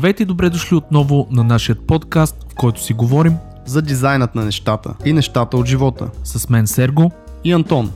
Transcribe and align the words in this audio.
Здравейте 0.00 0.22
и 0.22 0.26
добре 0.26 0.50
дошли 0.50 0.76
отново 0.76 1.28
на 1.30 1.44
нашия 1.44 1.76
подкаст, 1.76 2.46
в 2.52 2.54
който 2.54 2.82
си 2.82 2.92
говорим 2.92 3.36
за 3.66 3.82
дизайнът 3.82 4.34
на 4.34 4.44
нещата 4.44 4.94
и 5.04 5.12
нещата 5.12 5.56
от 5.56 5.66
живота. 5.66 6.10
С 6.24 6.48
мен 6.48 6.66
Серго 6.66 7.12
и 7.44 7.52
Антон. 7.52 7.92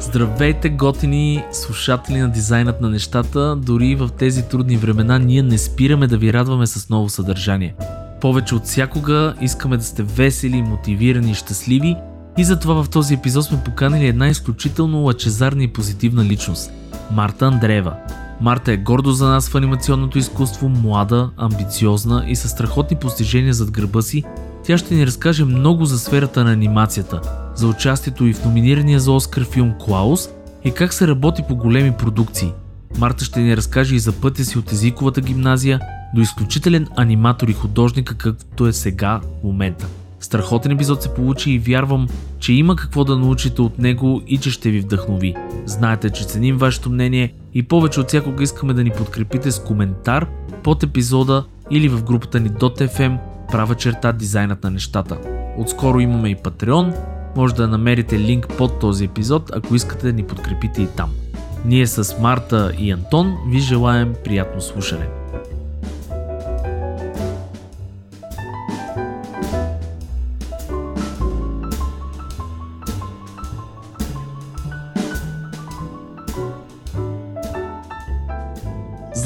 Здравейте, 0.00 0.68
готини 0.68 1.44
слушатели 1.52 2.18
на 2.18 2.28
дизайнът 2.28 2.80
на 2.80 2.90
нещата. 2.90 3.56
Дори 3.56 3.94
в 3.94 4.10
тези 4.18 4.48
трудни 4.48 4.76
времена 4.76 5.18
ние 5.18 5.42
не 5.42 5.58
спираме 5.58 6.06
да 6.06 6.18
ви 6.18 6.32
радваме 6.32 6.66
с 6.66 6.88
ново 6.88 7.08
съдържание. 7.08 7.74
Повече 8.20 8.54
от 8.54 8.64
всякога 8.64 9.34
искаме 9.40 9.76
да 9.76 9.84
сте 9.84 10.02
весели, 10.02 10.62
мотивирани 10.62 11.30
и 11.30 11.34
щастливи 11.34 11.96
и 12.38 12.44
затова 12.44 12.82
в 12.82 12.90
този 12.90 13.14
епизод 13.14 13.44
сме 13.44 13.64
поканили 13.64 14.06
една 14.06 14.28
изключително 14.28 14.98
лъчезарна 14.98 15.62
и 15.62 15.72
позитивна 15.72 16.24
личност– 16.24 16.70
Марта 17.10 17.46
Андреева. 17.46 17.96
Марта 18.40 18.72
е 18.72 18.76
гордо 18.76 19.12
за 19.12 19.28
нас 19.28 19.48
в 19.48 19.54
анимационното 19.54 20.18
изкуство, 20.18 20.68
млада, 20.68 21.30
амбициозна 21.36 22.24
и 22.28 22.36
със 22.36 22.50
страхотни 22.50 22.96
постижения 22.96 23.54
зад 23.54 23.70
гърба 23.70 24.02
си. 24.02 24.24
Тя 24.64 24.78
ще 24.78 24.94
ни 24.94 25.06
разкаже 25.06 25.44
много 25.44 25.84
за 25.84 25.98
сферата 25.98 26.44
на 26.44 26.52
анимацията, 26.52 27.20
за 27.54 27.66
участието 27.66 28.26
и 28.26 28.34
в 28.34 28.44
номинирания 28.44 29.00
за 29.00 29.12
Оскар 29.12 29.44
филм 29.44 29.74
Клаус 29.80 30.28
и 30.64 30.70
как 30.70 30.92
се 30.92 31.08
работи 31.08 31.42
по 31.48 31.56
големи 31.56 31.92
продукции. 31.92 32.52
Марта 32.98 33.24
ще 33.24 33.40
ни 33.40 33.56
разкаже 33.56 33.94
и 33.94 33.98
за 33.98 34.12
пътя 34.12 34.44
си 34.44 34.58
от 34.58 34.72
езиковата 34.72 35.20
гимназия 35.20 35.80
до 36.14 36.20
изключителен 36.20 36.86
аниматор 36.96 37.48
и 37.48 37.52
художник, 37.52 38.08
какъвто 38.08 38.66
е 38.66 38.72
сега 38.72 39.20
в 39.40 39.44
момента. 39.44 39.86
Страхотен 40.20 40.72
епизод 40.72 41.02
се 41.02 41.14
получи 41.14 41.50
и 41.50 41.58
вярвам, 41.58 42.08
че 42.38 42.52
има 42.52 42.76
какво 42.76 43.04
да 43.04 43.16
научите 43.18 43.62
от 43.62 43.78
него 43.78 44.22
и 44.26 44.38
че 44.38 44.50
ще 44.50 44.70
ви 44.70 44.80
вдъхнови. 44.80 45.34
Знаете, 45.66 46.10
че 46.10 46.24
ценим 46.24 46.56
вашето 46.56 46.90
мнение 46.90 47.32
и 47.56 47.62
повече 47.62 48.00
от 48.00 48.08
всякога 48.08 48.44
искаме 48.44 48.74
да 48.74 48.84
ни 48.84 48.90
подкрепите 48.90 49.50
с 49.50 49.62
коментар 49.62 50.26
под 50.62 50.82
епизода 50.82 51.44
или 51.70 51.88
в 51.88 52.04
групата 52.04 52.40
ни 52.40 52.50
.fm 52.50 53.18
права 53.52 53.74
черта 53.74 54.12
дизайнът 54.12 54.64
на 54.64 54.70
нещата. 54.70 55.18
Отскоро 55.58 56.00
имаме 56.00 56.28
и 56.28 56.36
Patreon, 56.36 56.94
може 57.36 57.54
да 57.54 57.68
намерите 57.68 58.18
линк 58.18 58.48
под 58.58 58.80
този 58.80 59.04
епизод, 59.04 59.50
ако 59.54 59.74
искате 59.74 60.06
да 60.06 60.12
ни 60.12 60.22
подкрепите 60.22 60.82
и 60.82 60.86
там. 60.86 61.10
Ние 61.64 61.86
с 61.86 62.16
Марта 62.20 62.72
и 62.78 62.90
Антон 62.90 63.36
ви 63.48 63.58
желаем 63.58 64.14
приятно 64.24 64.60
слушане. 64.60 65.08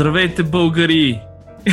Здравейте, 0.00 0.42
българи! 0.42 1.20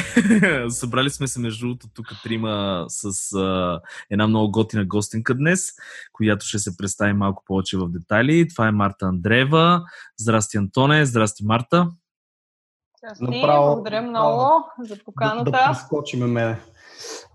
Събрали 0.70 1.10
сме 1.10 1.28
се 1.28 1.40
между 1.40 1.68
другото 1.68 1.88
тук 1.94 2.08
трима 2.24 2.86
с 2.88 3.34
а, 3.34 3.80
една 4.10 4.28
много 4.28 4.52
готина 4.52 4.86
гостенка 4.86 5.36
днес, 5.36 5.72
която 6.14 6.46
ще 6.46 6.60
се 6.60 6.78
представи 6.78 7.14
малко 7.14 7.44
повече 7.46 7.78
в 7.78 7.90
детайли. 7.90 8.48
Това 8.48 8.68
е 8.68 8.72
Марта 8.72 9.06
Андреева. 9.06 9.84
Здрасти, 10.20 10.58
Антоне. 10.58 11.06
Здрасти, 11.06 11.46
Марта. 11.46 11.90
Здрасти, 13.00 13.24
Направо, 13.24 13.66
благодаря 13.66 14.02
много 14.02 14.64
за 14.80 14.98
поканата. 15.06 15.52
Да, 15.52 15.52
да 15.52 15.66
прескочиме 15.68 16.26
мене. 16.26 16.60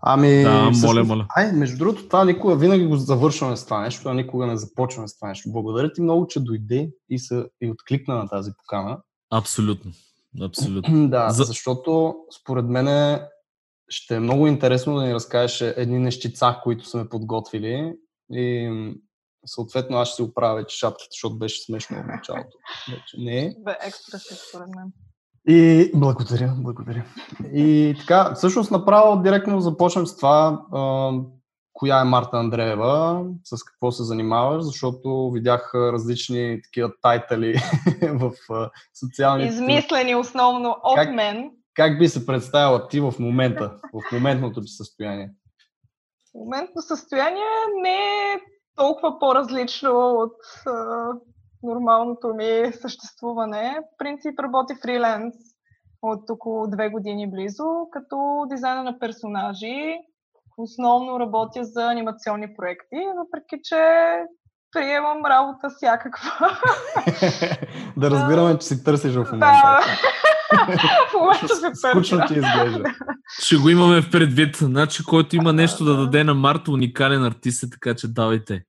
Ами, 0.02 0.42
да, 0.42 0.70
моля, 0.82 1.04
моля. 1.04 1.26
Ай, 1.36 1.52
между 1.52 1.78
другото, 1.78 2.06
това 2.06 2.24
никога, 2.24 2.56
винаги 2.56 2.86
го 2.86 2.96
завършваме 2.96 3.56
с 3.56 3.64
това 3.64 3.80
нещо, 3.80 4.08
а 4.08 4.14
никога 4.14 4.46
не 4.46 4.56
започваме 4.56 5.08
с 5.08 5.18
това 5.18 5.28
нещо. 5.28 5.52
Благодаря 5.52 5.92
ти 5.92 6.02
много, 6.02 6.26
че 6.26 6.40
дойде 6.40 6.90
и, 7.08 7.18
се, 7.18 7.44
и 7.60 7.70
откликна 7.70 8.14
на 8.14 8.28
тази 8.28 8.50
покана. 8.58 8.98
Абсолютно. 9.30 9.92
Абсолютно. 10.40 11.08
Да, 11.08 11.30
За... 11.30 11.44
защото 11.44 12.16
според 12.40 12.66
мен 12.66 13.20
ще 13.88 14.14
е 14.14 14.20
много 14.20 14.46
интересно 14.46 14.94
да 14.94 15.02
ни 15.02 15.14
разкажеш 15.14 15.74
едни 15.76 15.98
нещица, 15.98 16.56
които 16.62 16.88
сме 16.88 17.08
подготвили 17.08 17.94
и 18.32 18.70
съответно 19.46 19.96
аз 19.96 20.08
ще 20.08 20.16
си 20.16 20.22
оправя 20.22 20.54
вече 20.54 20.76
шапката, 20.76 21.08
защото 21.10 21.38
беше 21.38 21.64
смешно 21.64 21.96
в 21.96 22.06
началото. 22.06 22.56
Вече 22.90 23.16
не 23.18 23.56
Бе, 23.58 23.76
екстра 23.86 24.18
си, 24.18 24.34
според 24.48 24.68
мен. 24.76 24.92
И 25.48 25.90
благодаря, 25.94 26.54
благодаря. 26.58 27.04
И 27.54 27.94
така, 28.00 28.34
всъщност 28.34 28.70
направо 28.70 29.22
директно 29.22 29.60
започнем 29.60 30.06
с 30.06 30.16
това 30.16 30.62
коя 31.72 32.00
е 32.00 32.04
Марта 32.04 32.36
Андреева, 32.36 33.24
с 33.44 33.64
какво 33.64 33.92
се 33.92 34.02
занимаваш, 34.02 34.64
защото 34.64 35.30
видях 35.30 35.74
различни 35.74 36.60
такива 36.62 36.92
тайтали 37.02 37.54
в 38.02 38.32
социалните... 39.00 39.54
Измислени 39.54 40.14
основно 40.14 40.76
от 40.82 40.94
как, 40.94 41.14
мен. 41.14 41.50
Как 41.74 41.98
би 41.98 42.08
се 42.08 42.26
представила 42.26 42.88
ти 42.88 43.00
в 43.00 43.14
момента, 43.18 43.76
в 43.92 44.12
моментното 44.12 44.60
ти 44.60 44.68
състояние? 44.68 45.30
Моментното 46.34 46.82
състояние 46.82 47.42
не 47.82 47.96
е 47.96 48.40
толкова 48.76 49.18
по-различно 49.18 49.90
от 49.92 50.36
а, 50.66 51.06
нормалното 51.62 52.34
ми 52.34 52.72
съществуване. 52.72 53.78
В 53.80 53.98
принцип 53.98 54.38
работи 54.38 54.74
фриленс 54.82 55.34
от 56.02 56.30
около 56.30 56.66
две 56.70 56.88
години 56.88 57.30
близо, 57.30 57.64
като 57.92 58.46
дизайна 58.50 58.82
на 58.82 58.98
персонажи, 58.98 59.98
основно 60.58 61.20
работя 61.20 61.64
за 61.64 61.90
анимационни 61.90 62.54
проекти, 62.56 62.96
въпреки 63.18 63.60
че 63.64 63.76
приемам 64.72 65.26
работа 65.26 65.70
всякаква. 65.76 66.30
да 67.96 68.10
разбираме, 68.10 68.58
че 68.58 68.66
си 68.66 68.84
търсиш 68.84 69.12
в 69.12 69.16
момента. 69.16 69.38
Да. 69.38 69.80
в 71.10 71.14
момента 71.20 71.48
се 71.48 71.62
търся. 71.62 71.88
Скучно 71.90 72.26
ти 72.26 72.34
изглежда. 72.34 72.84
Ще 73.42 73.56
го 73.56 73.68
имаме 73.68 74.02
в 74.02 74.10
предвид. 74.10 74.56
Значи, 74.56 75.04
който 75.04 75.36
има 75.36 75.52
нещо 75.52 75.84
да 75.84 75.96
даде 75.96 76.24
на 76.24 76.34
Марта, 76.34 76.70
уникален 76.70 77.24
артист 77.24 77.62
е, 77.62 77.70
така 77.70 77.94
че 77.94 78.08
давайте. 78.08 78.64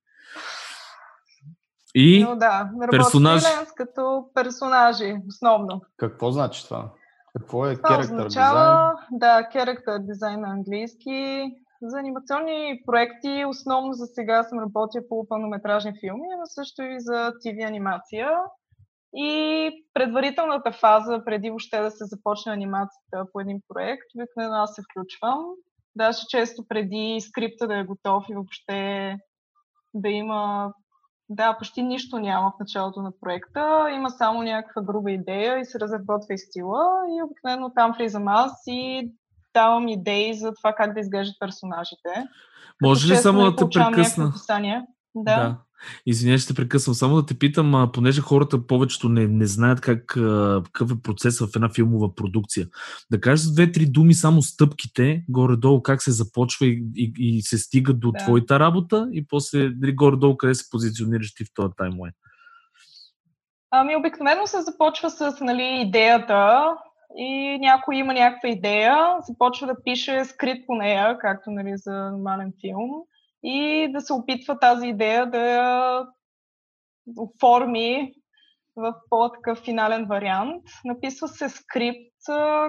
И 1.94 2.24
Но 2.24 2.36
да, 2.36 2.70
персонаж... 2.90 3.42
като 3.76 4.24
персонажи, 4.34 5.16
основно. 5.28 5.80
Какво 5.96 6.30
значи 6.30 6.64
това? 6.64 6.90
Какво 7.38 7.66
е 7.66 7.76
character 7.76 8.24
дизайн? 8.24 8.90
Да, 9.10 9.48
character 9.54 10.06
дизайн 10.06 10.40
на 10.40 10.48
английски. 10.48 11.44
За 11.86 11.98
анимационни 11.98 12.82
проекти 12.86 13.44
основно 13.48 13.92
за 13.92 14.06
сега 14.06 14.42
съм 14.42 14.58
работя 14.58 15.08
по 15.08 15.28
пълнометражни 15.28 15.92
филми, 16.00 16.28
но 16.38 16.46
също 16.46 16.82
и 16.82 17.00
за 17.00 17.32
TV 17.44 17.68
анимация. 17.68 18.28
И 19.14 19.70
предварителната 19.94 20.72
фаза, 20.72 21.22
преди 21.24 21.50
въобще 21.50 21.80
да 21.80 21.90
се 21.90 22.04
започне 22.04 22.52
анимацията 22.52 23.26
по 23.32 23.40
един 23.40 23.60
проект, 23.68 24.06
обикновено 24.16 24.54
аз 24.54 24.74
се 24.74 24.82
включвам. 24.82 25.44
Даже 25.96 26.26
често 26.28 26.64
преди 26.68 27.20
скрипта 27.20 27.66
да 27.66 27.78
е 27.78 27.84
готов 27.84 28.24
и 28.30 28.34
въобще 28.34 29.16
да 29.94 30.08
има 30.08 30.72
да, 31.28 31.56
почти 31.58 31.82
нищо 31.82 32.18
няма 32.18 32.50
в 32.50 32.60
началото 32.60 33.02
на 33.02 33.12
проекта. 33.20 33.88
Има 33.94 34.10
само 34.10 34.42
някаква 34.42 34.82
груба 34.82 35.10
идея 35.10 35.58
и 35.58 35.64
се 35.64 35.80
разработва 35.80 36.34
и 36.34 36.38
стила. 36.38 36.84
И 37.08 37.22
обикновено 37.22 37.72
там 37.74 37.92
влизам 37.92 38.28
аз 38.28 38.62
и 38.66 39.12
давам 39.54 39.88
идеи 39.88 40.34
за 40.34 40.52
това 40.54 40.72
как 40.72 40.94
да 40.94 41.00
изглеждат 41.00 41.36
персонажите. 41.40 42.26
Може 42.82 43.12
ли 43.12 43.16
само 43.16 43.44
да 43.44 43.56
те 43.56 43.64
прекъсна? 43.74 44.32
Да. 45.14 45.36
да. 45.36 45.56
Извинявай, 46.06 46.38
ще 46.38 46.48
те 46.48 46.54
прекъсвам. 46.54 46.94
Само 46.94 47.16
да 47.16 47.26
те 47.26 47.38
питам, 47.38 47.74
а, 47.74 47.92
понеже 47.92 48.20
хората 48.20 48.66
повечето 48.66 49.08
не, 49.08 49.26
не 49.26 49.46
знаят 49.46 49.80
как, 49.80 50.16
а, 50.16 50.62
какъв 50.64 50.90
е 50.90 51.02
процес 51.02 51.40
в 51.40 51.48
една 51.56 51.68
филмова 51.68 52.14
продукция. 52.14 52.66
Да 53.10 53.20
кажеш 53.20 53.46
две-три 53.46 53.86
думи 53.86 54.14
само 54.14 54.42
стъпките, 54.42 55.24
горе-долу 55.28 55.82
как 55.82 56.02
се 56.02 56.12
започва 56.12 56.66
и, 56.66 56.84
и, 56.96 57.12
и 57.18 57.42
се 57.42 57.58
стига 57.58 57.94
до 57.94 58.12
да. 58.12 58.18
твоята 58.18 58.60
работа 58.60 59.08
и 59.12 59.26
после 59.26 59.70
дали 59.70 59.94
горе-долу 59.94 60.36
къде 60.36 60.54
се 60.54 60.70
позиционираш 60.70 61.34
ти 61.34 61.44
в 61.44 61.48
този 61.54 61.72
таймлайн. 61.76 62.12
Ами, 63.70 63.96
обикновено 63.96 64.46
се 64.46 64.62
започва 64.62 65.10
с 65.10 65.36
нали, 65.40 65.80
идеята, 65.86 66.68
и 67.16 67.58
някой 67.60 67.96
има 67.96 68.12
някаква 68.12 68.48
идея, 68.48 69.16
започва 69.20 69.66
да 69.66 69.82
пише 69.82 70.24
скрит 70.24 70.66
по 70.66 70.74
нея, 70.74 71.18
както 71.18 71.50
нали, 71.50 71.72
за 71.76 72.10
нормален 72.10 72.52
филм, 72.60 72.90
и 73.42 73.88
да 73.92 74.00
се 74.00 74.12
опитва 74.12 74.58
тази 74.58 74.86
идея 74.88 75.30
да 75.30 75.38
я 75.38 76.00
оформи 77.18 78.12
в 78.76 78.94
по-такъв 79.10 79.58
финален 79.58 80.06
вариант. 80.06 80.62
Написва 80.84 81.28
се 81.28 81.48
скрипт, 81.48 82.14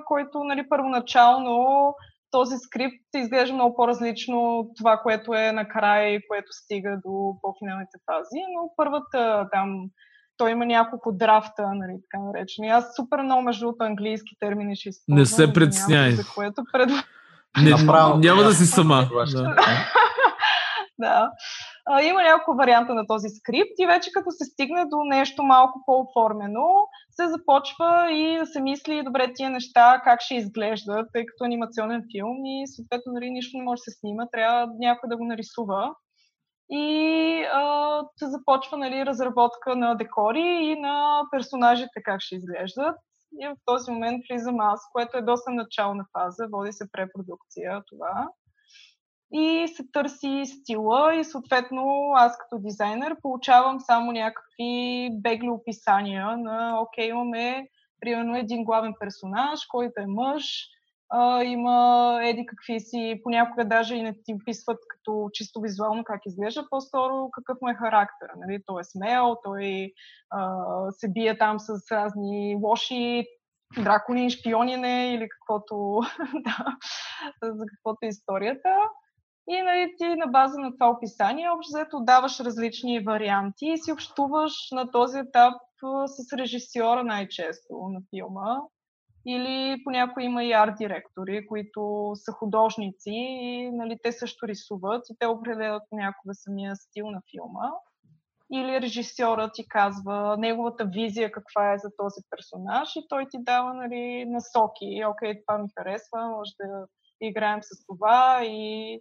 който 0.05 0.43
нали, 0.43 0.69
първоначално 0.69 1.93
този 2.31 2.55
скрипт 2.57 3.05
изглежда 3.15 3.53
много 3.53 3.75
по-различно 3.75 4.59
от 4.59 4.67
това, 4.77 4.97
което 4.97 5.33
е 5.33 5.51
накрая 5.51 6.13
и 6.13 6.27
което 6.27 6.47
стига 6.51 6.99
до 7.05 7.35
по-финалните 7.41 7.97
фази, 8.05 8.41
но 8.55 8.71
първата 8.77 9.49
там 9.51 9.89
той 10.37 10.51
има 10.51 10.65
няколко 10.65 11.11
драфта, 11.11 11.63
нали, 11.73 11.99
така 12.01 12.23
наречени. 12.23 12.69
Аз 12.69 12.95
супер 12.95 13.21
много 13.21 13.41
между 13.41 13.73
английски 13.79 14.35
термини 14.39 14.75
ще 14.75 14.89
използвам. 14.89 15.19
Не 15.19 15.25
се 15.25 15.53
притесняй. 15.53 16.11
За 16.11 16.23
което 16.35 16.63
пред... 16.71 16.89
Не, 17.63 17.69
Направо, 17.69 18.17
няма 18.17 18.43
да 18.43 18.53
си 18.53 18.65
сама. 18.65 19.09
да. 19.33 19.55
да. 20.99 21.31
а, 21.85 22.01
има 22.01 22.23
няколко 22.23 22.57
варианта 22.57 22.93
на 22.93 23.07
този 23.07 23.29
скрипт 23.29 23.75
и 23.79 23.85
вече 23.85 24.11
като 24.11 24.31
се 24.31 24.45
стигне 24.45 24.85
до 24.85 24.97
нещо 25.03 25.43
малко 25.43 25.83
по-оформено, 25.85 26.67
се 27.11 27.27
започва 27.27 28.11
и 28.11 28.37
да 28.39 28.45
се 28.45 28.61
мисли, 28.61 29.03
добре, 29.03 29.33
тия 29.35 29.49
неща 29.49 30.01
как 30.03 30.21
ще 30.21 30.35
изглеждат, 30.35 31.07
тъй 31.13 31.25
като 31.25 31.43
анимационен 31.43 32.03
филм 32.11 32.45
и 32.45 32.67
съответно 32.67 33.13
нали, 33.13 33.29
нищо 33.29 33.57
не 33.57 33.63
може 33.63 33.79
да 33.79 33.83
се 33.83 33.99
снима, 33.99 34.23
трябва 34.31 34.67
някой 34.79 35.09
да 35.09 35.17
го 35.17 35.25
нарисува. 35.25 35.93
И 36.69 37.45
а, 37.53 38.01
се 38.15 38.27
започва 38.27 38.77
нали, 38.77 39.05
разработка 39.05 39.75
на 39.75 39.95
декори 39.95 40.59
и 40.61 40.79
на 40.79 41.23
персонажите 41.31 42.03
как 42.03 42.21
ще 42.21 42.35
изглеждат. 42.35 42.95
И 43.39 43.47
в 43.47 43.55
този 43.65 43.91
момент 43.91 44.23
влизам 44.29 44.59
аз, 44.59 44.81
което 44.91 45.17
е 45.17 45.21
доста 45.21 45.51
начална 45.51 46.05
фаза, 46.13 46.47
води 46.51 46.71
се 46.71 46.91
препродукция 46.91 47.83
това 47.87 48.29
и 49.31 49.67
се 49.67 49.83
търси 49.93 50.43
стила 50.45 51.15
и 51.15 51.23
съответно 51.23 52.11
аз 52.15 52.37
като 52.37 52.61
дизайнер 52.61 53.15
получавам 53.21 53.79
само 53.79 54.11
някакви 54.11 55.09
бегли 55.13 55.49
описания 55.49 56.37
на 56.37 56.81
окей, 56.81 57.09
имаме 57.09 57.67
примерно 57.99 58.37
един 58.37 58.63
главен 58.63 58.93
персонаж, 58.99 59.65
който 59.65 60.01
е 60.01 60.05
мъж, 60.07 60.67
а, 61.09 61.43
има 61.43 62.19
еди 62.23 62.45
какви 62.45 62.79
си, 62.79 63.19
понякога 63.23 63.65
даже 63.65 63.95
и 63.95 64.03
не 64.03 64.13
ти 64.23 64.33
описват 64.33 64.79
като 64.89 65.29
чисто 65.33 65.61
визуално 65.61 66.03
как 66.03 66.21
изглежда, 66.25 66.67
по-скоро 66.69 67.29
какъв 67.31 67.57
му 67.61 67.69
е 67.69 67.73
характер. 67.73 68.29
Нали? 68.37 68.59
Той 68.65 68.81
е 68.81 68.83
смел, 68.83 69.35
той 69.43 69.91
а, 70.29 70.61
се 70.91 71.11
бие 71.11 71.37
там 71.37 71.59
с 71.59 71.91
разни 71.91 72.55
лоши 72.63 73.25
дракони, 73.83 74.29
шпионине 74.29 75.13
или 75.13 75.29
каквото, 75.29 76.01
да, 76.33 76.77
за 77.53 77.65
каквото 77.65 77.97
е 78.01 78.07
историята. 78.07 78.69
И 79.49 79.61
нали, 79.61 79.93
ти 79.97 80.05
на 80.07 80.27
база 80.27 80.59
на 80.59 80.73
това 80.73 80.89
описание 80.89 81.49
общо 81.49 81.77
взето 81.77 81.99
даваш 81.99 82.39
различни 82.39 82.99
варианти 82.99 83.65
и 83.65 83.77
си 83.77 83.91
общуваш 83.91 84.53
на 84.71 84.91
този 84.91 85.19
етап 85.19 85.53
с 86.05 86.33
режисьора 86.33 87.03
най-често 87.03 87.73
на 87.73 87.99
филма. 88.09 88.57
Или 89.27 89.83
понякога 89.83 90.23
има 90.23 90.43
и 90.43 90.51
арт-директори, 90.53 91.47
които 91.47 92.11
са 92.15 92.31
художници 92.31 93.11
и 93.11 93.71
нали, 93.71 93.97
те 94.03 94.11
също 94.11 94.47
рисуват 94.47 95.09
и 95.09 95.15
те 95.19 95.27
определят 95.27 95.83
някога 95.91 96.33
самия 96.33 96.75
стил 96.75 97.11
на 97.11 97.21
филма. 97.31 97.71
Или 98.53 98.81
режисьорът 98.81 99.51
ти 99.53 99.67
казва 99.67 100.35
неговата 100.39 100.85
визия 100.85 101.31
каква 101.31 101.73
е 101.73 101.77
за 101.77 101.89
този 101.97 102.21
персонаж 102.29 102.95
и 102.95 103.07
той 103.09 103.25
ти 103.31 103.37
дава 103.41 103.73
нали, 103.73 104.25
насоки. 104.25 105.03
Окей, 105.07 105.41
това 105.47 105.57
ми 105.57 105.69
харесва, 105.77 106.29
може 106.29 106.51
да 106.59 106.87
играем 107.21 107.59
с 107.63 107.85
това 107.85 108.39
и 108.43 108.99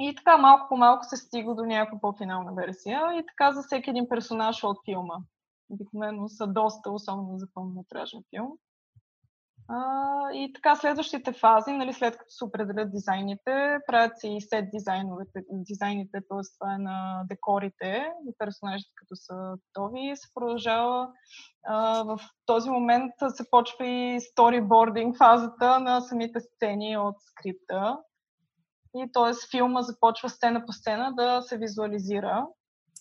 и 0.00 0.14
така 0.14 0.38
малко 0.38 0.68
по 0.68 0.76
малко 0.76 1.04
се 1.04 1.16
стига 1.16 1.54
до 1.54 1.62
някаква 1.62 2.00
по-финална 2.00 2.52
версия. 2.54 3.00
И 3.14 3.26
така 3.26 3.52
за 3.52 3.62
всеки 3.62 3.90
един 3.90 4.08
персонаж 4.08 4.64
от 4.64 4.78
филма. 4.84 5.14
Обикновено 5.70 6.28
са 6.28 6.46
доста, 6.46 6.90
особено 6.90 7.38
за 7.38 7.46
пълнометражен 7.54 8.22
филм. 8.30 8.52
А, 9.68 10.32
и 10.32 10.52
така 10.54 10.76
следващите 10.76 11.32
фази, 11.32 11.72
нали, 11.72 11.92
след 11.92 12.16
като 12.16 12.30
се 12.30 12.44
определят 12.44 12.90
дизайните, 12.90 13.78
правят 13.86 14.18
се 14.18 14.28
и 14.28 14.40
сет 14.40 14.70
дизайновете, 14.70 15.44
дизайните, 15.50 16.12
т.е. 16.12 16.40
това 16.58 16.74
е 16.74 16.78
на 16.78 17.24
декорите 17.28 18.06
и 18.28 18.32
персонажите 18.38 18.90
като 18.96 19.16
са 19.16 19.54
готови. 19.66 20.12
Се 20.16 20.28
продължава 20.34 21.08
а, 21.66 22.02
в 22.02 22.18
този 22.46 22.70
момент 22.70 23.12
се 23.28 23.50
почва 23.50 23.86
и 23.86 24.20
сторибординг 24.20 25.16
фазата 25.16 25.80
на 25.80 26.00
самите 26.00 26.40
сцени 26.40 26.96
от 26.96 27.16
скрипта. 27.20 27.98
И 28.96 29.06
т.е. 29.12 29.32
филма 29.50 29.82
започва 29.82 30.28
сцена 30.28 30.66
по 30.66 30.72
сцена 30.72 31.12
да 31.16 31.42
се 31.42 31.58
визуализира. 31.58 32.46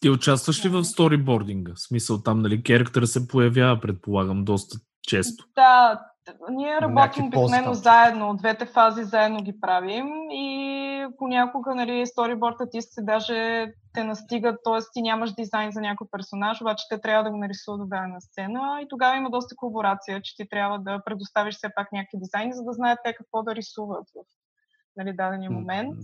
Ти 0.02 0.10
участваш 0.10 0.66
ли 0.66 0.70
в 0.70 0.84
сторибординга? 0.84 1.74
В 1.76 1.82
смисъл 1.82 2.24
там, 2.24 2.42
нали, 2.42 2.64
керактера 2.64 3.08
се 3.08 3.28
появява, 3.28 3.82
предполагам, 3.82 4.46
доста 4.46 4.78
често. 5.04 5.46
Да, 5.56 6.02
ние 6.50 6.82
работим 6.82 7.26
обикновено 7.26 7.74
заедно, 7.74 8.36
двете 8.36 8.66
фази 8.66 9.04
заедно 9.04 9.44
ги 9.44 9.60
правим 9.60 10.08
и 10.32 11.08
понякога, 11.18 11.76
нали, 11.76 12.08
сториборд 12.08 12.56
артистите 12.62 13.02
даже 13.02 13.66
те 13.94 14.04
настигат, 14.04 14.60
т.е. 14.64 14.80
ти 14.94 15.02
нямаш 15.02 15.34
дизайн 15.34 15.72
за 15.72 15.82
някой 15.82 16.08
персонаж, 16.12 16.62
обаче 16.62 16.86
те 16.90 17.02
трябва 17.02 17.24
да 17.24 17.32
го 17.32 17.38
нарисуват 17.38 17.82
в 17.82 17.90
дадена 17.90 18.22
сцена 18.22 18.80
и 18.82 18.88
тогава 18.90 19.18
има 19.18 19.30
доста 19.30 19.56
колаборация, 19.56 20.22
че 20.22 20.36
ти 20.36 20.50
трябва 20.50 20.80
да 20.80 21.02
предоставиш 21.06 21.56
все 21.56 21.70
пак 21.76 21.92
някакви 21.92 22.18
дизайни, 22.18 22.54
за 22.54 22.64
да 22.64 22.74
знаят 22.74 23.00
те 23.04 23.14
какво 23.14 23.44
да 23.44 23.56
рисуват 23.56 24.08
в 24.16 24.26
нали, 24.98 25.14
дадения 25.14 25.52
момент. 25.52 25.98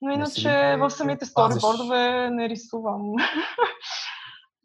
Но 0.00 0.10
иначе 0.10 0.76
в 0.78 0.90
самите 0.90 1.24
сторибордове 1.24 2.30
не 2.30 2.48
рисувам. 2.48 3.02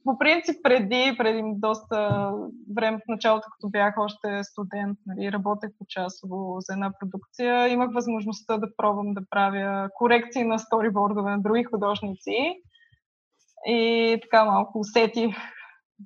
По 0.04 0.18
принцип, 0.18 0.56
преди, 0.64 1.16
преди 1.18 1.42
доста 1.46 2.32
време 2.76 2.98
в 2.98 3.08
началото, 3.08 3.48
като 3.52 3.70
бях 3.70 3.96
още 3.98 4.44
студент, 4.44 4.98
нали, 5.06 5.32
работех 5.32 5.70
по 5.80 5.86
часово 5.90 6.56
за 6.60 6.74
една 6.74 6.92
продукция, 7.00 7.68
имах 7.68 7.94
възможността 7.94 8.58
да 8.58 8.76
пробвам 8.78 9.14
да 9.14 9.22
правя 9.30 9.90
корекции 9.96 10.44
на 10.44 10.60
сторибордове 10.60 11.32
на 11.32 11.42
други 11.42 11.64
художници. 11.64 12.62
И 13.66 14.20
така 14.22 14.46
малко 14.46 14.80
усетих 14.80 15.36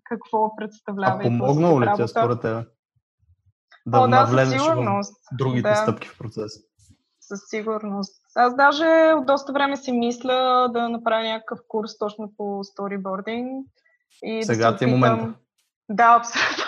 какво 0.04 0.56
представлява. 0.56 1.20
А 1.20 1.24
помогнало 1.24 1.82
ли 1.82 1.90
тя 1.96 2.08
според 2.08 2.42
теб? 2.42 2.68
Да, 3.86 4.00
О, 4.00 4.08
да, 4.08 4.28
със 4.28 4.52
сигурност. 4.52 5.16
в 5.32 5.38
другите 5.38 5.70
да. 5.70 5.76
стъпки 5.76 6.08
в 6.08 6.18
процеса 6.18 6.60
със 7.28 7.40
сигурност. 7.50 8.22
Аз 8.36 8.56
даже 8.56 9.14
от 9.18 9.26
доста 9.26 9.54
време 9.54 9.78
си 9.78 9.92
мисля 9.92 10.70
да 10.74 10.90
направя 10.90 11.24
някакъв 11.24 11.60
курс 11.68 11.98
точно 11.98 12.32
по 12.38 12.64
сторибординг. 12.64 13.68
И 14.24 14.44
Сега 14.44 14.72
да 14.72 14.78
ти 14.78 14.84
е 14.84 14.88
момента. 14.88 15.34
Да, 15.90 16.16
абсолютно. 16.20 16.66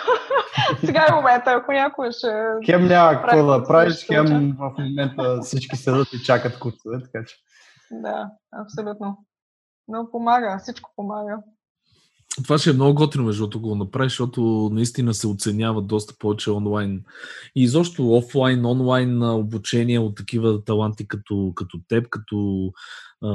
Сега 0.86 1.06
е 1.10 1.14
момента, 1.14 1.50
ако 1.50 1.72
някой 1.72 2.12
ще... 2.12 2.28
Хем 2.66 2.86
няма 2.86 3.22
какво 3.22 3.46
да 3.46 3.64
правиш, 3.64 4.06
хем 4.06 4.56
в 4.58 4.74
момента 4.78 5.40
всички 5.42 5.76
седат 5.76 6.08
и 6.12 6.24
чакат 6.24 6.58
курсове, 6.58 7.02
така 7.02 7.24
че... 7.24 7.36
Да, 7.90 8.30
абсолютно. 8.62 9.24
Но 9.88 10.10
помага, 10.10 10.58
всичко 10.62 10.90
помага. 10.96 11.38
Това 12.42 12.58
ще 12.58 12.70
е 12.70 12.72
много 12.72 12.94
готино, 12.94 13.24
между 13.24 13.42
другото, 13.42 13.60
го 13.60 13.74
направиш, 13.74 14.12
защото 14.12 14.70
наистина 14.72 15.14
се 15.14 15.26
оценява 15.26 15.82
доста 15.82 16.14
повече 16.18 16.50
онлайн. 16.50 17.02
И 17.56 17.62
изобщо 17.62 18.12
офлайн, 18.12 18.66
онлайн 18.66 19.22
обучение 19.22 19.98
от 19.98 20.16
такива 20.16 20.64
таланти 20.64 21.08
като, 21.08 21.52
като 21.54 21.80
теб, 21.88 22.08
като 22.08 22.70
а, 23.22 23.28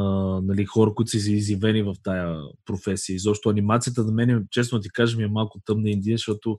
нали, 0.43 0.65
хора, 0.65 0.93
които 0.95 1.11
са 1.11 1.17
изявени 1.17 1.81
в 1.81 1.93
тая 2.03 2.37
професия. 2.65 3.15
Изобщо 3.15 3.49
анимацията 3.49 4.03
на 4.03 4.11
мен, 4.11 4.47
честно 4.51 4.79
ти 4.79 4.89
кажа, 4.89 5.17
ми 5.17 5.23
е 5.23 5.27
малко 5.27 5.59
тъмна 5.65 5.89
индия, 5.89 6.17
защото 6.17 6.57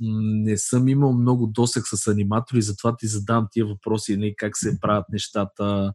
не 0.00 0.58
съм 0.58 0.88
имал 0.88 1.12
много 1.12 1.46
досек 1.46 1.82
с 1.86 2.06
аниматори, 2.06 2.62
затова 2.62 2.96
ти 2.96 3.06
задам 3.06 3.46
тия 3.50 3.66
въпроси, 3.66 4.12
не, 4.12 4.18
нали, 4.18 4.34
как 4.36 4.56
се 4.56 4.80
правят 4.80 5.04
нещата, 5.12 5.92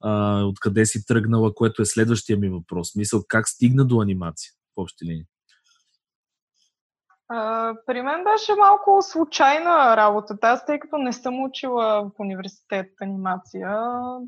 а, 0.00 0.42
откъде 0.44 0.86
си 0.86 1.06
тръгнала, 1.06 1.54
което 1.54 1.82
е 1.82 1.86
следващия 1.86 2.38
ми 2.38 2.48
въпрос. 2.48 2.96
Мисъл, 2.96 3.24
как 3.28 3.48
стигна 3.48 3.84
до 3.84 4.00
анимация? 4.00 4.52
Общи 4.82 5.04
линии? 5.04 5.24
при 7.86 8.02
мен 8.02 8.24
беше 8.24 8.54
малко 8.54 9.02
случайна 9.02 9.96
работата. 9.96 10.46
Аз, 10.46 10.66
тъй 10.66 10.78
като 10.78 10.98
не 10.98 11.12
съм 11.12 11.42
учила 11.42 12.02
в 12.02 12.10
университет 12.18 12.86
анимация, 13.00 13.78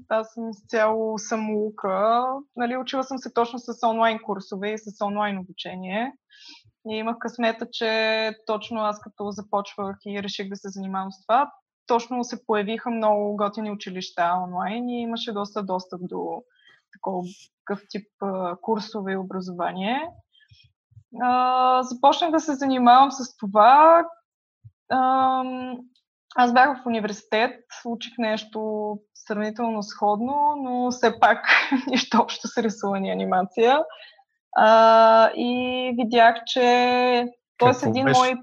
аз 0.09 0.33
съм 0.33 0.51
изцяло 0.51 1.19
самоука. 1.19 2.25
Нали, 2.57 2.77
учила 2.77 3.05
съм 3.05 3.19
се 3.19 3.33
точно 3.33 3.59
с 3.59 3.87
онлайн 3.87 4.19
курсове 4.23 4.73
и 4.73 4.79
с 4.79 5.05
онлайн 5.05 5.39
обучение. 5.39 6.13
И 6.91 6.97
имах 6.97 7.17
късмета, 7.19 7.67
че 7.73 8.33
точно 8.47 8.81
аз 8.81 9.01
като 9.01 9.31
започвах 9.31 9.97
и 10.07 10.23
реших 10.23 10.49
да 10.49 10.57
се 10.57 10.69
занимавам 10.69 11.13
с 11.13 11.27
това, 11.27 11.53
точно 11.87 12.25
се 12.25 12.47
появиха 12.47 12.91
много 12.91 13.37
готини 13.37 13.71
училища 13.71 14.33
онлайн 14.45 14.89
и 14.89 15.03
имаше 15.03 15.33
доста 15.33 15.63
достъп 15.63 16.01
до 16.03 16.43
такъв 16.93 17.83
тип 17.91 18.07
курсове 18.61 19.13
и 19.13 19.17
образование 19.17 20.09
а, 21.23 21.83
започнах 21.83 22.31
да 22.31 22.41
се 22.41 22.55
занимавам 22.55 23.13
с 23.13 23.37
това. 23.37 24.05
А, 24.91 25.43
аз 26.37 26.53
бях 26.53 26.83
в 26.83 26.87
университет, 26.87 27.61
учих 27.85 28.13
нещо 28.19 28.99
сравнително 29.15 29.83
сходно, 29.83 30.55
но 30.63 30.91
все 30.91 31.21
пак 31.21 31.47
нищо 31.87 32.19
общо 32.23 32.49
с 32.49 32.59
рисуване 32.59 33.09
и 33.09 33.13
анимация. 33.13 33.79
А, 34.57 35.31
и 35.37 35.93
видях, 35.99 36.37
че 36.47 37.27
той 37.59 37.71
е 37.71 37.89
един 37.89 38.05
мой... 38.05 38.35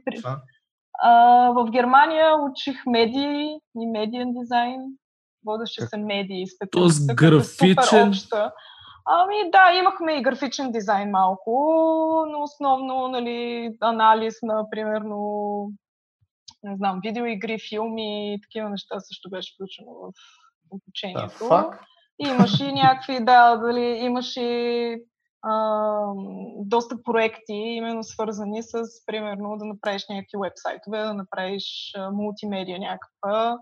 А, 1.04 1.50
в 1.52 1.70
Германия 1.72 2.32
учих 2.52 2.86
медии 2.86 3.60
и 3.80 3.88
медиен 3.88 4.34
дизайн. 4.34 4.82
Водеше 5.46 5.82
се 5.82 5.98
медии. 5.98 6.46
Тоест 6.72 7.16
графичен, 7.16 8.14
Ами 9.10 9.52
да, 9.52 9.72
имахме 9.80 10.14
и 10.14 10.22
графичен 10.22 10.72
дизайн 10.72 11.10
малко, 11.10 11.52
но 12.30 12.44
основно 12.44 13.08
нали, 13.08 13.72
анализ 13.82 14.36
на, 14.42 14.70
примерно, 14.70 15.72
не 16.64 16.76
знам, 16.76 17.00
видеоигри, 17.04 17.60
филми 17.70 18.34
и 18.34 18.42
такива 18.42 18.70
неща 18.70 19.00
също 19.00 19.30
беше 19.30 19.54
включено 19.54 19.92
в 19.94 20.12
обучението. 20.72 21.48
Да, 21.50 21.80
И 22.20 22.28
имаш 22.28 22.60
и 22.60 22.72
някакви, 22.72 23.26
да, 23.26 23.56
дали 23.56 23.82
имаш 23.82 24.38
и 24.38 24.96
а, 25.42 26.04
доста 26.58 27.04
проекти, 27.04 27.54
именно 27.54 28.04
свързани 28.04 28.64
с, 28.64 28.76
примерно, 29.06 29.58
да 29.58 29.66
направиш 29.66 30.06
някакви 30.10 30.38
вебсайтове, 30.44 31.00
да 31.00 31.14
направиш 31.14 31.94
а, 31.98 32.12
мултимедия 32.12 32.80
някаква. 32.80 33.60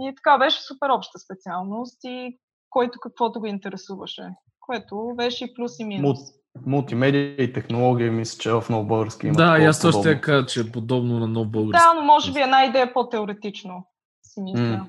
И 0.00 0.14
така 0.14 0.38
беше 0.38 0.62
супер 0.62 0.88
обща 0.88 1.18
специалност 1.18 1.98
и 2.04 2.38
който 2.70 2.98
каквото 3.02 3.40
го 3.40 3.46
интересуваше, 3.46 4.28
което 4.66 5.12
беше 5.16 5.44
и 5.44 5.54
плюс 5.54 5.78
и 5.78 5.84
минус. 5.84 6.18
Мултимедия 6.66 7.42
и 7.42 7.52
технология, 7.52 8.12
мисля, 8.12 8.38
че 8.38 8.52
в 8.52 8.64
нов 8.70 8.86
български 8.86 9.26
има. 9.26 9.36
Да, 9.36 9.58
и 9.58 9.64
аз 9.64 9.78
също 9.78 10.00
ще 10.00 10.20
кажа, 10.20 10.46
че 10.46 10.60
е 10.60 10.72
подобно 10.72 11.18
на 11.18 11.26
нов 11.26 11.50
български. 11.50 11.84
Да, 11.84 12.00
но 12.00 12.06
може 12.06 12.32
би 12.32 12.40
една 12.40 12.64
идея 12.64 12.92
по-теоретично, 12.92 13.86
си 14.22 14.40
мисля. 14.40 14.60
Mm. 14.60 14.86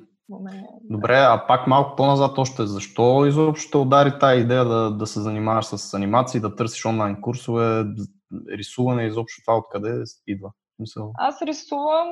Добре, 0.84 1.16
а 1.16 1.48
пак 1.48 1.68
малко 1.68 1.96
по-назад 1.96 2.38
още, 2.38 2.66
защо 2.66 3.26
изобщо 3.26 3.82
удари 3.82 4.20
тази 4.20 4.42
идея 4.42 4.66
да, 4.66 4.92
да 4.92 5.08
се 5.08 5.22
занимаваш 5.22 5.66
с 5.66 5.94
анимации, 5.94 6.40
да 6.40 6.56
търсиш 6.56 6.86
онлайн 6.86 7.22
курсове, 7.22 7.86
рисуване, 8.50 9.04
изобщо 9.04 9.42
това 9.46 9.58
откъде 9.58 10.04
идва? 10.28 10.52
Мисъл? 10.80 11.12
Аз 11.18 11.42
рисувам 11.42 12.08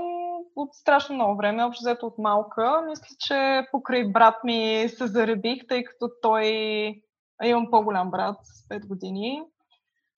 от 0.56 0.74
страшно 0.74 1.16
много 1.16 1.38
време, 1.38 1.64
общо 1.64 1.82
взето 1.82 2.06
от 2.06 2.18
малка. 2.18 2.84
Мисля, 2.90 3.16
че 3.20 3.68
покрай 3.72 4.12
брат 4.12 4.36
ми 4.44 4.86
се 4.90 5.08
заребих, 5.08 5.68
тъй 5.70 5.84
като 5.84 6.10
той... 6.22 6.46
Имам 7.44 7.72
по-голям 7.72 8.12
брат 8.12 8.38
с 8.44 8.68
5 8.68 8.88
години. 8.88 9.44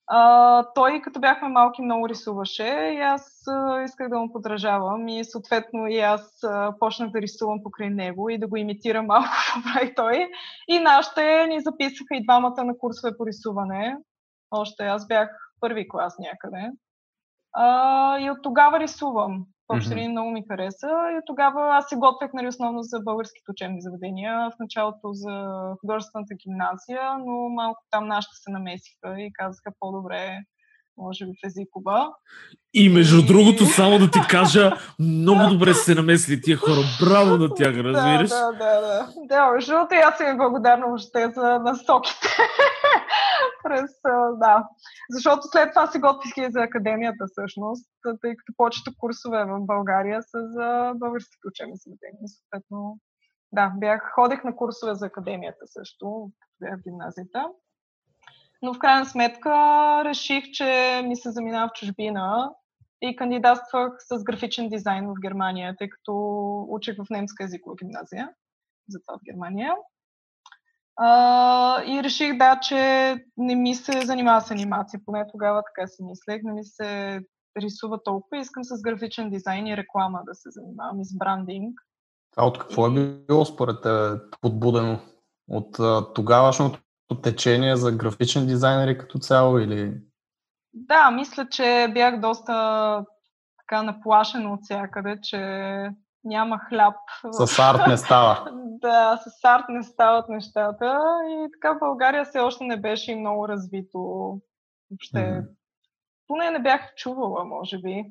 А, 0.09 0.63
той, 0.75 1.01
като 1.01 1.19
бяхме 1.19 1.47
малки, 1.47 1.81
много 1.81 2.09
рисуваше 2.09 2.91
и 2.93 3.01
аз 3.01 3.47
а, 3.47 3.83
исках 3.83 4.09
да 4.09 4.19
му 4.19 4.33
подражавам 4.33 5.07
и 5.07 5.25
съответно 5.25 5.88
и 5.88 6.00
аз 6.00 6.43
а, 6.43 6.74
почнах 6.79 7.12
да 7.12 7.21
рисувам 7.21 7.63
покрай 7.63 7.89
него 7.89 8.29
и 8.29 8.38
да 8.38 8.47
го 8.47 8.57
имитирам 8.57 9.05
малко, 9.07 9.27
какво 9.53 9.74
прави 9.74 9.95
той. 9.95 10.29
И 10.67 10.79
нашите 10.79 11.47
ни 11.47 11.62
записаха 11.62 12.15
и 12.15 12.24
двамата 12.24 12.63
на 12.63 12.77
курсове 12.77 13.17
по 13.17 13.25
рисуване. 13.25 13.97
Още 14.51 14.83
аз 14.83 15.07
бях 15.07 15.29
първи 15.59 15.88
клас 15.88 16.15
някъде. 16.19 16.71
А, 17.53 18.19
и 18.19 18.29
от 18.29 18.38
тогава 18.43 18.79
рисувам. 18.79 19.45
Въобще 19.69 19.95
mm-hmm. 19.95 20.12
много 20.12 20.31
ми 20.31 20.43
хареса. 20.50 20.88
И 21.17 21.19
тогава 21.25 21.77
аз 21.77 21.86
се 21.89 21.95
готвех 21.95 22.33
нали, 22.33 22.47
основно 22.47 22.81
за 22.81 23.00
българските 23.00 23.51
учебни 23.51 23.81
заведения, 23.81 24.50
в 24.51 24.59
началото 24.59 25.13
за 25.13 25.33
художествената 25.81 26.33
гимназия, 26.36 27.17
но 27.25 27.50
малко 27.50 27.81
там 27.91 28.07
нашите 28.07 28.36
се 28.36 28.51
намесиха 28.51 29.21
и 29.21 29.33
казаха 29.33 29.71
по-добре 29.79 30.39
може 30.98 31.25
би 31.25 31.32
в 31.32 31.48
езикова. 31.48 32.13
И 32.74 32.89
между 32.89 33.25
другото, 33.25 33.66
само 33.66 34.00
да 34.00 34.12
ти 34.12 34.20
кажа, 34.30 34.72
много 35.00 35.54
добре 35.54 35.74
се 35.74 35.96
намесли 35.96 36.42
тия 36.42 36.58
хора. 36.58 36.82
Браво 37.01 37.38
на 37.38 37.54
тях, 37.54 37.75
разбираш? 37.75 38.30
Да, 38.30 38.51
да, 38.51 38.82
да. 38.82 39.13
Да, 39.27 39.51
между 39.51 39.72
другото, 39.72 39.96
аз 40.06 40.18
съм 40.18 40.38
благодарна 40.38 40.88
въобще 40.88 41.32
за 41.36 41.60
насоките. 41.60 42.27
През, 43.63 43.92
да. 44.39 44.68
Защото 45.10 45.42
след 45.51 45.70
това 45.70 45.88
се 45.88 46.00
готвих 46.00 46.38
и 46.38 46.51
за 46.51 46.62
академията 46.62 47.25
всъщност, 47.32 47.89
тъй 48.22 48.36
като 48.36 48.54
повечето 48.58 48.92
курсове 48.98 49.46
в 49.46 49.66
България 49.66 50.22
са 50.22 50.39
за 50.56 50.94
българските 50.96 51.48
учебни 51.48 51.75
заведения. 51.75 52.27
Съответно, 52.27 53.00
да, 53.51 53.72
бях, 53.77 54.12
ходех 54.16 54.44
на 54.44 54.56
курсове 54.56 54.96
за 54.96 55.06
академията 55.06 55.68
също, 55.68 56.32
в 56.62 56.82
гимназията. 56.84 57.46
Но 58.61 58.73
в 58.73 58.79
крайна 58.79 59.05
сметка 59.05 59.51
реших, 60.05 60.43
че 60.53 61.01
ми 61.05 61.15
се 61.15 61.31
заминава 61.31 61.67
в 61.67 61.79
чужбина 61.79 62.51
и 63.01 63.15
кандидатствах 63.15 63.93
с 63.99 64.23
графичен 64.23 64.69
дизайн 64.69 65.07
в 65.07 65.13
Германия, 65.21 65.75
тъй 65.77 65.89
като 65.89 66.13
учих 66.69 66.95
в 66.95 67.09
немска 67.09 67.43
езикова 67.43 67.75
гимназия, 67.75 68.29
затова 68.89 69.17
в 69.17 69.25
Германия. 69.25 69.73
А, 70.95 71.83
и 71.85 72.03
реших, 72.03 72.37
да, 72.37 72.59
че 72.59 73.15
не 73.37 73.55
ми 73.55 73.75
се 73.75 74.05
занимава 74.05 74.41
с 74.41 74.51
анимация, 74.51 74.99
поне 75.05 75.25
тогава 75.31 75.63
така 75.63 75.87
си 75.87 76.03
мислех, 76.03 76.41
не 76.43 76.53
ми 76.53 76.63
се 76.63 77.21
рисува 77.61 78.03
толкова. 78.03 78.37
Искам 78.37 78.63
с 78.63 78.81
графичен 78.81 79.29
дизайн 79.29 79.67
и 79.67 79.77
реклама 79.77 80.21
да 80.27 80.35
се 80.35 80.49
занимавам 80.49 81.01
и 81.01 81.05
с 81.05 81.17
брандинг. 81.17 81.79
А 82.37 82.45
от 82.45 82.59
какво 82.59 82.87
е 82.87 82.89
било 83.27 83.45
според 83.45 83.81
те 83.81 84.11
подбудено? 84.41 84.99
От 85.49 85.77
тогавашното 86.15 86.79
течение 87.15 87.75
за 87.75 87.91
графичен 87.91 88.47
дизайнери 88.47 88.97
като 88.97 89.17
цяло 89.17 89.59
или? 89.59 90.01
Да, 90.73 91.11
мисля, 91.11 91.47
че 91.49 91.91
бях 91.93 92.19
доста 92.19 93.05
така 93.59 93.83
наплашена 93.83 94.53
от 94.53 94.59
всякъде, 94.63 95.19
че 95.23 95.39
няма 96.23 96.59
хляб. 96.69 96.95
С 97.31 97.59
арт 97.59 97.87
не 97.87 97.97
става. 97.97 98.51
да, 98.81 99.17
с 99.17 99.43
арт 99.43 99.65
не 99.69 99.83
стават 99.83 100.29
нещата. 100.29 100.99
И 101.29 101.47
така 101.53 101.73
в 101.73 101.79
България 101.79 102.25
все 102.25 102.39
още 102.39 102.63
не 102.63 102.77
беше 102.77 103.15
много 103.15 103.47
развито. 103.47 103.99
Въобще. 104.91 105.17
Mm-hmm. 105.17 105.47
Поне 106.27 106.51
не 106.51 106.59
бях 106.59 106.95
чувала, 106.95 107.45
може 107.45 107.77
би, 107.77 108.05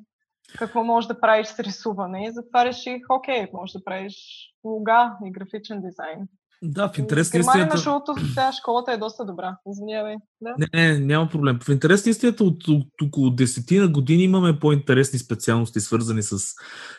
какво 0.57 0.83
може 0.83 1.07
да 1.07 1.19
правиш 1.19 1.47
с 1.47 1.59
рисуване. 1.59 2.25
И 2.27 2.31
затова 2.31 2.65
реших, 2.65 3.01
окей, 3.09 3.47
може 3.53 3.73
да 3.73 3.83
правиш 3.83 4.15
лога 4.63 5.17
и 5.25 5.31
графичен 5.31 5.81
дизайн. 5.81 6.27
Да, 6.63 6.89
в 6.89 6.97
интерес 6.97 7.33
на 7.33 7.39
истината... 7.39 7.73
между 7.73 7.89
другото, 7.89 8.15
сега 8.27 8.51
школата 8.51 8.91
е 8.91 8.97
доста 8.97 9.25
добра. 9.25 9.57
Извинявай. 9.71 10.15
Да? 10.41 10.55
Не, 10.59 10.67
не, 10.73 10.99
няма 10.99 11.29
проблем. 11.29 11.59
В 11.63 11.69
интерес 11.69 12.05
на 12.05 12.09
истината 12.09 12.43
от, 12.43 12.67
от, 12.67 12.87
около 13.03 13.29
десетина 13.29 13.87
години 13.87 14.23
имаме 14.23 14.59
по-интересни 14.59 15.19
специалности, 15.19 15.79
свързани 15.79 16.23
с, 16.23 16.37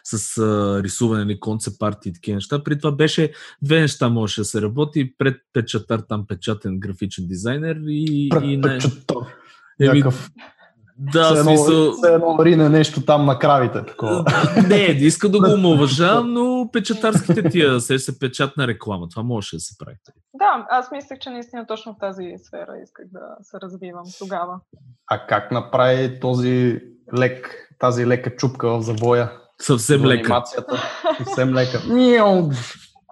с 0.04 0.38
а, 0.38 0.82
рисуване, 0.82 1.24
нали, 1.24 1.40
концепт 1.40 1.76
парти 1.78 2.08
и 2.08 2.12
такива 2.12 2.34
неща. 2.34 2.64
При 2.64 2.78
това 2.78 2.92
беше 2.92 3.32
две 3.62 3.80
неща 3.80 4.08
можеше 4.08 4.40
да 4.40 4.44
се 4.44 4.62
работи. 4.62 5.14
Пред 5.18 5.36
печатар, 5.52 6.00
там 6.08 6.26
печатен 6.26 6.80
графичен 6.80 7.26
дизайнер 7.26 7.76
и... 7.86 8.28
Пред 8.30 8.42
и 8.44 8.60
печатар. 8.60 9.16
Еми, 9.80 10.02
да, 10.98 11.34
все 11.34 11.42
смисъл... 11.42 11.92
Все 11.92 12.12
едно 12.14 12.44
рине 12.44 12.68
нещо 12.68 13.04
там 13.04 13.26
на 13.26 13.38
кравите. 13.38 13.84
Такова. 13.84 14.24
Не, 14.56 14.76
не 15.00 15.06
иска 15.06 15.28
да 15.28 15.38
го 15.38 15.50
омалважавам, 15.54 16.32
но 16.32 16.68
печатарските 16.72 17.42
тия 17.42 17.80
се 17.80 17.98
се 17.98 18.18
печатна 18.18 18.66
реклама. 18.66 19.08
Това 19.08 19.22
можеше 19.22 19.56
да 19.56 19.60
се 19.60 19.74
прави. 19.78 19.96
Да, 20.34 20.66
аз 20.70 20.90
мислех, 20.90 21.18
че 21.18 21.30
наистина 21.30 21.66
точно 21.66 21.92
в 21.92 21.98
тази 22.00 22.34
сфера 22.46 22.72
исках 22.82 23.06
да 23.12 23.20
се 23.42 23.56
развивам 23.62 24.04
тогава. 24.18 24.60
А 25.06 25.26
как 25.26 25.50
направи 25.50 26.20
този 26.20 26.80
лек, 27.18 27.68
тази 27.78 28.06
лека 28.06 28.36
чупка 28.36 28.68
в 28.68 28.82
забоя? 28.82 29.32
Съвсем 29.60 30.04
лека. 30.04 30.42
Съвсем 31.18 31.54
лека. 31.54 31.82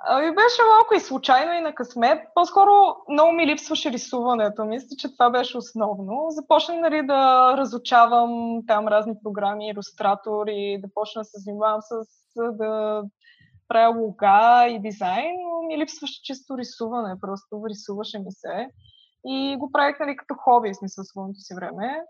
Ами 0.08 0.34
беше 0.34 0.62
малко 0.76 0.94
и 0.94 1.00
случайно 1.00 1.52
и 1.52 1.60
на 1.60 1.74
късмет. 1.74 2.28
По-скоро 2.34 2.70
много 3.08 3.32
ми 3.32 3.46
липсваше 3.46 3.92
рисуването. 3.92 4.64
Мисля, 4.64 4.96
че 4.98 5.12
това 5.12 5.30
беше 5.30 5.58
основно. 5.58 6.26
Започнах 6.28 6.80
нали, 6.80 7.06
да 7.06 7.54
разучавам 7.56 8.60
там 8.66 8.88
разни 8.88 9.14
програми, 9.24 9.68
иллюстратор 9.68 10.46
и 10.46 10.80
да 10.80 10.88
почна 10.94 11.20
да 11.20 11.24
се 11.24 11.38
занимавам 11.40 11.80
с 11.82 12.06
да 12.36 13.02
правя 13.68 14.00
лога 14.00 14.66
и 14.68 14.80
дизайн, 14.80 15.34
но 15.42 15.66
ми 15.66 15.78
липсваше 15.78 16.22
чисто 16.22 16.58
рисуване. 16.58 17.20
Просто 17.20 17.62
рисуваше 17.68 18.18
ми 18.18 18.32
се. 18.32 18.68
И 19.26 19.56
го 19.58 19.72
правих 19.72 20.00
нали, 20.00 20.16
като 20.16 20.34
хоби, 20.34 20.72
в 20.72 20.76
смисъл 20.76 21.04
си 21.34 21.54
време. 21.54 22.02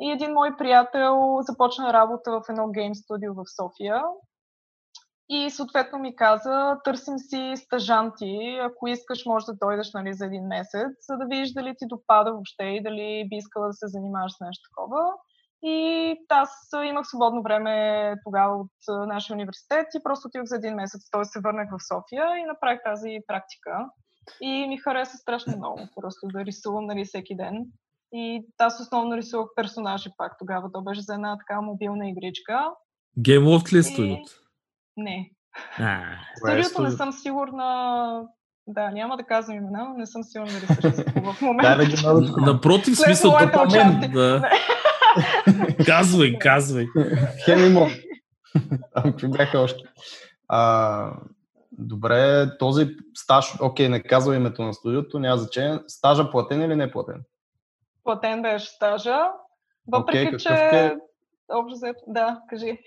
И 0.00 0.10
един 0.10 0.32
мой 0.32 0.56
приятел 0.56 1.38
започна 1.40 1.92
работа 1.92 2.30
в 2.30 2.42
едно 2.48 2.68
гейм 2.68 2.94
студио 2.94 3.34
в 3.34 3.42
София 3.56 4.02
и 5.34 5.50
съответно 5.50 5.98
ми 5.98 6.16
каза, 6.16 6.78
търсим 6.84 7.18
си 7.18 7.52
стажанти, 7.56 8.58
ако 8.62 8.88
искаш 8.88 9.26
може 9.26 9.46
да 9.46 9.54
дойдеш 9.54 9.92
нали, 9.92 10.14
за 10.14 10.26
един 10.26 10.46
месец, 10.46 10.92
за 11.08 11.16
да 11.16 11.24
видиш 11.24 11.52
дали 11.52 11.74
ти 11.78 11.86
допада 11.86 12.32
въобще 12.32 12.64
и 12.64 12.82
дали 12.82 13.26
би 13.30 13.36
искала 13.36 13.66
да 13.66 13.72
се 13.72 13.86
занимаваш 13.88 14.32
с 14.32 14.40
нещо 14.40 14.68
такова. 14.70 15.12
И 15.64 16.16
аз 16.28 16.50
имах 16.84 17.06
свободно 17.06 17.42
време 17.42 18.14
тогава 18.24 18.56
от 18.56 19.08
нашия 19.08 19.34
университет 19.34 19.86
и 19.94 20.02
просто 20.02 20.28
отидох 20.28 20.46
за 20.46 20.56
един 20.56 20.74
месец. 20.74 21.10
Той 21.10 21.24
се 21.24 21.40
върнах 21.40 21.68
в 21.70 21.86
София 21.88 22.26
и 22.38 22.44
направих 22.44 22.80
тази 22.84 23.18
практика. 23.26 23.88
И 24.40 24.66
ми 24.68 24.78
хареса 24.78 25.16
страшно 25.16 25.56
много, 25.56 25.80
просто 26.00 26.26
да 26.34 26.44
рисувам 26.44 26.86
нали, 26.86 27.04
всеки 27.04 27.36
ден. 27.36 27.64
И 28.12 28.46
аз 28.58 28.80
основно 28.80 29.16
рисувах 29.16 29.48
персонажи 29.56 30.10
пак 30.16 30.32
тогава. 30.38 30.72
То 30.72 30.82
беше 30.82 31.00
за 31.00 31.14
една 31.14 31.38
така 31.38 31.60
мобилна 31.60 32.08
игричка. 32.08 32.70
Game 33.18 33.46
ли 33.98 34.12
е? 34.12 34.41
Не. 34.96 35.30
Студиото 36.36 36.82
не 36.82 36.90
съм 36.90 37.12
сигурна. 37.12 38.22
Да, 38.66 38.90
няма 38.90 39.16
да 39.16 39.22
казвам 39.22 39.56
имена, 39.56 39.84
но 39.88 39.94
не 39.98 40.06
съм 40.06 40.22
сигурна 40.24 40.52
дали 40.52 40.66
съществува 40.66 41.32
в 41.32 41.40
момента. 41.42 41.84
Да, 42.02 42.52
Напротив, 42.52 42.98
смисъл, 42.98 43.32
мен. 43.72 44.10
Да. 44.12 44.50
казвай, 45.86 46.38
казвай. 46.38 46.86
Хемимо. 47.44 47.88
Там 48.94 49.14
че 49.18 49.28
бяха 49.28 49.58
още. 49.58 49.84
А, 50.48 51.12
добре, 51.72 52.46
този 52.58 52.88
стаж, 53.14 53.54
окей, 53.60 53.88
не 53.88 54.02
казва 54.02 54.36
името 54.36 54.62
на 54.62 54.74
студиото, 54.74 55.18
няма 55.18 55.36
значение. 55.36 55.78
Стажа 55.86 56.30
платен 56.30 56.62
или 56.62 56.76
не 56.76 56.90
платен? 56.90 57.22
Платен 58.04 58.42
беше 58.42 58.66
стажа. 58.66 59.18
Въпреки, 59.92 60.36
okay, 60.36 60.38
че... 60.38 60.76
Е? 60.76 60.96
Общо 61.52 61.78
да, 62.06 62.40
кажи. 62.48 62.78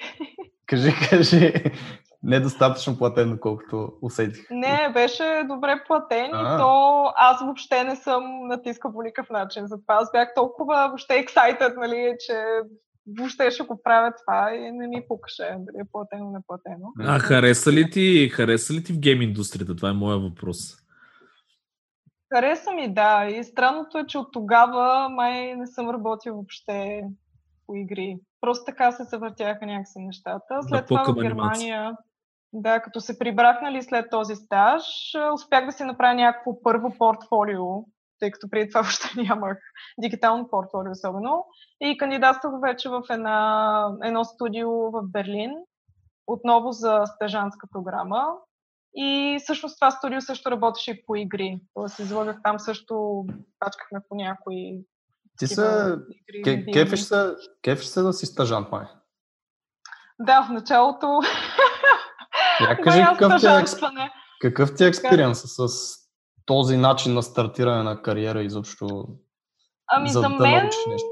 Кажи, 0.65 0.91
кажи. 1.10 1.53
недостатъчно 2.25 2.98
платен, 2.98 3.38
колкото 3.41 3.93
усетих. 4.01 4.50
Не, 4.50 4.89
беше 4.93 5.43
добре 5.48 5.84
платен 5.88 6.25
и 6.25 6.57
то 6.60 7.05
аз 7.15 7.41
въобще 7.41 7.84
не 7.84 7.95
съм 7.95 8.48
натискал 8.48 8.93
по 8.93 9.01
никакъв 9.01 9.29
начин. 9.29 9.67
Затова 9.67 9.95
аз 9.95 10.12
бях 10.12 10.34
толкова 10.36 10.88
въобще 10.88 11.25
excited, 11.25 11.77
нали, 11.77 12.15
че 12.19 12.34
въобще 13.17 13.51
ще 13.51 13.63
го 13.63 13.81
правя 13.84 14.13
това 14.25 14.55
и 14.55 14.72
не 14.72 14.88
ми 14.88 15.03
пукаше 15.07 15.43
дали 15.43 15.81
е 15.81 15.91
платено, 15.91 16.31
не 16.31 16.39
платено. 16.48 16.93
А 17.00 17.19
хареса 17.19 17.72
ли 17.72 17.89
ти, 17.89 18.29
хареса 18.29 18.74
ли 18.74 18.84
ти 18.84 18.93
в 18.93 19.00
гейм 19.00 19.22
индустрията? 19.22 19.75
Това 19.75 19.89
е 19.89 19.93
моя 19.93 20.17
въпрос. 20.17 20.57
Хареса 22.34 22.72
ми, 22.72 22.93
да. 22.93 23.25
И 23.25 23.43
странното 23.43 23.98
е, 23.98 24.05
че 24.07 24.17
от 24.17 24.31
тогава 24.31 25.10
май 25.10 25.55
не 25.55 25.67
съм 25.67 25.89
работил 25.89 26.34
въобще 26.34 27.03
по 27.67 27.75
игри. 27.75 28.17
Просто 28.41 28.65
така 28.65 28.91
се 28.91 29.03
завъртяха 29.03 29.65
някакси 29.65 30.00
нещата. 30.00 30.60
След 30.62 30.79
да, 30.79 30.86
това 30.86 31.13
в 31.13 31.15
Германия, 31.15 31.98
да, 32.53 32.79
като 32.79 33.01
се 33.01 33.19
прибрах 33.19 33.62
нали, 33.62 33.84
след 33.84 34.10
този 34.10 34.36
стаж, 34.36 34.84
успях 35.34 35.65
да 35.65 35.72
си 35.72 35.84
направя 35.84 36.13
някакво 36.13 36.62
първо 36.62 36.93
портфолио, 36.98 37.63
тъй 38.19 38.31
като 38.31 38.50
преди 38.50 38.69
това 38.69 38.79
още 38.88 39.22
нямах 39.22 39.57
дигитално 40.00 40.50
портфолио 40.50 40.91
особено. 40.91 41.45
И 41.81 41.98
кандидатствах 41.98 42.53
вече 42.62 42.89
в 42.89 43.01
една, 43.10 43.89
едно 44.03 44.24
студио 44.24 44.69
в 44.72 45.01
Берлин, 45.03 45.51
отново 46.27 46.72
за 46.72 47.03
стажанска 47.05 47.67
програма. 47.72 48.25
И 48.95 49.38
всъщност 49.43 49.77
това 49.77 49.91
студио 49.91 50.22
също 50.22 50.51
работеше 50.51 50.91
и 50.91 51.05
по 51.05 51.15
игри. 51.15 51.60
Тоест 51.74 52.00
излагах 52.00 52.41
там 52.43 52.60
също, 52.60 53.25
пачкахме 53.60 54.00
по 54.10 54.15
някои 54.15 54.86
ти 55.37 55.47
се... 55.47 55.95
Кефиш 56.73 56.99
се, 56.99 57.35
кефиш 57.63 57.85
се 57.85 58.01
да 58.01 58.13
си 58.13 58.25
стажант, 58.25 58.71
май. 58.71 58.85
Да, 60.19 60.43
в 60.43 60.49
началото... 60.49 61.19
Я 62.61 62.77
кажи 62.81 63.03
какъв 63.19 63.41
ти, 63.41 63.47
е, 63.47 63.63
какъв 64.41 64.75
ти 64.75 64.83
е 64.83 64.87
експириенс 64.87 65.43
с 65.45 65.67
този 66.45 66.77
начин 66.77 67.13
на 67.13 67.23
стартиране 67.23 67.83
на 67.83 68.01
кариера 68.01 68.43
изобщо? 68.43 69.07
Ами 69.87 70.09
за, 70.09 70.19
за 70.19 70.29
мен... 70.29 70.39
Да, 70.39 70.91
нещо? 70.91 71.07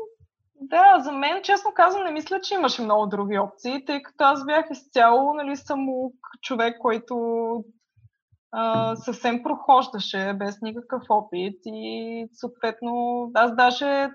да, 0.55 0.99
за 1.03 1.11
мен, 1.11 1.43
честно 1.43 1.71
казвам, 1.75 2.03
не 2.03 2.11
мисля, 2.11 2.41
че 2.41 2.53
имаше 2.53 2.81
много 2.81 3.05
други 3.05 3.39
опции, 3.39 3.85
тъй 3.85 4.03
като 4.03 4.23
аз 4.23 4.45
бях 4.45 4.65
изцяло 4.71 5.33
нали, 5.33 5.57
самоук 5.57 6.15
човек, 6.41 6.77
който 6.79 7.15
съвсем 8.95 9.43
прохождаше 9.43 10.33
без 10.39 10.61
никакъв 10.61 11.03
опит 11.09 11.59
и 11.65 12.27
съответно 12.33 13.31
аз 13.33 13.55
даже 13.55 14.09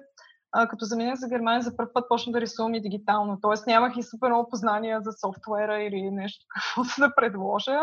а, 0.52 0.68
като 0.68 0.84
заминах 0.84 1.14
за 1.14 1.28
Германия 1.28 1.62
за 1.62 1.76
първ 1.76 1.90
път 1.94 2.04
почна 2.08 2.32
да 2.32 2.40
рисувам 2.40 2.74
и 2.74 2.82
дигитално, 2.82 3.40
т.е. 3.40 3.70
нямах 3.70 3.96
и 3.96 4.02
супер 4.02 4.28
много 4.28 4.50
познания 4.50 5.00
за 5.00 5.10
софтуера 5.12 5.82
или 5.82 6.10
нещо 6.10 6.46
какво 6.54 7.02
да 7.06 7.14
предложа, 7.14 7.78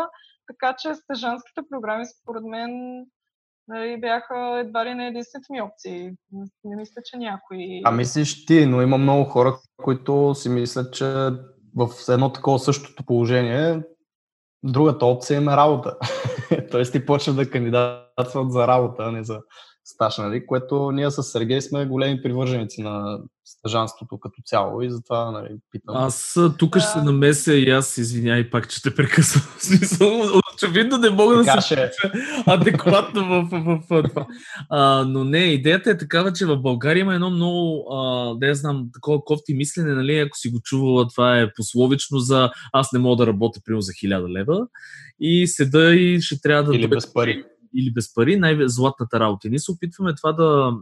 така 0.46 0.76
че 0.78 0.94
стъжанските 0.94 1.60
програми 1.70 2.04
според 2.06 2.44
мен 2.44 2.70
нали, 3.68 4.00
бяха 4.00 4.58
едва 4.58 4.84
ли 4.84 4.94
не 4.94 5.06
единствените 5.06 5.52
ми 5.52 5.62
опции. 5.62 6.10
Не 6.64 6.76
мисля, 6.76 7.02
че 7.04 7.16
някой... 7.16 7.80
А 7.84 7.90
мислиш 7.90 8.46
ти, 8.46 8.66
но 8.66 8.82
има 8.82 8.98
много 8.98 9.24
хора, 9.24 9.58
които 9.82 10.34
си 10.34 10.48
мислят, 10.48 10.94
че 10.94 11.04
в 11.76 11.88
едно 12.08 12.32
такова 12.32 12.58
същото 12.58 13.06
положение 13.06 13.82
другата 14.62 15.06
опция 15.06 15.36
им 15.36 15.48
е 15.48 15.56
работа. 15.56 15.96
Тоест 16.70 16.92
ти 16.92 17.06
почва 17.06 17.32
да 17.32 17.50
кандидатстват 17.50 18.52
за 18.52 18.66
работа, 18.68 19.02
а 19.02 19.12
не 19.12 19.24
за 19.24 19.40
стаж, 19.86 20.18
нали? 20.18 20.46
което 20.46 20.92
ние 20.92 21.10
с 21.10 21.22
Сергей 21.22 21.60
сме 21.60 21.86
големи 21.86 22.22
привърженици 22.22 22.82
на 22.82 23.18
стъжанството 23.44 24.20
като 24.20 24.42
цяло 24.44 24.82
и 24.82 24.90
затова 24.90 25.30
нали, 25.30 25.48
питам. 25.70 25.96
Аз 25.96 26.38
тук 26.58 26.78
ще 26.78 26.88
се 26.88 27.02
намеся 27.02 27.54
и 27.54 27.70
аз 27.70 27.98
извинявай 27.98 28.50
пак, 28.50 28.68
че 28.68 28.82
те 28.82 28.94
прекъсвам. 28.94 29.42
Смисъл, 29.58 30.20
очевидно 30.54 30.98
не 30.98 31.10
мога 31.10 31.44
така 31.44 31.56
да 31.56 31.62
се 31.62 31.74
ще... 31.74 31.90
адекватно 32.46 33.24
в, 33.24 33.48
в, 33.50 33.64
в, 33.64 33.82
в 33.90 34.08
това. 34.08 34.26
А, 34.70 35.04
но 35.04 35.24
не, 35.24 35.38
идеята 35.38 35.90
е 35.90 35.98
такава, 35.98 36.32
че 36.32 36.46
в 36.46 36.56
България 36.56 37.00
има 37.00 37.14
едно 37.14 37.30
много, 37.30 37.86
а, 37.94 38.34
да 38.34 38.46
я 38.46 38.54
знам, 38.54 38.88
такова 38.94 39.24
кофти 39.24 39.54
мислене, 39.54 39.94
нали, 39.94 40.18
ако 40.18 40.36
си 40.36 40.48
го 40.48 40.60
чувала, 40.64 41.08
това 41.08 41.40
е 41.40 41.52
пословично 41.52 42.18
за 42.18 42.50
аз 42.72 42.92
не 42.92 42.98
мога 42.98 43.16
да 43.16 43.26
работя 43.26 43.60
примерно 43.64 43.80
за 43.80 43.92
1000 43.92 44.38
лева 44.38 44.66
и 45.20 45.46
седа 45.46 45.94
и 45.94 46.20
ще 46.20 46.40
трябва 46.40 46.64
да... 46.64 46.76
Или 46.76 46.88
без 46.88 47.12
пари 47.12 47.44
или 47.76 47.92
без 47.92 48.14
пари, 48.14 48.36
най-златната 48.36 49.20
работа. 49.20 49.48
ние 49.48 49.58
се 49.58 49.70
опитваме 49.70 50.14
това 50.14 50.32
да, 50.32 50.72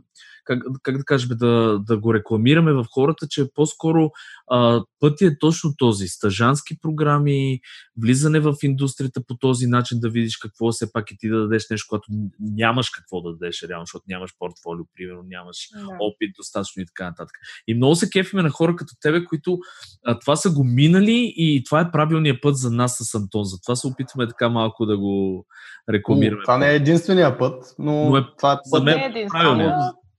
как, 0.45 0.63
как 0.83 0.99
да 0.99 1.05
кажем, 1.05 1.29
да, 1.33 1.79
да 1.79 1.99
го 1.99 2.15
рекламираме 2.15 2.73
в 2.73 2.87
хората, 2.91 3.27
че 3.31 3.45
по-скоро 3.55 4.11
а, 4.51 4.83
пътя 5.01 5.27
е 5.27 5.39
точно 5.39 5.75
този. 5.79 6.09
Стажански 6.09 6.79
програми, 6.83 7.61
влизане 8.03 8.41
в 8.41 8.55
индустрията 8.63 9.21
по 9.29 9.37
този 9.37 9.67
начин, 9.67 10.01
да 10.01 10.11
видиш 10.11 10.37
какво 10.37 10.73
все 10.73 10.93
пак 10.93 11.11
и 11.11 11.17
ти 11.19 11.29
да 11.29 11.41
дадеш 11.41 11.71
нещо, 11.71 11.87
което 11.89 12.07
нямаш 12.41 12.91
какво 12.91 13.21
да 13.21 13.33
дадеш 13.33 13.63
реално, 13.63 13.87
защото 13.87 14.05
нямаш 14.09 14.31
портфолио, 14.39 14.85
примерно, 14.97 15.23
нямаш 15.27 15.57
yeah. 15.57 15.97
опит 16.01 16.31
достатъчно 16.37 16.83
и 16.83 16.87
така 16.87 17.05
нататък. 17.05 17.35
И 17.69 17.75
много 17.75 17.95
се 17.95 18.11
кефиме 18.11 18.43
на 18.43 18.51
хора 18.51 18.77
като 18.77 18.95
тебе, 19.01 19.25
които 19.25 19.59
а, 20.05 20.19
това 20.19 20.37
са 20.37 20.51
го 20.51 20.65
минали 20.65 21.35
и 21.37 21.63
това 21.65 21.81
е 21.81 21.91
правилният 21.91 22.43
път 22.43 22.57
за 22.57 22.71
нас 22.71 22.97
с 23.01 23.15
Антон. 23.15 23.45
Затова 23.45 23.77
се 23.77 23.87
опитваме 23.87 24.29
така 24.29 24.49
малко 24.49 24.87
да 24.87 24.99
го 24.99 25.47
рекламираме. 25.91 26.43
това 26.43 26.59
не 26.59 26.71
е 26.71 26.75
единствения 26.75 27.39
път, 27.39 27.75
но, 27.79 28.11
но 28.11 28.17
е, 28.17 28.25
това 28.39 28.53
е 28.53 28.57
за 28.65 28.81
мен 28.81 28.99
е 28.99 29.27
правилният. 29.31 29.73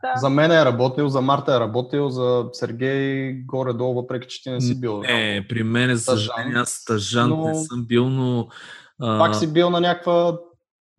Да. 0.04 0.20
За 0.20 0.30
мен 0.30 0.52
е 0.52 0.66
работил, 0.66 1.08
за 1.10 1.22
Марта 1.22 1.56
е 1.56 1.60
работил, 1.60 2.10
за 2.10 2.46
Сергей 2.54 3.34
горе-долу, 3.34 3.94
въпреки 3.94 4.28
че 4.28 4.44
ти 4.44 4.50
не 4.50 4.62
си 4.62 4.80
бил. 4.80 5.00
Не, 5.00 5.46
при 5.50 5.64
мен 5.64 5.90
е 5.90 5.98
съжаление, 5.98 6.56
аз 6.56 6.70
стъжант 6.70 7.30
но... 7.30 7.48
не 7.48 7.56
съм 7.56 7.86
бил, 7.86 8.10
но... 8.10 8.48
А... 9.02 9.20
Пак 9.20 9.36
си 9.36 9.54
бил 9.54 9.70
на 9.70 9.82
някаква 9.82 10.38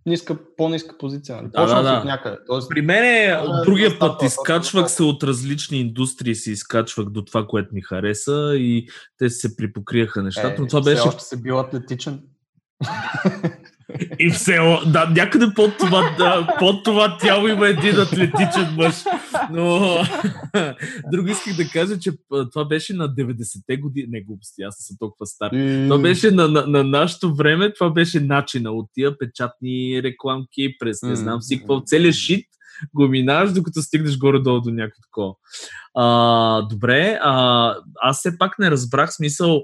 ниска, 0.06 0.36
по-ниска 0.56 0.98
позиция. 0.98 1.36
Нали? 1.36 1.48
Да, 1.54 1.66
да, 1.66 1.82
да. 1.82 1.98
от 1.98 2.04
някъде. 2.04 2.36
Тоест, 2.46 2.68
При 2.68 2.82
мен 2.82 3.04
е 3.04 3.36
от 3.36 3.64
другия 3.64 3.98
път 3.98 4.22
изкачвах 4.22 4.90
се 4.90 5.02
от 5.02 5.22
различни 5.22 5.80
индустрии, 5.80 6.34
си 6.34 6.50
изкачвах 6.50 7.08
до 7.08 7.24
това, 7.24 7.46
което 7.46 7.74
ми 7.74 7.82
хареса 7.82 8.52
и 8.54 8.88
те 9.18 9.30
се 9.30 9.56
припокриеха 9.56 10.22
нещата. 10.22 10.54
Е, 10.54 10.56
но 10.58 10.66
това 10.66 10.82
беше. 10.82 11.08
още 11.08 11.24
се 11.24 11.40
бил 11.42 11.60
атлетичен. 11.60 12.22
И 14.18 14.30
все, 14.30 14.58
да, 14.86 15.10
някъде 15.16 15.46
под 15.54 15.78
това, 15.78 16.14
да, 16.18 16.56
под 16.58 16.84
това 16.84 17.18
тяло 17.18 17.48
има 17.48 17.68
един 17.68 18.00
атлетичен 18.00 18.74
мъж. 18.76 18.94
Но 19.50 19.80
друго 21.12 21.28
исках 21.28 21.56
да 21.56 21.68
кажа, 21.72 21.98
че 21.98 22.12
това 22.52 22.64
беше 22.64 22.94
на 22.94 23.08
90-те 23.08 23.76
години. 23.76 24.06
Не 24.10 24.20
глупости, 24.20 24.62
аз 24.62 24.76
съм 24.78 24.96
толкова 24.98 25.26
стар. 25.26 25.50
Mm. 25.50 25.88
Това 25.88 25.98
беше 25.98 26.30
на, 26.30 26.48
на, 26.48 26.66
на 26.66 26.84
нашето 26.84 27.34
време, 27.34 27.72
това 27.72 27.90
беше 27.90 28.20
начина 28.20 28.70
от 28.70 28.86
тия 28.94 29.18
печатни 29.18 30.02
рекламки 30.02 30.76
през 30.78 31.02
не 31.02 31.16
знам 31.16 31.42
си 31.42 31.58
какво. 31.58 31.80
Целият 31.80 32.14
шит 32.14 32.46
го 32.94 33.08
минаваш, 33.08 33.52
докато 33.52 33.82
стигнеш 33.82 34.18
горе-долу 34.18 34.60
до 34.60 34.70
някакво 34.70 35.02
такова. 35.02 35.34
А, 35.94 36.62
добре, 36.62 37.18
а, 37.22 37.74
аз 38.02 38.18
все 38.18 38.38
пак 38.38 38.58
не 38.58 38.70
разбрах 38.70 39.12
смисъл 39.12 39.62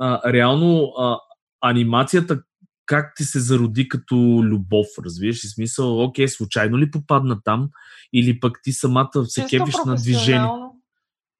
а, 0.00 0.32
реално 0.32 0.92
а, 0.98 1.18
анимацията 1.60 2.42
как 2.92 3.12
ти 3.16 3.24
се 3.24 3.40
зароди 3.40 3.88
като 3.88 4.14
любов, 4.42 4.86
разбираш 5.04 5.44
ли 5.44 5.48
смисъл? 5.48 6.04
Окей, 6.04 6.28
случайно 6.28 6.78
ли 6.78 6.90
попадна 6.90 7.42
там 7.44 7.68
или 8.12 8.40
пък 8.40 8.60
ти 8.62 8.72
самата 8.72 9.24
се 9.24 9.42
кепиш 9.42 9.74
на 9.86 9.94
движение? 9.94 10.50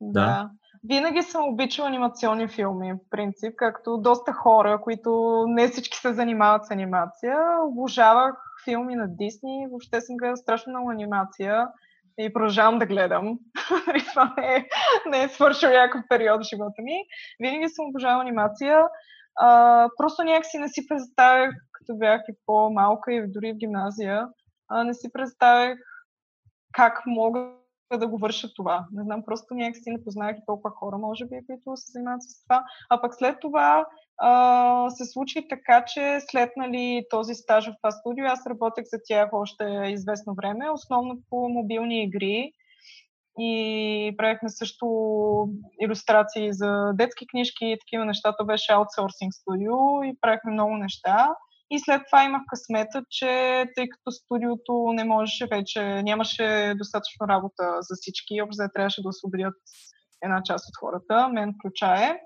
Да. 0.00 0.20
да. 0.20 0.50
Винаги 0.88 1.22
съм 1.22 1.48
обичала 1.48 1.88
анимационни 1.88 2.48
филми, 2.48 2.92
в 2.92 3.10
принцип, 3.10 3.52
както 3.56 3.98
доста 3.98 4.32
хора, 4.32 4.80
които 4.82 5.44
не 5.48 5.68
всички 5.68 5.98
се 5.98 6.12
занимават 6.12 6.66
с 6.66 6.70
анимация. 6.70 7.36
Обожавах 7.66 8.34
филми 8.64 8.94
на 8.94 9.08
Дисни, 9.08 9.66
въобще 9.70 10.00
съм 10.00 10.16
гледала 10.16 10.36
страшно 10.36 10.70
много 10.70 10.90
анимация 10.90 11.66
и 12.18 12.32
продължавам 12.32 12.78
да 12.78 12.86
гледам. 12.86 13.38
Това 14.12 14.34
не 14.38 14.54
е, 14.56 14.66
не 15.10 15.22
е 15.22 15.28
свършил 15.28 15.70
някакъв 15.70 16.02
период 16.08 16.40
в 16.40 16.48
живота 16.48 16.82
ми. 16.82 17.04
Винаги 17.40 17.68
съм 17.68 17.86
обожавала 17.88 18.22
анимация. 18.22 18.78
А, 19.36 19.88
просто 19.96 20.22
някакси 20.22 20.58
не 20.58 20.68
си 20.68 20.86
представях, 20.88 21.54
като 21.72 21.98
бях 21.98 22.20
и 22.28 22.34
по-малка 22.46 23.12
и 23.12 23.26
дори 23.26 23.52
в 23.52 23.56
гимназия, 23.56 24.28
а, 24.68 24.84
не 24.84 24.94
си 24.94 25.12
представях 25.12 25.78
как 26.72 27.02
мога 27.06 27.48
да 27.98 28.08
го 28.08 28.18
върша 28.18 28.48
това. 28.54 28.86
Не 28.92 29.02
знам, 29.02 29.22
просто 29.24 29.54
някакси 29.54 29.90
не 29.90 30.04
познах 30.04 30.36
и 30.36 30.46
толкова 30.46 30.70
хора, 30.70 30.98
може 30.98 31.24
би, 31.24 31.46
които 31.46 31.76
се 31.76 31.92
занимават 31.92 32.22
с 32.22 32.42
това. 32.42 32.64
А 32.90 33.00
пък 33.00 33.14
след 33.14 33.40
това 33.40 33.86
а, 34.18 34.90
се 34.90 35.04
случи 35.04 35.48
така, 35.48 35.84
че 35.84 36.18
след 36.30 36.50
нали, 36.56 37.06
този 37.10 37.34
стаж 37.34 37.66
в 37.66 37.74
това 37.82 37.90
студио, 37.90 38.24
аз 38.26 38.46
работех 38.46 38.84
за 38.84 38.98
тях 39.08 39.28
още 39.32 39.64
известно 39.86 40.34
време, 40.34 40.70
основно 40.70 41.18
по 41.30 41.48
мобилни 41.48 42.02
игри 42.02 42.52
и 43.38 44.14
правихме 44.18 44.48
също 44.48 44.86
иллюстрации 45.80 46.52
за 46.52 46.92
детски 46.94 47.26
книжки 47.26 47.64
и 47.64 47.78
такива 47.80 48.04
неща. 48.04 48.34
То 48.38 48.44
беше 48.44 48.72
аутсорсинг 48.72 49.34
студио 49.34 50.02
и 50.04 50.16
правихме 50.20 50.52
много 50.52 50.76
неща. 50.76 51.28
И 51.70 51.78
след 51.78 52.02
това 52.06 52.24
имах 52.24 52.42
късмета, 52.48 53.04
че 53.10 53.64
тъй 53.76 53.88
като 53.88 54.10
студиото 54.10 54.92
не 54.92 55.04
можеше 55.04 55.46
вече, 55.46 56.02
нямаше 56.02 56.74
достатъчно 56.76 57.28
работа 57.28 57.62
за 57.80 57.94
всички, 58.00 58.42
общо 58.42 58.64
трябваше 58.74 59.02
да 59.02 59.08
освободят 59.08 59.54
една 60.22 60.42
част 60.42 60.68
от 60.68 60.76
хората, 60.80 61.28
мен 61.28 61.54
включая. 61.54 62.16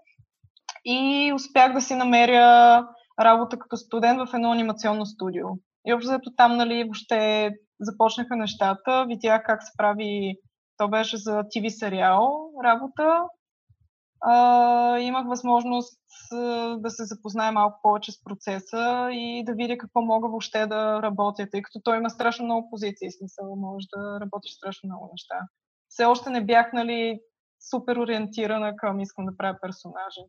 И 0.84 1.32
успях 1.34 1.72
да 1.72 1.80
си 1.80 1.94
намеря 1.94 2.82
работа 3.20 3.58
като 3.58 3.76
студент 3.76 4.20
в 4.20 4.34
едно 4.34 4.52
анимационно 4.52 5.06
студио. 5.06 5.46
И 5.86 5.92
общо 5.92 6.20
там, 6.36 6.56
нали, 6.56 6.84
въобще 6.84 7.50
започнаха 7.80 8.36
нещата, 8.36 9.06
видях 9.08 9.42
как 9.46 9.62
се 9.62 9.72
прави, 9.78 10.36
то 10.76 10.88
беше 10.88 11.16
за 11.16 11.32
TV 11.32 11.68
сериал 11.68 12.50
работа. 12.64 13.22
А, 14.20 14.98
имах 14.98 15.26
възможност 15.26 15.98
да 16.76 16.90
се 16.90 17.04
запозная 17.04 17.52
малко 17.52 17.80
повече 17.82 18.12
с 18.12 18.24
процеса 18.24 19.08
и 19.12 19.44
да 19.46 19.54
видя 19.54 19.78
какво 19.78 20.02
мога 20.02 20.28
въобще 20.28 20.66
да 20.66 21.02
работя, 21.02 21.48
тъй 21.50 21.62
като 21.62 21.80
той 21.84 21.96
има 21.96 22.10
страшно 22.10 22.44
много 22.44 22.70
позиции, 22.70 23.12
смисъл, 23.12 23.56
може 23.56 23.86
да 23.96 24.20
работиш 24.20 24.52
страшно 24.52 24.86
много 24.86 25.08
неща. 25.12 25.34
Все 25.88 26.04
още 26.04 26.30
не 26.30 26.44
бях, 26.44 26.72
нали, 26.72 27.20
супер 27.70 27.96
ориентирана 27.96 28.76
към 28.76 29.00
искам 29.00 29.26
да 29.26 29.36
правя 29.36 29.58
персонажи. 29.62 30.20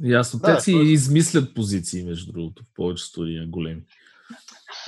Ясно. 0.00 0.40
Да, 0.40 0.54
Те 0.54 0.60
си 0.60 0.72
е... 0.72 0.82
измислят 0.82 1.54
позиции, 1.54 2.04
между 2.04 2.32
другото, 2.32 2.62
в 2.62 2.66
повече 2.74 3.04
студия 3.04 3.46
големи. 3.46 3.82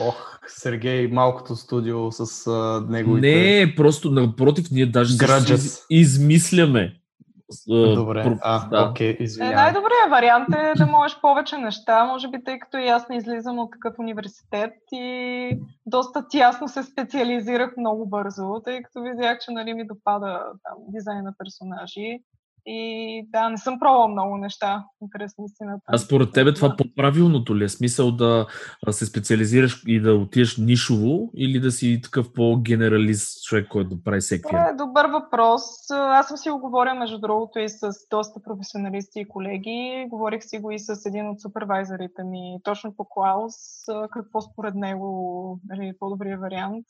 Ох, 0.00 0.38
Сергей, 0.46 1.08
малкото 1.08 1.56
студио 1.56 2.12
с 2.12 2.46
а, 2.46 2.86
неговите... 2.88 3.26
Не, 3.26 3.74
просто 3.74 4.10
напротив, 4.10 4.66
ние 4.70 4.86
даже 4.86 5.14
из, 5.54 5.86
измисляме. 5.90 7.00
Добре, 7.68 8.22
про... 8.22 8.38
а, 8.42 8.68
да. 8.68 8.90
окей, 8.90 9.16
извинявай. 9.20 9.54
Е, 9.54 9.56
най-добрият 9.56 10.10
вариант 10.10 10.48
е 10.54 10.78
да 10.78 10.86
можеш 10.86 11.20
повече 11.20 11.58
неща, 11.58 12.04
може 12.04 12.28
би 12.28 12.44
тъй 12.44 12.58
като 12.58 12.76
и 12.76 12.88
аз 12.88 13.08
не 13.08 13.16
излизам 13.16 13.58
от 13.58 13.70
такъв 13.72 13.98
университет 13.98 14.72
и 14.92 15.60
доста 15.86 16.28
тясно 16.28 16.68
се 16.68 16.82
специализирах 16.82 17.76
много 17.76 18.06
бързо, 18.06 18.60
тъй 18.64 18.82
като 18.82 19.02
видях, 19.02 19.38
че 19.38 19.50
нали, 19.50 19.74
ми 19.74 19.86
допада 19.86 20.42
там, 20.62 20.78
дизайн 20.88 21.24
на 21.24 21.34
персонажи 21.38 22.18
и 22.66 23.22
да, 23.32 23.48
не 23.48 23.58
съм 23.58 23.78
пробвала 23.78 24.08
много 24.08 24.36
неща, 24.36 24.84
интересно 25.02 25.44
истината. 25.44 25.82
А 25.86 25.98
според 25.98 26.32
тебе 26.32 26.54
това 26.54 26.76
по-правилното 26.76 27.56
ли 27.56 27.64
е? 27.64 27.68
Смисъл 27.68 28.12
да 28.12 28.46
се 28.90 29.06
специализираш 29.06 29.82
и 29.86 30.00
да 30.00 30.14
отидеш 30.14 30.56
нишово 30.56 31.30
или 31.36 31.60
да 31.60 31.70
си 31.70 32.00
такъв 32.02 32.32
по-генералист 32.32 33.44
човек, 33.44 33.68
който 33.68 33.96
да 33.96 34.02
прави 34.02 34.20
всеки? 34.20 34.42
Това 34.42 34.68
е 34.68 34.74
добър 34.74 35.06
въпрос. 35.06 35.62
Аз 35.90 36.28
съм 36.28 36.36
си 36.36 36.50
го 36.50 36.58
говоря, 36.58 36.94
между 36.94 37.18
другото, 37.18 37.58
и 37.58 37.68
с 37.68 37.90
доста 38.10 38.42
професионалисти 38.42 39.20
и 39.20 39.28
колеги. 39.28 40.06
Говорих 40.08 40.44
си 40.44 40.58
го 40.58 40.70
и 40.70 40.78
с 40.78 41.06
един 41.06 41.28
от 41.28 41.40
супервайзерите 41.40 42.24
ми, 42.24 42.58
точно 42.64 42.96
по 42.96 43.04
Клаус, 43.04 43.54
какво 44.12 44.40
според 44.40 44.74
него 44.74 45.60
нали, 45.68 45.88
е 45.88 45.98
по-добрият 45.98 46.40
вариант. 46.40 46.86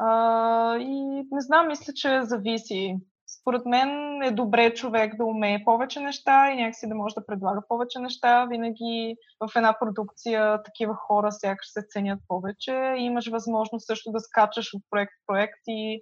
Uh, 0.00 0.78
и 0.78 1.26
не 1.32 1.40
знам, 1.40 1.68
мисля, 1.68 1.92
че 1.92 2.22
зависи 2.22 2.96
според 3.40 3.66
мен 3.66 4.22
е 4.22 4.30
добре 4.30 4.74
човек 4.74 5.16
да 5.16 5.24
умее 5.24 5.64
повече 5.64 6.00
неща 6.00 6.50
и 6.50 6.56
някакси 6.56 6.88
да 6.88 6.94
може 6.94 7.14
да 7.14 7.26
предлага 7.26 7.62
повече 7.68 7.98
неща. 7.98 8.44
Винаги 8.44 9.16
в 9.40 9.56
една 9.56 9.78
продукция 9.80 10.62
такива 10.62 10.94
хора 10.94 11.32
сякаш 11.32 11.66
се 11.72 11.82
ценят 11.88 12.20
повече. 12.28 12.94
И 12.96 13.02
имаш 13.02 13.28
възможност 13.28 13.86
също 13.86 14.10
да 14.10 14.20
скачаш 14.20 14.74
от 14.74 14.82
проект 14.90 15.12
в 15.12 15.26
проект 15.26 15.60
и 15.66 16.00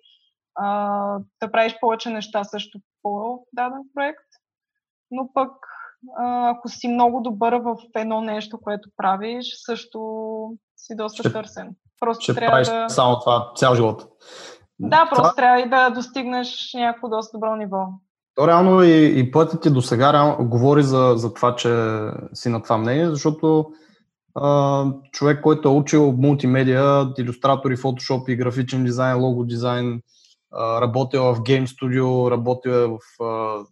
а, 0.55 1.19
да 1.43 1.53
правиш 1.53 1.77
повече 1.81 2.11
неща 2.11 2.45
също 2.45 2.79
по 3.03 3.41
даден 3.53 3.83
проект. 3.95 4.29
Но 5.11 5.33
пък 5.35 5.51
ако 6.19 6.69
си 6.69 6.89
много 6.89 7.21
добър 7.21 7.55
в 7.55 7.77
едно 7.97 8.21
нещо, 8.21 8.61
което 8.61 8.91
правиш, 8.97 9.47
също 9.67 10.01
си 10.77 10.97
доста 10.97 11.23
ще, 11.23 11.33
търсен. 11.33 11.77
Просто 12.01 12.23
ще 12.23 12.35
трябва 12.35 12.51
правиш 12.51 12.69
да... 12.69 12.89
само 12.89 13.21
това 13.21 13.53
цял 13.57 13.75
живот. 13.75 14.03
Да, 14.81 15.09
просто 15.11 15.23
това... 15.23 15.35
трябва 15.35 15.61
и 15.61 15.69
да 15.69 15.91
достигнеш 15.91 16.71
някакво 16.75 17.09
доста 17.09 17.37
добро 17.37 17.57
ниво. 17.57 17.87
То 18.35 18.49
реално 18.49 18.83
и, 18.83 19.19
и 19.21 19.31
пътят 19.31 19.63
ти 19.63 19.71
до 19.71 19.83
сега 19.83 20.37
говори 20.41 20.83
за, 20.83 21.13
за 21.17 21.35
това, 21.35 21.57
че 21.57 22.01
си 22.35 22.49
на 22.49 22.63
това 22.63 22.79
мнение, 22.79 23.11
защото 23.11 23.67
а, 24.35 24.85
човек, 25.13 25.41
който 25.43 25.69
е 25.69 25.73
учил 25.73 26.13
мултимедиа, 26.13 27.13
иллюстратори, 27.19 27.77
фотошоп 27.77 28.29
и 28.29 28.37
графичен 28.37 28.85
дизайн, 28.85 29.19
лого 29.19 29.45
дизайн, 29.45 30.03
а, 30.53 30.81
работил 30.81 31.23
в 31.23 31.43
гейм 31.43 31.67
студио, 31.67 32.31
работил 32.31 32.71
е 32.71 32.87
в... 32.87 33.25
А, 33.25 33.65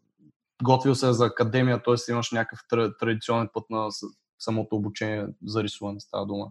готвил 0.62 0.94
се 0.94 1.12
за 1.12 1.26
академия, 1.26 1.82
т.е. 1.82 2.12
имаш 2.12 2.32
някакъв 2.32 2.58
традиционен 3.00 3.48
път 3.52 3.64
на 3.70 3.88
самото 4.38 4.76
обучение 4.76 5.26
за 5.46 5.62
рисуване, 5.62 6.00
става 6.00 6.26
дума. 6.26 6.46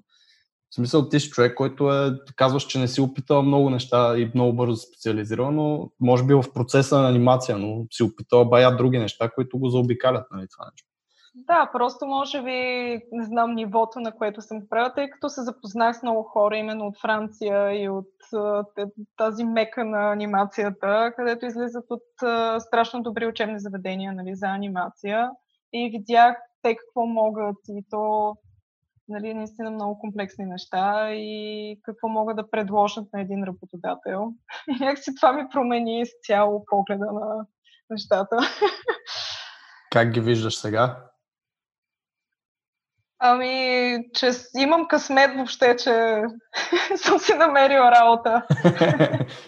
В 0.75 0.77
смисъл, 0.77 1.09
ти 1.09 1.19
си 1.19 1.29
човек, 1.29 1.55
който 1.55 1.93
е, 1.93 2.11
казваш, 2.35 2.63
че 2.63 2.79
не 2.79 2.87
си 2.87 3.01
опитал 3.01 3.41
много 3.41 3.69
неща 3.69 4.17
и 4.17 4.31
много 4.35 4.53
бързо 4.53 4.75
специализирал, 4.75 5.51
но 5.51 5.89
може 5.99 6.23
би 6.23 6.33
в 6.33 6.43
процеса 6.53 6.97
на 7.01 7.09
анимация, 7.09 7.57
но 7.57 7.85
си 7.91 8.03
опитал 8.03 8.45
бая 8.45 8.77
други 8.77 8.97
неща, 8.97 9.29
които 9.29 9.59
го 9.59 9.69
заобикалят, 9.69 10.27
нали, 10.31 10.47
това 10.51 10.65
нещо. 10.71 10.87
Да, 11.35 11.69
просто 11.73 12.05
може 12.05 12.41
би 12.41 12.51
не 13.11 13.25
знам 13.25 13.55
нивото, 13.55 13.99
на 13.99 14.11
което 14.11 14.41
съм 14.41 14.61
правила, 14.69 14.93
тъй 14.93 15.09
като 15.09 15.29
се 15.29 15.43
запознах 15.43 15.97
с 15.97 16.03
много 16.03 16.23
хора 16.23 16.57
именно 16.57 16.85
от 16.85 17.01
Франция 17.01 17.83
и 17.83 17.89
от 17.89 18.11
тази 19.17 19.43
мека 19.43 19.85
на 19.85 20.11
анимацията, 20.11 21.13
където 21.15 21.45
излизат 21.45 21.85
от 21.89 22.03
страшно 22.59 23.03
добри 23.03 23.27
учебни 23.27 23.59
заведения 23.59 24.13
нали, 24.13 24.35
за 24.35 24.47
анимация. 24.47 25.29
И 25.73 25.89
видях 25.89 26.37
те 26.61 26.75
какво 26.75 27.05
могат 27.05 27.57
и 27.69 27.85
то 27.89 28.35
нали, 29.07 29.33
наистина 29.33 29.71
много 29.71 29.99
комплексни 29.99 30.45
неща 30.45 31.11
и 31.13 31.79
какво 31.83 32.07
могат 32.07 32.35
да 32.35 32.49
предложат 32.49 33.07
на 33.13 33.21
един 33.21 33.43
работодател. 33.43 34.33
И 34.69 34.83
някакси 34.83 35.15
това 35.15 35.33
ми 35.33 35.43
промени 35.51 36.01
изцяло 36.01 36.65
погледа 36.65 37.05
на 37.05 37.45
нещата. 37.89 38.37
Как 39.91 40.11
ги 40.11 40.21
виждаш 40.21 40.55
сега? 40.55 41.05
Ами, 43.19 43.97
че 44.13 44.31
имам 44.57 44.87
късмет 44.87 45.35
въобще, 45.35 45.75
че 45.75 46.21
съм 46.95 47.19
си 47.19 47.33
намерила 47.33 47.91
работа. 47.91 48.41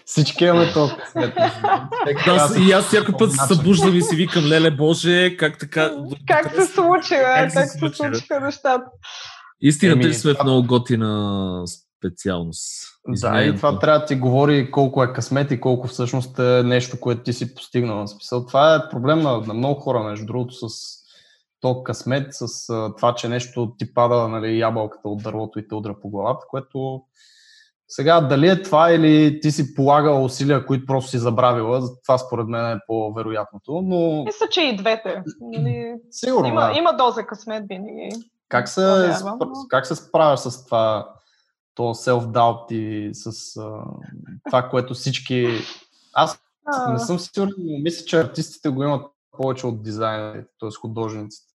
Всички 0.04 0.44
имаме 0.44 0.72
този 0.72 0.94
късмет. 0.96 1.34
Да, 1.34 2.48
и 2.68 2.72
аз 2.72 2.86
всяко 2.86 3.12
път 3.18 3.32
се 3.32 3.54
събуждам 3.54 3.96
и 3.96 4.02
си 4.02 4.16
викам, 4.16 4.44
леле 4.44 4.70
Боже, 4.70 5.36
как 5.36 5.58
така... 5.58 5.90
Как 6.26 6.54
се 6.54 6.66
случи, 6.66 7.14
как 7.14 7.52
се 7.52 7.66
случиха 7.66 8.40
нещата. 8.40 8.84
Истината 9.60 10.06
Еми, 10.06 10.14
сме 10.14 10.34
в 10.34 10.44
много 10.44 10.66
готина 10.66 11.64
специалност. 11.98 12.64
Да, 13.08 13.44
и 13.44 13.56
това 13.56 13.78
трябва 13.78 13.98
да 13.98 14.04
ти 14.06 14.16
говори 14.16 14.70
колко 14.70 15.02
е 15.02 15.12
късмет 15.12 15.50
и 15.50 15.60
колко 15.60 15.86
всъщност 15.86 16.38
е 16.38 16.62
нещо, 16.62 17.00
което 17.00 17.22
ти 17.22 17.32
си 17.32 17.54
постигнал. 17.54 18.06
Смисъл, 18.06 18.46
това 18.46 18.74
е 18.74 18.88
проблем 18.90 19.20
на, 19.20 19.40
на 19.40 19.54
много 19.54 19.80
хора, 19.80 20.02
между 20.02 20.26
другото, 20.26 20.68
с 20.68 20.98
то 21.60 21.82
късмет, 21.82 22.26
с 22.30 22.46
uh, 22.46 22.96
това, 22.96 23.14
че 23.14 23.28
нещо 23.28 23.74
ти 23.78 23.94
пада 23.94 24.28
нали, 24.28 24.58
ябълката 24.58 25.08
от 25.08 25.22
дървото 25.22 25.58
и 25.58 25.68
те 25.68 25.74
удра 25.74 26.00
по 26.00 26.10
главата, 26.10 26.46
което 26.50 27.02
сега 27.88 28.20
дали 28.20 28.48
е 28.48 28.62
това 28.62 28.92
или 28.92 29.40
ти 29.40 29.50
си 29.50 29.74
полагал 29.74 30.24
усилия, 30.24 30.66
които 30.66 30.86
просто 30.86 31.10
си 31.10 31.18
забравила, 31.18 31.82
това 32.02 32.18
според 32.18 32.46
мен 32.46 32.70
е 32.70 32.80
по-вероятното, 32.86 33.82
но... 33.84 34.24
Мисля, 34.24 34.46
че 34.50 34.62
и 34.62 34.76
двете. 34.76 35.22
Нали, 35.40 35.94
Сигурно, 36.10 36.48
има, 36.48 36.60
да. 36.60 36.78
има 36.78 36.92
доза 36.92 37.26
късмет 37.26 37.64
винаги. 37.68 38.10
Как 38.48 38.68
се, 38.68 39.14
как 39.68 39.86
се 39.86 39.94
справяш 39.94 40.40
с 40.40 40.64
това, 40.64 41.14
то 41.74 41.82
self-doubt 41.82 42.72
и 42.72 43.14
с 43.14 43.32
uh, 43.32 43.84
това, 44.44 44.68
което 44.68 44.94
всички... 44.94 45.48
Аз 46.14 46.42
не 46.88 46.98
съм 46.98 47.18
сигурен, 47.18 47.54
но 47.58 47.78
мисля, 47.78 48.04
че 48.04 48.20
артистите 48.20 48.68
го 48.68 48.82
имат 48.82 49.06
повече 49.30 49.66
от 49.66 49.82
дизайнерите, 49.82 50.50
т.е. 50.60 50.68
художниците. 50.80 51.54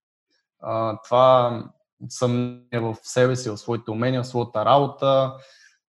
Uh, 0.63 0.97
това 1.03 1.63
съмнение 2.09 2.79
в 2.79 2.95
себе 3.03 3.35
си, 3.35 3.49
в 3.49 3.57
своите 3.57 3.91
умения, 3.91 4.23
в 4.23 4.27
своята 4.27 4.65
работа, 4.65 5.33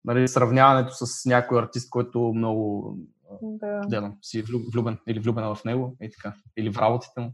нали, 0.06 0.28
сравняването 0.28 0.94
с 0.94 1.26
някой 1.26 1.60
артист, 1.60 1.90
който 1.90 2.20
много 2.20 2.96
да. 3.42 3.82
Да, 3.88 4.12
си 4.22 4.44
влюбен 4.74 4.98
или 5.08 5.20
влюбена 5.20 5.56
в 5.56 5.66
него 5.66 5.96
и 6.02 6.12
така, 6.12 6.36
или 6.58 6.74
в 6.74 6.78
работите 6.78 7.20
му. 7.20 7.34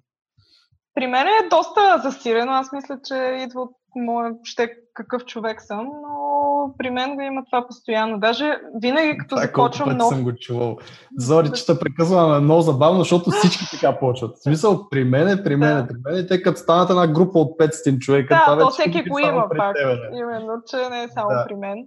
При 0.95 1.07
мен 1.07 1.27
е 1.27 1.49
доста 1.49 2.01
засилено. 2.03 2.51
Аз 2.51 2.71
мисля, 2.71 2.97
че 3.03 3.15
идва 3.15 3.61
от 3.61 3.71
моя, 3.95 4.33
ще 4.43 4.69
какъв 4.93 5.25
човек 5.25 5.61
съм, 5.61 5.85
но 5.85 6.73
при 6.77 6.89
мен 6.89 7.15
го 7.15 7.21
има 7.21 7.43
това 7.45 7.67
постоянно. 7.67 8.19
Даже 8.19 8.57
винаги 8.81 9.17
като 9.17 9.35
това 9.35 9.41
започвам 9.41 9.97
нов... 9.97 10.09
съм 10.09 10.23
го 10.23 10.35
чувал. 10.35 10.77
Зори, 11.17 11.51
че 11.51 11.65
те 11.65 11.79
прекъсваме 11.79 12.39
много 12.39 12.61
забавно, 12.61 12.99
защото 12.99 13.31
всички 13.31 13.65
така 13.71 13.99
почват. 13.99 14.37
В 14.37 14.43
смисъл, 14.43 14.89
при 14.89 15.03
мен, 15.03 15.41
при 15.43 15.55
мен, 15.55 15.77
да. 15.77 15.87
при 15.87 15.95
мен, 16.05 16.25
те 16.27 16.41
като 16.41 16.59
станат 16.59 16.89
една 16.89 17.07
група 17.07 17.39
от 17.39 17.59
500 17.59 17.99
човека. 17.99 18.35
Да, 18.35 18.43
това 18.45 18.59
то 18.59 18.69
всеки 18.69 19.09
го 19.09 19.19
има 19.19 19.47
пак. 19.57 19.75
Тебе, 19.75 20.17
Именно, 20.17 20.53
че 20.67 20.89
не 20.89 21.03
е 21.03 21.07
само 21.07 21.29
да. 21.29 21.45
при 21.47 21.55
мен. 21.55 21.85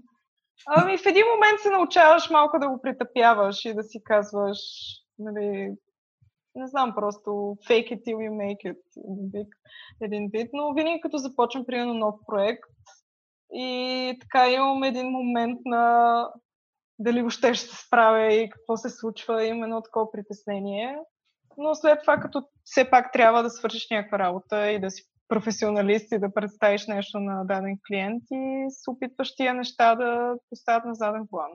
Ами 0.76 0.98
в 0.98 1.06
един 1.06 1.24
момент 1.34 1.60
се 1.60 1.70
научаваш 1.70 2.30
малко 2.30 2.58
да 2.58 2.68
го 2.68 2.80
притъпяваш 2.82 3.64
и 3.64 3.74
да 3.74 3.82
си 3.82 3.98
казваш, 4.04 4.58
нали, 5.18 5.70
не 6.54 6.66
знам, 6.66 6.94
просто 6.94 7.30
fake 7.68 7.92
it 7.92 8.04
till 8.04 8.16
you 8.16 8.30
make 8.30 8.74
it 8.74 9.48
един 10.00 10.28
вид, 10.32 10.50
но 10.52 10.74
винаги 10.74 11.00
като 11.00 11.18
започвам, 11.18 11.66
примерно, 11.66 11.94
нов 11.94 12.14
проект 12.26 12.64
и 13.52 14.18
така 14.20 14.50
имам 14.50 14.82
един 14.82 15.10
момент 15.10 15.60
на 15.64 16.24
дали 16.98 17.20
въобще 17.20 17.54
ще 17.54 17.66
се 17.66 17.86
справя 17.86 18.32
и 18.32 18.50
какво 18.50 18.76
се 18.76 18.90
случва, 18.90 19.44
именно 19.44 19.82
такова 19.82 20.12
притеснение. 20.12 20.98
Но 21.56 21.74
след 21.74 22.00
това, 22.00 22.16
като 22.16 22.42
все 22.64 22.90
пак 22.90 23.12
трябва 23.12 23.42
да 23.42 23.50
свършиш 23.50 23.90
някаква 23.90 24.18
работа 24.18 24.70
и 24.70 24.80
да 24.80 24.90
си 24.90 25.02
професионалист 25.28 26.12
и 26.12 26.18
да 26.18 26.34
представиш 26.34 26.86
нещо 26.86 27.20
на 27.20 27.44
даден 27.44 27.78
клиент 27.88 28.22
и 28.30 28.66
се 28.68 28.90
опитваш 28.90 29.34
тия 29.34 29.54
неща 29.54 29.94
да 29.94 30.34
поставят 30.50 30.84
на 30.84 30.94
заден 30.94 31.26
план. 31.30 31.50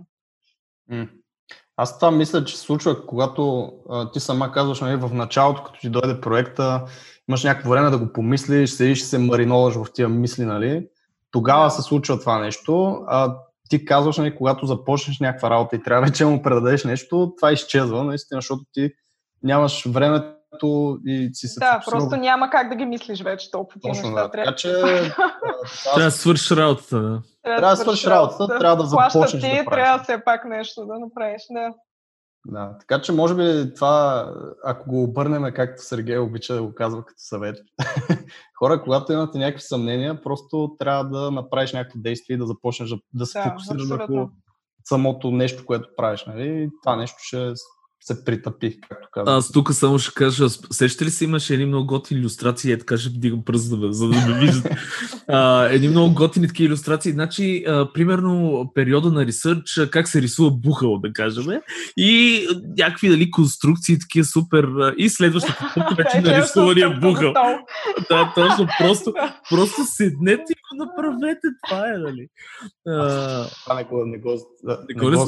Аз 1.78 2.00
това 2.00 2.12
мисля, 2.12 2.46
че 2.46 2.58
се 2.58 2.62
случва, 2.62 3.06
когато 3.06 3.72
а, 3.90 4.12
ти 4.12 4.20
сама 4.20 4.52
казваш 4.52 4.82
нали, 4.82 4.96
в 4.96 5.14
началото, 5.14 5.64
като 5.64 5.80
ти 5.80 5.90
дойде 5.90 6.22
проекта, 6.22 6.86
имаш 7.30 7.44
някакво 7.44 7.70
време 7.70 7.90
да 7.90 7.98
го 7.98 8.14
помислиш, 8.14 8.70
седиш 8.70 9.00
и 9.00 9.06
се 9.06 9.18
мариноваш 9.18 9.76
в 9.76 9.86
тия 9.94 10.10
мисли, 10.10 10.46
нали? 10.46 10.88
Тогава 11.32 11.72
се 11.72 11.82
случва 11.82 12.20
това 12.20 12.40
нещо. 12.40 13.04
А 13.08 13.38
ти 13.70 13.86
казваш, 13.86 14.18
нали, 14.18 14.36
когато 14.36 14.66
започнеш 14.66 15.20
някаква 15.20 15.50
работа 15.50 15.76
и 15.76 15.84
трябва 15.84 16.06
вече 16.06 16.26
му 16.26 16.42
предадеш 16.42 16.84
нещо, 16.84 17.34
това 17.38 17.52
изчезва, 17.52 18.04
наистина, 18.04 18.38
защото 18.38 18.64
ти 18.74 18.92
нямаш 19.44 19.86
времето 19.86 20.28
и 21.06 21.30
си 21.34 21.48
се... 21.48 21.60
Да, 21.60 21.82
просто 21.86 22.08
много... 22.08 22.16
няма 22.16 22.50
как 22.50 22.70
да 22.70 22.76
ги 22.76 22.86
мислиш 22.86 23.22
вече 23.22 23.52
толкова 23.52 23.80
Точно, 23.82 24.10
неща. 24.10 24.22
Да. 24.22 24.32
Така 24.32 24.56
че... 24.56 24.72
трябва 25.84 26.04
да 26.04 26.12
свършиш 26.12 26.52
работата, 26.52 27.02
да. 27.02 27.22
Трябва 27.44 27.76
да 27.76 27.78
свършиш 27.78 28.08
работата, 28.08 28.48
да. 28.48 28.60
трябва 28.60 28.84
да 28.84 28.90
започнеш 28.90 29.32
ти, 29.32 29.40
да 29.40 29.48
правиш. 29.48 29.66
трябва 29.66 30.04
все 30.04 30.24
пак 30.26 30.46
нещо 30.46 30.86
да 30.86 31.00
направиш, 31.00 31.42
да. 31.52 31.74
Да, 32.48 32.78
така 32.80 33.02
че 33.02 33.12
може 33.12 33.36
би 33.36 33.74
това, 33.74 34.28
ако 34.66 34.90
го 34.90 35.04
обърнем, 35.04 35.54
както 35.56 35.84
Сергей 35.84 36.18
обича 36.18 36.54
да 36.54 36.64
го 36.64 36.76
казва 36.76 37.06
като 37.06 37.18
съвет, 37.18 37.58
хора, 38.60 38.82
когато 38.84 39.14
имате 39.14 39.38
някакви 39.38 39.62
съмнения, 39.62 40.22
просто 40.22 40.76
трябва 40.80 41.04
да 41.04 41.32
направиш 41.32 41.74
някакво 41.74 42.00
действие 42.00 42.34
и 42.34 42.38
да 42.38 42.46
започнеш 42.46 42.90
да, 42.90 42.98
да 43.14 43.26
се 43.26 43.40
да, 43.40 43.44
фокусираш 43.44 43.90
върху 43.90 44.30
самото 44.84 45.32
нещо, 45.32 45.66
което 45.66 45.90
правиш. 45.98 46.26
Нали? 46.26 46.70
Това 46.84 46.96
нещо 46.96 47.18
ще 47.22 47.54
се 48.06 48.26
притъпи, 48.26 48.80
както 48.90 49.08
казвам. 49.12 49.38
Аз 49.38 49.52
тук 49.52 49.74
само 49.74 50.00
ще 50.00 50.14
кажа, 50.14 50.50
сещате 50.50 51.06
ли 51.06 51.10
се, 51.10 51.24
имаше 51.24 51.54
едни 51.54 51.66
много 51.66 51.88
готини 51.88 52.20
иллюстрации, 52.20 52.72
е 52.72 52.80
така 52.80 52.98
ще 52.98 53.10
вдигам 53.10 53.44
пръст, 53.46 53.70
за 53.70 53.78
да, 53.78 53.94
за 53.94 54.08
да 54.08 54.28
ме 54.28 54.40
виждат. 54.40 54.72
едни 55.74 55.88
много 55.88 56.14
готини 56.14 56.48
такива 56.48 56.68
иллюстрации. 56.68 57.12
Значи, 57.12 57.64
а, 57.68 57.94
примерно, 57.94 58.66
периода 58.76 59.12
на 59.12 59.26
ресърч, 59.26 59.82
как 59.92 60.08
се 60.08 60.22
рисува 60.22 60.52
бухало, 60.52 61.00
да 61.00 61.14
кажем, 61.14 61.46
и 61.98 62.42
някакви 62.78 63.10
дали, 63.10 63.32
конструкции, 63.32 64.00
такива 64.00 64.26
супер. 64.26 64.68
И 64.98 65.10
следващата 65.10 65.68
стъпка 65.72 65.96
вече 65.96 66.22
на 66.30 66.38
рисувания 66.42 67.00
бухал. 67.00 67.34
да, 68.10 68.34
точно, 68.36 68.68
просто, 68.80 69.14
просто 69.50 69.82
седнете 69.86 70.44
и 70.50 70.56
го 70.56 70.86
направете, 70.86 71.48
това 71.68 71.88
е, 71.88 71.98
нали. 71.98 72.28
Това 73.64 73.76
не 73.76 73.84
го, 73.84 74.06
не 74.06 74.18
го, 74.18 74.32
не 74.90 74.94
го, 74.94 75.10
не 75.10 75.16
го, 75.16 75.28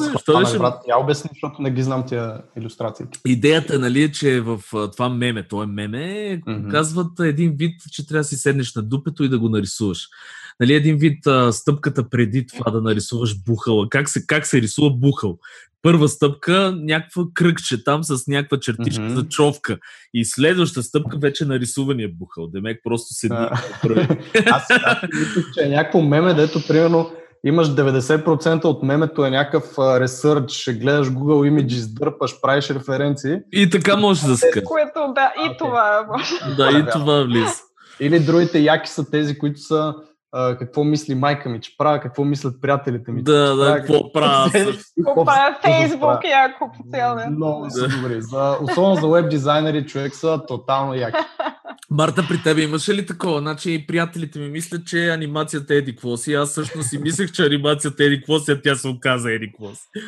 не 0.51 0.57
го, 0.57 0.73
Я 0.87 0.97
обясни, 0.97 1.29
защото 1.33 1.61
не 1.61 1.71
ги 1.71 1.83
знам 1.83 2.05
тия 2.05 2.41
иллюстрациите. 2.65 3.19
Идеята 3.25 3.79
нали, 3.79 4.03
е, 4.03 4.11
че 4.11 4.41
в 4.41 4.59
това 4.91 5.09
меме, 5.09 5.47
то 5.47 5.63
е 5.63 5.67
меме, 5.67 6.41
mm-hmm. 6.47 6.71
казват 6.71 7.19
един 7.19 7.55
вид, 7.55 7.81
че 7.91 8.07
трябва 8.07 8.19
да 8.19 8.23
си 8.23 8.35
седнеш 8.35 8.75
на 8.75 8.83
дупето 8.83 9.23
и 9.23 9.29
да 9.29 9.39
го 9.39 9.49
нарисуваш. 9.49 10.07
Нали, 10.59 10.73
един 10.73 10.97
вид 10.97 11.27
а, 11.27 11.51
стъпката 11.51 12.09
преди 12.09 12.47
това 12.47 12.71
да 12.71 12.81
нарисуваш 12.81 13.43
бухала. 13.43 13.89
Как 13.89 14.09
се, 14.09 14.27
как 14.27 14.45
се 14.45 14.61
рисува 14.61 14.89
бухал? 14.89 15.37
Първа 15.81 16.09
стъпка, 16.09 16.75
някаква 16.77 17.23
кръгче 17.33 17.83
там 17.83 18.03
с 18.03 18.27
някаква 18.27 18.59
чертичка 18.59 19.03
mm-hmm. 19.03 19.15
за 19.15 19.27
човка. 19.27 19.77
И 20.13 20.25
следваща 20.25 20.83
стъпка 20.83 21.17
вече 21.17 21.45
нарисувания 21.45 22.09
бухал. 22.13 22.47
Демек 22.47 22.81
просто 22.83 23.13
седи. 23.13 23.33
аз, 24.45 24.63
аз 24.69 24.97
мисля, 25.13 25.41
че 25.53 25.65
е 25.65 25.69
някакво 25.69 26.01
меме, 26.01 26.33
дето 26.33 26.67
примерно 26.67 27.11
имаш 27.45 27.67
90% 27.67 28.65
от 28.65 28.83
мемето 28.83 29.25
е 29.25 29.29
някакъв 29.29 29.79
ресърч, 29.79 30.69
гледаш 30.81 31.07
Google 31.07 31.51
Images, 31.51 31.99
дърпаш, 31.99 32.41
правиш 32.41 32.69
референции. 32.69 33.37
И 33.51 33.69
така 33.69 33.95
можеш 33.95 34.23
да 34.23 34.37
се 34.37 34.63
Което, 34.65 35.13
да, 35.15 35.33
и 35.45 35.49
okay. 35.49 35.57
това 35.57 36.05
може. 36.11 36.55
Да, 36.55 36.79
и 36.79 36.85
това 36.91 37.23
влиза. 37.23 37.53
Или 37.99 38.19
другите 38.19 38.59
яки 38.59 38.89
са 38.89 39.11
тези, 39.11 39.37
които 39.37 39.59
са 39.59 39.95
а, 40.31 40.57
какво 40.57 40.83
мисли 40.83 41.15
майка 41.15 41.49
ми, 41.49 41.61
че 41.61 41.77
правя, 41.77 41.99
какво 41.99 42.23
мислят 42.23 42.61
приятелите 42.61 43.11
ми. 43.11 43.23
Да, 43.23 43.55
да, 43.55 43.75
какво 43.75 44.11
правя. 44.11 44.49
Какво 45.05 45.25
правя 45.25 45.55
Фейсбук, 45.61 46.23
яко 46.31 46.71
по 46.77 46.83
цял 46.91 47.15
ден. 47.15 47.33
Много 47.33 47.69
са 47.69 47.87
добри. 47.87 48.21
За, 48.21 48.57
особено 48.61 48.95
за 48.95 49.07
веб 49.07 49.29
дизайнери 49.29 49.85
човек 49.85 50.15
са 50.15 50.41
тотално 50.47 50.93
яки. 50.93 51.17
Марта, 51.91 52.23
при 52.29 52.43
тебе 52.43 52.61
имаше 52.61 52.93
ли 52.93 53.05
такова? 53.05 53.39
Значи 53.39 53.85
приятелите 53.87 54.39
ми 54.39 54.49
мислят, 54.49 54.87
че 54.87 55.09
анимацията 55.09 55.73
е 55.73 55.77
еди 55.77 55.97
си. 56.17 56.33
Аз 56.33 56.49
всъщност 56.49 56.89
си 56.89 56.97
мислех, 56.97 57.31
че 57.31 57.45
анимацията 57.45 58.03
е 58.03 58.05
еди 58.05 58.23
си, 58.39 58.51
а 58.51 58.61
тя 58.61 58.75
се 58.75 58.87
оказа 58.87 59.31
еди 59.31 59.53
си. 59.73 60.01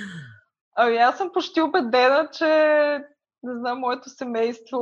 Ами 0.75 0.97
аз 0.97 1.17
съм 1.17 1.29
почти 1.33 1.61
убедена, 1.61 2.29
че 2.37 2.45
не 3.43 3.59
знам, 3.59 3.79
моето 3.79 4.09
семейство, 4.09 4.79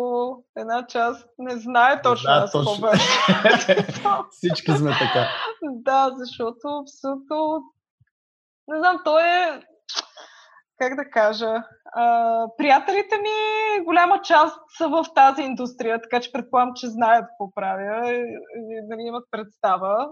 една 0.57 0.87
част 0.87 1.27
не 1.37 1.57
знае 1.57 2.01
точно 2.01 2.27
да, 2.27 2.33
аз 2.33 2.51
точно. 2.51 2.87
Всички 4.31 4.71
сме 4.71 4.91
така. 4.91 5.27
да, 5.63 6.11
защото 6.17 6.67
абсолютно 6.81 7.63
не 8.67 8.77
знам, 8.77 9.01
то 9.05 9.19
е 9.19 9.61
как 10.77 10.95
да 10.95 11.09
кажа, 11.09 11.63
а, 11.85 12.47
приятелите 12.57 13.17
ми, 13.17 13.83
голяма 13.85 14.21
част 14.21 14.59
са 14.77 14.87
в 14.87 15.05
тази 15.15 15.41
индустрия, 15.41 16.01
така 16.01 16.19
че 16.19 16.31
предполагам, 16.31 16.73
че 16.75 16.87
знаят 16.87 17.25
какво 17.25 17.51
правя 17.53 18.13
и, 18.13 18.23
нали, 18.87 19.01
имат 19.01 19.23
представа. 19.31 20.09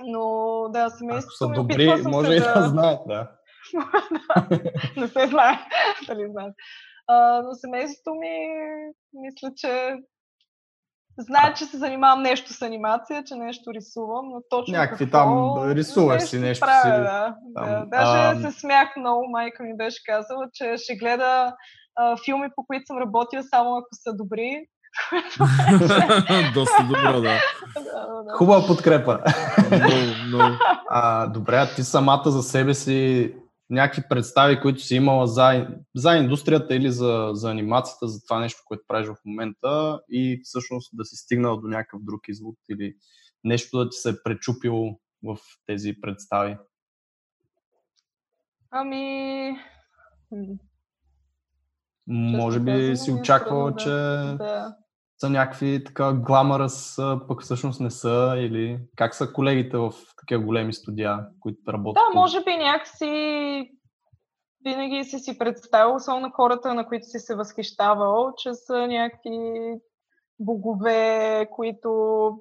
Но 0.00 0.24
да, 0.68 0.90
семейството 0.90 1.36
са 1.36 1.48
добри, 1.48 2.02
може 2.04 2.32
и 2.32 2.40
да... 2.40 2.54
да 2.54 2.68
знаят, 2.68 3.00
да. 3.06 3.30
не 4.96 5.08
се 5.08 5.26
знае 5.26 5.58
дали 6.06 6.26
знаят. 6.30 6.54
А, 7.06 7.42
но 7.42 7.54
семейството 7.54 8.14
ми, 8.14 8.36
мисля, 9.12 9.50
че 9.56 9.96
Знае, 11.18 11.54
че 11.54 11.64
се 11.64 11.78
занимавам 11.78 12.22
нещо 12.22 12.52
с 12.52 12.62
анимация, 12.62 13.24
че 13.24 13.34
нещо 13.34 13.72
рисувам, 13.74 14.28
но 14.28 14.42
точно 14.50 14.72
Някакви 14.72 15.04
какво... 15.04 15.18
там 15.18 15.70
рисуваш 15.70 16.22
си 16.22 16.38
нещо 16.38 16.66
правя, 16.66 16.82
си. 16.82 16.88
Да, 16.88 17.34
там, 17.54 17.70
да. 17.70 17.86
Даже 17.86 18.18
а... 18.18 18.40
се 18.40 18.60
смях 18.60 18.88
много, 18.96 19.28
майка 19.30 19.62
ми 19.62 19.76
беше 19.76 20.02
казала, 20.06 20.46
че 20.54 20.74
ще 20.76 20.96
гледа 20.96 21.54
а, 21.96 22.16
филми, 22.24 22.48
по 22.56 22.64
които 22.66 22.86
съм 22.86 22.98
работила 22.98 23.42
само 23.42 23.76
ако 23.76 23.88
са 23.92 24.16
добри. 24.16 24.66
Доста 26.54 26.84
добро, 26.84 27.20
да. 27.20 27.40
Хубава 28.36 28.66
подкрепа. 28.66 29.20
а, 30.90 31.26
добре, 31.26 31.56
а 31.56 31.74
ти 31.74 31.82
самата 31.82 32.30
за 32.30 32.42
себе 32.42 32.74
си 32.74 33.32
някакви 33.70 34.02
представи, 34.08 34.60
които 34.60 34.80
си 34.80 34.96
имала 34.96 35.26
за, 35.26 35.68
за 35.94 36.16
индустрията 36.16 36.74
или 36.74 36.90
за, 36.90 37.30
за 37.32 37.50
анимацията, 37.50 38.08
за 38.08 38.24
това 38.24 38.40
нещо, 38.40 38.62
което 38.64 38.84
правиш 38.88 39.08
в 39.08 39.24
момента 39.24 40.00
и 40.10 40.40
всъщност 40.44 40.90
да 40.92 41.04
си 41.04 41.16
стигнал 41.16 41.60
до 41.60 41.68
някакъв 41.68 42.00
друг 42.02 42.28
извод 42.28 42.56
или 42.70 42.94
нещо 43.44 43.78
да 43.78 43.90
ти 43.90 43.96
се 43.96 44.10
е 44.10 44.22
пречупило 44.24 44.98
в 45.22 45.36
тези 45.66 46.00
представи? 46.00 46.56
Ами... 48.70 49.52
Може 52.06 52.60
би 52.60 52.96
си 52.96 53.10
очаквал, 53.10 53.76
че 53.76 53.88
да. 53.88 54.76
Са 55.18 55.30
някакви 55.30 55.84
така 55.84 56.12
гламърс, 56.12 56.96
пък 57.28 57.42
всъщност 57.42 57.80
не 57.80 57.90
са 57.90 58.34
или 58.36 58.78
как 58.96 59.14
са 59.14 59.32
колегите 59.32 59.76
в 59.76 59.92
такива 60.20 60.42
големи 60.42 60.72
студия, 60.72 61.26
които 61.40 61.72
работят? 61.72 62.02
Да, 62.12 62.20
може 62.20 62.44
би 62.44 62.56
някакси 62.56 63.70
винаги 64.64 65.04
си 65.04 65.18
си 65.18 65.38
представил, 65.38 65.94
особено 65.94 66.30
хората, 66.30 66.74
на 66.74 66.86
които 66.86 67.06
си 67.06 67.18
се 67.18 67.36
възхищавал, 67.36 68.32
че 68.36 68.54
са 68.54 68.86
някакви 68.86 69.38
богове, 70.40 71.46
които 71.52 71.90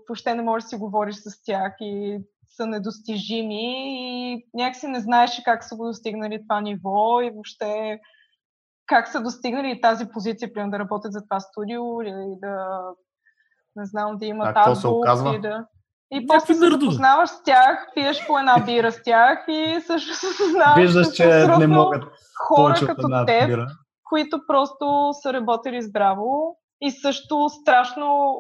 въобще 0.09 0.35
не 0.35 0.43
можеш 0.43 0.63
да 0.63 0.69
си 0.69 0.75
говориш 0.75 1.15
с 1.15 1.43
тях 1.43 1.73
и 1.81 2.19
са 2.49 2.65
недостижими 2.65 4.33
и 4.33 4.45
някакси 4.53 4.87
не 4.87 4.99
знаеш 4.99 5.41
как 5.45 5.63
са 5.63 5.75
го 5.75 5.85
достигнали 5.85 6.41
това 6.41 6.61
ниво 6.61 7.21
и 7.21 7.29
въобще 7.29 7.99
как 8.87 9.07
са 9.07 9.21
достигнали 9.21 9.81
тази 9.81 10.05
позиция, 10.13 10.53
примерно 10.53 10.71
да 10.71 10.79
работят 10.79 11.13
за 11.13 11.23
това 11.23 11.39
студио 11.39 12.01
или 12.01 12.35
да 12.41 12.79
не 13.75 13.85
знам, 13.85 14.17
да 14.17 14.25
имат 14.25 14.57
азбук 14.57 15.05
и 15.35 15.41
да... 15.41 15.65
И 16.11 16.27
после 16.27 16.53
се 16.53 16.69
запознаваш 16.69 17.29
с 17.29 17.43
тях, 17.43 17.87
пиеш 17.95 18.27
по 18.27 18.39
една 18.39 18.59
бира 18.65 18.91
с 18.91 19.03
тях 19.03 19.45
и 19.47 19.81
също 19.87 20.13
се 20.13 20.27
съзнаваш. 20.33 20.79
Виждаш, 20.79 21.11
че 21.11 21.47
не 21.59 21.67
могат 21.67 22.03
хора 22.47 22.75
като 22.85 23.25
теб, 23.25 23.47
бира. 23.47 23.67
които 24.03 24.41
просто 24.47 25.09
са 25.21 25.33
работили 25.33 25.81
здраво 25.81 26.57
и 26.81 26.91
също 26.91 27.49
страшно 27.49 28.35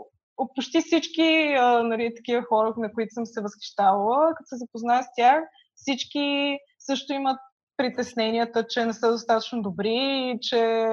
почти 0.55 0.81
всички 0.81 1.55
а, 1.59 1.83
нали, 1.83 2.13
такива 2.15 2.43
хора, 2.49 2.73
на 2.77 2.93
които 2.93 3.13
съм 3.13 3.25
се 3.25 3.41
възхищавала, 3.41 4.33
като 4.35 4.47
се 4.47 4.55
запозная 4.55 5.03
с 5.03 5.07
тях, 5.17 5.43
всички 5.75 6.57
също 6.79 7.13
имат 7.13 7.39
притесненията, 7.77 8.67
че 8.67 8.85
не 8.85 8.93
са 8.93 9.11
достатъчно 9.11 9.61
добри 9.61 9.95
и 10.35 10.39
че 10.41 10.87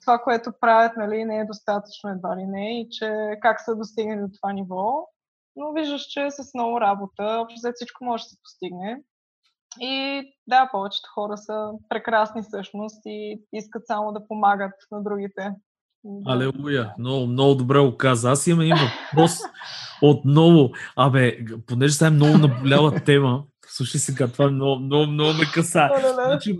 това, 0.00 0.18
което 0.18 0.52
правят, 0.60 0.92
нали, 0.96 1.24
не 1.24 1.38
е 1.38 1.44
достатъчно 1.44 2.10
едва 2.10 2.36
ли 2.36 2.44
не 2.46 2.80
и 2.80 2.88
че 2.90 3.38
как 3.42 3.60
са 3.60 3.76
достигнали 3.76 4.20
до 4.20 4.28
това 4.40 4.52
ниво 4.52 5.06
но 5.56 5.72
виждаш, 5.72 6.02
че 6.02 6.30
с 6.30 6.54
много 6.54 6.80
работа, 6.80 7.38
общо 7.42 7.72
всичко 7.74 8.04
може 8.04 8.22
да 8.22 8.28
се 8.28 8.36
постигне. 8.42 9.02
И 9.80 10.22
да, 10.46 10.68
повечето 10.72 11.08
хора 11.14 11.36
са 11.36 11.70
прекрасни 11.88 12.42
всъщност 12.42 13.02
и 13.06 13.42
искат 13.52 13.86
само 13.86 14.12
да 14.12 14.26
помагат 14.28 14.74
на 14.90 15.02
другите. 15.02 15.54
Алелуя, 16.26 16.92
много, 16.98 17.26
много 17.26 17.54
добре 17.54 17.78
го 17.78 17.96
каза. 17.96 18.30
Аз 18.30 18.46
имам 18.46 18.60
един 18.60 18.76
въпрос 18.76 19.32
отново. 20.02 20.70
Абе, 20.96 21.38
понеже 21.66 21.94
сега 21.94 22.06
е 22.06 22.10
много 22.10 22.38
наболява 22.38 23.00
тема, 23.00 23.42
Слушай 23.76 24.00
сега, 24.00 24.28
това 24.28 24.50
много, 24.50 24.80
много, 24.80 25.06
много 25.06 25.32
ме 25.32 25.44
каса. 25.44 25.88
Значи, 26.14 26.58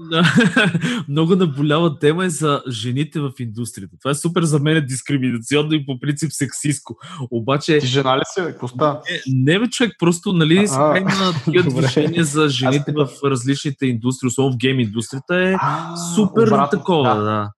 много 1.09 1.37
наболява 1.37 1.99
тема 1.99 2.25
е 2.25 2.31
за 2.31 2.63
жените 2.69 3.21
в 3.21 3.31
индустрията. 3.39 3.97
Това 4.03 4.11
е 4.11 4.15
супер 4.15 4.43
за 4.43 4.59
мен 4.59 4.87
дискриминационно 4.87 5.73
и 5.73 5.87
по 5.87 6.01
принцип 6.01 6.33
сексистко. 6.33 6.97
Обаче... 7.31 7.79
Ти 7.79 7.87
жена 7.87 8.19
ли 8.19 8.23
си? 8.25 8.41
Какво 8.41 8.69
става? 8.69 9.01
Не, 9.27 9.53
не 9.55 9.59
бе, 9.59 9.69
човек, 9.69 9.93
просто, 9.99 10.33
нали, 10.33 10.69
сега 10.69 10.99
има 10.99 11.33
такива 11.45 11.71
движения 11.81 12.25
за 12.25 12.49
жените 12.49 12.93
в 12.93 13.09
различните 13.25 13.87
индустрии, 13.87 14.27
особено 14.27 14.53
в 14.53 14.57
гейм 14.57 14.81
индустрията 14.81 15.37
е 15.37 15.57
супер 16.15 16.69
такова, 16.71 17.15
да 17.15 17.51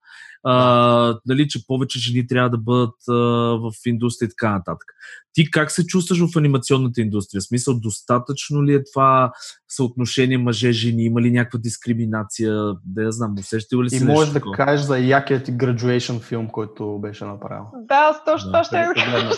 а, 0.45 1.19
нали, 1.27 1.49
че 1.49 1.67
повече 1.67 1.99
жени 1.99 2.27
трябва 2.27 2.51
да 2.51 2.59
бъдат 2.59 2.95
а, 3.09 3.15
в 3.59 3.71
индустрия 3.87 4.27
и 4.27 4.31
така 4.31 4.53
нататък. 4.53 4.89
Ти 5.33 5.51
как 5.51 5.71
се 5.71 5.87
чувстваш 5.87 6.19
в 6.19 6.37
анимационната 6.37 7.01
индустрия? 7.01 7.41
В 7.41 7.45
смисъл, 7.45 7.81
достатъчно 7.81 8.65
ли 8.65 8.75
е 8.75 8.85
това 8.93 9.33
съотношение 9.69 10.39
мъже-жени? 10.39 11.05
Има 11.05 11.21
ли 11.21 11.31
някаква 11.31 11.59
дискриминация? 11.59 12.55
Да 12.85 13.03
я 13.03 13.13
знам, 13.13 13.35
усещал 13.39 13.83
ли 13.83 13.91
си 13.91 13.97
И 13.97 14.07
можеш 14.07 14.33
да 14.33 14.41
кажеш 14.41 14.87
за 14.87 14.99
якият 14.99 15.45
ти 15.45 15.53
graduation 15.53 16.21
филм, 16.21 16.49
който 16.49 16.99
беше 16.99 17.25
направил. 17.25 17.65
Да, 17.75 18.21
точно 18.27 18.49
това 18.49 18.65
ще 18.65 18.77
да 18.77 18.95
кажа. 18.95 19.31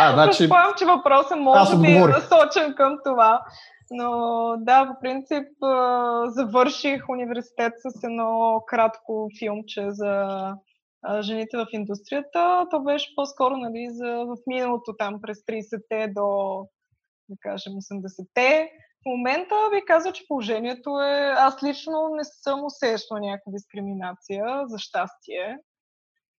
А, 0.00 0.12
значи... 0.12 0.38
Предполагам, 0.38 0.72
че 0.78 0.84
въпросът 0.84 1.38
може 1.38 1.78
би 1.78 1.86
е 1.86 2.00
насочен 2.00 2.74
към 2.76 2.96
това. 3.04 3.40
Но 3.90 4.54
да, 4.58 4.86
по 4.86 5.00
принцип 5.00 5.48
завърших 6.26 7.08
университет 7.08 7.72
с 7.78 8.04
едно 8.04 8.62
кратко 8.66 9.28
филмче 9.38 9.86
за 9.90 10.52
жените 11.20 11.56
в 11.56 11.66
индустрията. 11.72 12.66
То 12.70 12.82
беше 12.82 13.14
по-скоро 13.16 13.56
нали, 13.56 13.88
за, 13.90 14.24
в 14.24 14.36
миналото 14.46 14.96
там 14.98 15.20
през 15.22 15.38
30-те 15.38 16.08
до, 16.08 16.58
да 17.28 17.36
кажем, 17.40 17.72
80-те. 17.72 18.70
В 19.02 19.08
момента 19.08 19.54
ви 19.72 19.84
казва, 19.86 20.12
че 20.12 20.24
положението 20.28 21.00
е... 21.00 21.34
Аз 21.36 21.62
лично 21.62 22.08
не 22.12 22.24
съм 22.24 22.64
усещала 22.64 23.20
някаква 23.20 23.52
дискриминация, 23.52 24.44
за 24.66 24.78
щастие. 24.78 25.58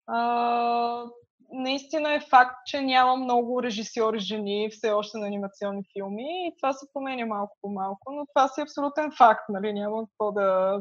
А, 0.08 1.04
наистина 1.52 2.14
е 2.14 2.20
факт, 2.30 2.56
че 2.66 2.82
няма 2.82 3.16
много 3.16 3.64
режисьори 3.64 4.20
жени 4.20 4.70
все 4.72 4.92
още 4.92 5.18
на 5.18 5.28
анимационни 5.28 5.84
филми 5.94 6.48
и 6.48 6.54
това 6.62 6.74
се 6.74 6.86
променя 6.94 7.26
малко 7.26 7.58
по 7.62 7.70
малко, 7.70 8.12
но 8.12 8.26
това 8.26 8.48
си 8.48 8.62
е 8.62 8.64
абсолютен 8.64 9.12
факт, 9.18 9.46
нали? 9.50 9.74
Няма 9.74 10.06
какво 10.06 10.32
да, 10.32 10.80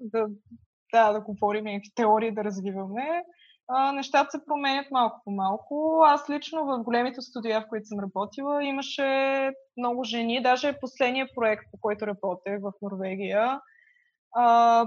да, 0.00 0.26
да, 0.92 1.12
да 1.12 1.20
говорим 1.20 1.64
някакви 1.64 1.90
теории 1.94 2.34
да 2.34 2.44
развиваме. 2.44 3.24
А, 3.68 3.92
нещата 3.92 4.30
се 4.30 4.44
променят 4.46 4.90
малко 4.90 5.20
по 5.24 5.30
малко. 5.30 6.02
Аз 6.06 6.30
лично 6.30 6.64
в 6.64 6.82
големите 6.82 7.20
студия, 7.20 7.60
в 7.60 7.68
които 7.68 7.86
съм 7.86 8.00
работила, 8.00 8.64
имаше 8.64 9.50
много 9.76 10.04
жени. 10.04 10.42
Даже 10.42 10.80
последния 10.80 11.28
проект, 11.34 11.64
по 11.70 11.78
който 11.80 12.06
работех 12.06 12.60
в 12.62 12.72
Норвегия, 12.82 13.60
а, 14.36 14.86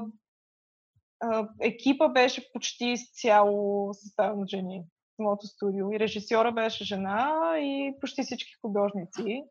екипа 1.62 2.08
беше 2.08 2.52
почти 2.54 2.86
изцяло 2.86 3.94
съставен 3.94 4.40
от 4.42 4.50
жени 4.50 4.84
в 5.16 5.24
моето 5.24 5.48
студио. 5.48 5.92
И 5.92 6.00
режисьора 6.00 6.52
беше 6.52 6.84
жена 6.84 7.54
и 7.58 7.96
почти 8.02 8.24
всички 8.24 8.54
художници. 8.62 9.44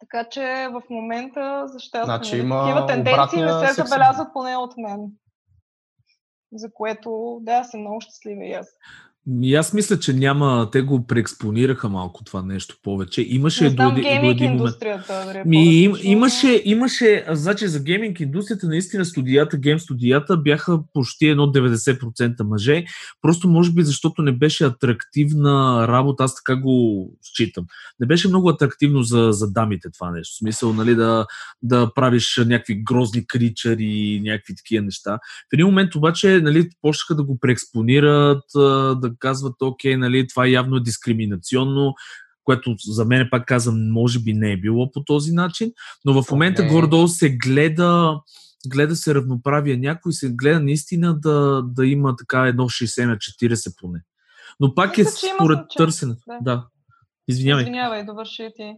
Така 0.00 0.28
че 0.28 0.68
в 0.70 0.82
момента, 0.90 1.62
за 1.66 1.78
щастие, 1.78 2.04
значи, 2.04 2.36
има 2.36 2.64
такива 2.64 2.86
тенденции 2.86 3.42
не 3.42 3.66
се 3.66 3.82
забелязват 3.82 4.28
поне 4.32 4.56
от 4.56 4.76
мен. 4.76 5.12
За 6.52 6.72
което, 6.72 7.38
да, 7.42 7.64
съм 7.64 7.80
много 7.80 8.00
щастлива 8.00 8.44
и 8.44 8.52
аз. 8.52 8.68
И 9.42 9.54
аз 9.54 9.72
мисля, 9.72 9.98
че 9.98 10.12
няма. 10.12 10.68
Те 10.72 10.82
го 10.82 11.06
преекспонираха 11.06 11.88
малко 11.88 12.24
това 12.24 12.42
нещо 12.42 12.76
повече. 12.82 13.22
Имаше 13.28 13.70
до, 13.70 13.90
до 13.90 14.00
един 14.30 14.52
момент. 14.52 14.76
Да 14.80 15.42
Ми, 15.46 15.82
им, 15.82 15.94
имаше, 16.02 16.62
имаше, 16.64 17.24
значи 17.30 17.68
за 17.68 17.80
гейминг 17.80 18.20
индустрията, 18.20 18.66
наистина 18.66 19.04
студията, 19.04 19.56
гейм 19.56 19.78
студията 19.78 20.36
бяха 20.36 20.80
почти 20.92 21.26
едно 21.26 21.46
90% 21.46 22.42
мъже. 22.42 22.84
Просто 23.22 23.48
може 23.48 23.72
би 23.72 23.82
защото 23.82 24.22
не 24.22 24.32
беше 24.32 24.64
атрактивна 24.64 25.86
работа, 25.88 26.24
аз 26.24 26.34
така 26.34 26.60
го 26.60 27.08
считам. 27.22 27.64
Не 28.00 28.06
беше 28.06 28.28
много 28.28 28.48
атрактивно 28.48 29.02
за, 29.02 29.28
за 29.32 29.52
дамите 29.52 29.88
това 29.90 30.10
нещо. 30.10 30.34
В 30.34 30.38
смисъл, 30.38 30.72
нали, 30.72 30.94
да, 30.94 31.26
да 31.62 31.90
правиш 31.94 32.40
някакви 32.46 32.74
грозни 32.74 33.26
кричари 33.26 34.20
някакви 34.24 34.56
такива 34.56 34.84
неща. 34.84 35.18
В 35.50 35.52
един 35.52 35.66
момент 35.66 35.94
обаче, 35.94 36.40
нали, 36.40 36.68
почнаха 36.82 37.14
да 37.14 37.22
го 37.22 37.38
преекспонират, 37.38 38.42
да 39.00 39.13
казват, 39.18 39.54
окей, 39.62 39.96
нали, 39.96 40.26
това 40.28 40.46
явно 40.46 40.76
е 40.76 40.82
дискриминационно, 40.82 41.94
което 42.44 42.74
за 42.86 43.04
мен, 43.04 43.28
пак 43.30 43.46
казвам, 43.46 43.90
може 43.90 44.18
би 44.18 44.32
не 44.32 44.52
е 44.52 44.56
било 44.56 44.90
по 44.90 45.04
този 45.04 45.32
начин, 45.32 45.72
но 46.04 46.22
в 46.22 46.30
момента 46.30 46.62
okay. 46.62 46.90
горе 46.90 47.08
се 47.08 47.30
гледа 47.30 48.20
гледа 48.66 48.96
се 48.96 49.14
равноправие 49.14 49.76
някой, 49.76 50.12
се 50.12 50.30
гледа 50.32 50.60
наистина 50.60 51.20
да, 51.20 51.62
да 51.62 51.86
има 51.86 52.16
така 52.16 52.46
едно 52.46 52.64
60 52.64 53.06
на 53.06 53.16
40 53.16 53.80
поне. 53.80 54.00
Но 54.60 54.74
пак 54.74 54.98
Мисля, 54.98 55.28
е 55.28 55.34
според 55.34 55.58
търсене. 55.76 56.14
Да. 56.28 56.38
да. 56.42 56.66
Извинявай. 57.28 57.62
Извинявай, 57.62 58.04
довърши 58.04 58.50
ти. 58.56 58.76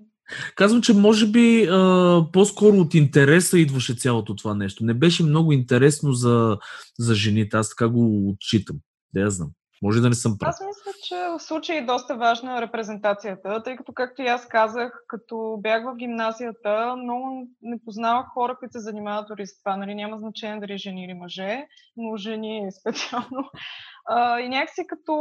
Казвам, 0.55 0.83
че 0.83 0.95
може 0.95 1.27
би 1.27 1.69
а, 1.71 2.27
по-скоро 2.33 2.77
от 2.77 2.95
интереса 2.95 3.59
идваше 3.59 3.95
цялото 3.95 4.37
това 4.37 4.55
нещо. 4.55 4.85
Не 4.85 4.95
беше 4.95 5.23
много 5.23 5.53
интересно 5.53 6.13
за, 6.13 6.59
за 6.99 7.15
жените. 7.15 7.57
Аз 7.57 7.69
така 7.69 7.89
го 7.89 8.31
отчитам. 8.31 8.77
Да 9.15 9.21
я 9.21 9.31
знам. 9.31 9.51
Може 9.83 10.01
да 10.01 10.09
не 10.09 10.15
съм 10.15 10.39
прав. 10.39 10.49
Аз 10.49 10.61
мисля, 10.61 10.93
че 11.09 11.15
в 11.15 11.43
случай 11.43 11.77
е 11.77 11.85
доста 11.85 12.17
важна 12.17 12.63
репрезентацията, 12.63 13.63
тъй 13.63 13.77
като, 13.77 13.93
както 13.93 14.23
и 14.23 14.27
аз 14.27 14.49
казах, 14.49 15.05
като 15.09 15.59
бях 15.63 15.85
в 15.85 15.97
гимназията, 15.97 16.97
много 16.97 17.49
не 17.63 17.79
познавах 17.85 18.27
хора, 18.35 18.57
които 18.59 18.73
се 18.73 18.81
занимават 18.81 19.29
дори 19.29 19.47
с 19.47 19.59
това. 19.59 19.77
Нали, 19.77 19.95
няма 19.95 20.19
значение 20.19 20.61
дали 20.61 20.79
жени 20.79 21.05
или 21.05 21.15
мъже, 21.15 21.67
но 21.97 22.17
жени 22.17 22.69
специално. 22.81 23.51
А, 24.09 24.41
и 24.41 24.49
някакси 24.49 24.87
като 24.87 25.13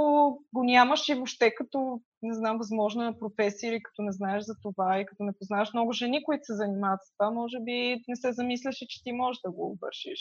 го 0.54 0.64
нямаш 0.64 1.10
и 1.10 1.14
въобще 1.14 1.56
като, 1.56 2.02
не 2.22 2.34
знам, 2.34 2.58
възможна 2.58 3.20
професия 3.20 3.70
или 3.70 3.84
като 3.84 4.02
не 4.02 4.12
знаеш 4.12 4.44
за 4.44 4.54
това 4.62 5.00
и 5.00 5.06
като 5.06 5.24
не 5.24 5.38
познаваш 5.40 5.74
много 5.74 5.92
жени, 5.92 6.24
които 6.24 6.42
се 6.44 6.56
занимават 6.56 7.00
с 7.04 7.18
това, 7.18 7.32
може 7.32 7.58
би 7.62 8.04
не 8.08 8.16
се 8.16 8.34
замисляш, 8.34 8.76
че 8.76 9.04
ти 9.04 9.12
можеш 9.12 9.42
да 9.46 9.52
го 9.52 9.78
вършиш. 9.82 10.20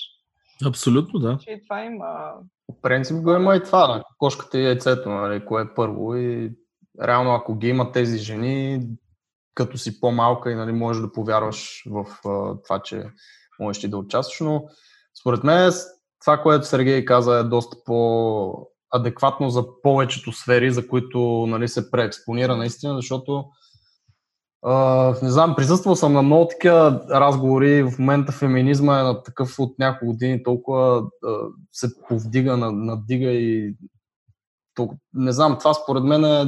Абсолютно, 0.66 1.20
да. 1.20 1.38
Че 1.40 1.61
това 1.68 1.85
има... 1.85 2.35
В 2.72 2.83
принцип 2.83 3.16
го 3.16 3.33
има 3.33 3.57
и 3.57 3.62
това, 3.62 3.87
да. 3.87 4.03
кошката 4.18 4.59
и 4.59 4.64
яйцето, 4.64 5.09
нали, 5.09 5.44
кое 5.44 5.62
е 5.62 5.74
първо 5.77 6.16
и 6.16 6.53
реално 7.03 7.35
ако 7.35 7.55
ги 7.55 7.68
има 7.68 7.92
тези 7.92 8.18
жени, 8.18 8.87
като 9.55 9.79
си 9.79 10.00
по-малка 10.00 10.50
и 10.50 10.55
нали, 10.55 10.72
можеш 10.72 11.03
да 11.03 11.12
повярваш 11.12 11.83
в 11.87 12.05
uh, 12.05 12.64
това, 12.64 12.83
че 12.83 13.11
можеш 13.61 13.81
ти 13.81 13.88
да 13.88 13.98
участваш, 13.98 14.40
но 14.40 14.64
според 15.20 15.44
мен 15.44 15.72
това, 16.20 16.42
което 16.42 16.66
Сергей 16.66 17.05
каза 17.05 17.38
е 17.38 17.44
доста 17.44 17.77
по-адекватно 17.85 19.50
за 19.50 19.64
повечето 19.83 20.33
сфери, 20.33 20.70
за 20.70 20.88
които 20.88 21.46
нали, 21.48 21.68
се 21.68 21.90
преекспонира 21.90 22.57
наистина, 22.57 22.96
защото 22.96 23.44
Uh, 24.64 25.22
не 25.22 25.31
знам, 25.31 25.55
присъствал 25.57 25.96
съм 25.96 26.12
на 26.12 26.22
много 26.22 26.48
такива 26.48 27.07
разговори. 27.11 27.83
В 27.83 27.98
момента 27.98 28.33
феминизма 28.33 29.00
е 29.00 29.03
на 29.03 29.22
такъв 29.22 29.59
от 29.59 29.79
няколко 29.79 30.12
години 30.12 30.42
толкова 30.42 31.03
uh, 31.03 31.53
се 31.72 31.88
повдига, 32.09 32.57
надига 32.57 33.31
и 33.31 33.74
толкова... 34.74 34.98
не 35.14 35.33
знам, 35.33 35.59
това 35.59 35.74
според 35.74 36.05
мен 36.05 36.24
е 36.24 36.44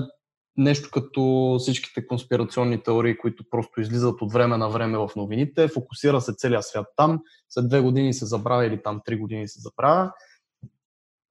нещо 0.57 0.91
като 0.93 1.57
всичките 1.59 2.07
конспирационни 2.07 2.83
теории, 2.83 3.19
които 3.19 3.45
просто 3.51 3.81
излизат 3.81 4.23
от 4.23 4.33
време 4.33 4.57
на 4.57 4.69
време 4.69 4.99
в 4.99 5.11
новините. 5.17 5.69
Фокусира 5.69 6.21
се 6.21 6.35
целият 6.35 6.65
свят 6.65 6.87
там. 6.97 7.21
След 7.49 7.69
две 7.69 7.81
години 7.81 8.15
се 8.15 8.27
забравя 8.27 8.67
или 8.67 8.83
там 8.83 9.01
три 9.05 9.17
години 9.17 9.49
се 9.49 9.61
забравя. 9.61 10.13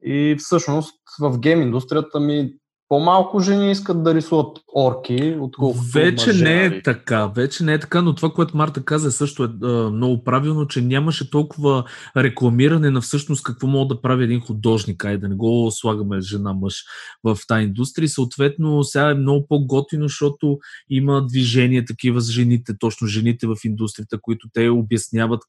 И 0.03 0.35
всъщност 0.39 0.95
в 1.21 1.39
гейм 1.39 1.61
индустрията 1.61 2.19
ми 2.19 2.53
по-малко 2.89 3.39
жени 3.39 3.71
искат 3.71 4.03
да 4.03 4.13
рисуват 4.13 4.57
орки, 4.75 5.37
отколкото 5.39 5.83
Вече 5.93 6.27
мъже, 6.27 6.43
не 6.43 6.65
е 6.65 6.81
така, 6.81 7.27
вече 7.27 7.63
не 7.63 7.73
е 7.73 7.79
така, 7.79 8.01
но 8.01 8.15
това, 8.15 8.29
което 8.29 8.57
Марта 8.57 8.83
каза, 8.85 9.11
също 9.11 9.43
е 9.43 9.47
а, 9.63 9.89
много 9.89 10.23
правилно, 10.23 10.67
че 10.67 10.81
нямаше 10.81 11.31
толкова 11.31 11.83
рекламиране 12.17 12.89
на 12.89 13.01
всъщност 13.01 13.43
какво 13.43 13.67
мога 13.67 13.95
да 13.95 14.01
прави 14.01 14.23
един 14.23 14.41
художник, 14.41 15.05
ай 15.05 15.17
да 15.17 15.27
не 15.27 15.35
го 15.35 15.71
слагаме 15.71 16.21
жена-мъж 16.21 16.83
в 17.23 17.37
тази 17.47 17.63
индустрия. 17.63 18.09
Съответно, 18.09 18.83
сега 18.83 19.09
е 19.09 19.13
много 19.13 19.47
по-готино, 19.47 20.03
защото 20.03 20.57
има 20.89 21.25
движения 21.25 21.85
такива 21.85 22.21
с 22.21 22.31
жените, 22.31 22.73
точно 22.79 23.07
жените 23.07 23.47
в 23.47 23.55
индустрията, 23.65 24.17
които 24.21 24.47
те 24.53 24.69
обясняват 24.69 25.41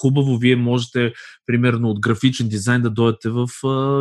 хубаво, 0.00 0.36
вие 0.36 0.56
можете, 0.56 1.12
примерно, 1.46 1.90
от 1.90 2.00
графичен 2.00 2.48
дизайн 2.48 2.82
да 2.82 2.90
дойдете 2.90 3.28
в 3.28 3.46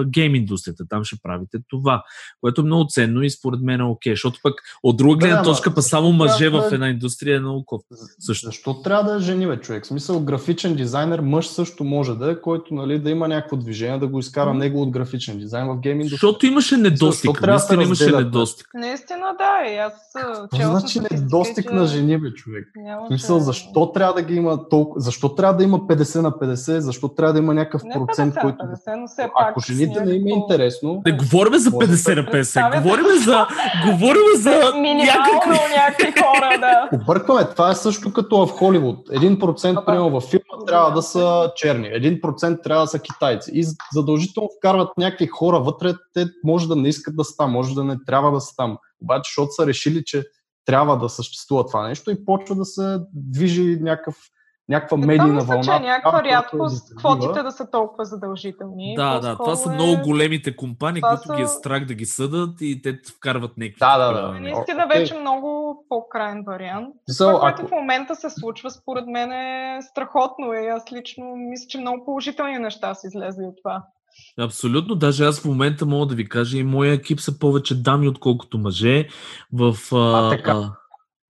гейм 0.08 0.36
индустрията. 0.36 0.86
Там 0.90 1.04
ще 1.04 1.16
правите 1.24 1.58
това, 1.70 2.04
което 2.42 2.62
е 2.62 2.65
много 2.66 2.86
ценно 2.90 3.22
и 3.24 3.30
според 3.30 3.62
мен 3.62 3.80
е 3.80 3.84
окей, 3.84 4.14
защото 4.14 4.40
пък 4.44 4.54
от 4.84 4.98
друга 4.98 5.18
гледна 5.18 5.38
Да, 5.38 5.44
точка, 5.44 5.74
па 5.74 5.82
само 5.82 6.12
мъже 6.12 6.50
в 6.50 6.70
една 6.72 6.90
индустрия 6.90 7.38
е 7.38 7.40
много. 7.40 7.84
Също. 8.20 8.46
Защо 8.46 8.74
трябва 8.74 9.12
да 9.12 9.18
е 9.18 9.20
жени, 9.20 9.48
бе, 9.48 9.58
човек? 9.58 9.84
В 9.84 9.88
смисъл, 9.88 10.20
графичен 10.20 10.76
дизайнер, 10.76 11.20
мъж 11.20 11.48
също 11.48 11.84
може 11.84 12.16
да 12.16 12.32
е, 12.32 12.42
който 12.42 12.74
нали, 12.74 13.00
да 13.00 13.10
има 13.10 13.28
някакво 13.28 13.56
движение, 13.58 14.00
да 14.00 14.08
го 14.08 14.20
изкара 14.20 14.50
Мгм. 14.50 14.60
него 14.60 14.82
от 14.82 14.90
графичен 14.90 15.38
дизайн 15.38 15.68
в 15.68 15.80
гейм 15.80 16.02
индустрията. 16.02 16.16
Защото 16.16 16.46
имаше 16.46 16.78
недостиг. 16.78 17.32
Трябва 17.42 17.46
да 17.46 17.52
Наистина 17.52 17.84
имаше 17.84 18.12
недостиг. 18.12 18.68
Наистина 18.74 19.26
да, 19.38 19.72
и 19.72 19.78
аз 19.78 19.94
а, 20.16 20.20
Какво 20.34 20.58
чела 20.58 20.72
съм 20.72 20.80
значи 20.80 21.00
недостиг 21.14 21.70
че 21.70 21.74
на 21.76 21.86
жени, 21.88 22.18
бе, 22.18 22.34
човек? 22.34 22.68
В 22.76 22.80
нямаше- 22.80 23.08
смисъл, 23.08 23.40
защо 23.40 23.92
трябва 23.92 24.14
да 24.14 24.22
ги 24.22 24.36
има 24.36 24.70
толкова, 24.70 25.02
защо 25.02 25.36
трябва 25.36 25.58
да 25.58 25.64
има 25.64 25.80
50 25.80 26.22
на 26.22 26.32
50, 26.32 26.78
защо 26.78 27.08
трябва 27.08 27.34
да 27.34 27.40
има 27.40 27.54
някакъв 27.54 27.84
Не 27.84 27.94
процент, 27.94 28.36
50, 28.36 28.42
който... 28.42 28.58
50, 28.58 28.96
но 28.96 29.08
все 29.08 29.30
пак 29.38 29.50
Ако 29.50 29.60
жените 29.62 30.06
не 30.06 30.14
им 30.14 30.28
е 30.28 30.30
интересно, 30.30 31.02
Не 31.06 31.12
говорим 31.12 31.60
за 31.60 31.72
Може 31.72 31.88
50 31.88 32.16
да 32.16 32.22
на 32.22 32.28
50, 32.28 32.55
представя- 32.62 32.82
говорим 32.82 33.24
за, 33.24 33.48
говорим 33.86 34.36
за 34.36 34.74
Минимално 34.76 35.06
някакви... 35.06 35.76
някакви 35.76 36.22
хора, 36.22 36.58
да. 36.60 36.90
Объркваме. 36.94 37.50
Това 37.50 37.70
е 37.72 37.76
също 37.76 38.14
като 38.14 38.46
в 38.46 38.52
Холивуд. 38.52 39.10
1% 39.10 39.70
Ама- 39.70 39.86
примерно 39.86 40.10
във 40.10 40.24
филма 40.24 40.66
трябва 40.68 40.92
да 40.92 41.02
са 41.02 41.52
черни, 41.56 41.88
1% 41.88 42.64
трябва 42.64 42.84
да 42.84 42.88
са 42.88 43.00
китайци. 43.00 43.52
И 43.54 43.66
задължително 43.94 44.50
вкарват 44.58 44.98
някакви 44.98 45.28
хора 45.28 45.60
вътре, 45.60 45.94
те 46.14 46.26
може 46.44 46.68
да 46.68 46.76
не 46.76 46.90
искат 46.90 47.16
да 47.16 47.24
са 47.24 47.38
там, 47.38 47.52
може 47.52 47.76
да 47.76 47.84
не 47.84 47.98
трябва 48.06 48.32
да 48.32 48.42
са 48.42 48.56
там. 48.56 48.78
Обаче, 49.02 49.30
защото 49.30 49.52
са 49.52 49.68
решили, 49.68 50.04
че 50.06 50.24
трябва 50.66 50.98
да 50.98 51.10
съществува 51.10 51.66
това 51.66 51.88
нещо 51.88 52.12
и 52.12 52.26
почва 52.26 52.56
да 52.56 52.66
се 52.66 52.98
движи 53.14 53.78
някакъв, 53.82 54.16
някаква 54.70 54.98
Това 54.98 55.08
медийна 55.08 55.34
мисля, 55.34 55.48
вълна. 55.48 55.64
че 55.64 55.72
е 55.72 55.80
някаква 55.80 56.20
е 56.20 56.24
рядкост 56.24 56.96
квотите 56.96 57.44
да 57.44 57.52
са 57.52 57.70
толкова 57.72 58.06
задължителни. 58.06 58.94
Да, 58.96 59.14
да, 59.14 59.20
това 59.22 59.36
По-скоро 59.38 59.56
са 59.58 59.72
е- 59.72 59.74
много 59.76 60.02
големите 60.04 60.56
компании, 60.56 61.02
Това 61.02 61.18
които 61.18 61.36
ги 61.36 61.42
е 61.42 61.48
са- 61.48 61.54
страх 61.54 61.86
да 61.86 61.94
ги 61.94 62.06
съдат 62.06 62.50
и 62.62 62.82
те 62.82 63.00
вкарват 63.10 63.58
някакви. 63.58 63.80
Да, 63.80 63.98
да, 63.98 64.22
да. 64.22 64.32
неща. 64.32 64.56
Наистина 64.56 64.88
вече 64.88 65.14
много 65.16 65.48
по-крайен 65.90 66.44
вариант. 66.48 66.88
Смисъл, 67.06 67.28
Това, 67.30 67.40
което 67.42 67.62
ако- 67.62 67.68
в 67.68 67.72
момента 67.72 68.16
се 68.16 68.30
случва, 68.30 68.72
според 68.72 69.08
мен 69.08 69.32
е 69.32 69.80
страхотно 69.82 70.54
и 70.54 70.68
аз 70.68 70.84
лично 70.94 71.26
мисля, 71.50 71.66
че 71.70 71.78
много 71.78 72.06
положителни 72.06 72.60
неща 72.60 72.94
са 72.94 73.08
излезли 73.08 73.44
от 73.44 73.56
това. 73.64 73.84
Абсолютно, 74.40 74.96
даже 74.96 75.26
аз 75.26 75.40
в 75.40 75.46
момента 75.46 75.86
мога 75.86 76.06
да 76.06 76.16
ви 76.16 76.30
кажа 76.30 76.58
и 76.58 76.64
моя 76.64 76.94
екип 76.94 77.20
са 77.20 77.40
повече 77.40 77.82
дами, 77.82 78.08
отколкото 78.08 78.58
мъже. 78.58 79.08
В, 79.54 79.76
а, 79.92 79.98
А, 80.18 80.30
така. 80.30 80.52
а, 80.52 80.72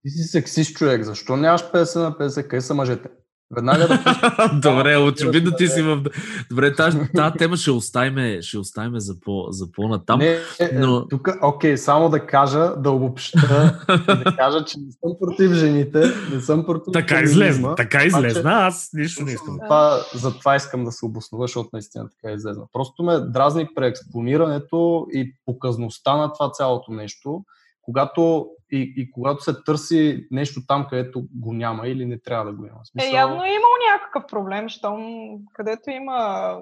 Ти 0.02 0.10
си 0.10 0.24
сексист 0.24 0.76
човек, 0.76 1.04
защо 1.04 1.38
нямаш 1.38 1.62
50 1.64 2.00
на 2.00 2.12
50? 2.12 2.48
Къде 2.48 2.62
са 2.62 2.74
мъжете? 2.74 3.10
Веднага 3.52 3.88
да. 3.88 4.50
Добре, 4.62 4.98
очевидно 4.98 5.52
ти 5.58 5.68
си 5.68 5.82
в... 5.82 6.04
Добре, 6.50 6.76
тази, 6.76 7.00
тази 7.16 7.38
тема 7.38 7.58
ще 7.58 7.72
оставим, 7.72 8.42
ще 8.42 8.58
оставим 8.58 9.00
за, 9.00 9.20
по, 9.20 9.48
за 9.50 9.72
по-натам. 9.72 10.20
Не, 10.20 10.40
но- 10.74 11.08
тук, 11.08 11.30
окей, 11.42 11.78
само 11.78 12.10
да 12.10 12.26
кажа, 12.26 12.74
да 12.78 12.92
обобща, 12.92 13.78
да 14.08 14.36
кажа, 14.38 14.66
че 14.66 14.78
не 14.80 14.92
съм 14.92 15.12
против 15.20 15.52
жените, 15.52 16.04
не 16.34 16.42
съм 16.42 16.66
против 16.66 16.92
Така 16.94 17.22
излезна, 17.22 17.76
така 17.76 18.04
излезна, 18.04 18.52
аз 18.52 18.90
нищо 18.94 19.24
не 19.24 19.32
искам. 19.32 19.54
За 19.54 19.60
това, 19.60 20.00
за 20.14 20.40
това 20.40 20.56
искам 20.56 20.86
да 20.86 20.92
се 20.92 21.06
обоснова, 21.06 21.44
защото 21.44 21.70
наистина 21.74 22.10
така 22.10 22.34
излезна. 22.34 22.64
Просто 22.74 23.04
ме 23.04 23.20
дразни 23.20 23.68
преекспонирането 23.76 25.08
и 25.14 25.36
показността 25.46 26.18
на 26.18 26.34
това 26.34 26.52
цялото 26.52 26.92
нещо, 26.92 27.44
когато 27.86 28.50
и, 28.72 28.94
и 28.98 29.12
когато 29.12 29.44
се 29.44 29.64
търси 29.64 30.28
нещо 30.32 30.62
там, 30.68 30.88
където 30.90 31.24
го 31.36 31.54
няма 31.54 31.88
или 31.88 32.06
не 32.06 32.20
трябва 32.20 32.46
да 32.46 32.58
го 32.58 32.66
има. 32.66 32.76
В 32.76 32.82
Е, 32.82 32.86
Смисъл, 32.86 33.16
явно 33.16 33.44
е 33.44 33.50
имал 33.50 33.72
някакъв 33.94 34.24
проблем, 34.28 34.70
щом 34.70 35.02
където 35.54 35.90
има 35.90 36.60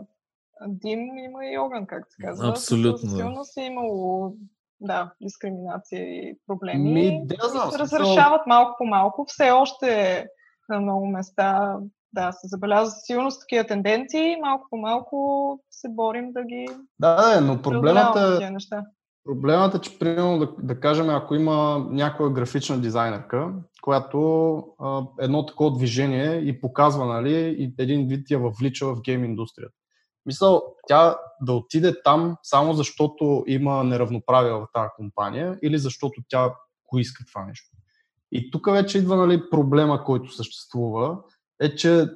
дим, 0.68 1.18
има 1.18 1.46
и 1.46 1.58
огън, 1.58 1.86
както 1.86 2.12
се 2.14 2.24
казва. 2.24 2.50
Абсолютно, 2.50 3.10
сигурност 3.10 3.58
е 3.58 3.62
имало 3.62 4.34
да, 4.82 5.12
дискриминация 5.22 6.02
и 6.02 6.38
проблеми. 6.48 6.92
Ми, 6.92 7.22
да, 7.26 7.36
и 7.36 7.50
знам, 7.50 7.72
се 7.72 7.78
смисъл- 7.78 7.80
разрешават 7.80 8.48
малко 8.48 8.76
по 8.78 8.86
малко. 8.86 9.26
Все 9.28 9.52
още 9.52 10.26
на 10.70 10.82
много 10.82 11.08
места 11.08 11.78
да, 12.14 12.32
се 12.32 12.48
забелязват 12.48 13.06
сигурно 13.06 13.32
с 13.32 13.40
такива 13.40 13.64
тенденции. 13.64 14.36
Малко 14.42 14.68
по 14.70 14.78
малко 14.78 15.60
се 15.70 15.90
борим 15.90 16.32
да 16.32 16.44
ги 16.44 16.68
Да, 17.00 17.16
да, 17.16 17.42
но 17.42 17.62
проблемът 17.62 18.14
преодоляваме 18.14 18.46
е, 18.46 18.50
неща. 18.50 18.84
Проблемът 19.26 19.76
е, 19.76 19.80
че 19.80 20.00
примерно 20.00 20.40
да, 20.40 20.50
да 20.60 20.80
кажем, 20.80 21.10
ако 21.10 21.36
има 21.36 21.88
някоя 21.90 22.30
графична 22.30 22.82
дизайнерка, 22.82 23.54
която 23.82 24.56
а, 24.80 25.02
едно 25.20 25.46
такова 25.46 25.78
движение 25.78 26.36
и 26.36 26.62
показва, 26.62 27.06
нали, 27.06 27.56
и 27.60 27.74
един 27.80 28.08
вид 28.08 28.32
я 28.32 28.40
въвлича 28.40 28.86
в 28.86 29.02
гейм 29.02 29.24
индустрията. 29.24 29.76
Мисъл, 30.26 30.64
тя 30.88 31.18
да 31.42 31.54
отиде 31.54 32.02
там 32.04 32.38
само 32.44 32.74
защото 32.74 33.44
има 33.48 33.84
неравноправие 33.84 34.52
в 34.52 34.68
тази 34.74 34.90
компания 34.96 35.60
или 35.64 35.78
защото 35.78 36.22
тя 36.28 36.54
го 36.92 37.00
иска 37.00 37.24
това 37.26 37.46
нещо. 37.46 37.70
И 38.32 38.52
тук 38.52 38.72
вече 38.72 38.98
идва 38.98 39.16
нали, 39.16 39.50
проблема, 39.50 40.04
който 40.04 40.32
съществува, 40.32 41.18
е, 41.62 41.76
че 41.76 42.08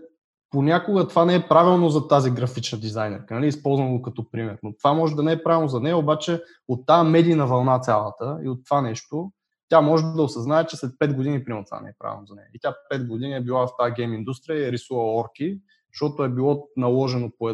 понякога 0.50 1.08
това 1.08 1.26
не 1.26 1.36
е 1.36 1.48
правилно 1.48 1.90
за 1.90 2.08
тази 2.08 2.32
графична 2.32 2.80
дизайнерка. 2.80 3.34
Нали? 3.34 3.48
Използвам 3.48 3.92
го 3.92 4.02
като 4.02 4.32
пример. 4.32 4.58
Но 4.64 4.74
това 4.78 4.94
може 4.94 5.16
да 5.16 5.24
не 5.24 5.32
е 5.32 5.44
правилно 5.44 5.68
за 5.68 5.80
нея, 5.80 5.98
обаче 5.98 6.44
от 6.68 6.86
тази 6.86 7.10
медийна 7.10 7.48
вълна 7.48 7.80
цялата 7.80 8.40
и 8.44 8.50
от 8.50 8.66
това 8.66 8.82
нещо, 8.82 9.32
тя 9.70 9.82
може 9.82 10.04
да 10.04 10.24
осъзнае, 10.24 10.66
че 10.66 10.78
след 10.78 10.92
5 10.92 11.16
години, 11.16 11.44
примерно, 11.44 11.66
това 11.66 11.82
не 11.82 11.90
е 11.90 11.98
правилно 12.00 12.26
за 12.26 12.36
нея. 12.36 12.48
И 12.54 12.60
тя 12.60 12.74
5 12.94 13.08
години 13.08 13.36
е 13.36 13.42
била 13.42 13.68
в 13.68 13.72
тази 13.80 13.94
гейм 13.94 14.14
индустрия 14.14 14.60
и 14.60 14.68
е 14.68 14.72
рисувала 14.72 15.20
орки, 15.20 15.60
защото 15.94 16.24
е 16.24 16.30
било 16.30 16.68
наложено 16.78 17.32
по. 17.40 17.50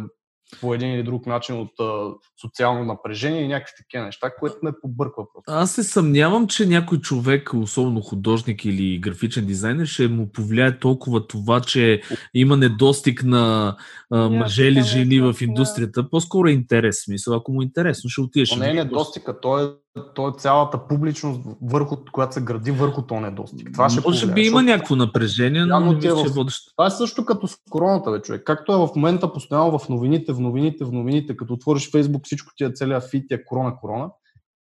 По 0.62 0.74
един 0.74 0.91
или 0.94 1.04
друг 1.04 1.26
начин 1.26 1.60
от 1.60 1.72
а, 1.80 2.14
социално 2.41 2.86
напрежение 2.86 3.41
и 3.41 3.48
някакви 3.48 3.74
такива 3.78 4.06
неща, 4.06 4.32
което 4.39 4.56
ме 4.64 4.72
побърква 4.82 5.24
просто. 5.34 5.52
Аз 5.52 5.72
се 5.72 5.84
съмнявам, 5.84 6.48
че 6.48 6.66
някой 6.66 7.00
човек, 7.00 7.54
особено 7.54 8.02
художник 8.02 8.66
или 8.66 9.00
графичен 9.00 9.46
дизайнер, 9.46 9.86
ще 9.86 10.08
му 10.08 10.32
повлияе 10.32 10.80
толкова 10.80 11.28
това, 11.28 11.62
че 11.62 12.02
има 12.34 12.58
недостиг 12.58 13.24
на 13.24 13.76
а, 14.12 14.30
мъже 14.30 14.66
или 14.66 14.82
жени 14.82 15.20
в 15.20 15.36
индустрията. 15.41 16.10
По-скоро 16.10 16.48
е 16.48 16.52
интерес. 16.52 17.04
Смисъл, 17.04 17.36
ако 17.36 17.52
му 17.52 17.62
е 17.62 17.66
интересно, 17.66 18.10
ще 18.10 18.22
отидеш. 18.22 18.50
Ще 18.50 18.60
не 18.60 18.70
е 18.70 18.74
недостига, 18.74 19.39
то 19.39 19.60
е, 19.60 19.72
то 20.16 20.28
е 20.28 20.34
цялата 20.38 20.88
публичност, 20.88 21.41
върху, 21.62 21.98
която 22.12 22.34
се 22.34 22.41
гради 22.41 22.72
върху 22.72 23.02
този 23.02 23.22
недостиг. 23.22 23.70
Това 23.74 23.89
ще 23.89 24.02
Може 24.06 24.26
би 24.26 24.41
има 24.41 24.46
защото- 24.46 24.62
някакво 24.72 24.96
напрежение, 24.96 25.66
но 25.66 25.80
не 25.80 25.91
е 25.91 25.96
мисля, 25.96 26.16
в- 26.16 26.34
водещо. 26.34 26.72
Това 26.72 26.88
е 26.88 26.91
също 26.91 27.26
като 27.26 27.48
с 27.48 27.58
короната, 27.70 28.12
бе, 28.12 28.22
човек. 28.22 28.44
Както 28.46 28.74
е 28.74 28.78
в 28.78 28.89
момента 28.96 29.34
постоянно 29.34 29.80
в 29.80 29.89
новините, 29.89 30.34
в 30.34 30.39
новините, 30.39 30.86
в 30.86 30.91
новините, 30.91 31.38
като 31.38 31.54
отвориш 31.54 31.91
Фейсбук, 31.91 32.26
всичко 32.26 32.52
ти 32.58 32.64
е 32.64 32.72
целият 32.72 33.10
фит, 33.10 33.26
ти 33.28 33.34
е 33.34 33.46
корона, 33.46 33.76
корона. 33.76 34.10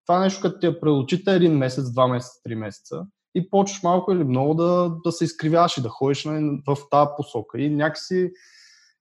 Това 0.06 0.16
е 0.18 0.24
нещо, 0.24 0.40
като 0.42 0.58
ти 0.58 0.66
е 0.66 0.80
пред 0.80 0.92
очите 0.92 1.34
един 1.34 1.52
месец, 1.52 1.92
два 1.92 2.06
месеца, 2.08 2.40
три 2.44 2.54
месеца 2.54 3.06
и 3.34 3.50
почваш 3.50 3.82
малко 3.82 4.12
или 4.12 4.24
много 4.24 4.54
да, 4.54 4.92
да 5.04 5.12
се 5.12 5.24
изкривяваш 5.24 5.76
и 5.78 5.82
да 5.82 5.88
ходиш 5.88 6.24
нали, 6.24 6.62
в 6.66 6.76
тази 6.90 7.08
посока. 7.16 7.60
И 7.60 7.70
някакси 7.70 8.30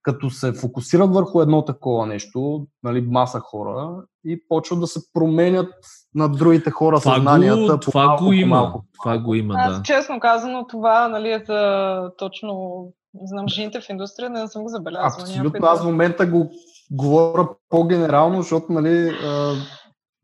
като 0.02 0.30
се 0.30 0.54
фокусират 0.54 1.14
върху 1.14 1.41
едно 1.41 1.66
такова 1.66 2.06
нещо, 2.06 2.68
нали, 2.84 3.02
маса 3.02 3.39
хора, 3.39 4.04
и 4.26 4.47
почват 4.47 4.80
да 4.80 4.88
се 4.88 5.00
променят 5.14 5.74
на 6.16 6.30
другите 6.30 6.72
хора 6.72 7.00
Това 7.00 7.16
съзнанията. 7.16 7.74
го, 7.74 7.80
това 7.80 8.06
малко, 8.06 8.24
го 8.24 8.34
има. 8.34 8.56
малко, 8.56 8.84
Това 9.02 9.18
го 9.18 9.36
има, 9.36 9.56
Аз 9.58 9.78
да. 9.78 9.84
честно 9.84 10.20
казано 10.20 10.68
това 10.68 11.08
нали, 11.08 11.32
е 11.32 11.43
за 11.47 12.12
точно 12.18 12.84
знам, 13.24 13.47
жените 13.47 13.82
в 13.82 13.89
индустрията 13.89 14.41
не 14.41 14.47
съм 14.47 14.64
го 14.64 14.70
забелязала. 14.70 15.08
Абсолютно. 15.24 15.60
Аз 15.68 15.82
в 15.82 15.86
момента 15.86 16.26
го 16.26 16.50
говоря 16.91 17.50
по-генерално, 17.70 18.41
защото 18.41 18.66
нали, 18.74 19.10
а, 19.24 19.54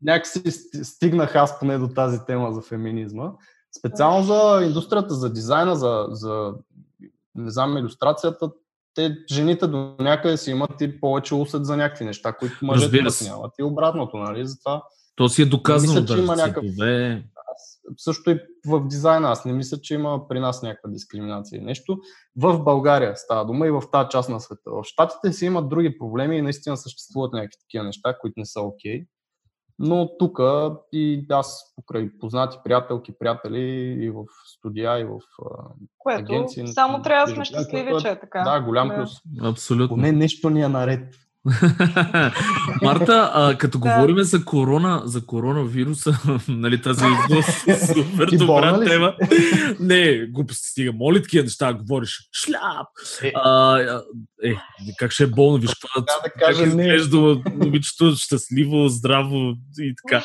някакси 0.02 0.42
ст- 0.42 0.82
стигнах 0.82 1.36
аз 1.36 1.58
поне 1.58 1.78
до 1.78 1.88
тази 1.88 2.18
тема 2.26 2.52
за 2.52 2.60
феминизма. 2.60 3.30
Специално 3.78 4.22
за 4.22 4.64
индустрията, 4.64 5.14
за 5.14 5.32
дизайна, 5.32 5.76
за, 5.76 6.06
за 6.10 6.52
не 7.34 7.50
знам, 7.50 7.76
иллюстрацията, 7.78 8.50
те, 8.96 9.16
жените 9.32 9.66
до 9.66 9.94
някъде 10.00 10.36
си 10.36 10.50
имат 10.50 10.80
и 10.80 11.00
повече 11.00 11.34
усет 11.34 11.64
за 11.66 11.76
някакви 11.76 12.04
неща, 12.04 12.32
които 12.32 12.54
мъжете 12.62 12.90
нямат. 13.24 13.52
И 13.60 13.62
обратното, 13.62 14.16
нали? 14.16 14.46
Затова 14.46 14.82
То 15.16 15.28
си 15.28 15.42
е 15.42 15.46
доказано 15.46 15.92
Мисля, 16.00 16.06
че 16.06 16.22
има 16.22 16.36
някакъв- 16.36 16.64
аз, 17.54 17.80
също 17.96 18.30
и 18.30 18.40
в 18.66 18.88
дизайна, 18.88 19.30
аз 19.30 19.44
не 19.44 19.52
мисля, 19.52 19.78
че 19.82 19.94
има 19.94 20.28
при 20.28 20.40
нас 20.40 20.62
някаква 20.62 20.90
дискриминация 20.90 21.58
и 21.58 21.64
нещо. 21.64 21.98
В 22.36 22.58
България 22.64 23.16
става 23.16 23.46
дума 23.46 23.66
и 23.66 23.70
в 23.70 23.82
тази 23.92 24.08
част 24.08 24.28
на 24.28 24.40
света. 24.40 24.70
В 24.70 24.84
Штатите 24.84 25.32
си 25.32 25.46
имат 25.46 25.68
други 25.68 25.98
проблеми 25.98 26.38
и 26.38 26.42
наистина 26.42 26.76
съществуват 26.76 27.32
някакви 27.32 27.56
такива 27.60 27.84
неща, 27.84 28.16
които 28.20 28.34
не 28.36 28.46
са 28.46 28.60
окей. 28.60 29.04
Но 29.78 30.16
тук 30.18 30.40
и 30.92 31.26
аз 31.30 31.74
покрай 31.76 32.10
познати 32.20 32.58
приятелки, 32.64 33.12
приятели 33.18 33.60
и 34.04 34.10
в 34.10 34.24
студия, 34.46 35.00
и 35.00 35.04
в 35.04 35.18
Което 35.98 36.32
агенции, 36.32 36.68
само 36.68 37.02
трябва 37.02 37.26
да 37.26 37.32
сме 37.32 37.44
щастливи, 37.44 37.92
че 38.00 38.08
е 38.08 38.20
така. 38.20 38.42
да, 38.42 38.60
голям 38.60 38.88
Да. 38.88 38.94
плюс. 38.94 39.10
Абсолютно. 39.42 39.96
Поне 39.96 40.12
нещо 40.12 40.50
ни 40.50 40.62
е 40.62 40.68
наред. 40.68 41.14
Марта, 42.82 43.30
а, 43.34 43.58
като 43.58 43.78
да. 43.78 43.94
говорим 43.94 44.24
за 44.24 44.44
корона, 44.44 45.02
за 45.04 45.26
коронавируса, 45.26 46.18
нали, 46.48 46.82
тази 46.82 47.04
супер 47.86 48.28
добра 48.38 48.84
тема. 48.84 49.14
Не, 49.80 50.26
глупости 50.26 50.68
стига. 50.68 50.92
Моли 50.92 51.22
такива 51.22 51.44
неща, 51.44 51.72
говориш. 51.72 52.28
Шляп! 52.32 52.88
Е, 53.22 53.32
а, 53.34 53.78
е 54.42 54.54
как 54.98 55.12
ще 55.12 55.24
е 55.24 55.26
болно, 55.26 55.58
виж 55.58 55.70
какво 55.70 56.00
да, 56.00 56.20
да 56.24 56.30
кажа, 56.30 56.58
как 56.58 56.68
изглежда 56.68 57.40
момичето 57.54 58.14
щастливо, 58.16 58.88
здраво 58.88 59.54
и 59.78 59.94
така. 60.02 60.24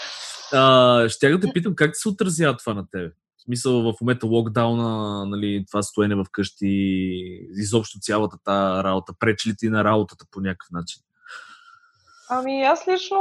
А, 0.54 1.10
ще 1.10 1.30
да 1.30 1.40
те 1.40 1.48
питам, 1.54 1.76
как 1.76 1.92
се 1.94 2.10
отразява 2.10 2.58
това 2.58 2.74
на 2.74 2.86
тебе? 2.92 3.10
В 3.38 3.44
смисъл 3.44 3.82
в 3.82 3.94
момента 4.02 4.26
локдауна, 4.26 5.26
нали, 5.26 5.64
това 5.68 5.84
стоене 5.84 6.16
в 6.16 6.26
къщи, 6.32 6.68
изобщо 7.58 8.00
цялата 8.02 8.38
тази 8.44 8.84
работа, 8.84 9.14
пречи 9.20 9.50
ли 9.50 9.56
ти 9.58 9.70
на 9.70 9.84
работата 9.84 10.26
по 10.32 10.42
някакъв 10.42 10.72
начин? 10.72 11.02
Ами 12.34 12.62
аз 12.62 12.88
лично, 12.88 13.20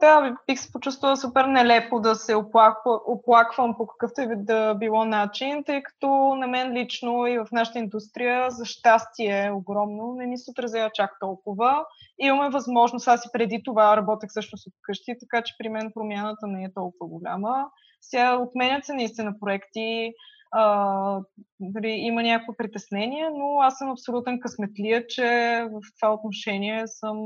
да, 0.00 0.36
бих 0.46 0.60
се 0.60 0.72
почувствала 0.72 1.16
супер 1.16 1.44
нелепо 1.44 2.00
да 2.00 2.14
се 2.14 2.34
оплаква, 2.34 3.00
оплаквам 3.06 3.74
по 3.76 3.86
какъвто 3.86 4.20
и 4.20 4.26
да 4.36 4.74
било 4.74 5.04
начин, 5.04 5.64
тъй 5.64 5.82
като 5.82 6.08
на 6.34 6.46
мен 6.46 6.72
лично 6.72 7.26
и 7.26 7.38
в 7.38 7.46
нашата 7.52 7.78
индустрия 7.78 8.50
за 8.50 8.64
щастие 8.64 9.46
е 9.46 9.52
огромно, 9.52 10.14
не 10.14 10.26
ни 10.26 10.38
се 10.38 10.50
отразява 10.50 10.90
чак 10.94 11.10
толкова. 11.20 11.84
Имаме 12.18 12.50
възможност, 12.50 13.08
аз 13.08 13.24
и 13.24 13.28
преди 13.32 13.62
това 13.64 13.96
работех 13.96 14.30
също 14.32 14.56
с 14.56 14.64
къщи, 14.82 15.14
така 15.20 15.42
че 15.42 15.54
при 15.58 15.68
мен 15.68 15.92
промяната 15.94 16.46
не 16.46 16.64
е 16.64 16.72
толкова 16.74 17.08
голяма. 17.08 17.66
Сега 18.00 18.36
отменят 18.36 18.84
се 18.84 18.94
наистина 18.94 19.34
проекти, 19.40 20.12
а, 20.50 21.20
дали 21.60 21.90
има 21.90 22.22
някакво 22.22 22.56
притеснение, 22.56 23.30
но 23.30 23.60
аз 23.60 23.78
съм 23.78 23.90
абсолютен 23.90 24.40
късметлия, 24.40 25.06
че 25.06 25.26
в 25.72 25.80
това 26.00 26.14
отношение 26.14 26.86
съм 26.86 27.18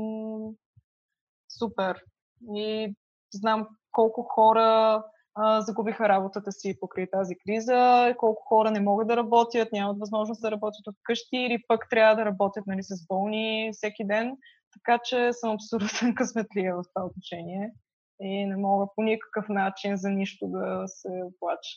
супер. 1.59 2.03
И 2.55 2.95
знам 3.33 3.67
колко 3.91 4.23
хора 4.23 5.03
а, 5.35 5.61
загубиха 5.61 6.09
работата 6.09 6.51
си 6.51 6.77
покрай 6.79 7.07
тази 7.11 7.35
криза, 7.45 8.13
колко 8.17 8.43
хора 8.45 8.71
не 8.71 8.79
могат 8.79 9.07
да 9.07 9.17
работят, 9.17 9.71
нямат 9.71 9.99
възможност 9.99 10.41
да 10.41 10.51
работят 10.51 10.87
от 10.87 10.95
къщи 11.03 11.37
или 11.37 11.63
пък 11.67 11.87
трябва 11.89 12.15
да 12.15 12.25
работят 12.25 12.67
нали, 12.67 12.83
с 12.83 13.07
болни 13.07 13.69
всеки 13.73 14.07
ден. 14.07 14.37
Така 14.73 14.99
че 15.03 15.33
съм 15.33 15.51
абсолютно 15.51 16.15
късметлия 16.15 16.75
в 16.75 16.83
това 16.93 17.05
отношение 17.05 17.71
и 18.21 18.45
не 18.45 18.57
мога 18.57 18.85
по 18.95 19.03
никакъв 19.03 19.45
начин 19.49 19.97
за 19.97 20.09
нищо 20.09 20.47
да 20.47 20.83
се 20.87 21.09
оплача. 21.23 21.71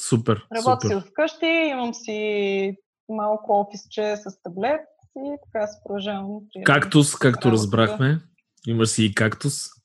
Супер. 0.00 0.46
Работя 0.56 0.88
супер. 0.88 1.00
си 1.00 1.08
вкъщи, 1.10 1.46
имам 1.46 1.94
си 1.94 2.76
малко 3.08 3.60
офисче 3.60 4.16
с 4.16 4.42
таблет 4.42 4.80
и 5.16 5.36
така 5.44 5.66
се 5.66 5.80
продължавам. 5.84 6.40
Кактус, 6.64 7.14
както 7.14 7.52
разбрахме. 7.52 8.18
Имаш 8.66 8.88
си 8.88 9.04
и 9.04 9.14
кактус. 9.14 9.80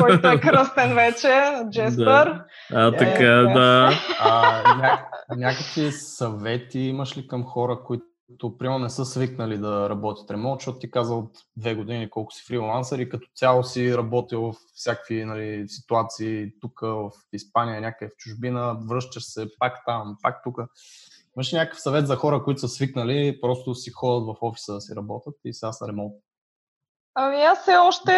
който 0.00 0.28
е 0.28 0.40
кръстен 0.40 0.94
вече, 0.94 1.52
Джеспър. 1.70 2.24
Да. 2.24 2.44
А, 2.72 2.86
е, 2.86 2.96
така, 2.96 3.24
е, 3.24 3.42
да. 3.42 3.90
А, 4.20 4.62
ня... 4.76 5.06
някакви 5.36 5.92
съвети 5.92 6.78
имаш 6.78 7.16
ли 7.16 7.26
към 7.26 7.44
хора, 7.44 7.78
които 7.84 8.58
примерно 8.58 8.78
не 8.78 8.90
са 8.90 9.04
свикнали 9.04 9.58
да 9.58 9.90
работят 9.90 10.30
ремонт, 10.30 10.60
защото 10.60 10.78
ти 10.78 10.90
каза 10.90 11.14
от 11.14 11.30
две 11.56 11.74
години 11.74 12.10
колко 12.10 12.32
си 12.32 12.44
фрилансър 12.46 12.98
и 12.98 13.08
като 13.08 13.28
цяло 13.34 13.64
си 13.64 13.96
работил 13.96 14.42
в 14.42 14.54
всякакви 14.74 15.24
нали, 15.24 15.64
ситуации 15.68 16.52
тук 16.60 16.80
в 16.80 17.10
Испания, 17.32 17.80
някъде 17.80 18.10
в 18.10 18.16
чужбина, 18.16 18.78
връщаш 18.88 19.24
се 19.24 19.46
пак 19.58 19.72
там, 19.86 20.16
пак 20.22 20.42
тук. 20.44 20.58
Имаш 21.36 21.52
ли 21.52 21.56
някакъв 21.56 21.80
съвет 21.80 22.06
за 22.06 22.16
хора, 22.16 22.42
които 22.44 22.60
са 22.60 22.68
свикнали, 22.68 23.38
просто 23.40 23.74
си 23.74 23.90
ходят 23.90 24.26
в 24.26 24.42
офиса 24.42 24.72
да 24.74 24.80
си 24.80 24.94
работят 24.96 25.34
и 25.44 25.52
сега 25.52 25.72
са 25.72 25.88
ремонт? 25.88 26.12
Ами 27.18 27.36
аз 27.36 27.60
все 27.60 27.76
още 27.76 28.12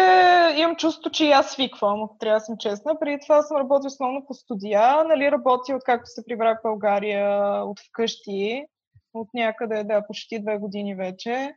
имам 0.57 0.75
чувство, 0.75 1.11
че 1.11 1.25
и 1.25 1.31
аз 1.31 1.51
свиквам, 1.51 2.03
ако 2.03 2.17
трябва 2.17 2.39
да 2.39 2.45
съм 2.45 2.57
честна. 2.57 2.99
Преди 2.99 3.19
това 3.21 3.41
съм 3.41 3.57
работил 3.57 3.87
основно 3.87 4.25
по 4.25 4.33
студия, 4.33 5.03
нали, 5.03 5.31
работя 5.31 5.75
откакто 5.75 6.05
се 6.05 6.25
прибрах 6.25 6.59
в 6.59 6.63
България 6.63 7.43
от 7.63 7.79
вкъщи, 7.79 8.65
от 9.13 9.27
някъде, 9.33 9.83
да, 9.83 10.07
почти 10.07 10.41
две 10.41 10.57
години 10.57 10.95
вече. 10.95 11.53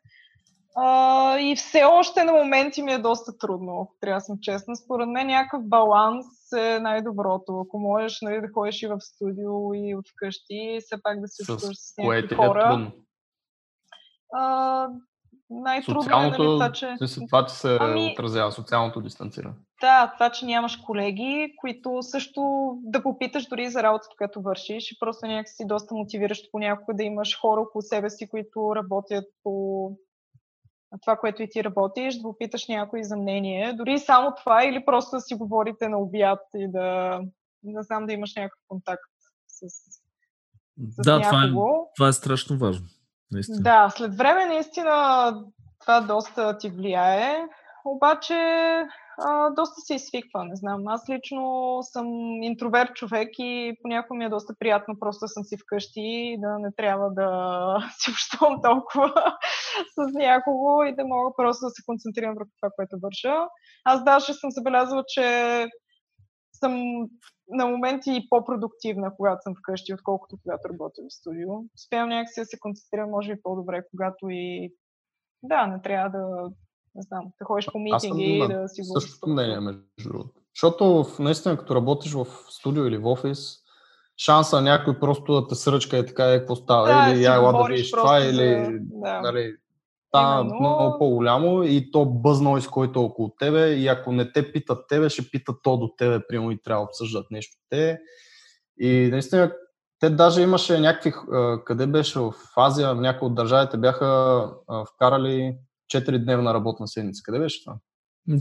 А, 0.76 1.38
и 1.38 1.56
все 1.56 1.84
още 1.84 2.24
на 2.24 2.32
моменти 2.32 2.82
ми 2.82 2.92
е 2.92 2.98
доста 2.98 3.38
трудно, 3.38 3.80
ако 3.82 3.96
трябва 4.00 4.16
да 4.16 4.24
съм 4.24 4.38
честна. 4.42 4.76
Според 4.76 5.08
мен 5.08 5.26
някакъв 5.26 5.68
баланс 5.68 6.26
е 6.56 6.78
най-доброто. 6.80 7.60
Ако 7.60 7.78
можеш 7.78 8.18
нали, 8.22 8.40
да 8.40 8.48
ходиш 8.54 8.82
и 8.82 8.86
в 8.86 9.00
студио 9.00 9.74
и 9.74 9.94
от 9.94 10.04
вкъщи, 10.08 10.78
все 10.80 11.02
пак 11.02 11.20
да 11.20 11.28
се 11.28 11.44
чувстваш 11.44 11.76
с 11.76 11.98
някакви 11.98 12.34
хора. 12.34 12.60
Е 12.60 12.70
трудно? 12.70 12.92
А, 14.34 14.88
най-трудно 15.52 16.02
социалното, 16.02 16.42
е 16.42 16.46
нали, 16.46 16.56
това, 16.56 16.72
че... 16.72 16.96
Това 17.28 17.46
ти 17.46 17.54
се 17.54 17.78
ами... 17.80 18.12
отразява, 18.12 18.52
социалното 18.52 19.00
дистанциране. 19.00 19.54
Да, 19.80 20.12
това, 20.14 20.30
че 20.30 20.46
нямаш 20.46 20.76
колеги, 20.76 21.54
които 21.60 21.98
също 22.02 22.72
да 22.82 23.02
попиташ 23.02 23.46
дори 23.46 23.70
за 23.70 23.82
работата, 23.82 24.14
която 24.18 24.42
вършиш 24.42 24.92
и 24.92 24.98
просто 24.98 25.26
някакси 25.26 25.66
доста 25.66 25.94
мотивиращо 25.94 26.48
понякога 26.52 26.94
да 26.94 27.02
имаш 27.02 27.40
хора 27.40 27.60
около 27.60 27.82
себе 27.82 28.10
си, 28.10 28.28
които 28.28 28.76
работят 28.76 29.24
по 29.42 29.52
това, 31.02 31.16
което 31.16 31.42
и 31.42 31.48
ти 31.50 31.64
работиш, 31.64 32.16
да 32.16 32.22
попиташ 32.22 32.68
някой 32.68 33.04
за 33.04 33.16
мнение. 33.16 33.72
Дори 33.72 33.98
само 33.98 34.34
това 34.34 34.64
или 34.64 34.84
просто 34.84 35.16
да 35.16 35.20
си 35.20 35.34
говорите 35.34 35.88
на 35.88 35.98
обяд 35.98 36.40
и 36.54 36.70
да, 36.70 37.20
не 37.62 37.82
знам, 37.82 38.06
да 38.06 38.12
имаш 38.12 38.34
някакъв 38.36 38.60
контакт 38.68 39.02
с, 39.46 39.68
с 39.68 40.02
Да, 40.76 41.20
това 41.20 41.44
е, 41.44 41.48
това 41.96 42.08
е 42.08 42.12
страшно 42.12 42.58
важно. 42.58 42.86
Наистина. 43.32 43.62
Да, 43.62 43.90
след 43.90 44.14
време 44.14 44.46
наистина 44.46 45.34
това 45.80 46.00
доста 46.00 46.58
ти 46.58 46.68
влияе, 46.70 47.46
обаче 47.84 48.34
а, 49.18 49.50
доста 49.50 49.80
се 49.80 49.94
изсвиква, 49.94 50.44
не 50.44 50.56
знам. 50.56 50.88
Аз 50.88 51.08
лично 51.08 51.78
съм 51.82 52.06
интроверт 52.42 52.94
човек 52.94 53.28
и 53.38 53.76
понякога 53.82 54.18
ми 54.18 54.24
е 54.24 54.28
доста 54.28 54.54
приятно 54.58 54.98
просто 55.00 55.28
съм 55.28 55.44
си 55.44 55.56
вкъщи 55.56 56.00
и 56.00 56.40
да 56.40 56.58
не 56.58 56.72
трябва 56.76 57.10
да 57.10 57.28
си 57.98 58.10
общувам 58.10 58.60
толкова 58.62 59.12
с 59.94 60.12
някого 60.14 60.84
и 60.84 60.94
да 60.94 61.04
мога 61.04 61.30
просто 61.36 61.66
да 61.66 61.70
се 61.70 61.82
концентрирам 61.86 62.34
върху 62.34 62.50
това, 62.60 62.70
което 62.76 62.96
върша. 63.02 63.48
Аз 63.84 64.04
даже 64.04 64.34
съм 64.34 64.50
забелязала, 64.50 65.04
че 65.08 65.66
съм 66.62 67.08
на 67.48 67.66
моменти 67.66 68.10
и 68.10 68.26
по-продуктивна, 68.30 69.16
когато 69.16 69.42
съм 69.42 69.54
вкъщи, 69.54 69.94
отколкото 69.94 70.36
когато 70.42 70.68
работя 70.68 71.02
в 71.02 71.14
студио. 71.14 71.48
Успявам 71.78 72.08
някакси 72.08 72.40
да 72.40 72.46
се 72.46 72.58
концентрирам, 72.58 73.10
може 73.10 73.34
би 73.34 73.42
по-добре, 73.42 73.82
когато 73.90 74.30
и 74.30 74.72
да, 75.42 75.66
не 75.66 75.82
трябва 75.82 76.10
да, 76.18 76.50
не 76.94 77.02
знам, 77.02 77.24
да 77.40 77.44
ходиш 77.44 77.68
по 77.72 77.78
митинги 77.78 78.24
и 78.24 78.48
да 78.48 78.68
си 78.68 78.82
го... 78.82 79.00
Същото 79.00 79.30
мнение, 79.30 79.60
между 79.60 79.82
другото. 80.02 80.30
Защото 80.54 81.06
наистина, 81.18 81.58
като 81.58 81.74
работиш 81.74 82.12
в 82.12 82.26
студио 82.48 82.84
или 82.84 82.98
в 82.98 83.06
офис, 83.06 83.56
шанса 84.16 84.60
някой 84.60 84.98
просто 84.98 85.40
да 85.40 85.46
те 85.46 85.54
сръчка 85.54 85.98
и 85.98 86.06
така 86.06 86.32
е 86.32 86.38
какво 86.38 86.56
става. 86.56 86.86
Да, 86.86 87.12
или 87.12 87.22
я 87.22 87.40
да 87.40 87.64
видиш 87.68 87.90
това, 87.90 88.20
или 88.20 88.78
да. 88.80 89.20
нали, 89.20 89.56
става 90.12 90.40
Именно... 90.40 90.60
много 90.60 90.98
по-голямо 90.98 91.62
и 91.62 91.90
то 91.90 92.04
бъзнал 92.04 92.58
из 92.58 92.68
който 92.68 93.00
е 93.00 93.02
около 93.02 93.34
тебе 93.38 93.66
и 93.68 93.88
ако 93.88 94.12
не 94.12 94.32
те 94.32 94.52
питат 94.52 94.84
тебе, 94.88 95.08
ще 95.08 95.30
питат 95.30 95.56
то 95.62 95.76
до 95.76 95.90
тебе, 95.98 96.26
примерно 96.28 96.50
и 96.50 96.62
трябва 96.62 96.82
да 96.82 96.88
обсъждат 96.88 97.26
нещо 97.30 97.56
те. 97.70 97.98
И 98.80 99.08
наистина, 99.12 99.52
те 100.00 100.10
даже 100.10 100.42
имаше 100.42 100.80
някакви, 100.80 101.12
къде 101.64 101.86
беше 101.86 102.18
в 102.18 102.32
Азия, 102.56 102.94
някои 102.94 103.26
от 103.26 103.34
държавите 103.34 103.76
бяха 103.76 104.50
вкарали 104.94 105.56
4-дневна 105.94 106.54
работна 106.54 106.88
седмица. 106.88 107.22
Къде 107.24 107.38
беше 107.38 107.64
това? 107.64 107.76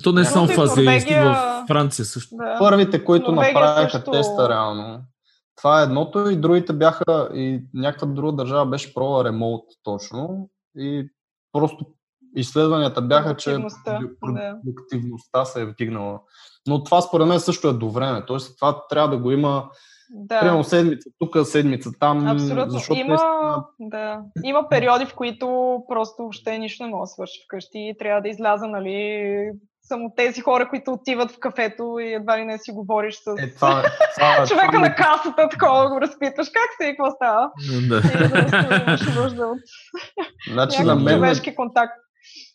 То 0.04 0.12
не 0.12 0.22
е 0.22 0.26
само 0.26 0.48
в 0.48 0.58
Азия, 0.58 0.84
Норвегия... 0.84 1.34
в 1.34 1.66
Франция 1.68 2.06
също. 2.06 2.36
Да. 2.36 2.56
Първите, 2.60 3.04
които 3.04 3.32
Норвегия 3.32 3.62
направиха 3.62 3.92
също... 3.92 4.12
теста 4.12 4.50
реално. 4.50 5.02
Това 5.58 5.82
е 5.82 5.84
едното 5.84 6.30
и 6.30 6.36
другите 6.36 6.74
бяха 6.74 7.30
и 7.34 7.64
някаква 7.74 8.08
друга 8.08 8.32
държава 8.32 8.66
беше 8.66 8.94
проба 8.94 9.24
ремонт 9.24 9.64
точно 9.84 10.50
и 10.78 11.10
просто 11.52 11.86
изследванията 12.36 13.02
бяха, 13.02 13.38
че 13.38 13.58
продуктивността 14.20 15.40
да. 15.40 15.46
се 15.46 15.62
е 15.62 15.66
вдигнала. 15.66 16.20
Но 16.68 16.84
това 16.84 17.02
според 17.02 17.28
мен 17.28 17.40
също 17.40 17.68
е 17.68 17.74
до 17.74 17.90
време. 17.90 18.26
Тоест 18.28 18.58
това 18.58 18.88
трябва 18.90 19.10
да 19.10 19.18
го 19.18 19.32
има 19.32 19.70
да. 20.14 20.40
Примерно 20.40 20.64
седмица 20.64 21.10
тук, 21.20 21.38
седмица 21.44 21.90
там. 22.00 22.28
Абсолютно. 22.28 22.72
Защото 22.72 23.00
има, 23.00 23.08
наистина... 23.10 23.66
да. 23.80 24.22
има 24.44 24.70
периоди, 24.70 25.06
в 25.06 25.16
които 25.16 25.78
просто 25.88 26.22
въобще 26.22 26.58
нищо 26.58 26.84
не 26.84 26.90
мога 26.90 27.04
да 27.04 27.08
свърши 27.08 27.42
вкъщи 27.46 27.80
и 27.80 27.98
трябва 28.00 28.22
да 28.22 28.30
изляза, 28.30 28.68
нали, 28.68 29.52
само 29.92 30.14
тези 30.18 30.42
хора, 30.42 30.70
които 30.70 30.92
отиват 30.92 31.32
в 31.32 31.40
кафето 31.40 32.00
и 32.00 32.14
едва 32.14 32.38
ли 32.38 32.46
не 32.46 32.58
си 32.58 32.72
говориш 32.72 33.16
с 33.16 33.36
е, 33.40 33.54
това, 33.54 33.80
е, 33.80 33.84
това, 34.16 34.46
човека 34.48 34.72
това, 34.72 34.80
на 34.80 34.96
касата, 34.96 35.50
такова 35.50 35.90
го 35.90 36.02
разпитваш 36.02 36.48
как 36.50 36.70
се 36.82 36.88
и 36.88 36.98
какво 36.98 37.12
става. 37.12 37.52
Да. 37.90 37.98
И 37.98 39.06
да 39.06 39.22
нужда 39.22 39.48
от 39.48 39.60
значи, 40.52 40.84
на 40.84 40.96
мен 40.96 41.16
човешки 41.16 41.56
контакт. 41.56 41.94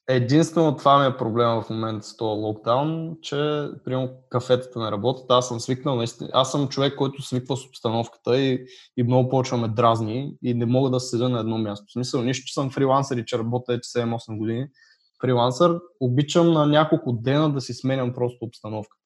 Единствено 0.08 0.76
това 0.76 0.98
ми 0.98 1.06
е 1.06 1.16
проблема 1.16 1.62
в 1.62 1.70
момента 1.70 2.06
с 2.06 2.16
този 2.16 2.40
локдаун, 2.40 3.16
че 3.22 3.68
примерно 3.84 4.10
кафетата 4.30 4.78
не 4.78 4.90
работят. 4.90 5.26
Аз 5.28 5.48
съм 5.48 5.60
свикнал, 5.60 5.96
наистина. 5.96 6.30
Аз 6.32 6.50
съм 6.52 6.68
човек, 6.68 6.94
който 6.94 7.22
свиква 7.22 7.56
с 7.56 7.64
обстановката 7.66 8.38
и, 8.38 8.66
и 8.96 9.02
много 9.02 9.28
почваме 9.28 9.68
дразни 9.68 10.34
и 10.42 10.54
не 10.54 10.66
мога 10.66 10.90
да 10.90 11.00
седа 11.00 11.28
на 11.28 11.40
едно 11.40 11.58
място. 11.58 11.84
В 11.88 11.92
смисъл, 11.92 12.22
нищо, 12.22 12.46
че 12.46 12.54
съм 12.54 12.70
фрилансър 12.70 13.16
и 13.16 13.24
че 13.24 13.38
работя 13.38 13.78
7-8 13.78 14.38
години, 14.38 14.66
фрилансър, 15.20 15.80
обичам 16.00 16.52
на 16.52 16.66
няколко 16.66 17.12
дена 17.12 17.52
да 17.52 17.60
си 17.60 17.74
сменям 17.74 18.12
просто 18.14 18.44
обстановка. 18.44 18.96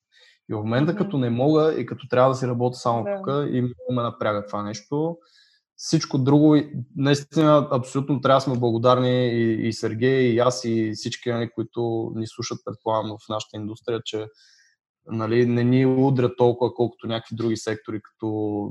И 0.50 0.54
в 0.54 0.56
момента, 0.56 0.96
като 0.96 1.18
не 1.18 1.30
мога 1.30 1.74
и 1.78 1.86
като 1.86 2.08
трябва 2.08 2.30
да 2.30 2.36
си 2.36 2.46
работя 2.46 2.76
само 2.76 3.04
yeah. 3.04 3.16
тук, 3.16 3.54
и 3.54 3.60
много 3.60 3.92
ме 3.92 4.02
напряга 4.02 4.46
това 4.46 4.62
нещо. 4.62 5.16
Всичко 5.76 6.18
друго, 6.18 6.56
наистина, 6.96 7.68
абсолютно 7.70 8.20
трябва 8.20 8.36
да 8.36 8.40
сме 8.40 8.58
благодарни 8.58 9.28
и, 9.28 9.68
и 9.68 9.72
Сергей, 9.72 10.20
и 10.20 10.38
аз, 10.38 10.64
и 10.64 10.92
всички, 10.94 11.30
нали, 11.30 11.50
които 11.54 12.12
ни 12.14 12.26
слушат, 12.26 12.58
предполагам, 12.64 13.10
в 13.10 13.28
нашата 13.28 13.56
индустрия, 13.56 14.00
че 14.04 14.26
нали, 15.06 15.46
не 15.46 15.64
ни 15.64 15.86
удря 15.86 16.36
толкова, 16.36 16.74
колкото 16.74 17.06
някакви 17.06 17.36
други 17.36 17.56
сектори, 17.56 18.00
като 18.02 18.70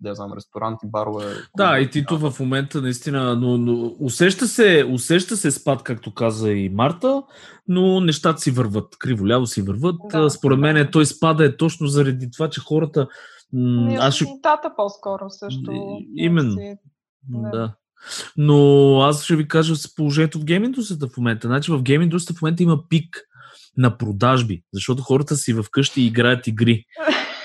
да 0.00 0.14
знам, 0.14 0.32
ресторанти, 0.36 0.86
барове. 0.86 1.24
Да, 1.56 1.78
и 1.78 1.90
Тито 1.90 2.18
в 2.18 2.40
момента 2.40 2.82
наистина, 2.82 3.36
но, 3.36 3.58
но 3.58 3.94
усеща, 4.00 4.46
се, 4.46 4.86
усеща 4.92 5.36
се 5.36 5.50
спад, 5.50 5.82
както 5.82 6.14
каза 6.14 6.52
и 6.52 6.68
Марта, 6.68 7.22
но 7.68 8.00
нещата 8.00 8.40
си 8.40 8.50
върват, 8.50 8.96
криво-ляво 8.98 9.46
си 9.46 9.62
върват. 9.62 9.96
Да, 10.10 10.30
Според 10.30 10.58
мен 10.58 10.76
да. 10.76 10.90
той 10.90 11.06
спада 11.06 11.44
е 11.44 11.56
точно 11.56 11.86
заради 11.86 12.30
това, 12.30 12.50
че 12.50 12.60
хората... 12.60 13.08
М- 13.52 13.96
аз 14.00 14.14
ще... 14.14 14.24
по-скоро 14.76 15.24
също. 15.28 15.72
Именно. 16.16 16.52
Си... 16.52 16.74
Да. 17.28 17.50
да. 17.50 17.74
Но 18.36 19.00
аз 19.00 19.24
ще 19.24 19.36
ви 19.36 19.48
кажа 19.48 19.76
с 19.76 19.94
положението 19.94 20.38
в 20.38 20.44
гейм 20.44 20.64
индустрията 20.64 21.08
в 21.08 21.16
момента. 21.16 21.48
Значи 21.48 21.72
в 21.72 21.82
гейм 21.82 22.02
индустрията 22.02 22.38
в 22.38 22.42
момента 22.42 22.62
има 22.62 22.88
пик 22.88 23.22
на 23.76 23.98
продажби, 23.98 24.62
защото 24.72 25.02
хората 25.02 25.36
си 25.36 25.54
вкъщи 25.62 26.02
играят 26.02 26.46
игри. 26.46 26.84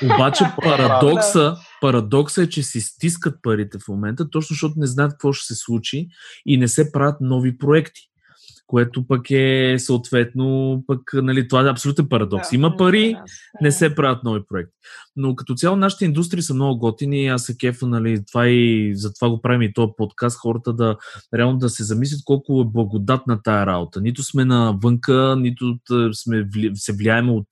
Обаче 0.04 0.44
парадокса, 0.64 1.56
парадокса 1.82 2.44
е, 2.44 2.50
че 2.50 2.64
си 2.64 2.82
стискат 2.82 3.36
парите 3.42 3.78
в 3.80 3.88
момента, 3.88 4.30
точно 4.30 4.54
защото 4.54 4.74
не 4.78 4.88
знаят 4.88 5.12
какво 5.12 5.34
ще 5.34 5.54
се 5.54 5.56
случи 5.56 6.08
и 6.46 6.58
не 6.58 6.68
се 6.68 6.92
правят 6.92 7.16
нови 7.22 7.58
проекти 7.58 8.02
което 8.68 9.08
пък 9.08 9.32
е 9.32 9.76
съответно, 9.80 10.84
пък, 10.88 11.02
нали, 11.14 11.48
това 11.48 11.62
е 11.62 11.72
абсолютен 11.72 12.10
парадокс. 12.10 12.50
Да, 12.50 12.56
Има 12.56 12.78
пари, 12.78 13.16
не 13.62 13.72
се 13.72 13.96
правят 13.96 14.24
нови 14.24 14.42
проекти. 14.50 14.74
Но 15.16 15.36
като 15.36 15.54
цяло 15.54 15.76
нашите 15.76 16.06
индустрии 16.06 16.42
са 16.42 16.54
много 16.54 16.80
готини. 16.80 17.28
Аз 17.28 17.44
се 17.44 17.58
кефа, 17.58 17.88
нали, 17.88 18.26
това 18.26 18.48
и 18.48 18.92
затова 18.96 19.30
го 19.30 19.42
правим 19.42 19.62
и 19.62 19.74
този 19.74 19.92
подкаст, 19.98 20.38
хората 20.40 20.74
да 20.74 20.98
реално 21.36 21.58
да 21.58 21.70
се 21.70 21.84
замислят 21.84 22.22
колко 22.26 22.62
е 22.62 22.72
благодатна 22.72 23.42
тая 23.44 23.66
работа. 23.66 24.02
Нито 24.02 24.24
сме 24.24 24.46
навънка, 24.46 25.36
нито 25.40 25.78
сме, 26.14 26.48
се 26.76 26.94
влияем 26.94 27.30
от 27.30 27.48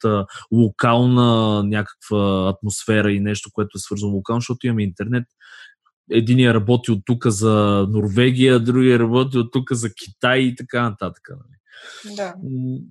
локална 0.52 1.64
някаква 1.64 2.50
атмосфера 2.50 3.12
и 3.12 3.20
нещо, 3.20 3.50
което 3.54 3.70
е 3.76 3.80
свързано 3.80 4.14
локално, 4.14 4.42
защото 4.42 4.68
имаме 4.68 4.84
интернет, 4.84 5.24
единия 6.12 6.54
работи 6.54 6.92
от 6.92 7.00
тук 7.06 7.28
за 7.28 7.86
Норвегия, 7.90 8.60
другия 8.60 9.00
работи 9.00 9.38
от 9.38 9.52
тук 9.52 9.74
за 9.74 9.90
Китай 9.94 10.40
и 10.40 10.56
така 10.56 10.90
нататък. 10.90 11.30
Нали? 11.30 11.56
Да. 12.16 12.34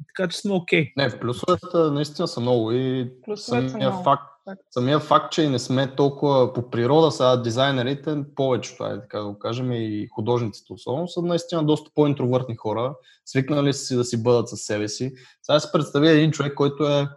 Така 0.07 0.29
че 0.29 0.39
сме 0.39 0.53
окей. 0.53 0.85
Okay. 0.85 0.93
Не, 0.97 1.21
плюсовете 1.21 1.77
наистина 1.77 2.29
са 2.29 2.41
много 2.41 2.73
и 2.73 3.11
плюсовете 3.25 3.69
самия, 3.69 3.89
много. 3.89 4.05
Факт, 4.05 4.23
самия 4.71 5.01
факт, 5.01 5.33
че 5.33 5.49
не 5.49 5.59
сме 5.59 5.95
толкова 5.95 6.53
по 6.53 6.71
природа, 6.71 7.11
сега 7.11 7.37
дизайнерите, 7.37 8.25
повечето, 8.35 8.85
е, 8.85 9.01
така 9.01 9.19
да 9.19 9.25
го 9.25 9.39
кажем, 9.39 9.73
и 9.73 10.09
художниците 10.15 10.73
особено, 10.73 11.09
са 11.09 11.23
наистина 11.23 11.65
доста 11.65 11.91
по-интровъртни 11.95 12.57
хора, 12.57 12.95
свикнали 13.25 13.73
си 13.73 13.97
да 13.97 14.05
си 14.05 14.23
бъдат 14.23 14.49
със 14.49 14.61
себе 14.61 14.89
си. 14.89 15.13
Сега 15.43 15.61
се 15.61 15.73
представя 15.73 16.11
един 16.11 16.31
човек, 16.31 16.55
който 16.55 16.85
е 16.85 17.09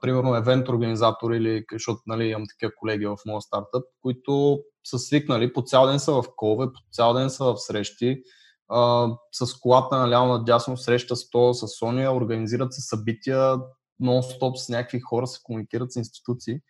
примерно 0.00 0.36
евент 0.36 0.68
организатор 0.68 1.30
или 1.30 1.64
защото 1.72 2.00
нали, 2.06 2.24
имам 2.24 2.44
такива 2.48 2.72
колеги 2.78 3.06
в 3.06 3.16
моя 3.26 3.40
стартъп, 3.40 3.84
които 4.02 4.58
са 4.84 4.98
свикнали, 4.98 5.52
по 5.52 5.62
цял 5.62 5.86
ден 5.86 5.98
са 5.98 6.12
в 6.12 6.24
колове, 6.36 6.66
по 6.66 6.80
цял 6.92 7.14
ден 7.14 7.30
са 7.30 7.44
в 7.44 7.56
срещи, 7.58 8.22
а, 8.68 9.08
с 9.32 9.54
колата 9.60 9.98
наляво 9.98 10.26
надясно 10.26 10.76
среща 10.76 11.16
с 11.16 11.30
то, 11.30 11.54
с 11.54 11.68
Соня, 11.68 12.16
организират 12.16 12.72
се 12.72 12.80
събития, 12.80 13.56
нон-стоп 14.02 14.56
с 14.56 14.68
някакви 14.68 15.00
хора, 15.00 15.26
се 15.26 15.40
комуникират 15.42 15.92
с 15.92 15.96
институции. 15.96 16.60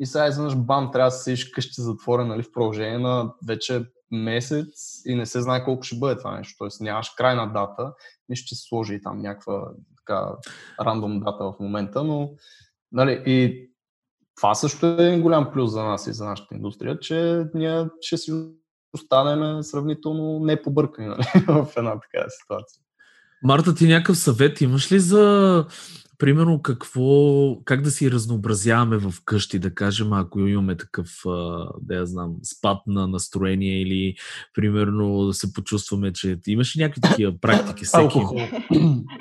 И 0.00 0.06
сега 0.06 0.26
изведнъж 0.26 0.56
бам, 0.56 0.90
трябва 0.92 1.06
да 1.06 1.10
се 1.10 1.22
седиш 1.22 1.50
къщи 1.50 1.82
затворен 1.82 2.28
нали, 2.28 2.42
в 2.42 2.52
продължение 2.52 2.98
на 2.98 3.32
вече 3.46 3.84
месец 4.10 5.02
и 5.06 5.14
не 5.14 5.26
се 5.26 5.40
знае 5.40 5.64
колко 5.64 5.82
ще 5.82 5.98
бъде 5.98 6.18
това 6.18 6.38
нещо. 6.38 6.54
Тоест 6.58 6.80
нямаш 6.80 7.10
крайна 7.10 7.52
дата, 7.52 7.92
нищо 8.28 8.46
ще 8.46 8.54
се 8.54 8.68
сложи 8.68 9.02
там 9.02 9.18
някаква 9.18 9.70
така 9.96 10.32
рандом 10.80 11.20
дата 11.20 11.44
в 11.44 11.54
момента, 11.60 12.04
но 12.04 12.30
нали, 12.92 13.22
и 13.26 13.68
това 14.38 14.54
също 14.54 14.86
е 14.86 14.90
един 14.90 15.22
голям 15.22 15.50
плюс 15.52 15.72
за 15.72 15.84
нас 15.84 16.06
и 16.06 16.12
за 16.12 16.24
нашата 16.24 16.54
индустрия, 16.54 16.98
че 16.98 17.44
ние 17.54 17.86
ще 18.00 18.16
си 18.16 18.32
останем 18.94 19.62
сравнително 19.62 20.38
непобъркани 20.40 21.08
нали, 21.08 21.24
в 21.48 21.68
една 21.76 22.00
такава 22.00 22.30
ситуация. 22.30 22.82
Марта, 23.42 23.74
ти 23.74 23.86
някакъв 23.86 24.18
съвет 24.18 24.60
имаш 24.60 24.92
ли 24.92 25.00
за 25.00 25.64
примерно 26.18 26.62
какво, 26.62 27.56
как 27.64 27.82
да 27.82 27.90
си 27.90 28.10
разнообразяваме 28.10 28.96
в 28.96 29.14
къщи, 29.24 29.58
да 29.58 29.74
кажем, 29.74 30.12
ако 30.12 30.40
имаме 30.40 30.76
такъв, 30.76 31.08
да 31.80 31.94
я 31.94 32.06
знам, 32.06 32.34
спад 32.44 32.78
на 32.86 33.08
настроение 33.08 33.82
или 33.82 34.14
примерно 34.54 35.26
да 35.26 35.34
се 35.34 35.52
почувстваме, 35.52 36.12
че 36.12 36.38
имаш 36.46 36.76
ли 36.76 36.80
някакви 36.80 37.00
такива 37.00 37.32
практики? 37.40 37.84
Всеки? 37.84 38.18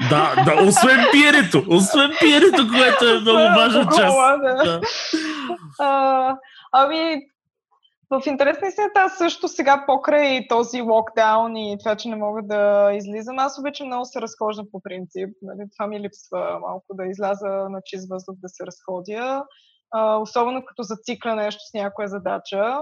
да, 0.10 0.44
да, 0.46 0.64
освен 0.68 1.00
пиенето, 1.12 1.64
освен 1.68 2.12
пиенето, 2.20 2.68
което 2.68 3.06
е 3.06 3.20
много 3.22 3.38
важна 3.38 3.84
част. 3.84 4.18
Да. 4.64 4.82
ами, 6.72 7.22
в 8.10 8.22
интерес 8.26 8.62
на 8.62 8.68
истината, 8.68 9.00
аз 9.00 9.18
също 9.18 9.48
сега 9.48 9.84
покрай 9.86 10.48
този 10.48 10.82
локдаун 10.82 11.56
и 11.56 11.78
това, 11.80 11.96
че 11.96 12.10
не 12.10 12.16
мога 12.16 12.42
да 12.44 12.92
излизам, 12.94 13.40
аз 13.40 13.60
обичам 13.60 13.88
много 13.88 14.06
се 14.06 14.22
разхождам 14.22 14.66
по 14.72 14.82
принцип. 14.82 15.30
Нали? 15.42 15.70
Това 15.78 15.88
ми 15.88 16.00
липсва 16.00 16.60
малко 16.60 16.86
да 16.94 17.06
изляза 17.06 17.48
на 17.48 17.82
чист 17.86 18.10
въздух 18.10 18.36
да 18.42 18.50
се 18.50 18.66
разходя. 18.66 19.46
А, 19.92 20.18
особено 20.18 20.66
като 20.66 20.84
зацикля 20.84 21.36
нещо 21.36 21.62
с 21.70 21.74
някоя 21.74 22.08
задача. 22.08 22.80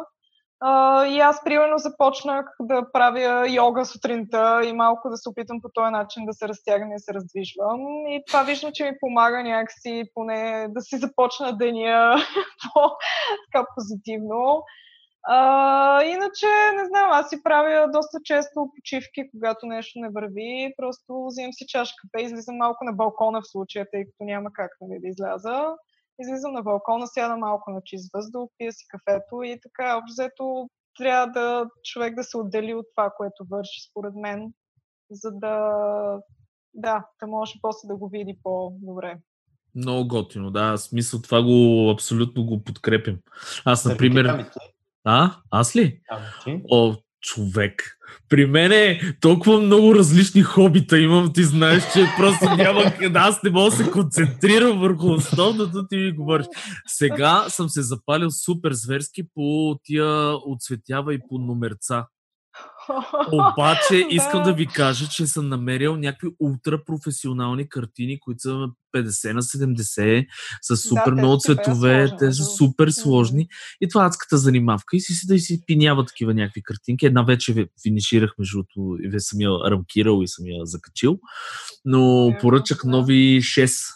А, 0.60 1.06
и 1.06 1.20
аз, 1.20 1.44
примерно, 1.44 1.78
започнах 1.78 2.46
да 2.62 2.92
правя 2.94 3.50
йога 3.50 3.86
сутринта 3.86 4.62
и 4.66 4.74
малко 4.74 5.10
да 5.10 5.18
се 5.18 5.30
опитам 5.30 5.62
по 5.62 5.70
този 5.74 5.92
начин 5.92 6.26
да 6.26 6.34
се 6.34 6.48
разтягам 6.48 6.92
и 6.92 6.96
да 6.96 7.00
се 7.00 7.14
раздвижвам. 7.14 7.80
И 8.08 8.24
това 8.28 8.44
виждам, 8.44 8.72
че 8.74 8.84
ми 8.84 8.98
помага 9.00 9.44
някакси 9.44 10.04
поне 10.14 10.68
да 10.70 10.82
си 10.82 10.98
започна 10.98 11.58
деня 11.58 12.16
по-позитивно. 12.74 14.64
А, 15.28 16.04
иначе, 16.04 16.46
не 16.78 16.86
знам, 16.86 17.10
аз 17.12 17.30
си 17.30 17.44
правя 17.44 17.92
доста 17.92 18.18
често 18.24 18.70
почивки, 18.76 19.30
когато 19.32 19.66
нещо 19.66 20.00
не 20.00 20.10
върви. 20.10 20.74
Просто 20.78 21.26
взимам 21.28 21.54
си 21.54 21.66
чашка 21.68 21.96
кафе, 22.02 22.26
излизам 22.26 22.58
малко 22.58 22.84
на 22.84 22.94
балкона 22.94 23.42
в 23.42 23.48
случая, 23.48 23.88
тъй 23.92 24.06
като 24.06 24.24
няма 24.24 24.50
как 24.54 24.72
нали, 24.82 25.00
да 25.00 25.08
изляза. 25.08 25.76
Излизам 26.20 26.54
на 26.54 26.62
балкона, 26.62 27.08
сядам 27.08 27.40
малко 27.40 27.72
на 27.72 27.82
чист 27.86 28.10
въздух, 28.14 28.50
пия 28.58 28.72
си 28.74 28.86
кафето 28.90 29.44
и 29.44 29.60
така, 29.64 29.98
обзето 29.98 30.70
трябва 30.98 31.28
да 31.28 31.70
човек 31.84 32.16
да 32.16 32.24
се 32.24 32.38
отдели 32.38 32.74
от 32.74 32.86
това, 32.96 33.12
което 33.18 33.46
върши, 33.52 33.90
според 33.90 34.16
мен, 34.16 34.54
за 35.12 35.32
да, 35.32 35.72
да, 36.74 37.06
да 37.22 37.28
може 37.28 37.54
после 37.62 37.88
да 37.88 37.96
го 37.96 38.10
види 38.10 38.40
по-добре. 38.44 39.18
Много 39.76 40.08
готино, 40.08 40.52
да. 40.52 40.78
Смисъл 40.78 41.22
това 41.22 41.44
го 41.44 41.90
абсолютно 41.94 42.46
го 42.46 42.64
подкрепям. 42.64 43.18
Аз, 43.66 43.86
например... 43.86 44.52
А? 45.06 45.32
Аз 45.52 45.76
ли? 45.76 46.00
А, 46.10 46.20
ти? 46.44 46.62
О, 46.72 46.96
човек. 47.22 47.98
При 48.30 48.46
мен 48.46 48.72
е 48.72 49.00
толкова 49.22 49.62
много 49.62 49.96
различни 49.96 50.42
хобита 50.42 51.00
имам, 51.00 51.34
ти 51.34 51.44
знаеш, 51.44 51.84
че 51.94 52.08
просто 52.18 52.46
няма 52.58 52.84
къде, 53.00 53.20
аз 53.20 53.44
не 53.44 53.50
мога 53.50 53.70
да 53.70 53.76
се 53.76 53.92
концентрирам 53.92 54.80
върху 54.80 55.12
основното, 55.12 55.88
ти 55.88 55.98
ми 55.98 56.12
говориш. 56.12 56.46
Сега 56.88 57.46
съм 57.50 57.70
се 57.70 57.82
запалил 57.82 58.32
супер 58.32 58.74
зверски 58.74 59.24
по 59.34 59.76
тия 59.84 60.32
отцветява 60.46 61.14
и 61.14 61.20
по 61.30 61.38
номерца. 61.38 62.08
Обаче 63.32 64.08
искам 64.10 64.44
да 64.44 64.54
ви 64.54 64.68
кажа, 64.68 65.08
че 65.08 65.28
съм 65.28 65.50
намерил 65.50 65.96
някакви 65.96 66.28
ултрапрофесионални 66.40 67.70
картини, 67.70 68.20
които 68.20 68.42
са 68.42 68.68
50 68.96 69.34
на 69.34 69.42
70, 69.42 70.26
с 70.62 70.78
супер 70.78 71.12
да, 71.12 71.12
много 71.12 71.38
цветове, 71.40 72.12
те 72.20 72.32
са 72.32 72.44
супер 72.44 72.90
сложни. 72.90 73.48
И 73.82 73.90
това 73.90 74.04
е 74.04 74.08
адската 74.08 74.38
занимавка. 74.38 74.96
И 74.96 75.00
си 75.00 75.14
си 75.14 75.28
да 75.28 75.40
си 75.40 75.62
пинява 75.66 76.06
такива 76.06 76.34
някакви 76.34 76.64
картинки. 76.64 77.06
Една 77.06 77.24
вече 77.24 77.68
финиширах, 77.84 78.34
между 78.40 78.58
другото, 78.58 79.04
и 79.04 79.20
съм 79.20 79.42
я 79.42 79.50
рамкирал 79.72 80.22
и 80.24 80.28
съм 80.28 80.46
я 80.48 80.66
закачил. 80.66 81.20
Но 81.86 82.34
поръчах 82.42 82.84
нови 82.84 83.42
6 83.42 83.96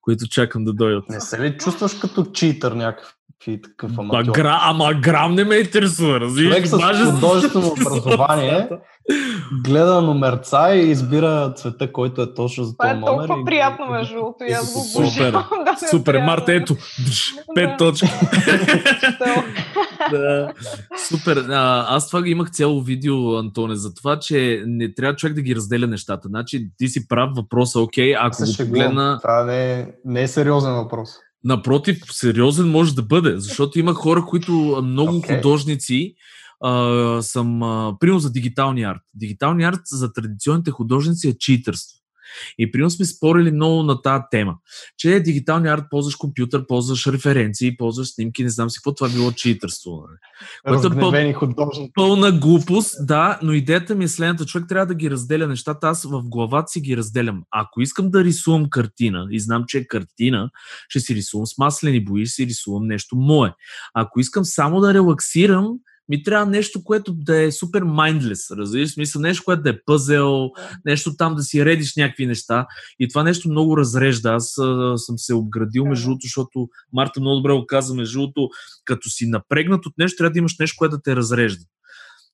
които 0.00 0.28
чакам 0.28 0.64
да 0.64 0.72
дойдат. 0.72 1.08
Не 1.08 1.20
се 1.20 1.40
ли 1.40 1.58
чувстваш 1.58 1.94
като 1.94 2.24
читър 2.24 2.72
някакъв? 2.72 3.16
И 3.46 3.60
такъв 3.62 3.92
Ма, 3.92 4.02
аматьор. 4.02 4.32
гра, 4.32 4.58
ама 4.62 4.94
грам 4.94 5.34
не 5.34 5.44
ме 5.44 5.54
интересува, 5.54 6.20
разбираш? 6.20 6.48
Човек 6.48 6.66
с 6.66 6.70
съм. 6.70 7.14
художествено 7.14 7.66
образование 7.68 8.68
гледа 9.64 10.02
номерца 10.02 10.74
и 10.74 10.80
избира 10.80 11.52
цвета, 11.56 11.92
който 11.92 12.22
е 12.22 12.34
точно 12.34 12.64
за 12.64 12.72
Това 12.72 12.84
този 12.84 12.96
е 12.96 13.00
номер. 13.00 13.16
толкова 13.18 13.40
и- 13.40 13.44
приятно, 13.44 13.86
между 13.86 14.14
другото, 14.14 14.44
и 14.44 14.52
аз 14.52 14.72
го 14.74 14.80
Супер. 14.80 15.32
да 15.64 15.76
не 15.82 15.88
Супер, 15.90 16.12
да- 16.12 16.18
ето, 16.48 16.74
дж, 17.00 17.32
пет 17.54 17.70
точки. 17.78 18.06
Да. 20.10 20.52
Супер. 21.08 21.36
А, 21.36 21.86
аз 21.88 22.08
това 22.08 22.22
имах 22.26 22.50
цяло 22.50 22.82
видео, 22.82 23.36
Антоне, 23.36 23.74
за 23.74 23.94
това, 23.94 24.18
че 24.18 24.62
не 24.66 24.94
трябва 24.94 25.16
човек 25.16 25.34
да 25.34 25.42
ги 25.42 25.56
разделя 25.56 25.86
нещата. 25.86 26.28
Значи, 26.28 26.68
ти 26.76 26.88
си 26.88 27.08
прав 27.08 27.30
въпроса, 27.36 27.80
окей, 27.80 28.14
ако 28.18 28.36
го 28.42 28.52
погледна... 28.58 29.18
Това 29.20 29.44
не 29.44 29.72
е, 29.72 29.86
не 30.04 30.22
е 30.22 30.28
сериозен 30.28 30.72
въпрос. 30.74 31.10
Напротив, 31.44 31.98
сериозен 32.10 32.70
може 32.70 32.94
да 32.94 33.02
бъде, 33.02 33.38
защото 33.38 33.78
има 33.78 33.94
хора, 33.94 34.24
които 34.24 34.52
много 34.84 35.16
Окей. 35.16 35.36
художници 35.36 36.14
а, 36.60 37.22
съм, 37.22 37.62
а, 37.62 37.96
примерно 38.00 38.18
за 38.18 38.32
дигиталния 38.32 38.90
арт. 38.90 39.02
Дигиталният 39.14 39.74
арт 39.74 39.82
за 39.86 40.12
традиционните 40.12 40.70
художници 40.70 41.28
е 41.28 41.38
читърство. 41.38 41.99
И 42.58 42.70
примерно 42.70 42.90
сме 42.90 43.04
спорили 43.04 43.50
много 43.50 43.82
на 43.82 44.02
тази 44.02 44.22
тема, 44.30 44.54
че 44.98 45.20
дигиталния 45.20 45.74
арт 45.74 45.84
ползваш 45.90 46.14
компютър, 46.14 46.66
ползваш 46.66 47.06
референции, 47.06 47.76
ползваш 47.76 48.14
снимки, 48.14 48.44
не 48.44 48.50
знам 48.50 48.70
си 48.70 48.78
какво 48.78 48.94
това 48.94 49.06
е 49.06 49.10
било 49.10 49.32
читърство. 49.32 49.90
нали? 49.90 50.18
Което 50.64 50.86
е 50.86 50.90
пъл-. 50.90 51.90
Пълна 51.94 52.32
глупост, 52.32 53.06
да, 53.06 53.38
но 53.42 53.52
идеята 53.52 53.94
ми 53.94 54.04
е 54.04 54.08
следната. 54.08 54.46
Човек 54.46 54.68
трябва 54.68 54.86
да 54.86 54.94
ги 54.94 55.10
разделя 55.10 55.46
нещата. 55.46 55.88
Аз 55.88 56.04
в 56.04 56.22
главата 56.24 56.68
си 56.68 56.80
ги 56.80 56.96
разделям. 56.96 57.42
Ако 57.50 57.80
искам 57.80 58.10
да 58.10 58.24
рисувам 58.24 58.70
картина 58.70 59.26
и 59.30 59.40
знам, 59.40 59.64
че 59.68 59.78
е 59.78 59.86
картина, 59.86 60.50
ще 60.88 61.00
си 61.00 61.14
рисувам 61.14 61.46
с 61.46 61.58
маслени 61.58 62.04
бои, 62.04 62.26
ще 62.26 62.34
си 62.34 62.46
рисувам 62.46 62.86
нещо 62.86 63.16
мое. 63.16 63.52
Ако 63.94 64.20
искам 64.20 64.44
само 64.44 64.80
да 64.80 64.94
релаксирам, 64.94 65.68
ми 66.10 66.22
трябва 66.22 66.46
нещо, 66.46 66.84
което 66.84 67.12
да 67.12 67.42
е 67.42 67.52
супер 67.52 67.84
mindless, 67.84 68.56
разбираш? 68.56 68.90
Смисъл, 68.90 69.22
нещо, 69.22 69.44
което 69.44 69.62
да 69.62 69.70
е 69.70 69.78
пъзел, 69.86 70.50
нещо 70.84 71.16
там 71.16 71.34
да 71.34 71.42
си 71.42 71.64
редиш 71.64 71.96
някакви 71.96 72.26
неща. 72.26 72.66
И 73.00 73.08
това 73.08 73.22
нещо 73.22 73.48
много 73.48 73.76
разрежда. 73.76 74.32
Аз 74.32 74.58
а, 74.58 74.98
съм 74.98 75.18
се 75.18 75.34
обградил, 75.34 75.86
между 75.86 76.04
другото, 76.04 76.22
защото 76.22 76.68
Марта 76.92 77.20
много 77.20 77.36
добре 77.36 77.52
го 77.52 77.66
каза, 77.66 77.94
между 77.94 78.18
другото, 78.18 78.48
като 78.84 79.10
си 79.10 79.26
напрегнат 79.26 79.86
от 79.86 79.92
нещо, 79.98 80.16
трябва 80.16 80.32
да 80.32 80.38
имаш 80.38 80.58
нещо, 80.58 80.74
което 80.78 80.96
да 80.96 81.02
те 81.02 81.16
разрежда. 81.16 81.64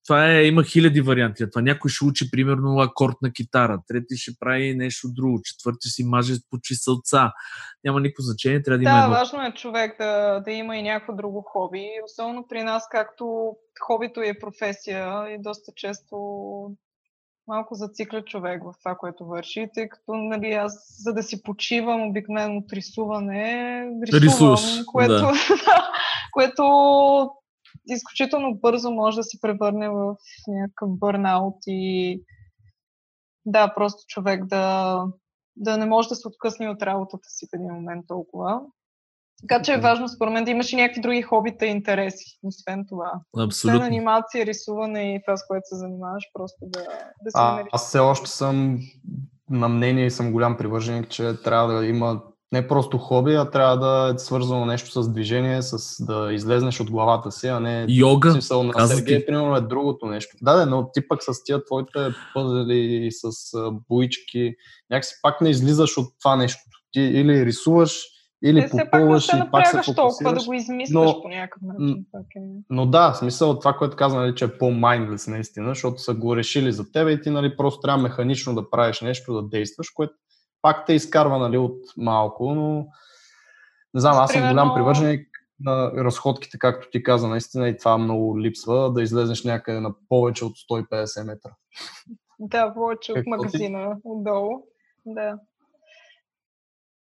Това 0.07 0.31
е, 0.31 0.45
има 0.45 0.65
хиляди 0.65 1.01
варианти. 1.01 1.51
Това 1.51 1.63
някой 1.63 1.91
ще 1.91 2.05
учи, 2.05 2.31
примерно, 2.31 2.81
акорд 2.81 3.17
на 3.23 3.33
китара, 3.33 3.79
трети 3.89 4.17
ще 4.17 4.33
прави 4.41 4.75
нещо 4.75 5.09
друго, 5.13 5.41
четвърти 5.45 5.89
си 5.89 6.05
маже 6.05 6.35
по 6.51 6.59
чисълца. 6.63 7.33
Няма 7.85 8.01
никакво 8.01 8.23
значение, 8.23 8.63
трябва 8.63 8.79
да 8.79 8.85
има 8.85 8.93
Да, 8.93 9.05
едно. 9.05 9.17
важно 9.17 9.43
е 9.43 9.55
човек 9.55 9.97
да, 9.99 10.41
да 10.41 10.51
има 10.53 10.77
и 10.77 10.83
някакво 10.83 11.13
друго 11.13 11.43
хоби. 11.43 11.87
Особено 12.05 12.47
при 12.49 12.63
нас, 12.63 12.85
както 12.91 13.57
хобито 13.87 14.21
е 14.21 14.39
професия 14.39 15.29
и 15.29 15.43
доста 15.43 15.73
често 15.77 16.17
малко 17.49 17.75
зацикля 17.75 18.25
човек 18.25 18.63
в 18.65 18.75
това, 18.79 18.95
което 18.95 19.27
върши, 19.27 19.69
тъй 19.75 19.89
като 19.89 20.15
нали, 20.15 20.53
аз, 20.53 20.97
за 20.99 21.13
да 21.13 21.23
си 21.23 21.43
почивам 21.43 22.09
обикновено 22.09 22.57
от 22.57 22.73
рисуване, 22.73 23.83
рисувам, 24.03 24.23
Рисуваш, 24.23 24.85
което, 24.87 25.13
да. 25.13 25.33
което 26.33 26.63
изключително 27.87 28.55
бързо 28.55 28.91
може 28.91 29.17
да 29.17 29.25
се 29.25 29.41
превърне 29.41 29.89
в 29.89 30.17
някакъв 30.49 30.99
бърнаут 30.99 31.57
и 31.67 32.23
да, 33.47 33.75
просто 33.75 34.05
човек 34.09 34.45
да, 34.45 35.03
да 35.57 35.77
не 35.77 35.87
може 35.87 36.09
да 36.09 36.15
се 36.15 36.29
откъсне 36.29 36.69
от 36.69 36.83
работата 36.83 37.29
си 37.29 37.47
в 37.47 37.55
един 37.55 37.73
момент 37.73 38.05
толкова. 38.09 38.61
Така 39.41 39.63
че 39.63 39.75
е 39.75 39.81
важно, 39.81 40.09
според 40.09 40.33
мен, 40.33 40.45
да 40.45 40.51
имаш 40.51 40.73
и 40.73 40.77
някакви 40.77 41.01
други 41.01 41.23
хобита 41.23 41.67
и 41.67 41.71
интереси, 41.71 42.39
освен 42.43 42.85
това. 42.89 43.13
Освен 43.33 43.47
Абсолютно. 43.47 43.87
анимация, 43.87 44.47
рисуване 44.47 45.15
и 45.15 45.23
това, 45.27 45.37
с 45.37 45.47
което 45.47 45.63
се 45.65 45.77
занимаваш, 45.77 46.25
просто 46.33 46.59
да, 46.63 46.81
да 47.25 47.31
си 47.31 47.39
намериш. 47.39 47.69
аз 47.73 47.89
все 47.89 47.99
още 47.99 48.31
съм 48.31 48.79
на 49.51 49.69
мнение 49.69 50.07
и 50.07 50.11
съм 50.11 50.33
голям 50.33 50.57
привърженик, 50.57 51.09
че 51.09 51.43
трябва 51.43 51.73
да 51.73 51.87
има 51.87 52.23
не 52.53 52.69
просто 52.69 52.99
хоби, 52.99 53.35
а 53.35 53.51
трябва 53.51 53.77
да 53.77 54.15
е 54.15 54.19
свързано 54.19 54.67
нещо 54.67 55.03
с 55.03 55.09
движение, 55.13 55.63
с 55.63 56.05
да 56.05 56.33
излезнеш 56.33 56.81
от 56.81 56.91
главата 56.91 57.33
си, 57.33 57.47
а 57.47 57.61
не 57.61 57.87
Йога. 57.89 58.33
смисъл 58.33 58.63
на 58.63 58.73
каза 58.73 58.97
Сергей, 58.97 59.19
ти. 59.19 59.27
примерно 59.27 59.57
е 59.57 59.61
другото 59.61 60.07
нещо. 60.07 60.37
Да, 60.43 60.57
да, 60.57 60.67
но 60.67 60.91
ти 60.93 61.09
пък 61.09 61.23
с 61.23 61.45
тия 61.45 61.65
твоите 61.65 61.99
пъзели 62.35 63.07
и 63.07 63.13
с 63.13 63.31
боички, 63.89 64.55
някакси 64.91 65.15
пак 65.23 65.41
не 65.41 65.51
излизаш 65.51 65.99
от 65.99 66.07
това 66.19 66.37
нещо. 66.37 66.63
Ти 66.93 67.01
или 67.01 67.47
рисуваш, 67.47 68.03
или 68.45 68.61
Те 68.61 68.71
попълваш 68.71 69.25
и 69.25 69.31
пак 69.51 69.67
се 69.67 69.77
напрягаш 69.77 69.87
толкова 69.87 70.05
да 70.05 70.41
фокусираш. 70.41 70.47
го 70.47 70.53
измисляш 70.53 70.91
но- 70.91 71.23
по 71.23 71.29
някакъв 71.29 71.63
начин. 71.63 72.05
Е. 72.37 72.43
Но 72.71 72.87
да, 72.87 73.15
смисъл 73.15 73.51
от 73.51 73.61
това, 73.61 73.73
което 73.73 73.97
казвам, 73.97 74.23
нали, 74.23 74.35
че 74.35 74.45
е 74.45 74.59
по-mindless 74.59 75.31
наистина, 75.31 75.69
защото 75.69 75.99
са 75.99 76.15
го 76.15 76.37
решили 76.37 76.73
за 76.73 76.93
теб 76.93 77.09
и 77.11 77.23
ти 77.23 77.31
нали, 77.31 77.57
просто 77.57 77.81
трябва 77.81 78.03
механично 78.03 78.55
да 78.55 78.71
правиш 78.71 79.01
нещо, 79.01 79.35
да 79.35 79.49
действаш, 79.49 79.91
което 79.91 80.15
пак 80.67 80.87
те 80.87 80.93
изкарва 80.93 81.39
нали, 81.39 81.59
от 81.59 81.81
малко, 81.97 82.55
но 82.55 82.87
не 83.95 84.01
знам, 84.01 84.17
аз 84.17 84.31
съм 84.31 84.41
Примерно- 84.41 84.53
голям 84.53 84.75
привърженик 84.75 85.29
на 85.61 85.93
разходките, 85.95 86.59
както 86.59 86.91
ти 86.91 87.03
каза, 87.03 87.29
наистина 87.29 87.69
и 87.69 87.77
това 87.77 87.99
много 87.99 88.41
липсва, 88.41 88.93
да 88.93 89.03
излезеш 89.03 89.45
някъде 89.45 89.81
на 89.81 89.95
повече 90.09 90.45
от 90.45 90.53
150 90.71 91.25
метра. 91.25 91.51
Да, 92.39 92.75
повече 92.75 93.13
от 93.13 93.17
Какво 93.17 93.31
ти? 93.31 93.37
магазина 93.37 93.97
отдолу. 94.05 94.63
Да. 95.07 95.39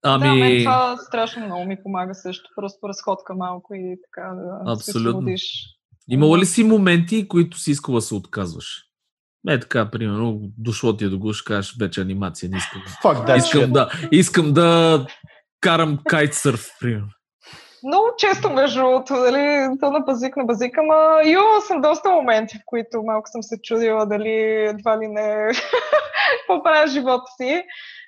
Ами, 0.03 0.29
Да, 0.29 0.35
мен 0.35 0.59
това 0.59 0.97
страшно 0.97 1.47
много 1.47 1.65
ми 1.65 1.83
помага 1.83 2.15
също. 2.15 2.51
Просто 2.57 2.89
разходка 2.89 3.35
малко 3.35 3.75
и 3.75 3.99
така 4.05 4.35
да 4.67 4.77
се 4.77 4.91
Абсолютно. 4.91 5.11
освободиш. 5.11 5.67
имало 6.09 6.39
ли 6.39 6.47
си 6.47 6.65
моменти, 6.65 7.29
които 7.29 7.59
си 7.59 7.71
искала 7.71 7.99
да 7.99 8.03
се 8.03 8.15
отказваш? 8.15 8.85
Е 9.49 9.61
така, 9.61 9.91
примерно, 9.91 10.41
дошло 10.59 10.97
ти 10.97 11.05
е 11.05 11.09
до 11.09 11.19
го, 11.19 11.33
ще 11.33 11.53
кажеш 11.55 11.77
вече 11.81 12.01
анимация, 12.01 12.51
не 12.51 12.57
искам. 12.57 12.83
Fuck 13.03 13.27
that 13.27 13.37
Искам 13.37 13.61
shit. 13.61 13.73
да, 13.73 13.91
искам 14.13 14.53
да 14.53 15.07
карам 15.61 15.99
кайтсърф, 16.05 16.69
примерно. 16.81 17.09
Много 17.85 18.07
често, 18.19 18.51
между 18.51 18.81
другото, 18.81 19.15
дали, 19.15 19.79
то 19.81 19.91
на 19.91 20.01
базик 20.01 20.37
на 20.37 20.45
базик, 20.45 20.79
ама 20.79 21.23
имала 21.25 21.61
съм 21.61 21.81
доста 21.81 22.11
моменти, 22.11 22.59
в 22.59 22.63
които 22.67 23.03
малко 23.03 23.29
съм 23.29 23.43
се 23.43 23.63
чудила 23.63 24.07
дали 24.07 24.33
едва 24.67 24.99
ли 24.99 25.09
не 25.09 25.49
какво 26.39 26.63
правя 26.63 26.87
живота 26.87 27.25
си 27.37 27.65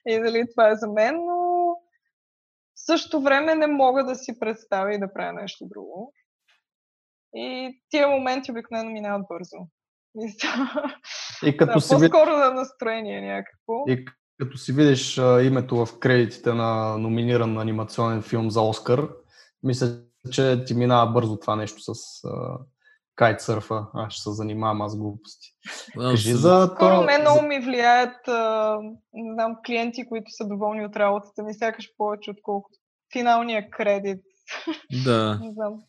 и 0.08 0.20
дали 0.20 0.44
това 0.50 0.68
е 0.68 0.76
за 0.76 0.88
мен, 0.88 1.14
но 1.14 1.70
в 2.74 2.86
същото 2.86 3.20
време 3.20 3.54
не 3.54 3.66
мога 3.66 4.04
да 4.04 4.14
си 4.14 4.38
представя 4.38 4.94
и 4.94 4.98
да 4.98 5.12
правя 5.12 5.32
нещо 5.32 5.64
друго. 5.74 6.12
И 7.34 7.78
тия 7.90 8.08
моменти 8.08 8.50
обикновено 8.50 8.90
минават 8.90 9.26
бързо. 9.28 9.56
И 11.44 11.56
като, 11.56 11.74
да, 11.74 11.80
си, 11.80 11.94
по-скоро 11.94 12.30
на 12.30 12.50
настроение 12.50 13.20
някакво. 13.20 13.84
и 13.88 14.04
като 14.38 14.58
си 14.58 14.72
видиш 14.72 15.18
а, 15.18 15.42
името 15.42 15.86
в 15.86 15.98
кредитите 15.98 16.52
на 16.52 16.98
номиниран 16.98 17.58
анимационен 17.58 18.22
филм 18.22 18.50
за 18.50 18.60
Оскар, 18.60 19.08
мисля, 19.62 19.88
че 20.32 20.64
ти 20.64 20.74
минава 20.74 21.12
бързо 21.12 21.38
това 21.38 21.56
нещо 21.56 21.94
с 21.94 22.24
а, 22.24 22.58
кайтсърфа. 23.16 23.86
Аз 23.94 24.12
ще 24.12 24.22
се 24.22 24.32
занимавам 24.32 24.82
аз 24.82 24.92
с 24.92 24.96
глупости. 24.96 25.48
Кажи 25.98 26.32
за 26.32 26.70
Скоро 26.74 26.94
то. 26.94 27.02
мен 27.02 27.20
много 27.20 27.42
ми 27.42 27.60
влияят, 27.60 28.28
а, 28.28 28.78
не 29.12 29.32
знам, 29.34 29.56
клиенти, 29.66 30.08
които 30.08 30.30
са 30.30 30.48
доволни 30.48 30.86
от 30.86 30.96
работата 30.96 31.42
ми, 31.42 31.54
сякаш 31.54 31.90
повече, 31.96 32.30
отколкото 32.30 32.78
финалния 33.12 33.70
кредит. 33.70 34.22
Да, 35.04 35.38
Не 35.42 35.52
знам. 35.52 35.82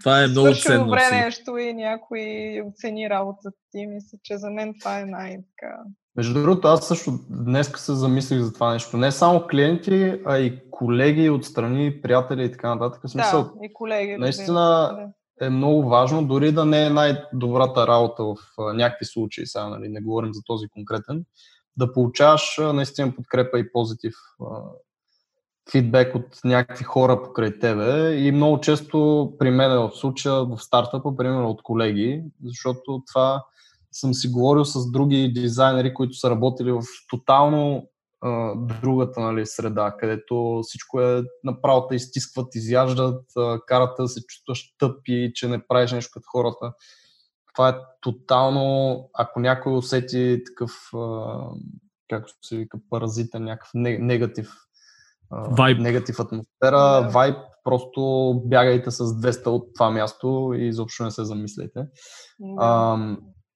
Това 0.00 0.22
е 0.22 0.26
много 0.26 0.54
ценно. 0.54 0.84
добре 0.84 0.96
абсолютно. 0.98 1.24
нещо 1.24 1.58
и 1.58 1.74
някой 1.74 2.20
оцени 2.68 3.10
работата 3.10 3.56
ти, 3.70 3.86
мисля, 3.86 4.18
че 4.22 4.36
за 4.38 4.50
мен 4.50 4.74
това 4.80 5.00
е 5.00 5.04
най-така. 5.04 5.76
Между 6.16 6.34
другото, 6.42 6.68
аз 6.68 6.88
също 6.88 7.10
днес 7.30 7.72
се 7.76 7.94
замислих 7.94 8.40
за 8.40 8.52
това 8.52 8.72
нещо. 8.72 8.96
Не 8.96 9.12
само 9.12 9.46
клиенти, 9.50 10.20
а 10.26 10.38
и 10.38 10.70
колеги 10.70 11.30
отстрани, 11.30 12.02
приятели 12.02 12.44
и 12.44 12.52
така 12.52 12.74
нататък. 12.74 13.02
В 13.04 13.10
смисъл, 13.10 13.42
Да, 13.42 13.50
и 13.62 13.72
колеги. 13.74 14.16
наистина- 14.16 14.96
да. 15.38 15.46
е 15.46 15.50
много 15.50 15.88
важно, 15.88 16.26
дори 16.26 16.52
да 16.52 16.64
не 16.64 16.86
е 16.86 16.90
най-добрата 16.90 17.86
работа 17.86 18.24
в 18.24 18.36
някакви 18.74 19.06
случаи, 19.06 19.46
сега 19.46 19.68
нали, 19.68 19.88
не 19.88 20.00
говорим 20.00 20.34
за 20.34 20.40
този 20.46 20.68
конкретен, 20.68 21.24
да 21.76 21.92
получаваш 21.92 22.60
наистина 22.74 23.14
подкрепа 23.14 23.58
и 23.58 23.72
позитив 23.72 24.14
фидбек 25.70 26.14
от 26.14 26.40
някакви 26.44 26.84
хора 26.84 27.22
покрай 27.22 27.58
тебе 27.58 28.14
и 28.14 28.32
много 28.32 28.60
често 28.60 29.32
при 29.38 29.50
мен 29.50 29.70
в 29.70 29.90
случая 29.94 30.44
в 30.44 30.58
стартъпа, 30.58 31.16
примерно 31.16 31.50
от 31.50 31.62
колеги, 31.62 32.22
защото 32.44 33.02
това 33.06 33.44
съм 33.92 34.14
си 34.14 34.28
говорил 34.28 34.64
с 34.64 34.90
други 34.90 35.32
дизайнери, 35.34 35.94
които 35.94 36.14
са 36.14 36.30
работили 36.30 36.72
в 36.72 36.82
тотално 37.10 37.88
а, 38.20 38.54
другата 38.82 39.20
нали, 39.20 39.46
среда, 39.46 39.94
където 39.98 40.60
всичко 40.62 41.00
е 41.00 41.22
направо 41.44 41.86
те 41.86 41.94
изтискват, 41.94 42.54
изяждат, 42.54 43.24
а, 43.36 43.60
карат 43.66 43.96
те 43.96 44.02
да 44.02 44.08
се 44.08 44.26
чувстваш 44.26 44.74
тъп 44.78 45.00
и 45.06 45.32
че 45.34 45.48
не 45.48 45.66
правиш 45.66 45.92
нещо 45.92 46.10
като 46.14 46.28
хората. 46.30 46.72
Това 47.54 47.68
е 47.68 47.74
тотално, 48.00 49.10
ако 49.14 49.40
някой 49.40 49.72
усети 49.72 50.42
такъв, 50.46 50.72
а, 50.94 51.36
както 52.08 52.32
се 52.42 52.56
вика, 52.56 52.78
паразитен, 52.90 53.44
някакъв 53.44 53.70
не- 53.74 53.98
негатив, 53.98 54.50
Вайб. 55.30 55.78
негатив 55.78 56.20
атмосфера, 56.20 57.10
вайб, 57.12 57.36
просто 57.64 58.32
бягайте 58.44 58.90
с 58.90 59.04
200 59.04 59.46
от 59.46 59.74
това 59.74 59.90
място 59.90 60.52
и 60.56 60.68
изобщо 60.68 61.04
не 61.04 61.10
се 61.10 61.24
замисляйте. 61.24 61.80
А, 62.58 62.98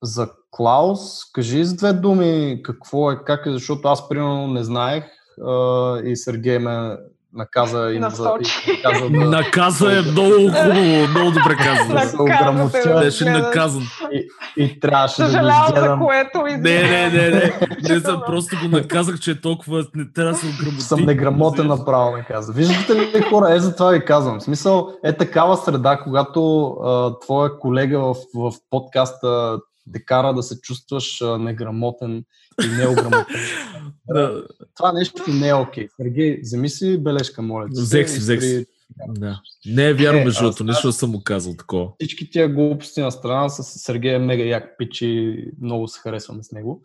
за 0.02 0.28
Клаус, 0.50 1.00
кажи 1.32 1.64
с 1.64 1.74
две 1.74 1.92
думи 1.92 2.60
какво 2.64 3.12
е, 3.12 3.24
как 3.24 3.46
е, 3.46 3.52
защото 3.52 3.88
аз 3.88 4.08
примерно 4.08 4.46
не 4.46 4.64
знаех 4.64 5.04
а, 5.46 5.98
и 6.04 6.16
Сергей 6.16 6.58
ме 6.58 6.96
наказа 7.35 7.93
и, 7.93 7.99
Насочи. 7.99 8.72
и 8.72 8.83
каза 8.83 9.11
да, 9.11 9.11
Наказа 9.11 9.99
е 9.99 10.03
много 10.03 10.35
хубаво, 10.35 11.09
много 11.09 11.30
добре 11.30 11.57
казано. 11.57 12.01
Ограмотя. 12.18 13.01
Беше 13.01 13.24
наказан. 13.24 13.83
и, 14.12 14.28
и 14.57 14.80
трябваше 14.80 15.22
да 15.22 15.24
го 15.24 15.30
Съжалявам 15.30 15.66
за 15.76 15.99
което. 16.05 16.43
Не, 16.43 16.53
извинявам. 16.53 16.91
не, 16.91 17.11
не, 17.11 17.30
не. 17.30 17.53
Не 17.83 18.01
съм, 18.01 18.03
Чувам. 18.03 18.22
просто 18.26 18.57
го 18.62 18.76
наказах, 18.76 19.20
че 19.20 19.30
е 19.30 19.41
толкова 19.41 19.87
не 19.95 20.12
трябва 20.12 20.33
да 20.33 20.39
се 20.39 20.47
ограмоти. 20.47 20.80
Съм 20.80 21.01
неграмотен 21.01 21.66
направо, 21.66 22.12
ме 22.12 22.24
каза. 22.28 22.53
Виждате 22.53 22.95
ли 22.95 23.22
хора, 23.22 23.55
е 23.55 23.59
за 23.59 23.76
това 23.76 23.91
ви 23.91 24.05
казвам. 24.05 24.41
В 24.41 24.43
смисъл 24.43 24.89
е 25.05 25.16
такава 25.16 25.57
среда, 25.57 26.01
когато 26.05 26.66
а, 26.66 27.18
твоя 27.18 27.59
колега 27.59 27.99
в, 27.99 28.14
в 28.35 28.53
подкаста 28.70 29.59
те 29.93 30.05
кара 30.05 30.35
да 30.35 30.43
се 30.43 30.61
чувстваш 30.61 31.22
а, 31.22 31.39
неграмотен 31.39 32.24
и 32.64 32.68
неограмотен. 32.68 33.37
Да, 34.12 34.42
това 34.74 34.92
нещо 34.92 35.22
не 35.28 35.48
е 35.48 35.54
окей. 35.54 35.88
Сергей, 35.96 36.40
вземи 36.42 36.68
си 36.68 36.98
бележка, 36.98 37.42
моля. 37.42 37.66
Взех 37.70 38.10
си, 38.10 38.18
взех 38.18 38.42
си. 38.42 38.66
да. 39.08 39.40
Не 39.66 39.88
е 39.88 39.94
вярно, 39.94 40.20
Е, 40.20 40.24
между 40.24 40.42
другото. 40.42 40.64
Нищо 40.64 40.92
съм 40.92 41.10
му 41.10 41.22
казал 41.24 41.54
такова. 41.56 41.88
Всички 42.00 42.30
тия 42.30 42.48
глупости 42.48 43.00
на 43.00 43.10
страна 43.12 43.48
с 43.48 43.62
Сергей 43.62 44.14
е 44.14 44.18
мега 44.18 44.44
як 44.44 44.74
пич 44.78 45.02
и 45.02 45.44
много 45.60 45.88
се 45.88 46.00
харесваме 46.00 46.42
с 46.42 46.52
него. 46.52 46.82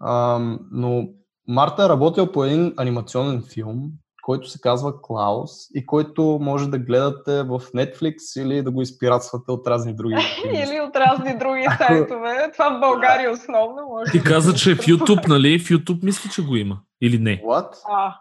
А, 0.00 0.38
но 0.72 1.08
Марта 1.48 1.84
е 1.84 1.88
работил 1.88 2.32
по 2.32 2.44
един 2.44 2.74
анимационен 2.76 3.42
филм, 3.42 3.90
който 4.28 4.50
се 4.50 4.60
казва 4.60 5.02
Клаус 5.02 5.50
и 5.74 5.86
който 5.86 6.38
може 6.42 6.70
да 6.70 6.78
гледате 6.78 7.42
в 7.42 7.60
Netflix 7.60 8.42
или 8.42 8.62
да 8.62 8.70
го 8.70 8.82
изпиратствате 8.82 9.52
от 9.52 9.66
разни 9.66 9.94
други. 9.94 10.14
Или 10.44 10.80
от 10.80 10.96
разни 10.96 11.38
други 11.38 11.66
сайтове. 11.78 12.50
Това 12.52 12.76
в 12.76 12.80
България 12.80 13.32
основно. 13.32 13.82
Може 13.88 14.12
Ти 14.12 14.22
каза, 14.22 14.54
че 14.54 14.70
е 14.70 14.74
в. 14.74 14.78
YouTube, 14.78 15.28
нали? 15.28 15.58
В 15.58 15.68
YouTube 15.68 16.04
мисля, 16.04 16.30
че 16.30 16.42
го 16.42 16.56
има. 16.56 16.78
Или 17.02 17.18
не? 17.18 17.42
What? 17.42 17.68
А, 17.90 18.14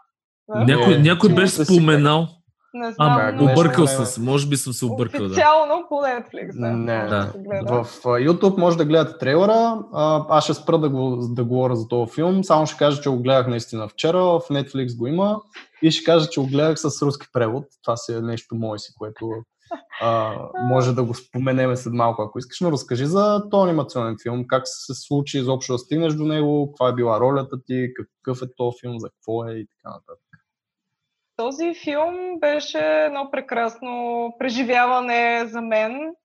да. 0.50 0.66
Някой, 0.66 0.98
някой 0.98 1.34
беше 1.34 1.66
споменал. 1.66 2.28
Не 2.78 2.92
знам. 2.92 3.18
А, 3.18 3.32
но 3.32 3.52
объркал 3.52 3.88
съм 3.88 4.06
се. 4.06 4.22
Може 4.22 4.48
би 4.48 4.58
съм 4.58 4.74
се 4.74 4.86
объркал, 4.86 5.20
да. 5.20 5.26
Официално 5.26 5.86
по 5.90 5.96
Netflix. 5.96 6.60
Да, 6.60 6.68
Не, 6.68 7.08
да. 7.08 7.34
В 7.84 8.04
YouTube 8.04 8.58
може 8.58 8.78
да 8.78 8.86
гледате 8.86 9.18
трейлера. 9.18 9.80
А, 9.94 10.26
Аз 10.30 10.44
ще 10.44 10.54
спра 10.54 10.78
да, 10.80 10.90
го, 10.90 11.18
да 11.30 11.44
говоря 11.44 11.76
за 11.76 11.88
този 11.88 12.14
филм. 12.14 12.44
Само 12.44 12.66
ще 12.66 12.78
кажа, 12.78 13.02
че 13.02 13.10
го 13.10 13.22
гледах 13.22 13.48
наистина 13.48 13.88
вчера. 13.88 14.18
В 14.18 14.42
Netflix 14.50 14.98
го 14.98 15.08
има. 15.08 15.42
И 15.82 15.92
ще 15.92 16.04
кажа, 16.04 16.30
че 16.30 16.40
го 16.40 16.48
гледах 16.48 16.80
с 16.80 17.02
руски 17.02 17.28
превод. 17.34 17.64
Това 17.84 17.98
си 17.98 18.14
е 18.14 18.22
нещо 18.22 18.56
мое 18.56 18.80
си, 18.80 18.94
което 18.98 19.30
а, 20.02 20.34
може 20.70 20.94
да 20.94 21.04
го 21.04 21.14
споменеме 21.14 21.78
след 21.78 21.94
малко, 21.94 22.22
ако 22.22 22.40
искаш. 22.40 22.60
Но 22.60 22.72
разкажи 22.72 23.06
за 23.06 23.50
този 23.52 23.70
анимационен 23.70 24.16
филм. 24.24 24.46
Как 24.48 24.64
се 24.66 24.94
случи 24.94 25.38
изобщо 25.38 25.74
да 25.74 25.80
стигнеш 25.80 26.14
до 26.14 26.26
него? 26.26 26.72
Каква 26.72 26.90
е 26.90 26.94
била 26.94 27.20
ролята 27.20 27.58
ти? 27.66 27.88
Какъв 27.96 28.42
е 28.42 28.56
този 28.58 28.78
филм? 28.82 29.00
За 29.00 29.10
какво 29.10 29.46
е? 29.46 29.52
И 29.52 29.68
така 29.68 29.94
нататък. 29.94 30.27
Този 31.38 31.74
филм 31.84 32.40
беше 32.40 32.80
едно 32.80 33.32
прекрасно 33.32 34.34
преживяване 34.40 35.46
за 35.46 35.62
мен. 35.62 36.16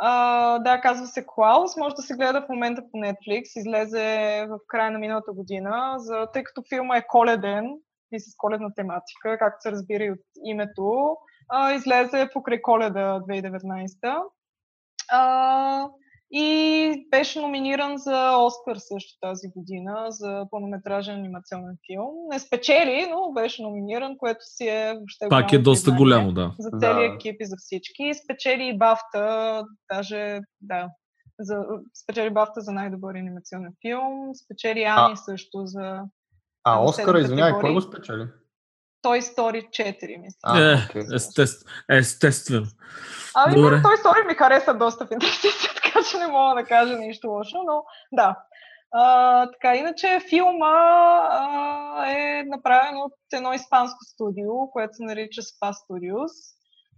А, 0.00 0.58
да, 0.58 0.80
казва 0.80 1.06
се 1.06 1.26
Клаус. 1.26 1.76
Може 1.76 1.94
да 1.94 2.02
се 2.02 2.14
гледа 2.14 2.42
в 2.42 2.48
момента 2.48 2.82
по 2.92 2.98
Netflix. 2.98 3.42
Излезе 3.56 4.46
в 4.48 4.58
края 4.68 4.90
на 4.90 4.98
миналата 4.98 5.32
година, 5.32 5.94
за, 5.96 6.26
тъй 6.32 6.44
като 6.44 6.62
филма 6.68 6.96
е 6.96 7.06
коледен 7.06 7.74
и 8.12 8.20
с 8.20 8.36
коледна 8.36 8.70
тематика, 8.76 9.38
както 9.38 9.60
се 9.60 9.70
разбира 9.70 10.04
и 10.04 10.10
от 10.10 10.20
името. 10.44 11.16
А, 11.48 11.72
излезе 11.72 12.28
покрай 12.32 12.62
коледа 12.62 13.20
2019. 13.20 14.22
А, 15.10 15.88
и 16.36 17.06
беше 17.10 17.40
номиниран 17.40 17.98
за 17.98 18.36
Оскар 18.36 18.76
също 18.76 19.18
тази 19.20 19.48
година 19.56 20.06
за 20.08 20.46
пълнометражен 20.50 21.14
анимационен 21.14 21.76
филм. 21.86 22.14
Не 22.30 22.38
спечели, 22.38 23.06
но 23.10 23.32
беше 23.32 23.62
номиниран, 23.62 24.18
което 24.18 24.40
си 24.42 24.68
е 24.68 24.94
въобще 24.96 25.26
Пак 25.28 25.52
е 25.52 25.58
доста 25.58 25.84
признание 25.84 25.98
голямо, 25.98 26.32
да. 26.32 26.54
за 26.58 26.70
Да. 26.70 26.78
целия 26.78 27.14
екип 27.14 27.36
и 27.40 27.46
за 27.46 27.56
всички. 27.58 28.12
Спечели 28.24 28.64
и 28.64 28.78
Бафта, 28.78 29.62
даже, 29.92 30.40
да, 30.60 30.88
за, 31.40 31.56
спечели 32.02 32.30
Бафта 32.30 32.60
за 32.60 32.72
най-добър 32.72 33.14
анимационен 33.14 33.72
филм, 33.82 34.30
спечели 34.44 34.82
Ани 34.82 35.16
също 35.16 35.62
за 35.64 36.00
А, 36.64 36.80
Оскара, 36.80 37.20
извиняй, 37.20 37.52
кой 37.52 37.72
го 37.72 37.80
спечели? 37.80 38.26
Toy 39.04 39.20
Story 39.20 39.68
4, 39.68 40.20
мисля. 40.20 40.38
А, 40.42 40.72
Е, 40.72 40.76
естествено. 41.14 41.70
Естествено. 41.90 42.66
Ами, 43.34 43.54
Toy 43.56 43.96
Story 43.96 44.26
ми 44.26 44.34
хареса 44.34 44.74
доста 44.74 45.06
в 45.06 45.10
инвестиция, 45.12 45.70
така 45.94 46.06
че 46.10 46.18
не 46.18 46.26
мога 46.26 46.54
да 46.54 46.64
кажа 46.64 46.98
нищо 46.98 47.28
лошо, 47.28 47.62
но 47.66 47.84
да. 48.12 48.38
А, 48.92 49.46
така, 49.50 49.74
иначе 49.74 50.20
филма 50.28 50.74
а, 51.30 52.10
е 52.10 52.44
направен 52.46 52.96
от 52.96 53.12
едно 53.32 53.52
испанско 53.52 53.98
студио, 54.04 54.70
което 54.72 54.94
се 54.94 55.02
нарича 55.02 55.42
Spa 55.42 55.72
Studios. 55.72 56.30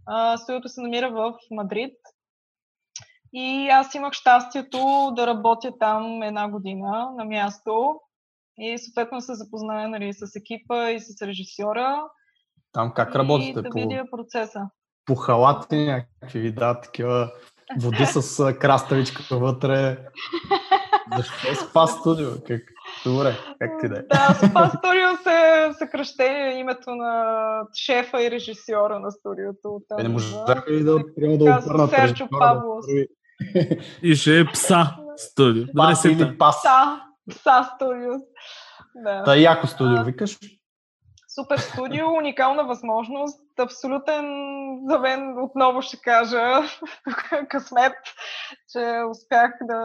А, 0.07 0.37
студиото 0.37 0.69
се 0.69 0.81
намира 0.81 1.11
в 1.11 1.33
Мадрид. 1.51 1.95
И 3.33 3.69
аз 3.69 3.95
имах 3.95 4.13
щастието 4.13 5.13
да 5.17 5.27
работя 5.27 5.73
там 5.79 6.23
една 6.23 6.49
година 6.49 7.11
на 7.17 7.25
място. 7.25 8.01
И 8.59 8.79
съответно 8.79 9.21
се 9.21 9.35
запозная 9.35 9.89
нали, 9.89 10.13
с 10.13 10.37
екипа 10.37 10.91
и 10.91 11.01
с 11.01 11.23
режисьора. 11.23 12.09
Там 12.73 12.93
как 12.95 13.15
и 13.15 13.19
работите? 13.19 13.63
да 13.63 13.71
По, 13.71 13.79
видя 13.79 14.05
процеса. 14.11 14.61
по 15.07 15.15
халати 15.15 15.77
някакви 15.77 16.41
ви 16.41 16.53
дадат 16.53 16.83
такива 16.83 17.33
води 17.79 18.07
с 18.07 18.55
краставичка 18.59 19.39
вътре. 19.39 19.99
Защо 21.17 21.55
спа 21.55 21.87
студио? 21.87 22.29
Как? 22.47 22.62
Добре, 23.05 23.37
как 23.59 23.71
ти 23.81 23.89
да 23.89 23.99
е? 23.99 24.03
Да, 24.03 24.35
Спа 24.35 24.71
Studios 24.71 25.27
е 25.27 25.73
съкръщение 25.73 26.59
името 26.59 26.91
на 26.91 27.33
шефа 27.75 28.23
и 28.23 28.31
режисьора 28.31 29.01
на 29.01 29.11
студиото. 29.11 29.81
Там 29.89 29.99
Е, 30.01 30.03
не 30.03 30.09
идва. 30.09 30.12
можаха 30.12 30.71
ли 30.71 30.85
да, 30.85 30.99
да 31.19 31.35
обърнат 31.59 31.91
режисьора 31.91 32.29
да 32.33 32.39
Павлос. 32.39 32.87
прави 32.87 33.09
И 34.03 34.14
ще 34.14 34.41
е 34.41 34.45
пса 34.47 34.87
студио. 35.17 35.64
Добре, 35.64 35.75
пас 35.77 36.03
се 36.03 36.09
или 36.11 36.39
пас? 36.39 36.62
Са, 36.62 37.01
Са 37.33 37.69
Studios. 37.81 38.21
Да. 38.95 39.23
Та 39.25 39.37
яко 39.37 39.67
студио, 39.67 40.05
викаш? 40.05 40.39
Супер 41.41 41.59
студио, 41.59 42.12
уникална 42.12 42.64
възможност, 42.64 43.41
абсолютен 43.59 44.24
за 44.89 44.99
мен, 44.99 45.39
отново 45.39 45.82
ще 45.82 45.97
кажа, 45.97 46.62
късмет, 47.49 47.93
че 48.72 49.03
успях 49.11 49.51
да... 49.62 49.80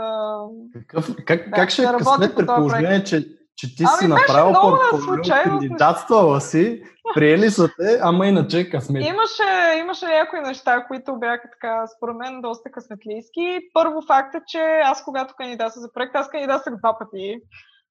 Какъв, 0.73 1.15
как, 1.25 1.49
Да, 1.49 1.55
как 1.55 1.69
ще 1.69 1.81
да 1.81 1.89
е 1.89 1.97
късмет 1.97 2.35
при 2.35 2.45
положение, 2.45 3.03
че, 3.03 3.27
че 3.55 3.75
ти 3.75 3.83
Ами, 3.87 3.97
си 3.99 4.07
направил 4.07 4.53
портфолио, 4.61 5.23
кандидатствала 5.43 6.41
си, 6.41 6.83
приели 7.13 7.49
са 7.49 7.69
те, 7.79 7.99
ама 8.01 8.27
иначе 8.27 8.59
е 8.59 8.69
късмет. 8.69 9.05
Имаше, 9.05 9.77
имаше 9.79 10.05
някои 10.05 10.39
неща, 10.39 10.85
които 10.87 11.19
бяха 11.19 11.49
така, 11.51 11.87
според 11.97 12.15
мен, 12.15 12.41
доста 12.41 12.71
късметлийски. 12.71 13.59
Първо 13.73 14.01
факт 14.01 14.35
е, 14.35 14.41
че 14.47 14.81
аз 14.83 15.03
когато 15.03 15.33
кандидатствах 15.37 15.81
за 15.81 15.93
проект, 15.93 16.15
аз 16.15 16.29
кандидатствах 16.29 16.75
два 16.75 16.97
пъти. 16.99 17.41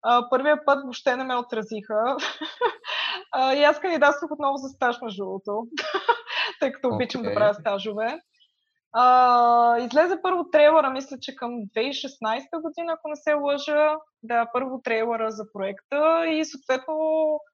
А, 0.03 0.28
първия 0.30 0.64
път 0.64 0.82
въобще 0.82 1.16
не 1.16 1.24
ме 1.24 1.36
отразиха. 1.36 2.16
А, 3.32 3.55
и 3.55 3.62
аз 3.62 3.80
кандидатствах 3.80 4.30
отново 4.30 4.57
за 4.57 4.68
стаж, 4.68 4.96
между 5.03 5.24
другото, 5.24 5.66
тъй 6.61 6.72
като 6.72 6.88
обичам 6.88 7.22
да 7.22 7.28
Окей. 7.28 7.34
правя 7.34 7.55
стажове. 7.55 8.20
А, 8.92 9.78
излезе 9.78 10.22
първо 10.22 10.51
трейлера, 10.51 10.90
мисля, 10.90 11.16
че 11.20 11.36
към 11.36 11.51
2016 11.51 12.62
година, 12.62 12.92
ако 12.92 13.09
не 13.09 13.16
се 13.16 13.34
лъжа. 13.34 13.94
Да, 14.22 14.46
първо 14.53 14.80
трейлера 14.84 15.30
за 15.30 15.44
проекта 15.53 16.26
и 16.28 16.44
съответно 16.44 16.94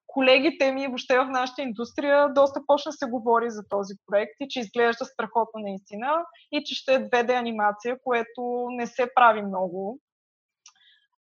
колегите 0.07 0.71
ми 0.71 0.87
въобще 0.87 1.19
в 1.19 1.29
нашата 1.29 1.61
индустрия 1.61 2.33
доста 2.33 2.59
почна 2.67 2.91
се 2.91 3.05
говори 3.05 3.49
за 3.49 3.61
този 3.69 3.93
проект 4.07 4.33
и 4.39 4.47
че 4.49 4.59
изглежда 4.59 5.05
страхотно 5.05 5.59
наистина 5.61 6.25
и 6.51 6.63
че 6.63 6.75
ще 6.75 6.93
е 6.93 7.09
2D 7.09 7.39
анимация, 7.39 7.97
което 8.03 8.67
не 8.69 8.87
се 8.87 9.09
прави 9.15 9.41
много. 9.41 9.99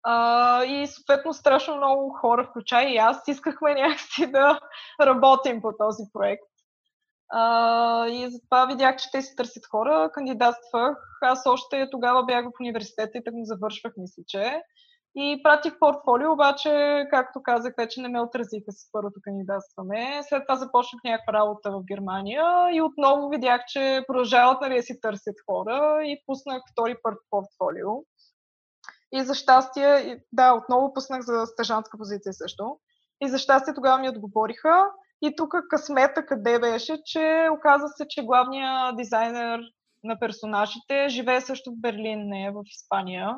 А, 0.08 0.64
и 0.64 0.88
съответно 0.88 1.34
страшно 1.34 1.76
много 1.76 2.10
хора, 2.22 2.47
включая 2.49 2.93
и 2.93 2.97
аз, 2.97 3.28
искахме 3.28 3.74
някакси 3.82 4.32
да 4.32 4.60
работим 5.01 5.62
по 5.62 5.72
този 5.80 6.03
проект. 6.14 6.43
А, 7.30 8.08
и 8.08 8.32
затова 8.32 8.66
видях, 8.66 8.95
че 8.95 9.12
те 9.12 9.22
си 9.22 9.36
търсят 9.36 9.66
хора, 9.72 10.10
кандидатствах. 10.14 10.97
Аз 11.22 11.45
още 11.45 11.89
тогава 11.91 12.26
бях 12.26 12.45
в 12.45 12.60
университета 12.62 13.18
и 13.18 13.24
так 13.24 13.34
му 13.34 13.45
завършвах, 13.45 13.93
мисля, 13.97 14.24
че. 14.28 14.62
И 15.18 15.41
пратих 15.43 15.80
портфолио, 15.80 16.32
обаче, 16.32 17.06
както 17.12 17.43
казах, 17.43 17.74
вече 17.78 18.01
не 18.01 18.10
ме 18.10 18.22
отразиха 18.22 18.72
с 18.72 18.91
първото 18.91 19.20
кандидатстване. 19.24 20.22
След 20.24 20.43
това 20.47 20.56
започнах 20.56 21.03
някаква 21.03 21.34
работа 21.34 21.72
в 21.72 21.84
Германия 21.84 22.45
и 22.74 22.82
отново 22.82 23.30
видях, 23.30 23.62
че 23.68 24.03
продължават 24.08 24.62
нали, 24.62 24.84
си 24.84 25.01
търсят 25.01 25.36
хора 25.49 25.99
и 26.03 26.22
пуснах 26.26 26.62
втори 26.72 26.95
път 27.03 27.14
портфолио. 27.30 27.89
И 29.16 29.24
за 29.24 29.34
щастие, 29.34 30.20
да, 30.32 30.53
отново 30.53 30.93
пуснах 30.93 31.22
за 31.22 31.45
стажантска 31.45 31.97
позиция 31.97 32.34
също. 32.34 32.80
И 33.22 33.30
за 33.30 33.38
щастие 33.38 33.74
тогава 33.74 33.97
ми 33.97 34.09
отговориха 34.09 34.86
И 35.22 35.36
тук 35.36 35.55
късмета 35.70 36.26
къде 36.26 36.59
беше, 36.59 37.01
че 37.05 37.47
оказа 37.51 37.88
се, 37.88 38.05
че 38.09 38.26
главният 38.26 38.97
дизайнер 38.97 39.59
на 40.03 40.20
персонажите 40.20 41.09
живее 41.09 41.41
също 41.41 41.72
в 41.72 41.82
Берлин, 41.82 42.30
не 42.30 42.51
в 42.51 42.63
Испания. 42.66 43.36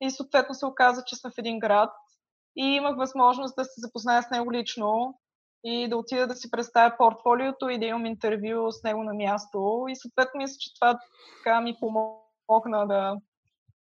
И 0.00 0.10
съответно 0.10 0.54
се 0.54 0.66
оказа, 0.66 1.02
че 1.06 1.16
сме 1.16 1.30
в 1.30 1.38
един 1.38 1.58
град. 1.58 1.90
И 2.56 2.64
имах 2.64 2.96
възможност 2.96 3.56
да 3.56 3.64
се 3.64 3.80
запозная 3.80 4.22
с 4.22 4.30
него 4.30 4.52
лично 4.52 5.18
и 5.64 5.88
да 5.88 5.96
отида 5.96 6.26
да 6.26 6.34
си 6.34 6.50
представя 6.50 6.96
портфолиото 6.98 7.68
и 7.68 7.78
да 7.78 7.86
имам 7.86 8.06
интервю 8.06 8.72
с 8.72 8.82
него 8.82 9.02
на 9.02 9.14
място. 9.14 9.84
И 9.88 9.96
съответно 9.96 10.38
мисля, 10.38 10.56
че 10.60 10.74
това 10.74 10.98
така 11.36 11.60
ми 11.60 11.76
помогна 11.80 12.86
да, 12.86 13.16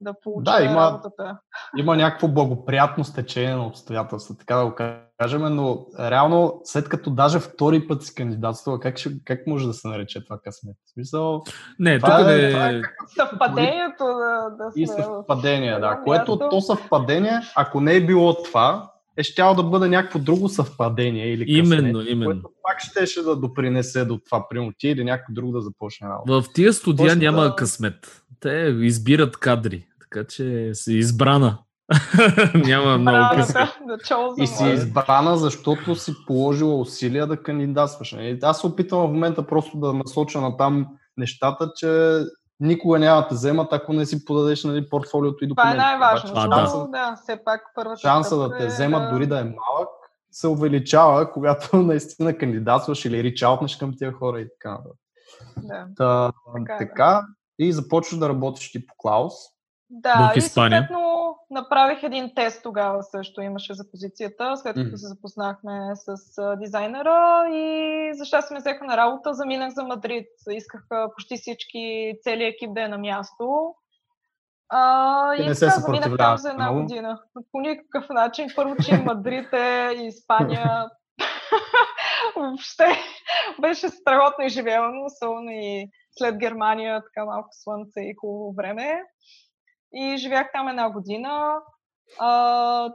да 0.01 0.13
получа 0.23 0.51
да, 0.51 0.63
има, 0.63 0.75
работата. 0.75 1.37
Има 1.77 1.95
някакво 1.95 2.27
благоприятно 2.27 3.03
стечение 3.03 3.55
на 3.55 3.65
обстоятелства, 3.65 4.37
така 4.37 4.55
да 4.55 4.65
го 4.65 4.75
кажем, 5.19 5.41
но 5.41 5.85
реално 5.99 6.61
след 6.63 6.89
като 6.89 7.09
даже 7.09 7.39
втори 7.39 7.87
път 7.87 8.03
си 8.03 8.15
кандидатства, 8.15 8.79
как, 8.79 8.97
ще, 8.97 9.09
как 9.25 9.47
може 9.47 9.67
да 9.67 9.73
се 9.73 9.87
нарече 9.87 10.23
това 10.23 10.39
късмет? 10.43 10.75
В 10.85 10.93
смисъл, 10.93 11.43
не, 11.79 11.99
тук 11.99 12.09
е, 12.09 12.23
не... 12.23 12.51
Това 12.51 12.69
е 12.69 12.81
съвпадението 13.17 14.03
да, 14.03 14.49
да 14.57 14.71
И 14.75 14.87
съвпадение, 14.87 15.79
да. 15.79 16.01
Което 16.03 16.39
то 16.51 16.61
съвпадение, 16.61 17.39
ако 17.55 17.81
не 17.81 17.95
е 17.95 18.05
било 18.05 18.43
това, 18.43 18.91
е 19.17 19.23
щяло 19.23 19.55
да 19.55 19.63
бъде 19.63 19.87
някакво 19.87 20.19
друго 20.19 20.49
съвпадение 20.49 21.33
или 21.33 21.61
късмет, 21.61 21.79
именно, 21.79 22.01
именно. 22.01 22.25
което 22.25 22.49
пак 22.63 22.79
щеше 22.79 23.21
да 23.21 23.35
допринесе 23.35 24.05
до 24.05 24.19
това, 24.25 24.47
примерно 24.49 24.73
ти 24.77 24.87
или 24.87 25.03
някой 25.03 25.33
друг 25.35 25.51
да 25.51 25.61
започне 25.61 26.09
работа. 26.09 26.41
В 26.41 26.53
тия 26.53 26.73
студия 26.73 27.07
Точно 27.07 27.21
няма 27.21 27.41
да... 27.41 27.55
късмет. 27.55 28.23
Те 28.39 28.75
избират 28.79 29.37
кадри, 29.37 29.87
така 29.99 30.27
че 30.27 30.71
си 30.73 30.93
избрана. 30.93 31.57
няма 32.55 32.97
много 32.97 33.35
късмет. 33.35 33.69
И 34.37 34.47
си 34.47 34.65
избрана, 34.65 35.37
защото 35.37 35.95
си 35.95 36.13
положила 36.27 36.75
усилия 36.75 37.27
да 37.27 37.43
кандидатстваш. 37.43 38.11
Нали? 38.11 38.39
Аз 38.41 38.59
се 38.59 38.67
опитвам 38.67 39.07
в 39.07 39.11
момента 39.13 39.47
просто 39.47 39.77
да 39.77 39.93
насоча 39.93 40.41
на 40.41 40.57
там 40.57 40.87
нещата, 41.17 41.71
че 41.75 42.19
никога 42.59 42.99
няма 42.99 43.21
да 43.21 43.27
те 43.27 43.35
вземат, 43.35 43.73
ако 43.73 43.93
не 43.93 44.05
си 44.05 44.25
подадеш 44.25 44.63
нали, 44.63 44.89
портфолиото 44.89 45.43
и 45.43 45.47
документи. 45.47 45.77
Това 45.77 45.93
е 45.93 45.97
най-важно. 45.97 46.31
А, 46.35 46.47
да. 46.47 46.87
да, 46.87 47.15
все 47.23 47.43
пак 47.45 47.61
първата 47.75 48.01
Шанса 48.01 48.37
да 48.37 48.57
те 48.57 48.67
вземат, 48.67 49.09
е... 49.09 49.13
дори 49.13 49.27
да 49.27 49.39
е 49.39 49.43
малък, 49.43 49.89
се 50.31 50.47
увеличава, 50.47 51.31
когато 51.31 51.77
наистина 51.83 52.37
кандидатстваш 52.37 53.05
или 53.05 53.23
ричаутнеш 53.23 53.75
към 53.75 53.93
тия 53.97 54.11
хора 54.11 54.41
и 54.41 54.47
така 54.59 54.71
нататък. 54.71 54.97
Да. 55.57 55.87
Та, 55.97 56.31
така, 56.57 56.73
е, 56.73 56.77
така 56.77 57.05
да. 57.05 57.25
И 57.59 57.73
започваш 57.73 58.19
да 58.19 58.29
работиш 58.29 58.71
ти 58.71 58.87
по 58.87 58.93
Клаус. 58.97 59.33
Да, 59.89 60.33
и 60.35 60.41
съответно 60.41 61.35
направих 61.51 62.03
един 62.03 62.35
тест 62.35 62.63
тогава 62.63 63.03
също 63.03 63.41
имаше 63.41 63.73
за 63.73 63.91
позицията, 63.91 64.57
след 64.57 64.75
като 64.75 64.89
mm. 64.89 64.95
се 64.95 65.07
запознахме 65.07 65.91
с 65.95 66.15
дизайнера 66.59 67.47
и 67.51 68.11
за 68.13 68.25
щастие 68.25 68.55
ме 68.55 68.59
взеха 68.59 68.85
на 68.85 68.97
работа, 68.97 69.33
заминах 69.33 69.73
за 69.73 69.83
Мадрид. 69.83 70.27
Исках 70.49 70.87
почти 71.15 71.37
всички, 71.37 72.13
целият 72.23 72.53
екип 72.53 72.73
да 72.73 72.83
е 72.83 72.87
на 72.87 72.97
място. 72.97 73.75
А, 74.69 75.35
и 75.35 75.37
така, 75.37 75.53
заминах 75.53 76.17
там 76.17 76.37
за 76.37 76.49
една 76.49 76.63
много. 76.63 76.81
година. 76.81 77.19
По 77.51 77.59
никакъв 77.59 78.09
начин. 78.09 78.47
Първо, 78.55 78.75
че 78.83 78.97
Мадрид 78.97 79.53
е 79.53 79.91
Испания. 79.93 80.85
Въобще 82.35 82.85
беше 83.61 83.89
страхотно 83.89 84.45
изживявано, 84.45 85.05
особено 85.05 85.51
и 85.51 85.89
след 86.17 86.37
Германия, 86.37 87.03
така 87.03 87.25
малко 87.25 87.49
слънце 87.51 88.01
и 88.01 88.15
хубаво 88.19 88.53
време. 88.53 89.03
И 89.93 90.17
живях 90.17 90.49
там 90.53 90.67
една 90.67 90.89
година. 90.89 91.55
А, 92.19 92.93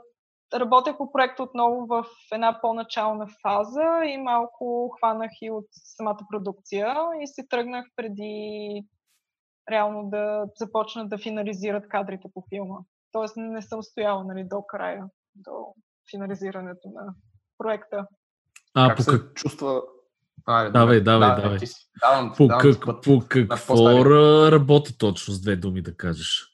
работех 0.54 0.96
по 0.96 1.12
проекта 1.12 1.42
отново 1.42 1.86
в 1.86 2.04
една 2.32 2.60
по-начална 2.60 3.26
фаза 3.42 4.04
и 4.06 4.16
малко 4.16 4.88
хванах 4.98 5.30
и 5.42 5.50
от 5.50 5.66
самата 5.70 6.18
продукция 6.30 6.96
и 7.22 7.26
се 7.26 7.46
тръгнах 7.50 7.86
преди 7.96 8.82
реално 9.70 10.10
да 10.10 10.44
започнат 10.56 11.08
да 11.08 11.18
финализират 11.18 11.88
кадрите 11.88 12.28
по 12.34 12.44
филма. 12.48 12.78
Тоест 13.12 13.36
не 13.36 13.62
съм 13.62 13.82
стояла 13.82 14.24
нали, 14.24 14.44
до 14.44 14.62
края, 14.62 15.04
до 15.34 15.74
финализирането 16.10 16.88
на 16.88 17.14
проекта. 17.58 18.06
А, 18.74 18.88
как 18.88 18.96
по 18.96 19.04
как... 19.04 19.14
се 19.14 19.34
чувства... 19.34 19.82
А, 20.46 20.70
давай, 20.70 21.00
давай, 21.00 21.42
давай. 21.42 21.58
Давам, 22.00 22.32
по, 22.36 22.46
давам, 22.46 22.62
как, 22.62 23.02
по 23.02 23.22
какво 23.48 24.04
работи 24.52 24.98
точно 24.98 25.34
с 25.34 25.40
две 25.40 25.56
думи 25.56 25.82
да 25.82 25.96
кажеш? 25.96 26.50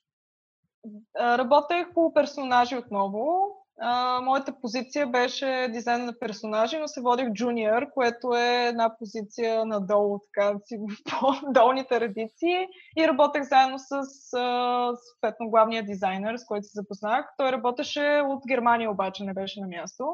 Работех 1.21 1.87
по 1.95 2.15
персонажи 2.15 2.77
отново. 2.77 3.57
А, 3.83 4.21
моята 4.21 4.55
позиция 4.61 5.07
беше 5.07 5.69
дизайн 5.73 6.05
на 6.05 6.19
персонажи, 6.19 6.79
но 6.79 6.89
се 6.89 7.01
водих 7.01 7.33
джуниор, 7.33 7.87
което 7.95 8.35
е 8.35 8.67
една 8.69 8.97
позиция 8.99 9.65
надолу, 9.65 10.19
така 10.19 10.59
си 10.65 10.79
в 10.79 10.97
по-долните 11.21 12.01
редици. 12.01 12.69
И 12.99 13.09
работех 13.09 13.43
заедно 13.43 13.79
с 13.79 14.03
съответно 14.31 15.51
главния 15.51 15.85
дизайнер, 15.87 16.37
с 16.37 16.45
който 16.45 16.67
се 16.67 16.73
запознах. 16.75 17.27
Той 17.39 17.53
работеше 17.53 18.23
от 18.27 18.43
Германия, 18.49 18.91
обаче 18.91 19.25
не 19.25 19.35
беше 19.35 19.61
на 19.61 19.67
място. 19.67 20.05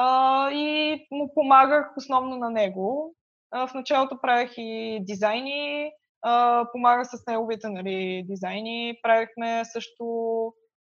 А, 0.00 0.50
и 0.50 0.96
му 1.10 1.34
помагах 1.34 1.96
основно 1.96 2.36
на 2.36 2.50
него. 2.50 3.14
А, 3.50 3.66
в 3.66 3.74
началото 3.74 4.20
правих 4.20 4.50
и 4.56 4.98
дизайни, 5.02 5.90
а, 6.22 6.64
помага 6.72 7.04
с 7.04 7.26
неговите 7.26 7.68
нали, 7.68 8.24
дизайни. 8.28 8.98
Правихме 9.02 9.62
също 9.64 10.04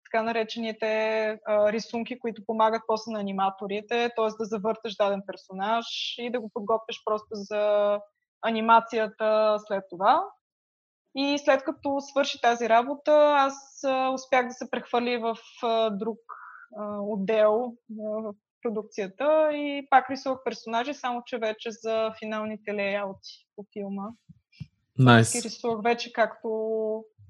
така 0.06 0.24
наречените 0.24 0.88
а, 1.46 1.72
рисунки, 1.72 2.20
които 2.20 2.46
помагат 2.46 2.82
после 2.88 3.12
на 3.12 3.20
аниматорите, 3.20 4.12
т.е. 4.16 4.26
да 4.40 4.46
завърташ 4.46 4.96
даден 4.96 5.22
персонаж 5.28 5.86
и 6.18 6.32
да 6.32 6.40
го 6.40 6.52
подготвиш 6.54 7.02
просто 7.06 7.28
за 7.32 8.00
анимацията 8.42 9.58
след 9.68 9.84
това. 9.90 10.24
И 11.16 11.38
след 11.38 11.64
като 11.64 12.00
свърши 12.00 12.42
тази 12.42 12.70
работа, 12.70 13.36
аз 13.38 13.84
а, 13.84 14.10
успях 14.10 14.48
да 14.48 14.54
се 14.54 14.72
прехвърли 14.72 15.18
в 15.18 15.38
а, 15.64 15.90
друг 15.90 16.20
а, 16.78 17.00
отдел 17.02 17.74
в 17.90 18.34
продукцията 18.68 19.50
и 19.54 19.88
пак 19.90 20.10
рисувах 20.10 20.40
персонажи, 20.46 20.94
само 20.94 21.24
че 21.26 21.38
вече 21.38 21.72
за 21.72 22.14
финалните 22.20 22.74
лейаути 22.74 23.48
по 23.56 23.66
филма. 23.74 24.08
Nice. 25.00 25.46
Рисувах 25.46 25.84
вече 25.84 26.14
както 26.14 26.50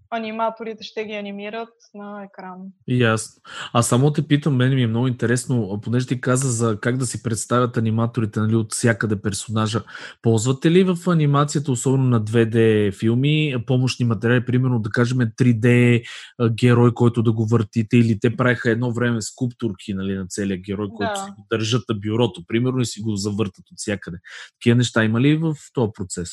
аниматорите 0.10 0.84
ще 0.84 1.06
ги 1.06 1.14
анимират 1.14 1.70
на 1.94 2.24
екран. 2.24 2.58
Ясно. 2.88 3.42
А 3.74 3.82
само 3.82 4.14
те 4.14 4.28
питам, 4.28 4.56
мен 4.56 4.76
ми 4.76 4.84
е 4.84 4.88
много 4.88 5.08
интересно, 5.08 5.80
понеже 5.84 6.08
ти 6.08 6.22
каза 6.22 6.52
за 6.52 6.80
как 6.80 6.98
да 6.98 7.06
си 7.06 7.24
представят 7.24 7.78
аниматорите 7.78 8.40
нали, 8.40 8.56
от 8.56 8.74
всякъде 8.74 9.22
персонажа. 9.22 9.84
Ползвате 10.22 10.72
ли 10.72 10.84
в 10.84 11.10
анимацията, 11.10 11.72
особено 11.72 12.04
на 12.04 12.22
2D 12.22 12.94
филми, 13.00 13.56
помощни 13.68 14.06
материали, 14.06 14.46
примерно 14.46 14.80
да 14.80 14.90
кажем 14.90 15.18
3D 15.18 16.04
герой, 16.52 16.94
който 16.94 17.24
да 17.24 17.32
го 17.32 17.46
въртите, 17.46 17.98
или 17.98 18.20
те 18.20 18.36
правиха 18.36 18.72
едно 18.72 18.94
време 18.94 19.22
скулптурки 19.22 19.94
нали, 19.94 20.16
на 20.16 20.28
целия 20.28 20.58
герой, 20.58 20.88
да. 20.88 20.94
който 20.94 21.20
си 21.26 21.32
го 21.32 21.46
държат 21.52 21.84
на 21.90 21.96
бюрото, 21.96 22.44
примерно, 22.48 22.80
и 22.80 22.86
си 22.86 23.02
го 23.02 23.16
завъртат 23.16 23.66
от 23.72 23.78
всякъде. 23.78 24.18
Такива 24.54 24.76
неща 24.76 25.04
има 25.04 25.22
ли 25.22 25.38
в 25.38 25.56
този 25.74 25.92
процес? 25.94 26.30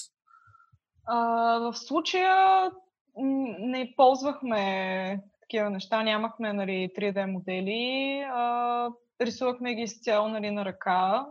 А, 1.07 1.17
в 1.59 1.75
случая 1.79 2.71
не 3.17 3.95
ползвахме 3.97 5.23
такива 5.41 5.71
неща, 5.71 6.03
нямахме 6.03 6.53
нали, 6.53 6.91
3D 6.99 7.27
модели, 7.27 8.25
а, 8.33 8.91
рисувахме 9.21 9.75
ги 9.75 9.83
изцяло 9.83 10.29
нали, 10.29 10.51
на 10.51 10.65
ръка, 10.65 11.27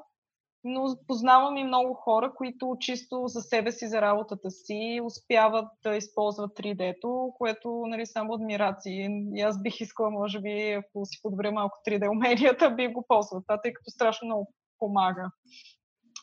но 0.63 0.95
познавам 1.07 1.57
и 1.57 1.63
много 1.63 1.93
хора, 1.93 2.33
които 2.35 2.77
чисто 2.79 3.27
за 3.27 3.41
себе 3.41 3.71
си, 3.71 3.87
за 3.87 4.01
работата 4.01 4.51
си, 4.51 5.01
успяват 5.03 5.67
да 5.83 5.95
използват 5.95 6.51
3D-то, 6.51 7.33
което 7.37 7.83
нали, 7.87 8.05
само 8.05 8.33
адмирации. 8.33 9.07
И 9.35 9.41
аз 9.41 9.61
бих 9.61 9.81
искала, 9.81 10.09
може 10.09 10.39
би, 10.39 10.71
ако 10.71 11.05
си 11.05 11.19
подобря 11.21 11.51
малко 11.51 11.77
3D 11.87 12.11
уменията, 12.11 12.71
би 12.71 12.87
го 12.87 13.05
ползвал 13.07 13.41
това, 13.41 13.61
тъй 13.61 13.73
като 13.73 13.91
страшно 13.91 14.25
много 14.25 14.53
помага. 14.79 15.31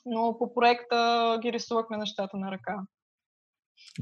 Но 0.06 0.38
по 0.38 0.54
проекта 0.54 1.38
ги 1.42 1.52
рисувахме 1.52 1.96
нещата 1.96 2.36
на 2.36 2.50
ръка. 2.50 2.80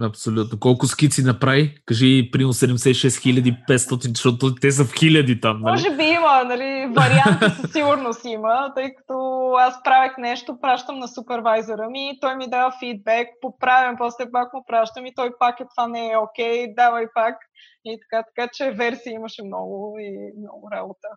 Абсолютно. 0.02 0.60
Колко 0.60 0.86
скици 0.86 1.22
направи? 1.22 1.74
Кажи, 1.86 2.30
примерно 2.32 2.52
76 2.52 3.20
500, 3.68 4.16
защото 4.16 4.54
те 4.54 4.70
са 4.70 4.84
в 4.84 4.92
хиляди 4.98 5.40
там. 5.40 5.60
Нали? 5.60 5.70
Може 5.70 5.96
би 5.96 6.04
има, 6.04 6.44
нали, 6.44 6.92
варианти 6.96 7.60
със 7.60 7.72
сигурност 7.72 8.24
има, 8.24 8.72
тъй 8.76 8.94
като 8.94 9.14
аз 9.58 9.82
правех 9.82 10.12
нещо, 10.18 10.58
пращам 10.60 10.98
на 10.98 11.08
супервайзера 11.08 11.88
ми, 11.90 12.18
той 12.20 12.36
ми 12.36 12.50
дава 12.50 12.72
фидбек, 12.80 13.28
поправям, 13.40 13.96
после 13.98 14.30
пак 14.32 14.54
му 14.54 14.64
пращам 14.68 15.06
и 15.06 15.14
той 15.14 15.30
пак 15.38 15.60
е 15.60 15.64
това 15.76 15.88
не 15.88 16.10
е 16.10 16.16
окей, 16.16 16.66
okay, 16.66 16.74
давай 16.76 17.06
пак. 17.14 17.34
И 17.84 17.98
така, 18.00 18.24
така 18.36 18.50
че 18.52 18.70
версии 18.70 19.12
имаше 19.12 19.42
много 19.42 19.96
и 20.00 20.32
много 20.38 20.68
работа. 20.72 21.08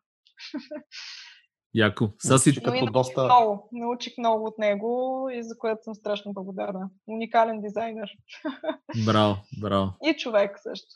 Яко. 1.74 2.10
Сега 2.20 2.38
си 2.38 2.56
като 2.56 2.70
научих 2.70 2.92
доста... 2.92 3.24
Много, 3.24 3.70
научих 3.72 4.18
много 4.18 4.46
от 4.46 4.58
него 4.58 5.28
и 5.34 5.44
за 5.44 5.58
което 5.58 5.84
съм 5.84 5.96
страшно 5.96 6.34
благодарна. 6.34 6.90
Уникален 7.08 7.62
дизайнер. 7.62 8.10
Браво, 9.06 9.36
браво. 9.62 9.92
И 10.04 10.14
човек 10.14 10.60
също. 10.64 10.96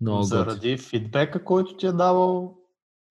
Много 0.00 0.22
Заради 0.22 0.76
год. 0.76 0.80
фидбека, 0.80 1.44
който 1.44 1.76
ти 1.76 1.86
е 1.86 1.92
давал, 1.92 2.56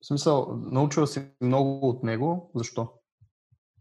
в 0.02 0.08
смисъл, 0.08 0.58
научила 0.72 1.08
си 1.08 1.28
много 1.42 1.90
от 1.90 2.04
него, 2.04 2.52
защо? 2.56 2.88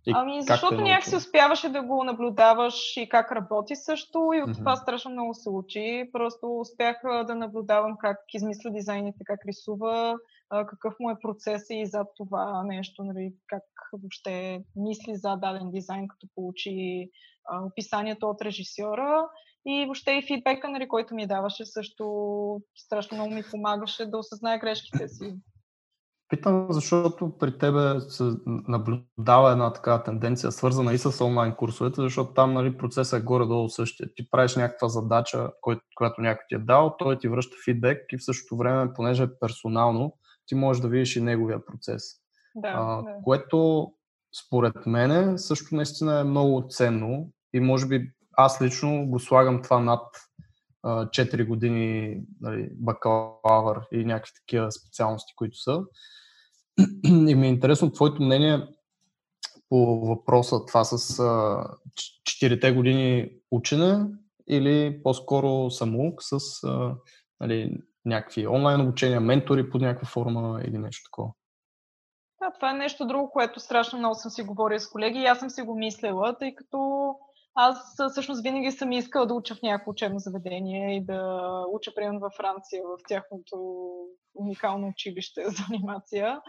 И 0.07 0.13
ами, 0.15 0.43
защото 0.43 0.81
някакси 0.81 1.17
успяваше 1.17 1.69
да 1.69 1.83
го 1.83 2.05
наблюдаваш 2.05 2.97
и 2.97 3.09
как 3.09 3.33
работи 3.33 3.77
също 3.77 4.31
и 4.35 4.43
от 4.43 4.51
mm-hmm. 4.51 4.59
това 4.59 4.77
страшно 4.77 5.11
много 5.11 5.35
се 5.35 5.51
учи. 5.51 6.11
Просто 6.13 6.61
успях 6.61 6.97
да 7.27 7.35
наблюдавам 7.35 7.97
как 8.01 8.19
измисля 8.35 8.71
дизайните, 8.71 9.19
как 9.25 9.41
рисува, 9.47 10.17
какъв 10.69 10.95
му 11.01 11.11
е 11.11 11.21
процес 11.23 11.63
и 11.71 11.87
зад 11.87 12.07
това 12.17 12.63
нещо, 12.63 13.05
нали, 13.05 13.35
как 13.47 13.63
въобще 13.93 14.65
мисли 14.77 15.17
за 15.17 15.37
даден 15.37 15.71
дизайн, 15.71 16.09
като 16.09 16.27
получи 16.35 17.11
описанието 17.67 18.27
от 18.27 18.43
режисьора. 18.43 19.29
И 19.67 19.85
въобще 19.85 20.13
и 20.13 20.27
фидбека, 20.27 20.69
нали, 20.69 20.89
който 20.89 21.15
ми 21.15 21.27
даваше, 21.27 21.67
също 21.67 22.05
страшно 22.77 23.17
много 23.17 23.35
ми 23.35 23.43
помагаше 23.51 24.07
да 24.07 24.19
осъзнае 24.19 24.59
грешките 24.59 25.09
си. 25.09 25.35
Питам, 26.29 26.67
защото 26.71 27.39
при 27.39 27.59
тебе 27.59 28.01
се 28.01 28.25
наблюдава 28.47 29.53
една 29.53 29.73
такава 29.73 30.03
тенденция, 30.03 30.53
свързана 30.53 30.93
и 30.93 30.99
с 30.99 31.25
онлайн 31.25 31.55
курсовете, 31.55 32.01
защото 32.01 32.35
там 32.35 32.53
нали, 32.53 32.77
процесът 32.77 33.21
е 33.21 33.25
горе-долу 33.25 33.69
същия. 33.69 34.15
Ти 34.15 34.31
правиш 34.31 34.57
някаква 34.57 34.89
задача, 34.89 35.51
която 35.95 36.21
някой 36.21 36.45
ти 36.49 36.55
е 36.55 36.59
дал, 36.59 36.97
той 36.99 37.19
ти 37.19 37.29
връща 37.29 37.57
фидбек 37.65 38.13
и 38.13 38.19
в 38.19 38.25
същото 38.25 38.57
време, 38.57 38.93
понеже 38.95 39.23
е 39.23 39.39
персонално, 39.41 40.17
ти 40.47 40.55
можеш 40.55 40.81
да 40.83 40.89
видиш 40.89 41.17
и 41.17 41.21
неговия 41.21 41.65
процес. 41.65 42.03
Да, 42.55 42.69
а, 42.69 43.03
да. 43.03 43.15
Което 43.25 43.91
според 44.47 44.87
мен 44.87 45.39
също 45.39 45.75
наистина 45.75 46.21
е 46.21 46.25
много 46.25 46.67
ценно 46.69 47.29
и 47.53 47.61
може 47.61 47.87
би 47.87 48.13
аз 48.33 48.63
лично 48.63 49.07
го 49.07 49.19
слагам 49.19 49.63
това 49.63 49.81
над 49.81 50.07
4 50.85 51.47
години 51.47 52.21
нали, 52.41 52.69
бакалавър 52.73 53.81
и 53.93 54.05
някакви 54.05 54.33
такива 54.35 54.73
специалности, 54.73 55.33
които 55.37 55.57
са. 55.57 55.83
И 57.05 57.35
ми 57.35 57.47
е 57.47 57.51
интересно 57.51 57.93
твоето 57.93 58.23
мнение 58.23 58.69
по 59.69 60.07
въпроса 60.07 60.67
това 60.67 60.85
с 60.85 60.97
4-те 62.29 62.73
години 62.73 63.31
учене 63.51 64.07
или 64.49 65.01
по-скоро 65.03 65.71
самоук 65.71 66.23
с 66.23 66.39
нали, 67.41 67.79
някакви 68.05 68.47
онлайн 68.47 68.81
обучения, 68.81 69.21
ментори 69.21 69.71
под 69.71 69.83
някаква 69.83 70.09
форма 70.09 70.61
или 70.65 70.79
нещо 70.79 71.05
такова. 71.05 71.31
Да, 72.41 72.53
това 72.55 72.71
е 72.71 72.75
нещо 72.75 73.07
друго, 73.07 73.31
което 73.31 73.61
страшно 73.61 73.99
много 73.99 74.15
съм 74.15 74.31
си 74.31 74.43
говорила 74.43 74.81
с 74.81 74.91
колеги 74.91 75.19
и 75.19 75.27
аз 75.27 75.39
съм 75.39 75.51
си 75.51 75.63
го 75.63 75.75
мислила, 75.75 76.39
тъй 76.39 76.55
като 76.55 77.11
аз 77.55 77.97
всъщност 78.11 78.43
винаги 78.43 78.71
съм 78.71 78.93
искала 78.93 79.27
да 79.27 79.35
уча 79.35 79.55
в 79.55 79.63
някакво 79.63 79.91
учебно 79.91 80.19
заведение 80.19 80.97
и 80.97 81.05
да 81.05 81.41
уча, 81.73 81.95
примерно 81.95 82.21
във 82.21 82.33
Франция, 82.33 82.83
в 82.83 82.99
тяхното 83.09 83.57
уникално 84.35 84.89
училище 84.89 85.43
за 85.47 85.63
анимация. 85.71 86.41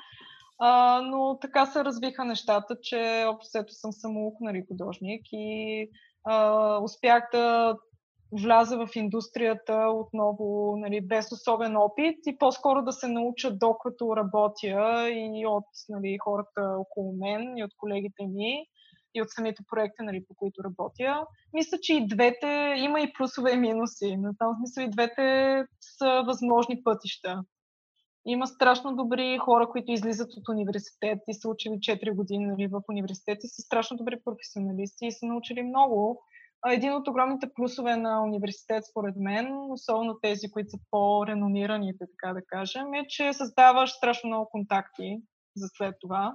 А, 0.60 1.02
но 1.02 1.38
така 1.42 1.66
се 1.66 1.86
развиха 1.86 2.26
нещата, 2.26 2.78
че 2.82 3.26
общо 3.28 3.74
съм 3.74 3.92
самоук, 3.92 4.36
нали, 4.42 4.66
художник 4.68 5.22
и 5.32 5.90
а, 6.24 6.78
успях 6.84 7.30
да 7.32 7.76
вляза 8.32 8.78
в 8.78 8.96
индустрията 8.96 9.88
отново 9.94 10.76
нали, 10.78 11.02
без 11.02 11.32
особен 11.32 11.78
опит 11.78 12.18
и 12.28 12.38
по-скоро 12.38 12.82
да 12.82 12.92
се 12.92 13.08
науча 13.08 13.52
докато 13.52 14.18
работя 14.18 15.10
и 15.10 15.46
от 15.48 15.66
нали, 15.90 16.18
хората 16.24 16.76
около 16.80 17.14
мен 17.14 17.58
и 17.58 17.64
от 17.64 17.72
колегите 17.78 18.28
ми 18.28 18.66
и 19.16 19.22
от 19.22 19.30
самите 19.30 19.64
проекти, 19.70 20.04
нали, 20.04 20.26
по 20.28 20.36
които 20.36 20.64
работя. 20.64 21.26
Мисля, 21.54 21.78
че 21.82 21.94
и 21.94 22.08
двете, 22.08 22.76
има 22.78 23.02
и 23.02 23.14
плюсове 23.14 23.54
и 23.54 23.58
минуси. 23.58 24.18
На 24.18 24.38
там 24.38 24.56
смисъл 24.58 24.84
и 24.84 24.90
двете 24.90 25.64
са 25.82 26.24
възможни 26.26 26.84
пътища. 26.84 27.44
Има 28.28 28.48
страшно 28.48 28.96
добри 28.96 29.38
хора, 29.38 29.70
които 29.70 29.92
излизат 29.92 30.34
от 30.38 30.50
университет 30.50 31.20
и 31.28 31.34
са 31.34 31.50
учили 31.50 31.74
4 31.74 32.16
години 32.16 32.46
нали, 32.46 32.68
в 32.68 32.82
университет 32.90 33.44
и 33.44 33.48
са 33.48 33.62
страшно 33.62 33.98
добри 33.98 34.20
професионалисти 34.26 35.06
и 35.06 35.12
са 35.12 35.26
научили 35.26 35.64
много. 35.64 36.24
Един 36.68 36.94
от 36.94 37.08
огромните 37.08 37.50
плюсове 37.56 37.96
на 37.96 38.24
университет, 38.24 38.84
според 38.92 39.16
мен, 39.18 39.72
особено 39.72 40.20
тези, 40.22 40.52
които 40.52 40.70
са 40.70 40.78
по-реномираните, 40.92 42.06
така 42.12 42.34
да 42.34 42.42
кажем, 42.48 42.94
е, 42.94 43.06
че 43.10 43.34
създаваш 43.34 43.92
страшно 43.92 44.28
много 44.28 44.50
контакти 44.50 45.22
за 45.56 45.68
след 45.78 45.96
това 46.02 46.34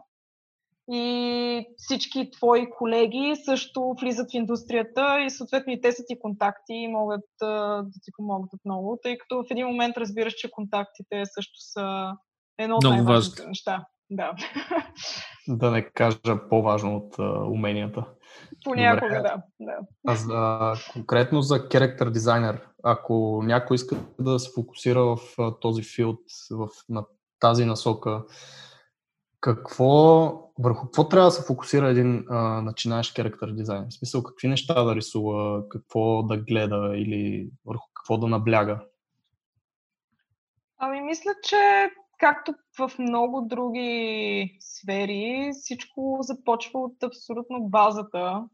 и 0.93 1.67
всички 1.77 2.31
твои 2.31 2.71
колеги 2.71 3.35
също 3.45 3.95
влизат 4.01 4.31
в 4.31 4.35
индустрията 4.35 5.21
и 5.27 5.31
съответно 5.31 5.73
и 5.73 5.81
те 5.81 5.93
са 5.93 6.03
ти 6.09 6.19
контакти 6.19 6.73
и 6.73 6.89
могат 6.89 7.25
да 7.41 7.85
ти 8.03 8.11
помогнат 8.17 8.61
много, 8.65 8.99
тъй 9.03 9.19
като 9.19 9.37
в 9.37 9.51
един 9.51 9.67
момент 9.67 9.97
разбираш, 9.97 10.35
че 10.35 10.51
контактите 10.51 11.23
също 11.25 11.55
са 11.59 12.13
едно 12.59 12.77
от 12.77 12.85
най-важните 12.85 13.47
неща. 13.47 13.87
Да. 14.11 14.33
да 15.49 15.71
не 15.71 15.91
кажа 15.91 16.49
по-важно 16.49 16.97
от 16.97 17.17
uh, 17.17 17.53
уменията. 17.53 18.05
Понякога, 18.65 19.07
Добре. 19.07 19.23
да. 19.23 19.43
да. 19.61 19.79
А 20.07 20.15
за, 20.15 20.75
конкретно 20.93 21.43
за 21.43 21.69
character 21.69 22.11
дизайнер, 22.11 22.67
ако 22.83 23.43
някой 23.45 23.75
иска 23.75 23.97
да 24.19 24.39
се 24.39 24.51
фокусира 24.55 25.01
в 25.01 25.17
uh, 25.17 25.61
този 25.61 25.83
филд, 25.83 26.21
в, 26.51 26.69
на 26.89 27.05
тази 27.41 27.65
насока, 27.65 28.25
какво, 29.41 30.33
върху 30.59 30.87
какво 30.87 31.09
трябва 31.09 31.27
да 31.27 31.33
се 31.33 31.47
фокусира 31.47 31.89
един 31.89 32.25
а, 32.29 32.63
начинаещ 32.63 33.17
характер 33.17 33.49
дизайн? 33.49 33.87
В 33.89 33.95
смисъл, 33.95 34.23
какви 34.23 34.49
неща 34.49 34.85
да 34.85 34.97
рисува, 34.97 35.69
какво 35.69 36.23
да 36.23 36.37
гледа 36.37 36.93
или 36.97 37.51
върху 37.67 37.89
какво 37.95 38.19
да 38.19 38.27
набляга? 38.27 38.81
Ами, 40.79 41.01
мисля, 41.01 41.31
че 41.45 41.91
както 42.21 42.55
в 42.79 42.99
много 42.99 43.41
други 43.41 44.59
сфери, 44.61 45.51
всичко 45.53 46.19
започва 46.21 46.81
от 46.81 47.03
абсолютно 47.03 47.61
базата. 47.61 48.45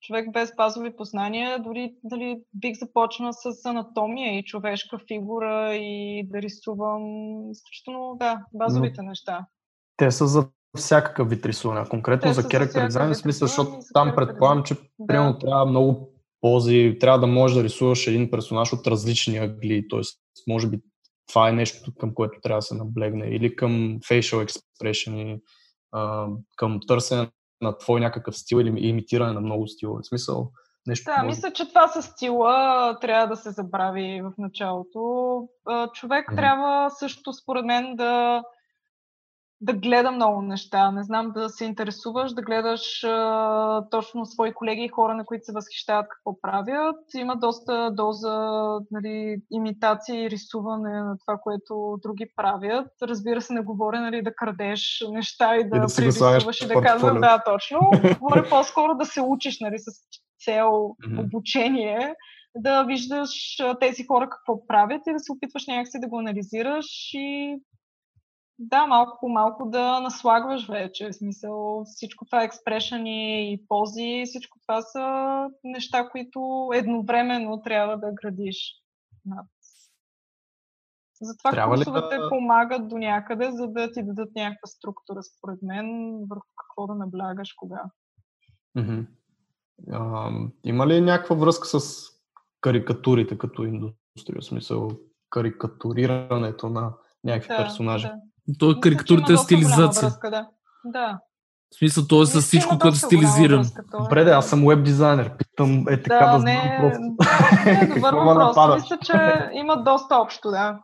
Човек 0.00 0.32
без 0.32 0.54
базови 0.56 0.96
познания, 0.96 1.62
дори 1.62 1.94
дали 2.04 2.42
бих 2.54 2.78
започнал 2.78 3.32
с 3.32 3.64
анатомия 3.64 4.38
и 4.38 4.44
човешка 4.44 4.98
фигура 5.08 5.74
и 5.74 6.22
да 6.28 6.42
рисувам 6.42 7.02
изключително, 7.50 8.16
да, 8.18 8.44
базовите 8.54 9.02
Но, 9.02 9.08
неща 9.08 9.46
те 10.00 10.10
са 10.10 10.26
за 10.26 10.48
всякакъв 10.76 11.30
вид 11.30 11.46
рисуване. 11.46 11.88
Конкретно 11.88 12.30
Те 12.30 12.34
за 12.34 12.42
character 12.42 12.86
дизайн, 12.86 13.12
в 13.12 13.16
смисъл, 13.16 13.48
защото 13.48 13.70
там 13.94 14.12
предполагам, 14.16 14.64
че 14.64 14.74
да. 14.74 15.06
примерно 15.06 15.38
трябва 15.38 15.66
много 15.66 16.10
пози, 16.40 16.96
трябва 17.00 17.18
да 17.18 17.26
можеш 17.26 17.56
да 17.56 17.64
рисуваш 17.64 18.06
един 18.06 18.30
персонаж 18.30 18.72
от 18.72 18.86
различни 18.86 19.38
ъгли, 19.38 19.86
т.е. 19.90 20.00
може 20.48 20.68
би 20.68 20.80
това 21.30 21.48
е 21.48 21.52
нещо, 21.52 21.92
към 22.00 22.14
което 22.14 22.40
трябва 22.42 22.58
да 22.58 22.62
се 22.62 22.74
наблегне, 22.74 23.26
или 23.26 23.56
към 23.56 23.98
facial 24.00 24.48
expression, 24.48 25.40
към 26.56 26.80
търсене 26.88 27.30
на 27.60 27.78
твой 27.78 28.00
някакъв 28.00 28.36
стил 28.36 28.56
или 28.56 28.86
имитиране 28.88 29.32
на 29.32 29.40
много 29.40 29.66
стила. 29.66 30.00
В 30.00 30.06
смисъл, 30.06 30.50
нещо. 30.86 31.04
Да, 31.04 31.16
може... 31.16 31.26
мисля, 31.26 31.52
че 31.52 31.68
това 31.68 31.88
с 31.88 32.02
стила 32.02 32.96
трябва 33.00 33.26
да 33.26 33.36
се 33.36 33.50
забрави 33.50 34.22
в 34.22 34.32
началото. 34.38 35.00
Човек 35.94 36.28
mm-hmm. 36.28 36.36
трябва 36.36 36.90
също, 36.90 37.32
според 37.32 37.64
мен, 37.64 37.96
да 37.96 38.42
да 39.62 39.72
гледа 39.72 40.10
много 40.10 40.42
неща. 40.42 40.90
Не 40.90 41.02
знам 41.02 41.32
да 41.32 41.48
се 41.48 41.64
интересуваш, 41.64 42.32
да 42.32 42.42
гледаш 42.42 43.04
а, 43.04 43.84
точно 43.90 44.26
свои 44.26 44.52
колеги 44.52 44.84
и 44.84 44.88
хора, 44.88 45.14
на 45.14 45.24
които 45.24 45.44
се 45.44 45.52
възхищават 45.52 46.06
какво 46.08 46.40
правят. 46.40 46.96
Има 47.14 47.36
доста 47.36 47.90
доза 47.90 48.38
нали, 48.90 49.36
имитации 49.50 50.24
и 50.24 50.30
рисуване 50.30 51.02
на 51.02 51.16
това, 51.18 51.38
което 51.42 51.98
други 52.02 52.26
правят. 52.36 52.88
Разбира 53.02 53.40
се, 53.40 53.52
не 53.52 53.60
говоря 53.60 54.00
нали, 54.00 54.22
да 54.22 54.34
крадеш 54.34 55.04
неща 55.10 55.56
и 55.56 55.68
да, 55.68 55.76
и 55.76 55.80
да 55.80 55.86
прерисуваш 55.96 56.60
и 56.60 56.66
да 56.66 56.80
казвам 56.82 57.20
да, 57.20 57.42
точно. 57.44 57.90
Говоря 58.20 58.48
по-скоро 58.48 58.94
да 58.94 59.04
се 59.04 59.20
учиш 59.20 59.60
нали, 59.60 59.78
с 59.78 59.84
цел 60.44 60.96
обучение 61.18 62.14
да 62.54 62.84
виждаш 62.84 63.56
тези 63.80 64.06
хора 64.06 64.30
какво 64.30 64.66
правят 64.66 65.02
и 65.06 65.12
да 65.12 65.18
се 65.18 65.32
опитваш 65.32 65.66
някакси 65.66 66.00
да 66.00 66.08
го 66.08 66.18
анализираш 66.18 67.10
и 67.14 67.56
да, 68.62 68.86
малко 68.86 69.18
по 69.20 69.28
малко 69.28 69.70
да 69.70 70.00
наслагваш 70.00 70.68
вече. 70.68 71.08
В 71.08 71.12
смисъл, 71.12 71.84
всичко 71.84 72.24
това 72.24 72.42
експрешъни 72.42 73.52
и 73.52 73.66
пози, 73.68 74.22
всичко 74.26 74.58
това 74.62 74.82
са 74.82 75.46
неща, 75.64 76.08
които 76.08 76.70
едновременно 76.74 77.62
трябва 77.62 77.96
да 77.98 78.12
градиш 78.12 78.74
над. 79.26 79.46
Затова 81.22 81.50
трябва 81.50 81.76
курсовете 81.76 82.16
да... 82.16 82.28
помагат 82.28 82.88
до 82.88 82.98
някъде, 82.98 83.50
за 83.50 83.68
да 83.68 83.92
ти 83.92 84.02
дадат 84.02 84.30
някаква 84.34 84.66
структура, 84.66 85.22
според 85.22 85.62
мен, 85.62 86.16
върху 86.30 86.46
какво 86.56 86.86
да 86.86 86.94
наблягаш 86.94 87.52
кога. 87.52 87.82
Mm-hmm. 88.76 89.06
А, 89.92 90.30
има 90.64 90.86
ли 90.86 91.00
някаква 91.00 91.36
връзка 91.36 91.80
с 91.80 92.04
карикатурите 92.60 93.38
като 93.38 93.64
индустрия? 93.64 94.40
В 94.40 94.44
смисъл, 94.44 94.88
карикатурирането 95.30 96.68
на 96.68 96.92
някакви 97.24 97.48
да, 97.48 97.56
персонажи? 97.56 98.06
Да. 98.06 98.14
То 98.58 98.70
е 98.70 98.80
карикатурата 98.80 99.32
е 99.32 99.36
стилизация. 99.36 100.08
Връзка, 100.08 100.30
да. 100.30 100.48
да. 100.84 101.18
В 101.74 101.78
смисъл, 101.78 102.04
то 102.08 102.22
е 102.22 102.26
с 102.26 102.40
всичко, 102.40 102.78
което 102.78 102.94
е 102.94 102.98
стилизиран. 102.98 103.64
Добре, 104.00 104.24
да, 104.24 104.30
аз 104.30 104.48
съм 104.48 104.66
веб 104.66 104.84
дизайнер. 104.84 105.36
Питам 105.36 105.84
е 105.88 106.02
така 106.02 106.26
да, 106.26 106.32
да 106.32 106.38
знам 106.38 106.54
не, 106.54 106.78
просто. 106.80 107.00
Не, 107.64 107.94
добър 107.94 108.14
въпрос. 108.14 108.82
Мисля, 108.82 108.98
че 109.04 109.50
има 109.52 109.82
доста 109.82 110.16
общо, 110.16 110.50
да. 110.50 110.78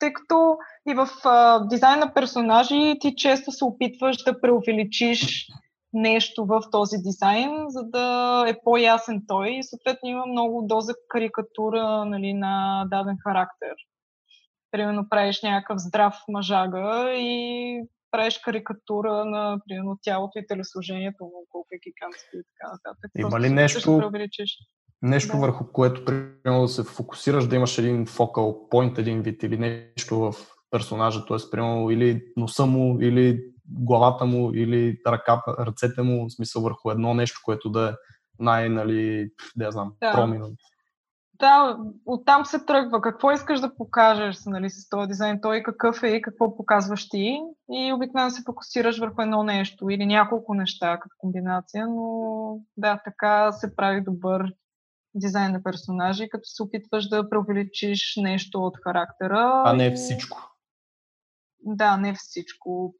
Тъй 0.00 0.12
като 0.12 0.56
и 0.88 0.94
в 0.94 1.08
а, 1.24 1.66
дизайн 1.66 1.98
на 1.98 2.14
персонажи 2.14 2.96
ти 3.00 3.14
често 3.16 3.52
се 3.52 3.64
опитваш 3.64 4.16
да 4.16 4.40
преувеличиш 4.40 5.46
нещо 5.92 6.44
в 6.44 6.62
този 6.70 6.96
дизайн, 6.98 7.50
за 7.68 7.82
да 7.82 8.44
е 8.48 8.54
по-ясен 8.64 9.22
той 9.28 9.50
и 9.50 9.62
съответно 9.62 10.08
има 10.08 10.26
много 10.26 10.62
доза 10.66 10.92
карикатура 11.08 12.04
нали, 12.04 12.34
на 12.34 12.84
даден 12.90 13.16
характер. 13.26 13.74
Примерно 14.72 15.08
правиш 15.08 15.42
някакъв 15.42 15.78
здрав 15.78 16.14
мъжага 16.28 17.12
и 17.14 17.82
правиш 18.10 18.38
карикатура 18.44 19.24
на 19.24 19.58
примерно, 19.68 19.98
тялото 20.02 20.38
и 20.38 20.46
телесложението 20.46 21.24
му, 21.24 21.46
колко 21.50 21.68
е 21.72 21.78
гигантско 21.78 22.28
и 22.34 22.42
така 22.42 22.72
нататък. 22.72 23.10
Има 23.18 23.40
ли 23.40 23.50
нещо, 23.50 24.10
нещо 25.02 25.32
да. 25.32 25.38
върху 25.38 25.72
което 25.72 26.04
примерно 26.04 26.62
да 26.62 26.68
се 26.68 26.84
фокусираш, 26.84 27.46
да 27.46 27.56
имаш 27.56 27.78
един 27.78 28.06
фокал 28.06 28.68
point, 28.72 28.98
един 28.98 29.22
вид 29.22 29.42
или 29.42 29.58
нещо 29.58 30.18
в 30.18 30.34
персонажа, 30.70 31.26
т.е. 31.26 31.36
примерно 31.50 31.90
или 31.90 32.22
носа 32.36 32.66
му, 32.66 33.00
или 33.00 33.40
главата 33.68 34.24
му, 34.24 34.54
или 34.54 34.98
ръката, 35.06 35.66
ръцете 35.66 36.02
му, 36.02 36.28
в 36.28 36.32
смисъл 36.32 36.62
върху 36.62 36.90
едно 36.90 37.14
нещо, 37.14 37.40
което 37.44 37.70
да 37.70 37.88
е 37.88 37.92
най, 38.38 38.68
нали, 38.68 39.30
да 39.56 39.64
я 39.64 39.70
знам, 39.70 39.92
да. 40.00 40.12
проминент. 40.12 40.58
Да, 41.34 41.78
оттам 42.06 42.44
се 42.44 42.64
тръгва. 42.64 43.00
Какво 43.00 43.30
искаш 43.30 43.60
да 43.60 43.74
покажеш 43.74 44.36
нали, 44.46 44.70
с 44.70 44.88
този 44.88 45.08
дизайн? 45.08 45.38
Той 45.42 45.62
какъв 45.62 46.02
е 46.02 46.08
и 46.08 46.22
какво 46.22 46.56
показваш 46.56 47.08
ти? 47.08 47.40
И 47.70 47.92
обикновено 47.92 48.30
се 48.30 48.42
фокусираш 48.46 48.98
върху 48.98 49.22
едно 49.22 49.42
нещо 49.42 49.90
или 49.90 50.06
няколко 50.06 50.54
неща 50.54 50.98
като 51.00 51.14
комбинация, 51.18 51.86
но 51.86 52.58
да, 52.76 53.00
така 53.04 53.52
се 53.52 53.76
прави 53.76 54.00
добър 54.00 54.52
дизайн 55.14 55.52
на 55.52 55.62
персонажи, 55.62 56.28
като 56.28 56.44
се 56.44 56.62
опитваш 56.62 57.08
да 57.08 57.30
преувеличиш 57.30 58.14
нещо 58.16 58.64
от 58.64 58.78
характера. 58.84 59.62
А 59.64 59.72
не 59.72 59.94
всичко. 59.94 60.38
Да, 61.60 61.96
не 61.96 62.14
всичко 62.14 62.94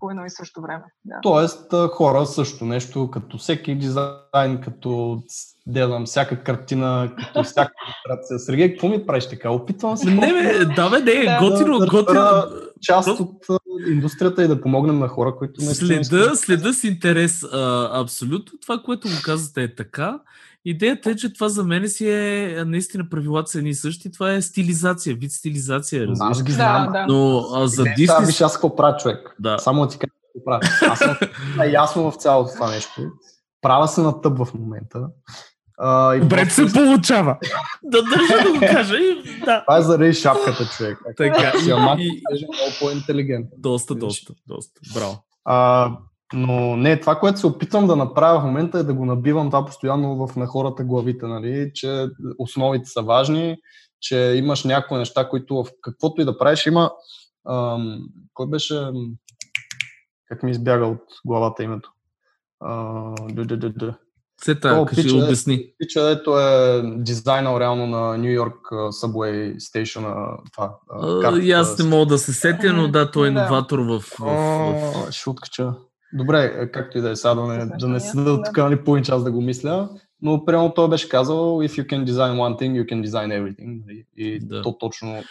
по 0.00 0.10
едно 0.10 0.24
и 0.24 0.30
също 0.30 0.60
време. 0.60 0.84
Да. 1.04 1.14
Тоест, 1.22 1.74
хора 1.90 2.26
също 2.26 2.64
нещо, 2.64 3.10
като 3.10 3.38
всеки 3.38 3.74
дизайн, 3.74 4.60
като 4.64 5.22
делам 5.66 6.06
всяка 6.06 6.42
картина, 6.42 7.12
като 7.18 7.42
всяка 7.44 7.72
иллюстрация. 7.86 8.38
Сергей, 8.38 8.70
какво 8.70 8.88
ми 8.88 9.06
правиш 9.06 9.28
така? 9.28 9.50
Опитвам 9.50 9.96
се. 9.96 10.10
Не, 10.10 10.32
бе, 10.32 10.64
да, 10.64 10.90
бе, 10.90 11.00
не, 11.00 11.24
да, 11.24 11.38
готино, 11.40 11.78
да, 11.78 11.86
готино. 11.86 12.42
Част 12.82 13.08
от 13.08 13.46
индустрията 13.88 14.44
и 14.44 14.48
да 14.48 14.60
помогнем 14.60 14.98
на 14.98 15.08
хора, 15.08 15.36
които 15.36 15.60
не 15.60 15.74
Следа, 15.74 16.34
следа 16.34 16.72
с 16.72 16.84
интерес. 16.84 17.42
А, 17.52 17.90
абсолютно 18.00 18.58
това, 18.58 18.82
което 18.82 19.08
го 19.08 19.14
казвате 19.24 19.62
е 19.62 19.74
така. 19.74 20.20
Идеята 20.68 21.10
е, 21.10 21.16
че 21.16 21.32
това 21.32 21.48
за 21.48 21.64
мен 21.64 21.88
си 21.88 22.10
е 22.10 22.64
наистина 22.66 23.08
правилата 23.08 23.50
са 23.50 23.58
едни 23.58 23.70
и 23.70 23.74
същи. 23.74 24.12
Това 24.12 24.32
е 24.32 24.42
стилизация, 24.42 25.16
вид 25.16 25.32
стилизация. 25.32 26.06
Разбира. 26.06 26.28
Аз 26.28 26.42
ги 26.42 26.52
знам. 26.52 26.86
Да, 26.86 26.92
да. 26.92 27.06
Но 27.08 27.38
а, 27.54 27.66
за 27.66 27.84
Дисни... 27.84 28.06
Това 28.06 28.20
виж 28.20 28.40
аз 28.40 28.52
какво 28.52 28.76
правя 28.76 28.96
човек. 28.96 29.36
Да. 29.38 29.58
Само 29.58 29.88
ти 29.88 29.98
кажа 29.98 30.10
какво 30.22 30.44
правя. 30.44 30.60
Аз 30.92 30.98
съм 30.98 31.16
ясно 31.72 32.10
в 32.10 32.14
цялото 32.16 32.52
това 32.54 32.70
нещо. 32.70 33.00
Права 33.60 33.88
се 33.88 34.00
на 34.00 34.20
тъп 34.20 34.38
в 34.38 34.54
момента. 34.54 35.08
Uh, 35.80 36.20
Добре 36.20 36.50
се 36.50 36.72
получава. 36.72 37.36
да 37.82 38.02
държа 38.02 38.44
да 38.44 38.52
го 38.52 38.60
кажа. 38.60 38.96
И, 38.96 39.40
да. 39.44 39.64
Това 39.66 39.78
е 39.78 39.82
заради 39.82 40.12
шапката, 40.12 40.64
човек. 40.76 40.98
Така. 41.16 41.58
Си, 41.58 41.70
ама, 41.70 41.96
и... 41.98 42.22
много 42.32 42.72
по-интелигентен. 42.80 43.58
Доста, 43.58 43.94
доста, 43.94 44.32
доста. 44.46 44.80
Браво. 44.94 45.24
Uh, 45.48 45.96
но 46.32 46.76
не, 46.76 47.00
това, 47.00 47.18
което 47.18 47.38
се 47.38 47.46
опитвам 47.46 47.86
да 47.86 47.96
направя 47.96 48.40
в 48.40 48.44
момента 48.44 48.78
е 48.78 48.82
да 48.82 48.94
го 48.94 49.04
набивам 49.04 49.50
това 49.50 49.64
постоянно 49.64 50.26
в 50.26 50.36
на 50.36 50.46
хората 50.46 50.84
главите, 50.84 51.26
нали? 51.26 51.70
че 51.74 52.06
основите 52.38 52.88
са 52.88 53.02
важни, 53.02 53.56
че 54.00 54.34
имаш 54.36 54.64
някои 54.64 54.98
неща, 54.98 55.28
които 55.28 55.54
в 55.54 55.66
каквото 55.82 56.22
и 56.22 56.24
да 56.24 56.38
правиш 56.38 56.66
има... 56.66 56.90
Ам, 57.48 57.98
кой 58.34 58.46
беше... 58.46 58.88
Как 60.28 60.42
ми 60.42 60.50
избяга 60.50 60.86
от 60.86 61.02
главата 61.24 61.62
името? 61.62 61.92
Сета, 64.44 64.86
кажи, 64.88 65.02
пича, 65.02 65.16
обясни. 65.16 65.72
Пича, 65.78 66.10
ето 66.10 66.38
е 66.38 66.82
дизайнал 66.96 67.60
реално 67.60 67.86
на 67.86 68.18
Нью 68.18 68.30
Йорк 68.30 68.66
Subway 68.70 69.56
Station. 69.56 70.36
Това, 70.52 70.76
а, 70.90 71.38
и 71.38 71.52
аз 71.52 71.78
не 71.78 71.84
мога 71.84 72.06
да 72.06 72.18
се 72.18 72.32
сетя, 72.32 72.72
но 72.72 72.88
да, 72.88 73.10
той 73.10 73.26
е 73.26 73.30
иноватор 73.30 73.78
в... 73.78 74.00
в, 74.00 74.18
в... 74.18 75.12
Шуткача. 75.12 75.74
Добре, 76.12 76.52
е, 76.58 76.70
както 76.70 76.98
и 76.98 77.00
да 77.00 77.10
е 77.10 77.16
сега, 77.16 77.34
да 77.34 77.42
не, 77.42 77.66
да 77.78 77.88
не 77.88 78.00
седа 78.00 78.42
тук 78.42 78.56
нали, 78.56 78.84
половин 78.84 79.04
час 79.04 79.24
да 79.24 79.32
го 79.32 79.40
мисля, 79.40 79.88
но 80.22 80.44
прямо 80.44 80.74
той 80.74 80.88
беше 80.88 81.08
казал, 81.08 81.36
if 81.36 81.82
you 81.82 81.86
can 81.86 82.04
design 82.04 82.36
one 82.36 82.60
thing, 82.60 82.82
you 82.82 82.92
can 82.92 83.06
design 83.06 83.40
everything. 83.40 83.86
Нали, 83.86 84.04
и 84.16 84.38
да. 84.40 84.62
то 84.62 84.78
точно 84.78 85.22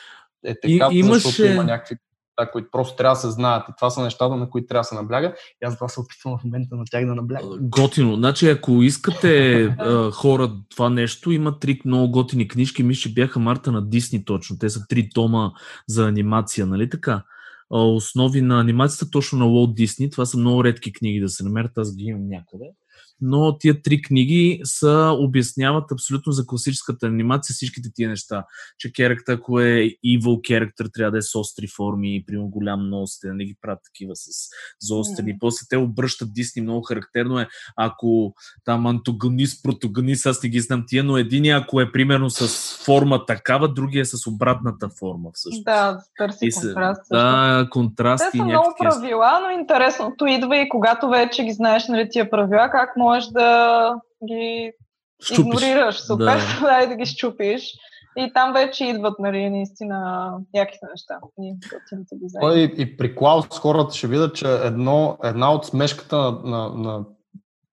е 0.43 0.55
така, 0.61 0.89
и, 0.91 0.99
имаше... 0.99 1.19
защото 1.19 1.51
има 1.51 1.63
някакви 1.63 1.95
неща, 2.39 2.51
които 2.51 2.67
просто 2.71 2.95
трябва 2.95 3.15
да 3.15 3.19
се 3.19 3.31
знаят. 3.31 3.63
И 3.69 3.73
това 3.77 3.89
са 3.89 4.03
нещата, 4.03 4.35
на 4.35 4.49
които 4.49 4.67
трябва 4.67 4.79
да 4.79 4.83
се 4.83 4.95
набляга. 4.95 5.33
И 5.63 5.65
аз 5.65 5.75
това 5.75 5.87
се 5.87 5.99
опитвам 5.99 6.37
в 6.37 6.43
момента 6.43 6.75
на 6.75 6.83
тях 6.91 7.05
да 7.05 7.15
наблягам. 7.15 7.49
Готино. 7.61 8.15
Значи, 8.15 8.49
ако 8.49 8.71
искате 8.71 9.75
хора 10.13 10.51
това 10.69 10.89
нещо, 10.89 11.31
има 11.31 11.59
три 11.59 11.81
много 11.85 12.11
готини 12.11 12.47
книжки. 12.47 12.83
Мисля, 12.83 13.01
че 13.01 13.13
бяха 13.13 13.39
Марта 13.39 13.71
на 13.71 13.81
Дисни 13.89 14.25
точно. 14.25 14.57
Те 14.59 14.69
са 14.69 14.87
три 14.87 15.09
тома 15.09 15.51
за 15.87 16.07
анимация, 16.07 16.65
нали 16.65 16.89
така? 16.89 17.23
Основи 17.69 18.41
на 18.41 18.59
анимацията 18.59 19.11
точно 19.11 19.39
на 19.39 19.47
Уолт 19.47 19.75
Дисни. 19.75 20.09
Това 20.09 20.25
са 20.25 20.37
много 20.37 20.63
редки 20.63 20.93
книги 20.93 21.19
да 21.19 21.29
се 21.29 21.43
намерят, 21.43 21.77
аз 21.77 21.95
ги 21.95 22.03
имам 22.03 22.27
някъде 22.27 22.65
но 23.21 23.57
тия 23.57 23.81
три 23.81 24.01
книги 24.01 24.61
са, 24.63 25.15
обясняват 25.19 25.91
абсолютно 25.91 26.31
за 26.31 26.45
класическата 26.47 27.07
анимация 27.07 27.53
всичките 27.53 27.89
тия 27.95 28.09
неща. 28.09 28.45
Че 28.77 28.93
керактер, 28.93 29.33
ако 29.33 29.59
е 29.59 29.89
evil 30.05 30.39
character, 30.41 30.93
трябва 30.93 31.11
да 31.11 31.17
е 31.17 31.21
с 31.21 31.39
остри 31.39 31.67
форми, 31.67 32.23
примерно 32.27 32.49
голям 32.49 32.89
нос, 32.89 33.19
те 33.19 33.33
не 33.33 33.45
ги 33.45 33.55
правят 33.61 33.79
такива 33.83 34.15
с 34.15 34.49
заострени. 34.81 35.33
Mm-hmm. 35.33 35.39
После 35.39 35.65
те 35.69 35.77
обръщат 35.77 36.33
Дисни, 36.33 36.61
много 36.61 36.81
характерно 36.81 37.39
е, 37.39 37.47
ако 37.77 38.33
там 38.65 38.85
антагонист, 38.85 39.63
протагонист, 39.63 40.25
аз 40.25 40.43
не 40.43 40.49
ги 40.49 40.59
знам 40.59 40.83
тия, 40.87 41.03
но 41.03 41.17
един 41.17 41.53
ако 41.53 41.81
е 41.81 41.91
примерно 41.91 42.29
с 42.29 42.47
форма 42.85 43.25
такава, 43.25 43.73
другия 43.73 44.01
е 44.01 44.05
с 44.05 44.27
обратната 44.27 44.89
форма 44.99 45.29
всъщност. 45.33 45.65
Да, 45.65 45.99
търси 46.17 46.51
се, 46.51 46.67
контраст. 46.67 47.01
Да, 47.11 47.67
контраст 47.71 48.23
те 48.31 48.37
са 48.37 48.43
и 48.43 48.45
много 48.45 48.75
правила, 48.79 49.39
но 49.43 49.49
интересното 49.49 50.25
идва 50.25 50.57
и 50.57 50.69
когато 50.69 51.09
вече 51.09 51.43
ги 51.43 51.51
знаеш 51.51 51.87
нали, 51.87 52.09
тия 52.09 52.29
правила, 52.29 52.69
как 52.71 52.97
можеш 53.05 53.29
да 53.29 53.93
ги 54.27 54.71
Щупиш. 55.23 55.39
игнорираш, 55.39 55.99
супер, 55.99 56.25
да. 56.25 56.59
да, 56.61 56.87
да 56.87 56.95
ги 56.95 57.05
щупиш. 57.05 57.73
И 58.17 58.31
там 58.33 58.53
вече 58.53 58.85
идват, 58.85 59.19
нали, 59.19 59.49
наистина 59.49 60.29
яките 60.53 60.85
неща. 60.91 61.19
И, 62.55 62.73
и 62.77 62.97
при 62.97 63.15
Клаус 63.15 63.59
хората 63.59 63.95
ще 63.95 64.07
видят, 64.07 64.35
че 64.35 64.47
едно, 64.47 65.17
една 65.23 65.53
от 65.53 65.65
смешката 65.65 66.17
на, 66.17 66.31
на, 66.43 66.69
на 66.69 67.05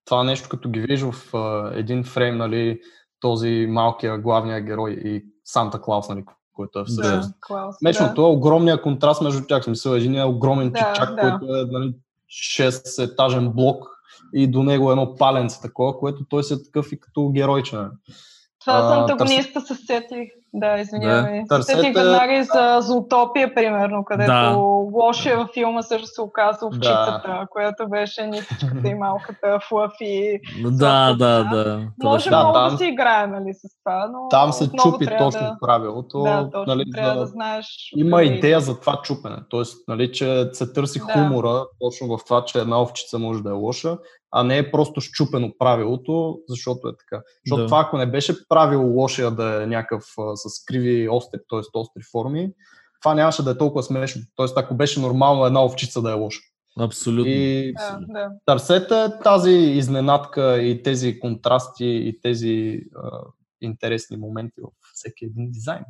това 0.04 0.24
нещо, 0.24 0.48
като 0.48 0.70
ги 0.70 0.80
вижда 0.80 1.12
в 1.12 1.32
uh, 1.32 1.78
един 1.78 2.04
фрейм, 2.04 2.36
нали, 2.36 2.80
този 3.20 3.66
малкия 3.68 4.18
главния 4.18 4.60
герой 4.60 4.90
и 5.04 5.24
Санта 5.44 5.80
Клаус, 5.80 6.08
нали, 6.08 6.24
който 6.54 6.78
е 6.78 6.84
всъщност. 6.84 7.28
Да, 7.28 7.34
Клаус, 7.40 7.76
Смешното 7.78 8.22
да. 8.22 8.28
е 8.28 8.30
огромния 8.30 8.82
контраст 8.82 9.22
между 9.22 9.46
тях. 9.46 9.64
Смисъл, 9.64 9.92
един 9.92 10.14
е 10.14 10.24
огромен 10.24 10.70
да, 10.70 10.78
чичак, 10.78 11.14
да. 11.14 11.20
който 11.20 11.54
е 11.54 11.64
нали, 11.70 11.94
6-етажен 12.30 13.48
блок 13.48 13.91
и 14.34 14.46
до 14.46 14.62
него 14.62 14.90
едно 14.90 15.14
паленце 15.14 15.60
такова, 15.60 15.98
което 15.98 16.24
той 16.28 16.44
си 16.44 16.54
е 16.54 16.62
такъв 16.62 16.92
и 16.92 17.00
като 17.00 17.28
геройче. 17.28 17.76
Това 18.60 18.78
а, 18.78 18.88
съм 18.88 19.00
антагониста 19.00 19.52
търс... 19.52 19.66
се 19.68 19.74
сетих. 19.74 20.28
Да, 20.54 20.78
извинявай. 20.78 21.40
Да. 21.40 21.46
Търсете... 21.48 21.78
Сетих 21.78 21.94
веднага 21.94 22.44
за 22.44 22.80
Зоотопия, 22.80 23.54
примерно, 23.54 24.04
където 24.04 24.32
да. 24.32 24.56
лошия 24.94 25.38
във 25.38 25.50
филма 25.54 25.82
също 25.82 26.06
се 26.06 26.20
оказа 26.20 26.66
овчицата, 26.66 27.22
да. 27.26 27.46
която 27.50 27.88
беше 27.88 28.26
нискичката 28.26 28.88
и 28.88 28.94
малката 28.94 29.58
флафи. 29.68 30.40
Да, 30.64 31.14
да, 31.18 31.44
да. 31.44 31.80
Може 32.02 32.30
да, 32.30 32.36
много 32.36 32.52
там, 32.52 32.70
да 32.70 32.78
си 32.78 32.84
играе, 32.84 33.26
нали, 33.26 33.54
с 33.54 33.60
това, 33.84 34.10
но 34.12 34.28
Там 34.28 34.52
се 34.52 34.70
чупи 34.72 35.06
точно 35.18 35.40
да... 35.40 35.56
правилото. 35.60 36.22
Да, 36.22 36.50
точно 36.52 36.74
нали, 36.74 36.90
трябва 36.90 37.14
да, 37.14 37.20
да 37.20 37.26
знаеш. 37.26 37.66
Има 37.96 38.22
идея 38.22 38.60
за 38.60 38.80
това 38.80 39.00
чупене. 39.02 39.36
Тоест, 39.48 39.88
нали, 39.88 40.12
че 40.12 40.48
се 40.52 40.72
търси 40.72 40.98
да. 40.98 41.12
хумора 41.12 41.64
точно 41.80 42.18
в 42.18 42.24
това, 42.24 42.44
че 42.44 42.58
една 42.58 42.82
овчица 42.82 43.18
може 43.18 43.42
да 43.42 43.48
е 43.50 43.52
лоша, 43.52 43.98
а 44.32 44.44
не 44.44 44.58
е 44.58 44.70
просто 44.70 45.00
щупено 45.00 45.52
правилото, 45.58 46.38
защото 46.48 46.88
е 46.88 46.92
така. 46.98 47.22
Защото 47.46 47.62
да. 47.62 47.66
това, 47.66 47.80
ако 47.80 47.98
не 47.98 48.06
беше 48.06 48.48
правило 48.48 48.84
лошия 48.84 49.30
да 49.30 49.62
е 49.62 49.66
някакъв 49.66 50.04
с 50.34 50.64
криви 50.66 51.08
остри, 51.08 51.38
т.е. 51.50 51.78
остри 51.78 52.02
форми, 52.12 52.52
това 53.02 53.14
нямаше 53.14 53.42
да 53.42 53.50
е 53.50 53.58
толкова 53.58 53.82
смешно. 53.82 54.22
Тоест, 54.36 54.58
ако 54.58 54.74
беше 54.74 55.00
нормално 55.00 55.46
една 55.46 55.64
овчица 55.64 56.02
да 56.02 56.10
е 56.10 56.14
лоша. 56.14 56.40
Абсолютно. 56.80 57.32
И 57.32 57.72
да, 57.72 57.98
да. 58.08 58.30
търсете 58.46 59.08
тази 59.24 59.50
изненадка 59.50 60.62
и 60.62 60.82
тези 60.82 61.20
контрасти 61.20 61.86
и 61.86 62.20
тези 62.22 62.80
а, 62.96 63.20
интересни 63.60 64.16
моменти 64.16 64.60
в 64.60 64.68
всеки 64.94 65.24
един 65.24 65.50
дизайн. 65.50 65.84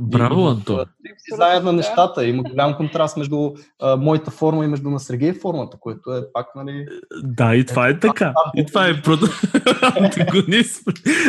Браво, 0.00 0.48
Антон. 0.48 0.84
Дизайнът 1.30 1.64
на 1.64 1.72
нещата. 1.72 2.26
Има 2.26 2.42
голям 2.42 2.76
контраст 2.76 3.16
между 3.16 3.50
а, 3.82 3.96
моята 3.96 4.30
форма 4.30 4.64
и 4.64 4.68
между 4.68 4.90
на 4.90 5.00
Сергей 5.00 5.32
формата, 5.32 5.76
което 5.80 6.12
е 6.12 6.32
пак, 6.32 6.46
нали... 6.56 6.86
Да, 7.22 7.54
и 7.54 7.66
това 7.66 7.88
е, 7.88 7.90
е 7.90 7.98
така. 7.98 8.34
И 8.56 8.66
това 8.66 8.86
е 8.86 9.02
прото... 9.02 9.26
антагонист. 10.00 10.84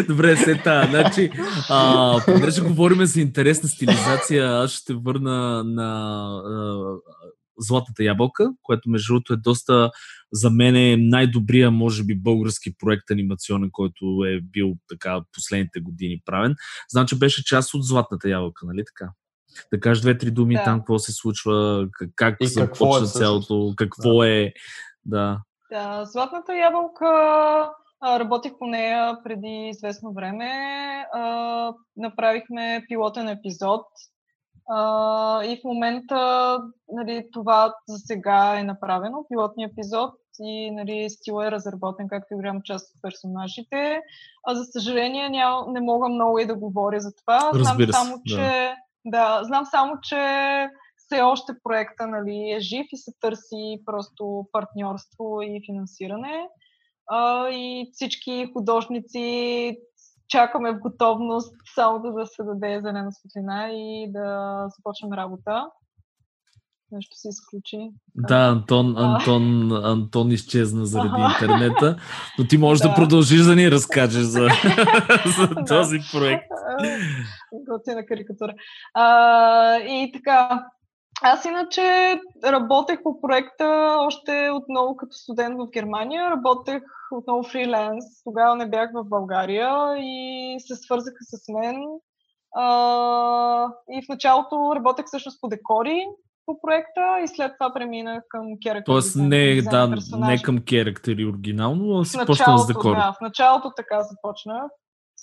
Добре, 0.07 0.37
сета. 0.37 0.87
Значи, 0.89 1.31
а, 1.69 2.19
понеже 2.25 2.61
говорим 2.61 3.05
за 3.05 3.21
интересна 3.21 3.69
стилизация, 3.69 4.47
аз 4.47 4.71
ще 4.71 4.93
върна 4.93 5.63
на 5.63 6.21
а, 6.45 6.83
Златната 7.57 8.03
ябълка, 8.03 8.51
което 8.61 8.89
между 8.89 9.13
другото 9.13 9.33
е 9.33 9.37
доста 9.37 9.91
за 10.31 10.49
мен 10.49 10.75
е 10.75 10.97
най-добрия, 10.97 11.71
може 11.71 12.03
би, 12.03 12.15
български 12.15 12.77
проект 12.77 13.11
анимационен, 13.11 13.69
който 13.71 14.05
е 14.27 14.41
бил 14.41 14.73
така 14.89 15.21
последните 15.33 15.79
години 15.79 16.21
правен. 16.25 16.55
Знам, 16.89 17.05
че 17.05 17.17
беше 17.17 17.45
част 17.45 17.73
от 17.73 17.85
Златната 17.85 18.29
ябълка, 18.29 18.65
нали 18.65 18.83
така? 18.85 19.11
Да 19.73 19.79
кажеш 19.79 20.01
две-три 20.01 20.31
думи 20.31 20.55
да. 20.55 20.63
там, 20.63 20.79
какво 20.79 20.99
се 20.99 21.11
случва, 21.11 21.87
как 22.15 22.37
и 22.41 22.47
започва 22.47 23.03
е 23.03 23.07
цялото, 23.07 23.73
какво 23.77 24.17
да. 24.17 24.29
е. 24.29 24.51
Да. 25.05 25.41
да. 25.71 26.05
Златната 26.05 26.57
ябълка 26.57 27.07
Работих 28.03 28.53
по 28.59 28.65
нея 28.65 29.17
преди 29.23 29.69
известно 29.69 30.13
време. 30.13 30.51
Направихме 31.97 32.85
пилотен 32.87 33.27
епизод 33.29 33.85
и 35.43 35.59
в 35.61 35.63
момента 35.63 36.59
нали, 36.91 37.27
това 37.33 37.73
за 37.87 37.97
сега 37.97 38.59
е 38.59 38.63
направено, 38.63 39.25
пилотния 39.29 39.69
епизод 39.69 40.13
и 40.39 40.71
нали, 40.71 41.09
стил 41.09 41.41
е 41.43 41.51
разработен, 41.51 42.07
както 42.07 42.33
и 42.33 42.35
голяма 42.35 42.61
част 42.63 42.95
от 42.95 43.01
персонажите. 43.01 44.01
А 44.47 44.55
за 44.55 44.63
съжаление 44.63 45.29
ням, 45.29 45.73
не 45.73 45.81
мога 45.81 46.09
много 46.09 46.39
и 46.39 46.45
да 46.45 46.55
говоря 46.55 46.99
за 46.99 47.15
това. 47.15 47.51
Знам 47.53 47.77
само, 47.91 48.21
че, 48.25 48.35
да. 48.35 48.75
да, 49.05 49.43
знам 49.43 49.65
само, 49.65 49.93
че 50.03 50.17
все 50.97 51.21
още 51.21 51.53
проекта 51.63 52.07
нали, 52.07 52.51
е 52.51 52.59
жив 52.59 52.85
и 52.91 52.97
се 52.97 53.11
търси 53.19 53.81
просто 53.85 54.47
партньорство 54.51 55.41
и 55.41 55.61
финансиране 55.65 56.47
а, 57.07 57.49
и 57.49 57.89
всички 57.93 58.49
художници 58.53 59.77
чакаме 60.27 60.71
в 60.71 60.79
готовност 60.79 61.55
само 61.75 61.99
да, 61.99 62.25
се 62.25 62.43
даде 62.43 62.81
зелена 62.81 63.11
светлина 63.11 63.69
и 63.71 64.11
да 64.11 64.65
започнем 64.77 65.13
работа. 65.13 65.65
Нещо 66.91 67.15
се 67.15 67.29
изключи. 67.29 67.91
Да, 68.15 68.37
Антон, 68.37 68.97
Антон, 68.97 69.71
Антон 69.85 70.31
изчезна 70.31 70.85
заради 70.85 71.21
интернета, 71.21 71.97
но 72.39 72.47
ти 72.47 72.57
можеш 72.57 72.81
да, 72.81 72.89
да 72.89 72.95
продължиш 72.95 73.41
да 73.41 73.55
ни 73.55 73.71
разкажеш 73.71 74.23
за, 74.23 74.47
за 75.37 75.65
този 75.67 75.99
проект. 76.11 76.49
Готина 77.69 78.05
карикатура. 78.05 78.53
А, 78.93 79.77
и 79.77 80.11
така, 80.13 80.65
аз 81.23 81.45
иначе 81.45 82.19
работех 82.45 83.03
по 83.03 83.21
проекта 83.21 83.97
още 83.99 84.49
отново 84.53 84.97
като 84.97 85.11
студент 85.15 85.57
в 85.57 85.69
Германия. 85.73 86.31
Работех 86.31 86.83
отново 87.11 87.43
фриленс. 87.43 88.05
Тогава 88.23 88.55
не 88.55 88.69
бях 88.69 88.89
в 88.93 89.03
България 89.03 89.95
и 89.97 90.55
се 90.59 90.75
свързаха 90.75 91.17
с 91.21 91.49
мен. 91.49 91.75
А, 92.55 93.67
и 93.91 94.01
в 94.05 94.09
началото 94.09 94.75
работех 94.75 95.05
всъщност 95.05 95.41
по 95.41 95.47
декори 95.47 96.05
по 96.45 96.61
проекта 96.61 97.01
и 97.23 97.27
след 97.27 97.51
това 97.59 97.73
преминах 97.73 98.23
към 98.29 98.41
керактери. 98.63 98.83
Тоест 98.85 99.15
не, 99.15 99.61
да, 99.61 99.95
не 100.17 100.41
към 100.41 100.63
керактери 100.69 101.25
оригинално, 101.25 101.99
а 101.99 102.05
си 102.05 102.17
почнах 102.25 102.57
с 102.57 102.67
декори. 102.67 102.95
Да, 102.95 103.13
в 103.13 103.21
началото 103.21 103.71
така 103.75 104.01
започнах 104.01 104.63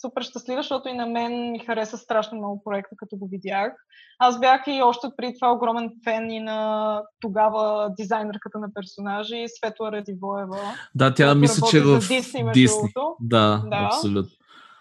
супер 0.01 0.23
щастлива, 0.23 0.63
защото 0.63 0.89
и 0.89 0.93
на 0.93 1.07
мен 1.07 1.51
ми 1.53 1.59
хареса 1.59 1.99
страшно 1.99 2.39
много 2.39 2.63
проекта, 2.65 2.97
като 2.97 3.17
го 3.17 3.29
видях. 3.31 3.73
Аз 4.19 4.41
бях 4.41 4.63
и 4.67 4.83
още 4.83 5.09
преди 5.17 5.35
това 5.35 5.53
огромен 5.53 5.91
фен 6.05 6.31
и 6.31 6.41
на 6.41 7.03
тогава 7.21 7.91
дизайнерката 7.99 8.59
на 8.59 8.75
персонажи, 8.75 9.45
Светла 9.49 9.93
Радивоева. 9.93 10.59
Да, 10.95 11.15
тя 11.15 11.35
мисля, 11.35 11.67
че 11.71 11.81
в 11.81 12.01
Disney, 12.01 12.55
Disney. 12.55 13.15
Да, 13.21 13.63
да, 13.67 13.77
абсолютно. 13.77 14.33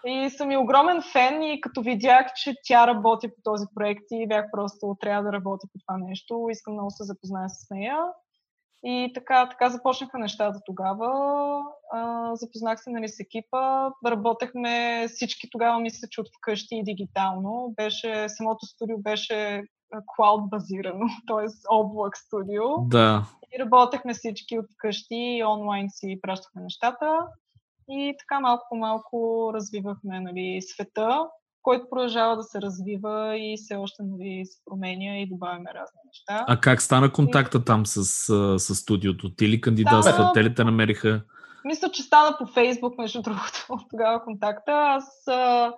И 0.06 0.30
съм 0.30 0.50
и 0.50 0.56
огромен 0.56 1.02
фен 1.12 1.42
и 1.42 1.60
като 1.60 1.82
видях, 1.82 2.26
че 2.34 2.54
тя 2.64 2.86
работи 2.86 3.28
по 3.28 3.42
този 3.44 3.66
проект 3.74 4.04
и 4.10 4.28
бях 4.28 4.44
просто 4.52 4.96
трябва 5.00 5.22
да 5.22 5.32
работя 5.32 5.66
по 5.72 5.78
това 5.78 5.98
нещо, 6.08 6.48
искам 6.50 6.72
много 6.72 6.90
се 6.90 7.04
запозная 7.04 7.48
с 7.48 7.70
нея. 7.70 7.96
И 8.84 9.12
така, 9.14 9.48
така 9.48 9.68
започнаха 9.68 10.18
нещата 10.18 10.60
тогава. 10.66 11.10
А, 11.92 12.30
запознах 12.36 12.82
се 12.82 12.90
нали, 12.90 13.08
с 13.08 13.20
екипа. 13.20 13.90
Работехме 14.06 15.06
всички 15.08 15.48
тогава, 15.50 15.80
мисля, 15.80 16.08
че 16.10 16.20
от 16.20 16.26
вкъщи 16.38 16.76
и 16.76 16.84
дигитално. 16.84 17.74
Беше, 17.76 18.28
самото 18.28 18.66
студио 18.66 18.98
беше 18.98 19.62
клауд 20.16 20.50
базирано, 20.50 21.06
т.е. 21.26 21.46
облак 21.68 22.16
студио. 22.16 22.78
Да. 22.78 23.24
И 23.54 23.58
работехме 23.58 24.14
всички 24.14 24.58
от 24.58 24.66
вкъщи 24.74 25.36
и 25.38 25.44
онлайн 25.44 25.86
си 25.90 26.18
пращахме 26.22 26.62
нещата. 26.62 27.26
И 27.88 28.14
така 28.18 28.40
малко 28.40 28.66
по 28.68 28.76
малко 28.76 29.50
развивахме 29.54 30.20
нали, 30.20 30.62
света 30.62 31.28
който 31.62 31.90
продължава 31.90 32.36
да 32.36 32.42
се 32.42 32.60
развива 32.62 33.38
и 33.38 33.56
все 33.56 33.76
още 33.76 34.02
нали, 34.02 34.46
се 34.46 34.58
променя 34.64 35.18
и 35.18 35.28
добавяме 35.28 35.70
разни 35.74 36.00
неща. 36.06 36.44
А 36.48 36.60
как 36.60 36.82
стана 36.82 37.12
контакта 37.12 37.64
там 37.64 37.86
с, 37.86 38.04
с 38.58 38.74
студиото? 38.74 39.34
Ти 39.34 39.48
ли 39.48 39.60
кандидатства? 39.60 40.12
Стана... 40.12 40.32
Те 40.32 40.44
ли 40.44 40.54
те 40.54 40.64
намериха? 40.64 41.22
Мисля, 41.64 41.90
че 41.90 42.02
стана 42.02 42.36
по 42.38 42.46
Фейсбук, 42.46 42.98
между 42.98 43.22
другото, 43.22 43.66
от 43.68 43.80
тогава 43.90 44.24
контакта. 44.24 44.72
Аз 44.72 45.28
а, 45.28 45.72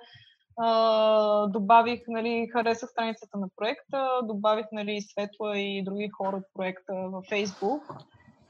а, 0.61 1.47
добавих, 1.47 2.01
нали, 2.09 2.49
харесах 2.53 2.91
страницата 2.91 3.39
на 3.39 3.47
проекта, 3.57 4.21
добавих 4.25 4.67
нали, 4.73 5.01
Светла 5.01 5.59
и 5.59 5.85
други 5.85 6.09
хора 6.09 6.37
от 6.37 6.45
проекта 6.55 6.95
във 6.95 7.25
Фейсбук. 7.29 7.83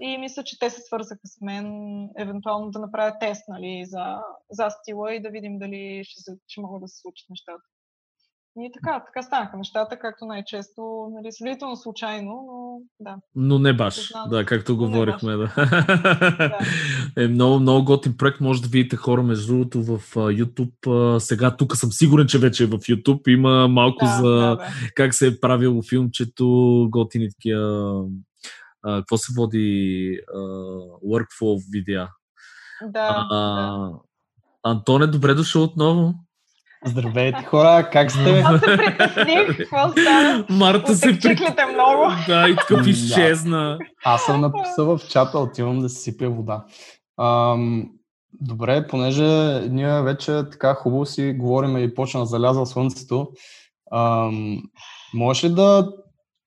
И 0.05 0.19
мисля, 0.19 0.45
че 0.45 0.59
те 0.59 0.71
се 0.71 0.81
свързаха 0.81 1.21
с 1.25 1.41
мен, 1.41 1.67
евентуално 2.19 2.71
да 2.71 2.79
направя 2.79 3.13
тест 3.21 3.43
нали, 3.49 3.85
за, 3.87 4.19
за 4.51 4.71
стила 4.71 5.15
и 5.15 5.23
да 5.23 5.31
видим 5.31 5.59
дали 5.59 6.05
ще, 6.05 6.33
ще 6.49 6.61
могат 6.61 6.83
да 6.83 6.89
се 6.89 7.01
случат 7.01 7.27
нещата. 7.31 7.63
И 8.61 8.71
така, 8.75 9.05
така 9.07 9.23
станаха 9.23 9.57
нещата, 9.57 9.99
както 9.99 10.25
най-често, 10.25 11.09
нали, 11.13 11.33
сравнително 11.33 11.77
случайно, 11.77 12.45
но 12.47 12.81
да. 13.01 13.17
Но 13.35 13.59
не 13.59 13.73
баш, 13.73 14.13
да, 14.31 14.45
както 14.45 14.77
говорихме. 14.77 15.37
Да. 15.37 15.47
да. 17.17 17.25
е 17.25 17.29
много, 17.29 17.61
много 17.61 17.85
готин 17.85 18.17
проект, 18.17 18.41
може 18.41 18.63
да 18.63 18.69
видите 18.69 18.97
хора, 18.97 19.23
между 19.23 19.53
другото, 19.53 19.83
в 19.83 20.15
YouTube. 20.15 21.19
Сега 21.19 21.57
тук 21.57 21.77
съм 21.77 21.93
сигурен, 21.93 22.27
че 22.27 22.39
вече 22.39 22.65
е 22.65 22.67
в 22.67 22.79
YouTube. 22.79 23.29
Има 23.29 23.69
малко 23.69 24.05
да, 24.05 24.11
за 24.11 24.29
да, 24.29 24.73
как 24.95 25.15
се 25.15 25.27
е 25.27 25.41
правило 25.41 25.83
филмчето, 25.83 26.89
готини 26.91 27.29
такива 27.31 28.05
какво 28.85 29.17
се 29.17 29.33
води 29.37 30.19
а, 30.35 30.39
workflow 31.07 31.73
видеа. 31.73 32.09
Да, 32.83 33.27
а, 33.31 33.37
да. 33.37 33.91
Антоне, 34.63 35.07
добре 35.07 35.35
дошъл 35.35 35.63
отново. 35.63 36.15
Здравейте 36.85 37.45
хора, 37.45 37.89
как 37.93 38.11
сте? 38.11 38.41
Аз 38.45 38.61
се 38.61 38.67
притесних, 38.67 39.57
какво 39.57 39.89
стана? 39.89 40.47
Марта 40.51 40.95
се 40.95 41.19
приклите 41.21 41.67
много. 41.75 42.03
Да, 42.27 42.49
и 42.49 42.57
такъв 42.57 42.87
изчезна. 42.87 43.79
Аз 44.05 44.25
съм 44.25 44.41
написал 44.41 44.99
в 44.99 45.09
чата, 45.09 45.39
отивам 45.39 45.81
да 45.81 45.89
си 45.89 46.03
сипя 46.03 46.31
вода. 46.31 46.65
Ам, 47.21 47.91
добре, 48.41 48.87
понеже 48.87 49.61
ние 49.71 50.03
вече 50.03 50.43
така 50.53 50.75
хубаво 50.75 51.07
си 51.07 51.33
говорим 51.39 51.77
и 51.77 51.95
почна 51.95 52.21
да 52.21 52.27
залязва 52.27 52.67
слънцето, 52.67 53.29
ам, 53.93 54.63
можеш 55.15 55.45
ли 55.45 55.49
да 55.49 55.89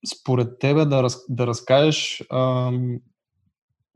според 0.08 0.60
тебе 0.60 0.86
да, 0.86 1.04
раз, 1.04 1.26
да 1.30 1.48
разкажеш 1.48 2.24
ам, 2.32 3.00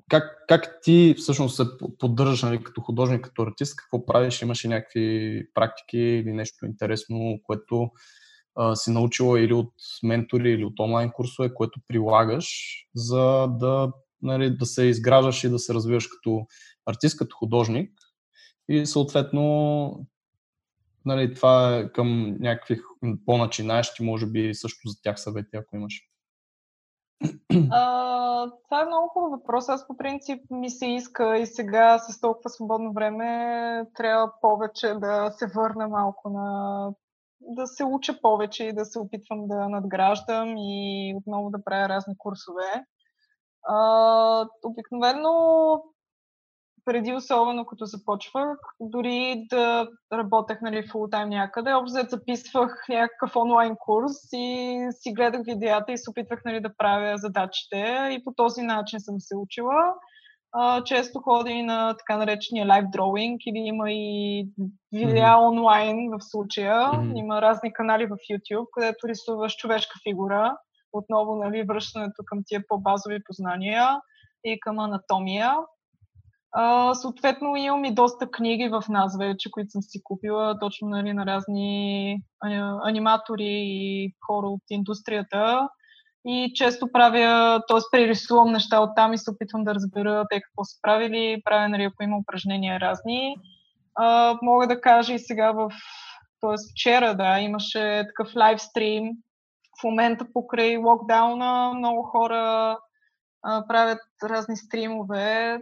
как, 0.09 0.23
как 0.47 0.79
ти 0.83 1.15
всъщност 1.17 1.55
се 1.55 1.63
поддържаш 1.99 2.41
нали, 2.41 2.63
като 2.63 2.81
художник, 2.81 3.21
като 3.21 3.41
артист, 3.41 3.75
какво 3.75 4.05
правиш, 4.05 4.41
имаш 4.41 4.65
ли 4.65 4.69
някакви 4.69 5.43
практики 5.53 5.97
или 5.97 6.33
нещо 6.33 6.65
интересно, 6.65 7.39
което 7.43 7.89
а, 8.55 8.75
си 8.75 8.91
научила 8.91 9.41
или 9.41 9.53
от 9.53 9.73
ментори, 10.03 10.51
или 10.51 10.65
от 10.65 10.79
онлайн 10.79 11.11
курсове, 11.11 11.53
което 11.53 11.79
прилагаш, 11.87 12.47
за 12.95 13.47
да, 13.59 13.91
нали, 14.21 14.57
да 14.57 14.65
се 14.65 14.83
изграждаш 14.83 15.43
и 15.43 15.49
да 15.49 15.59
се 15.59 15.73
развиваш 15.73 16.07
като 16.07 16.45
артист, 16.85 17.17
като 17.17 17.35
художник? 17.35 17.91
И 18.69 18.85
съответно 18.85 20.07
нали, 21.09 21.33
това 21.33 21.77
е 21.77 21.91
към 21.91 22.37
някакви 22.39 22.81
по-начинаещи, 23.25 24.03
може 24.03 24.25
би 24.25 24.53
също 24.53 24.87
за 24.87 25.01
тях 25.03 25.19
съвети, 25.19 25.57
ако 25.57 25.75
имаш. 25.75 26.01
А, 27.71 28.51
това 28.63 28.81
е 28.81 28.85
много 28.85 29.07
хубав 29.07 29.31
въпрос. 29.31 29.69
Аз 29.69 29.87
по 29.87 29.97
принцип 29.97 30.41
ми 30.49 30.69
се 30.69 30.85
иска 30.85 31.37
и 31.37 31.45
сега 31.45 31.99
с 31.99 32.21
толкова 32.21 32.49
свободно 32.49 32.93
време 32.93 33.85
трябва 33.95 34.31
повече 34.41 34.93
да 34.93 35.31
се 35.31 35.47
върна 35.55 35.87
малко 35.87 36.29
на 36.29 36.89
да 37.41 37.67
се 37.67 37.83
уча 37.83 38.21
повече 38.21 38.63
и 38.63 38.73
да 38.73 38.85
се 38.85 38.99
опитвам 38.99 39.47
да 39.47 39.69
надграждам 39.69 40.57
и 40.57 41.13
отново 41.17 41.49
да 41.49 41.63
правя 41.63 41.89
разни 41.89 42.17
курсове. 42.17 42.85
А, 43.63 44.47
обикновено 44.63 45.29
преди 46.85 47.13
особено 47.13 47.65
като 47.65 47.85
започвах, 47.85 48.57
дори 48.79 49.45
да 49.49 49.87
работех 50.13 50.61
нали, 50.61 50.87
фултайм 50.87 51.29
някъде, 51.29 51.73
общо 51.73 52.09
записвах 52.09 52.85
някакъв 52.89 53.35
онлайн 53.35 53.75
курс 53.79 54.33
и 54.33 54.79
си 54.91 55.13
гледах 55.13 55.41
видеята 55.45 55.91
и 55.91 55.97
се 55.97 56.09
опитвах 56.09 56.41
нали, 56.45 56.61
да 56.61 56.77
правя 56.77 57.17
задачите 57.17 58.09
и 58.11 58.23
по 58.23 58.33
този 58.33 58.61
начин 58.61 58.99
съм 58.99 59.15
се 59.19 59.35
учила. 59.37 59.93
Uh, 60.55 60.83
често 60.83 61.19
ходя 61.19 61.51
и 61.51 61.63
на 61.63 61.95
така 61.97 62.17
наречения 62.17 62.67
лайв 62.67 62.85
дроуинг 62.91 63.41
или 63.45 63.57
има 63.57 63.91
и 63.91 64.47
видеа 64.91 65.25
mm-hmm. 65.25 65.47
онлайн 65.47 66.09
в 66.11 66.17
случая. 66.19 66.75
Mm-hmm. 66.75 67.19
Има 67.19 67.41
разни 67.41 67.73
канали 67.73 68.05
в 68.05 68.17
YouTube, 68.31 68.65
където 68.71 69.07
рисуваш 69.07 69.55
човешка 69.55 69.99
фигура 70.03 70.57
отново 70.93 71.35
нали, 71.35 71.63
връщането 71.63 72.23
към 72.25 72.39
тия 72.45 72.63
по-базови 72.67 73.23
познания 73.23 74.01
и 74.43 74.59
към 74.59 74.79
анатомия. 74.79 75.55
А, 76.51 76.93
съответно 76.93 77.55
имам 77.55 77.85
и 77.85 77.95
доста 77.95 78.31
книги 78.31 78.69
в 78.69 78.83
нас 78.89 79.17
вече, 79.17 79.51
които 79.51 79.71
съм 79.71 79.81
си 79.81 80.03
купила 80.03 80.59
точно 80.59 80.87
нали, 80.87 81.13
на 81.13 81.25
разни 81.25 82.21
аниматори 82.83 83.47
и 83.49 84.13
хора 84.27 84.47
от 84.47 84.61
индустрията. 84.69 85.69
И 86.25 86.51
често 86.55 86.91
правя, 86.91 87.61
т.е. 87.67 87.79
пририсувам 87.91 88.51
неща 88.51 88.79
от 88.79 88.89
там 88.95 89.13
и 89.13 89.17
се 89.17 89.31
опитвам 89.31 89.63
да 89.63 89.75
разбера 89.75 90.25
те 90.29 90.41
какво 90.41 90.63
са 90.63 90.81
правили. 90.81 91.41
Правя, 91.45 91.69
нали, 91.69 91.83
ако 91.83 92.03
има 92.03 92.17
упражнения 92.17 92.79
разни. 92.79 93.35
А, 93.95 94.37
мога 94.41 94.67
да 94.67 94.81
кажа 94.81 95.13
и 95.13 95.19
сега 95.19 95.51
в... 95.51 95.69
т.е. 96.41 96.55
вчера, 96.71 97.15
да, 97.15 97.39
имаше 97.39 98.03
такъв 98.07 98.35
лайвстрим. 98.35 99.11
В 99.81 99.83
момента 99.83 100.25
покрай 100.33 100.77
локдауна 100.77 101.73
много 101.73 102.03
хора 102.03 102.77
а, 103.43 103.67
правят 103.67 103.99
разни 104.23 104.57
стримове 104.57 105.59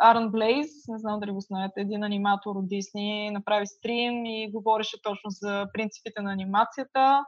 Арън 0.00 0.30
Блейз, 0.30 0.68
не 0.88 0.98
знам 0.98 1.20
дали 1.20 1.30
го 1.30 1.40
знаете, 1.40 1.80
един 1.80 2.04
аниматор 2.04 2.56
от 2.56 2.68
Дисни, 2.68 3.30
направи 3.30 3.66
стрим 3.66 4.24
и 4.24 4.50
говореше 4.52 5.02
точно 5.02 5.30
за 5.30 5.66
принципите 5.72 6.22
на 6.22 6.32
анимацията. 6.32 7.24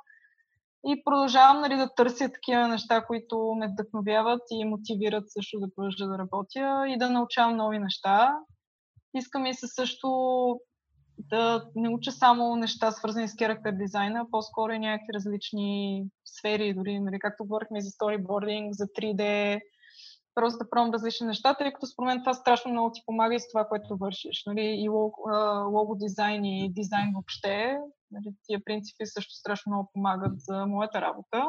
И 0.86 1.04
продължавам 1.04 1.60
нали, 1.60 1.76
да 1.76 1.94
търся 1.94 2.32
такива 2.32 2.68
неща, 2.68 3.04
които 3.06 3.54
ме 3.58 3.68
вдъхновяват 3.68 4.42
и 4.50 4.64
мотивират 4.64 5.24
също 5.26 5.60
да 5.60 5.74
продължа 5.76 6.06
да 6.06 6.18
работя 6.18 6.84
и 6.88 6.98
да 6.98 7.10
научавам 7.10 7.56
нови 7.56 7.78
неща. 7.78 8.38
Искам 9.14 9.46
и 9.46 9.54
се 9.54 9.66
също 9.66 10.08
да 11.18 11.64
не 11.74 11.88
уча 11.88 12.12
само 12.12 12.56
неща, 12.56 12.90
свързани 12.90 13.28
с 13.28 13.36
характер 13.38 13.72
дизайна, 13.72 14.26
по-скоро 14.30 14.72
и 14.72 14.78
някакви 14.78 15.14
различни 15.14 16.04
сфери, 16.24 16.74
дори, 16.74 17.00
нали, 17.00 17.18
както 17.18 17.44
говорихме 17.44 17.80
за 17.80 17.90
сторибординг, 17.90 18.74
за 18.74 18.84
3D, 18.86 19.60
просто 20.34 20.64
да 20.64 20.70
пробвам 20.70 20.94
различни 20.94 21.26
неща, 21.26 21.54
тъй 21.54 21.72
като 21.72 21.86
според 21.86 22.06
мен 22.06 22.18
това 22.20 22.34
страшно 22.34 22.70
много 22.70 22.92
ти 22.92 23.02
помага 23.06 23.34
и 23.34 23.40
с 23.40 23.48
това, 23.48 23.68
което 23.68 23.96
вършиш. 23.96 24.42
Нали? 24.46 24.76
И 24.78 24.88
лого, 24.88 25.14
лого 25.70 25.94
дизайн 25.94 26.44
и 26.44 26.72
дизайн 26.72 27.12
въобще. 27.14 27.78
Нали? 28.10 28.34
Тия 28.46 28.64
принципи 28.64 29.06
също 29.06 29.34
страшно 29.34 29.70
много 29.70 29.90
помагат 29.94 30.40
за 30.40 30.66
моята 30.66 31.00
работа. 31.00 31.46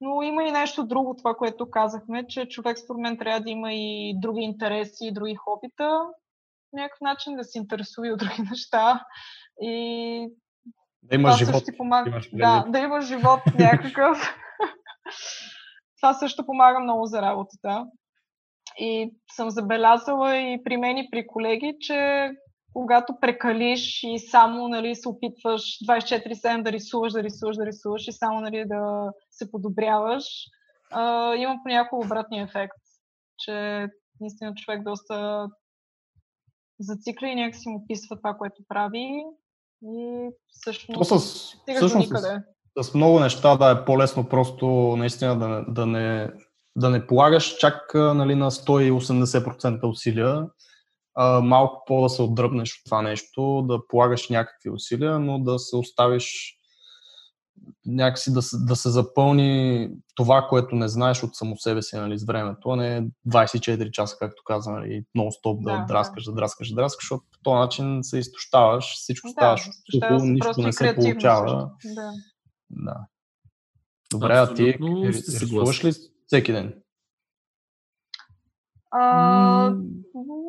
Но 0.00 0.22
има 0.22 0.44
и 0.44 0.52
нещо 0.52 0.86
друго, 0.86 1.16
това, 1.16 1.34
което 1.34 1.70
казахме, 1.70 2.26
че 2.26 2.48
човек 2.48 2.78
според 2.78 3.00
мен 3.00 3.18
трябва 3.18 3.40
да 3.40 3.50
има 3.50 3.72
и 3.72 4.14
други 4.20 4.40
интереси, 4.40 5.06
и 5.06 5.12
други 5.12 5.34
хобита. 5.34 6.00
Някакъв 6.72 7.00
начин 7.00 7.36
да 7.36 7.44
се 7.44 7.58
интересува 7.58 8.08
и 8.08 8.12
от 8.12 8.18
други 8.18 8.42
неща. 8.50 9.06
И 9.60 10.28
да 11.02 11.14
има 11.14 11.32
живот. 11.32 11.64
Ти 11.64 11.76
помага. 11.76 12.20
Да, 12.32 12.64
да 12.68 12.78
има 12.78 13.00
живот 13.00 13.40
някакъв. 13.58 14.18
това 16.02 16.14
също 16.14 16.46
помага 16.46 16.80
много 16.80 17.06
за 17.06 17.22
работата. 17.22 17.86
И 18.78 19.14
съм 19.36 19.50
забелязала 19.50 20.36
и 20.36 20.62
при 20.64 20.76
мен 20.76 20.98
и 20.98 21.08
при 21.10 21.26
колеги, 21.26 21.76
че 21.80 22.30
когато 22.72 23.16
прекалиш 23.20 24.02
и 24.02 24.18
само 24.18 24.68
нали, 24.68 24.94
се 24.94 25.08
опитваш 25.08 25.62
24-7 25.62 26.62
да 26.62 26.72
рисуваш, 26.72 27.12
да 27.12 27.22
рисуваш, 27.22 27.56
да 27.56 27.66
рисуваш 27.66 28.08
и 28.08 28.12
само 28.12 28.40
нали, 28.40 28.64
да 28.66 29.12
се 29.30 29.50
подобряваш, 29.50 30.24
а, 30.90 31.34
има 31.34 31.58
понякога 31.62 32.06
обратния 32.06 32.44
ефект, 32.44 32.82
че 33.38 33.86
наистина 34.20 34.54
човек 34.54 34.82
доста 34.82 35.48
зацикля 36.80 37.28
и 37.28 37.34
някакси 37.34 37.68
му 37.68 37.84
писва 37.88 38.16
това, 38.16 38.34
което 38.34 38.62
прави 38.68 39.24
и 39.82 40.28
всъщност 40.48 41.10
То 41.10 41.18
с, 41.18 41.18
всъщност, 41.76 41.96
никъде 41.96 42.42
с 42.80 42.94
много 42.94 43.20
неща 43.20 43.56
да 43.56 43.70
е 43.70 43.84
по-лесно 43.84 44.28
просто 44.28 44.66
наистина 44.96 45.38
да, 45.38 45.64
да, 45.68 45.86
не, 45.86 46.30
да 46.76 46.90
не 46.90 47.06
полагаш 47.06 47.56
чак 47.56 47.94
нали, 47.94 48.34
на 48.34 48.50
180% 48.50 49.90
усилия, 49.90 50.46
а, 51.14 51.40
малко 51.40 51.82
по 51.86 52.02
да 52.02 52.08
се 52.08 52.22
отдръпнеш 52.22 52.72
от 52.72 52.84
това 52.84 53.02
нещо, 53.02 53.62
да 53.68 53.86
полагаш 53.88 54.28
някакви 54.28 54.70
усилия, 54.70 55.18
но 55.18 55.38
да 55.38 55.58
се 55.58 55.76
оставиш 55.76 56.56
някакси 57.86 58.32
да, 58.32 58.40
да 58.52 58.76
се 58.76 58.90
запълни 58.90 59.88
това, 60.14 60.46
което 60.48 60.76
не 60.76 60.88
знаеш 60.88 61.22
от 61.22 61.36
само 61.36 61.56
себе 61.56 61.82
си 61.82 61.96
нали, 61.96 62.18
с 62.18 62.24
времето, 62.24 62.70
а 62.70 62.76
не 62.76 63.08
24 63.28 63.90
часа, 63.90 64.16
както 64.18 64.42
каза, 64.46 64.70
нали, 64.70 65.04
нон-стоп 65.16 65.64
да, 65.64 65.78
да 65.78 65.84
драскаш, 65.84 66.24
да 66.24 66.32
драскаш, 66.32 66.68
да 66.68 66.74
драскаш, 66.74 67.04
защото 67.04 67.24
по 67.32 67.38
този 67.42 67.54
начин 67.54 67.98
се 68.02 68.18
изтощаваш, 68.18 68.94
всичко 68.94 69.28
да, 69.28 69.32
ставаш 69.32 69.68
сухо, 69.90 70.24
нищо 70.24 70.62
не 70.62 70.72
се 70.72 70.94
получава. 70.94 71.70
Да. 71.94 72.12
Да. 72.72 73.06
Добре, 74.10 74.32
а 74.32 74.54
ти 74.54 74.78
рисуваш 75.08 75.84
ли 75.84 75.92
всеки 76.26 76.52
ден? 76.52 76.74
А, 78.90 79.74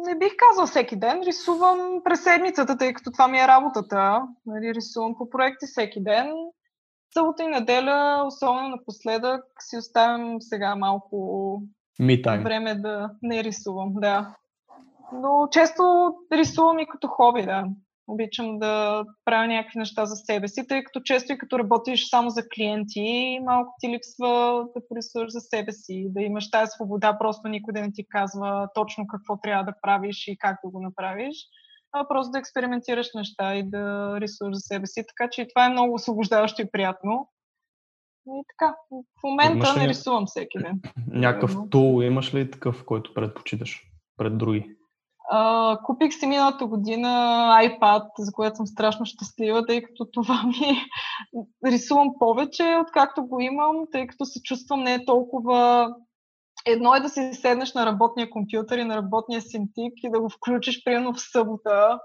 не 0.06 0.16
бих 0.18 0.34
казал 0.38 0.68
всеки 0.68 0.96
ден. 0.96 1.22
Рисувам 1.26 2.02
през 2.04 2.24
седмицата, 2.24 2.78
тъй 2.78 2.94
като 2.94 3.12
това 3.12 3.28
ми 3.28 3.40
е 3.40 3.48
работата. 3.48 4.28
Нали, 4.46 4.74
рисувам 4.74 5.16
по 5.18 5.30
проекти 5.30 5.66
всеки 5.66 6.04
ден. 6.04 6.34
Събота 7.14 7.44
и 7.44 7.48
неделя, 7.48 8.24
особено 8.28 8.70
напоследък, 8.70 9.44
си 9.60 9.78
оставям 9.78 10.42
сега 10.42 10.76
малко 10.76 11.62
време 12.44 12.76
да 12.76 13.10
не 13.22 13.44
рисувам. 13.44 13.94
Да. 13.94 14.36
Но 15.14 15.48
често 15.52 15.84
рисувам 16.32 16.80
и 16.80 16.88
като 16.88 17.08
хоби, 17.08 17.44
да. 17.46 17.66
Обичам 18.08 18.60
да 18.60 19.04
правя 19.26 19.48
някакви 19.48 19.80
неща 19.80 20.06
за 20.06 20.16
себе 20.16 20.48
си, 20.48 20.68
тъй 20.68 20.84
като 20.84 21.00
често 21.00 21.34
и 21.34 21.38
като 21.38 21.60
работиш 21.60 22.10
само 22.10 22.30
за 22.30 22.42
клиенти, 22.56 23.40
малко 23.46 23.74
ти 23.80 23.90
липсва 23.90 24.66
да 24.76 24.88
порисуваш 24.88 25.32
за 25.32 25.40
себе 25.40 25.72
си, 25.72 26.08
да 26.10 26.22
имаш 26.22 26.52
тази 26.52 26.70
свобода, 26.70 27.18
просто 27.20 27.48
никой 27.48 27.74
да 27.74 27.82
не 27.82 27.92
ти 27.92 28.06
казва 28.10 28.68
точно 28.76 29.08
какво 29.08 29.38
трябва 29.38 29.64
да 29.64 29.74
правиш 29.82 30.28
и 30.28 30.38
как 30.38 30.60
да 30.64 30.72
го 30.72 30.82
направиш, 30.82 31.36
а 31.92 32.08
просто 32.08 32.32
да 32.32 32.40
експериментираш 32.40 33.08
неща 33.16 33.56
и 33.56 33.64
да 33.70 34.16
рисуваш 34.22 34.56
за 34.56 34.60
себе 34.60 34.88
си. 34.88 35.04
Така 35.08 35.30
че 35.30 35.48
това 35.48 35.66
е 35.66 35.70
много 35.70 35.94
освобождаващо 35.94 36.62
и 36.62 36.72
приятно. 36.72 37.30
И 38.28 38.44
така, 38.48 38.76
в 38.92 39.24
момента 39.24 39.80
не 39.80 39.88
рисувам 39.88 40.26
всеки 40.26 40.58
ден. 40.60 40.82
Някакъв 41.08 41.56
тул 41.70 42.02
имаш 42.04 42.34
ли 42.34 42.52
такъв, 42.52 42.86
който 42.86 43.14
предпочиташ 43.14 43.82
пред 44.18 44.38
други? 44.38 44.76
Купих 45.86 46.14
си 46.14 46.28
миналата 46.28 46.66
година 46.66 47.10
iPad, 47.64 48.04
за 48.18 48.32
което 48.32 48.56
съм 48.56 48.68
страшно 48.68 49.06
щастлива, 49.06 49.66
тъй 49.66 49.82
като 49.82 50.06
това 50.14 50.44
ми 50.44 50.78
рисувам 51.66 52.10
повече, 52.20 52.78
откакто 52.88 53.26
го 53.26 53.40
имам, 53.40 53.76
тъй 53.92 54.08
като 54.08 54.26
се 54.26 54.42
чувствам 54.42 54.84
не 54.84 55.06
толкова... 55.06 55.90
Едно 56.66 56.96
е 56.96 57.00
да 57.00 57.10
си 57.10 57.34
седнеш 57.34 57.74
на 57.74 57.86
работния 57.86 58.30
компютър 58.30 58.78
и 58.78 58.84
на 58.84 58.96
работния 58.96 59.42
синтик 59.42 59.94
и 60.04 60.10
да 60.10 60.20
го 60.20 60.30
включиш 60.30 60.84
примерно 60.84 61.14
в 61.14 61.32
събота 61.32 62.00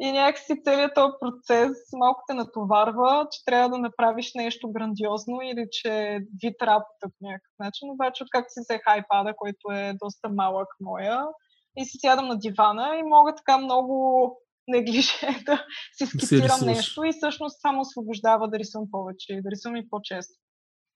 и 0.00 0.12
някакси 0.12 0.62
целият 0.64 0.94
този 0.94 1.12
процес 1.20 1.72
малко 1.92 2.22
те 2.28 2.34
натоварва, 2.34 3.26
че 3.30 3.44
трябва 3.44 3.68
да 3.68 3.78
направиш 3.78 4.34
нещо 4.34 4.72
грандиозно 4.72 5.38
или 5.42 5.66
че 5.70 6.20
вид 6.42 6.62
работа 6.62 7.02
по 7.02 7.26
някакъв 7.26 7.52
начин. 7.58 7.90
Обаче, 7.90 8.24
откакто 8.24 8.52
си 8.52 8.60
взех 8.60 8.80
iPad, 8.80 9.34
който 9.36 9.70
е 9.72 9.94
доста 10.02 10.28
малък 10.28 10.68
моя, 10.80 11.26
и 11.76 11.84
си 11.84 11.98
сядам 12.00 12.28
на 12.28 12.38
дивана 12.38 12.96
и 13.00 13.02
мога 13.02 13.34
така 13.34 13.58
много 13.58 14.36
неглиже 14.68 15.28
да 15.46 15.66
си 15.92 16.06
скицирам 16.06 16.58
си 16.58 16.64
нещо 16.64 17.04
и 17.04 17.12
всъщност 17.12 17.60
само 17.60 17.80
освобождава 17.80 18.48
да 18.48 18.58
рисувам 18.58 18.88
повече 18.90 19.32
и 19.32 19.42
да 19.42 19.50
рисувам 19.50 19.76
и 19.76 19.88
по-често. 19.88 20.34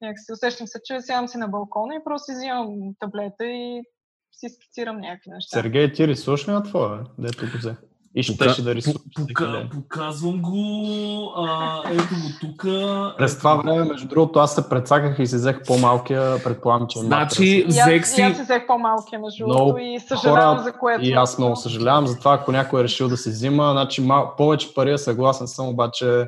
Някакси 0.01 0.33
усещам 0.33 0.67
се, 0.67 0.79
че 0.85 1.01
сядам 1.01 1.29
си 1.29 1.39
на 1.39 1.49
балкона 1.49 1.95
и 1.95 2.05
просто 2.05 2.25
си 2.25 2.37
взимам 2.37 2.69
таблета 2.99 3.47
и 3.47 3.83
си 4.33 4.49
скицирам 4.49 5.01
някакви 5.01 5.31
неща. 5.31 5.57
Сергей, 5.57 5.93
ти 5.93 6.09
рисуваш 6.09 6.49
ли 6.49 6.53
на 6.53 6.63
твоя, 6.63 7.05
дето 7.19 7.47
го 7.47 7.59
взе? 7.59 7.77
И 8.15 8.23
ще 8.23 8.37
Пока... 8.37 8.63
да 8.63 8.75
рисуваш. 8.75 9.03
Пока... 9.17 9.69
Показвам 9.73 10.43
го. 10.43 11.33
А, 11.37 11.83
ето 11.91 12.03
го 12.03 12.29
тук. 12.41 12.63
През 13.19 13.39
това 13.39 13.55
време, 13.55 13.85
между 13.85 14.09
другото, 14.09 14.39
аз 14.39 14.55
се 14.55 14.69
прецаках 14.69 15.19
и 15.19 15.27
си 15.27 15.37
взех 15.37 15.63
по-малкия, 15.67 16.43
предполагам, 16.45 16.87
че 16.91 16.99
Значи, 16.99 17.65
взех 17.69 18.07
си... 18.07 18.21
Аз 18.23 18.37
си 18.37 18.43
взех 18.43 18.67
по-малкия, 18.67 19.21
между 19.21 19.47
другото, 19.47 19.79
и 19.79 20.01
съжалявам 20.01 20.57
хора, 20.57 20.65
за 20.65 20.73
което. 20.73 21.05
И 21.05 21.13
аз 21.13 21.39
много 21.39 21.57
съжалявам 21.57 22.07
за 22.07 22.19
това, 22.19 22.35
ако 22.35 22.53
някой 22.53 22.81
е 22.81 22.85
решил 22.85 23.09
да 23.09 23.17
се 23.17 23.31
взима. 23.31 23.71
Значи, 23.73 24.01
мал... 24.01 24.35
повече 24.37 24.75
пари 24.75 24.93
е 24.93 24.99
съгласен 24.99 25.47
съм, 25.47 25.69
обаче 25.69 26.27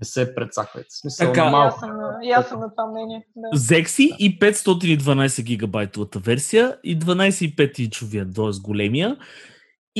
не 0.00 0.04
се 0.04 0.34
прецаквайте. 0.34 0.88
Смисъл, 0.90 1.26
така, 1.26 1.50
малко. 1.50 1.86
И 2.22 2.30
аз 2.30 2.48
съм, 2.48 2.54
съм 2.54 2.60
на 2.60 2.70
това 2.70 2.90
мнение. 2.90 3.26
Да. 3.36 3.48
Взех 3.52 3.90
си 3.90 4.12
и 4.18 4.38
512 4.38 5.42
гигабайтовата 5.42 6.18
версия 6.18 6.76
и 6.84 6.98
12,5 6.98 7.80
инчовия, 7.80 8.26
т.е. 8.34 8.60
големия 8.62 9.16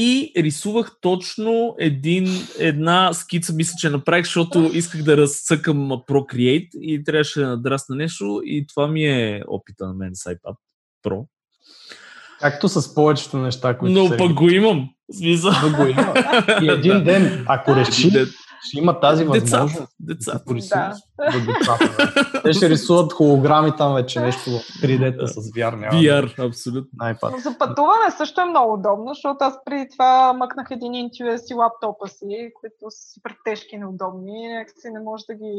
и 0.01 0.33
рисувах 0.37 0.93
точно 1.01 1.75
един, 1.79 2.29
една 2.59 3.13
скица, 3.13 3.53
мисля, 3.53 3.75
че 3.79 3.91
направих, 3.91 4.25
защото 4.25 4.71
исках 4.73 5.03
да 5.03 5.17
разцъкам 5.17 5.91
Procreate 5.91 6.69
и 6.81 7.05
трябваше 7.05 7.41
да 7.41 7.47
надрасна 7.47 7.97
нещо 7.97 8.41
и 8.45 8.67
това 8.67 8.89
ми 8.89 9.05
е 9.05 9.43
опита 9.49 9.87
на 9.87 9.95
мен 9.95 10.11
с 10.15 10.25
iPad 10.25 10.55
Pro. 11.07 11.27
Както 12.41 12.69
с 12.69 12.95
повечето 12.95 13.39
неща, 13.39 13.79
които 13.79 13.93
Но 13.93 14.17
пък 14.17 14.33
го 14.33 14.49
имам. 14.49 14.89
Смисъл. 15.19 15.53
Но 15.63 15.77
го 15.77 15.87
има. 15.87 16.15
И 16.63 16.69
един 16.71 17.05
ден, 17.05 17.45
ако 17.49 17.77
реши, 17.77 18.11
ще 18.61 18.79
има 18.79 19.01
тази 19.01 19.25
Децата. 19.25 19.41
възможност. 19.63 19.93
Децата. 20.01 20.43
Да, 20.47 20.97
Да. 21.19 21.31
децата, 21.43 22.13
да. 22.33 22.43
Те 22.43 22.53
ще 22.53 22.69
рисуват 22.69 23.13
холограми 23.13 23.73
там 23.77 23.95
вече, 23.95 24.21
нещо 24.21 24.51
в 24.51 24.55
3D-та 24.83 25.27
с 25.27 25.35
VR. 25.35 25.71
Няма. 25.73 25.93
VR, 25.93 26.49
абсолютно. 26.49 26.91
На 26.95 27.15
iPad. 27.15 27.31
Но 27.33 27.39
за 27.39 27.59
пътуване 27.59 28.11
също 28.11 28.41
е 28.41 28.47
много 28.47 28.75
удобно, 28.75 29.09
защото 29.09 29.37
аз 29.41 29.55
преди 29.65 29.89
това 29.91 30.33
мъкнах 30.33 30.67
един 30.71 30.93
Intuos 30.93 31.53
и 31.53 31.55
лаптопа 31.55 32.09
си, 32.09 32.27
които 32.55 32.77
са 32.89 33.13
супер 33.15 33.37
тежки 33.45 33.69
и 33.73 33.79
неудобни 33.79 34.49
някакси 34.49 34.91
не 34.91 35.01
можеш 35.01 35.27
да 35.27 35.35
ги, 35.35 35.55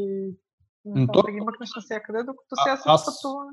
не 0.86 0.92
М, 0.92 0.96
знам, 0.96 1.08
то- 1.08 1.22
да 1.22 1.32
ги 1.32 1.42
мъкнеш 1.42 1.70
навсякъде, 1.76 2.20
докато 2.20 2.56
сега 2.56 2.78
с 2.78 2.82
аз- 2.86 3.06
пътуване. 3.06 3.52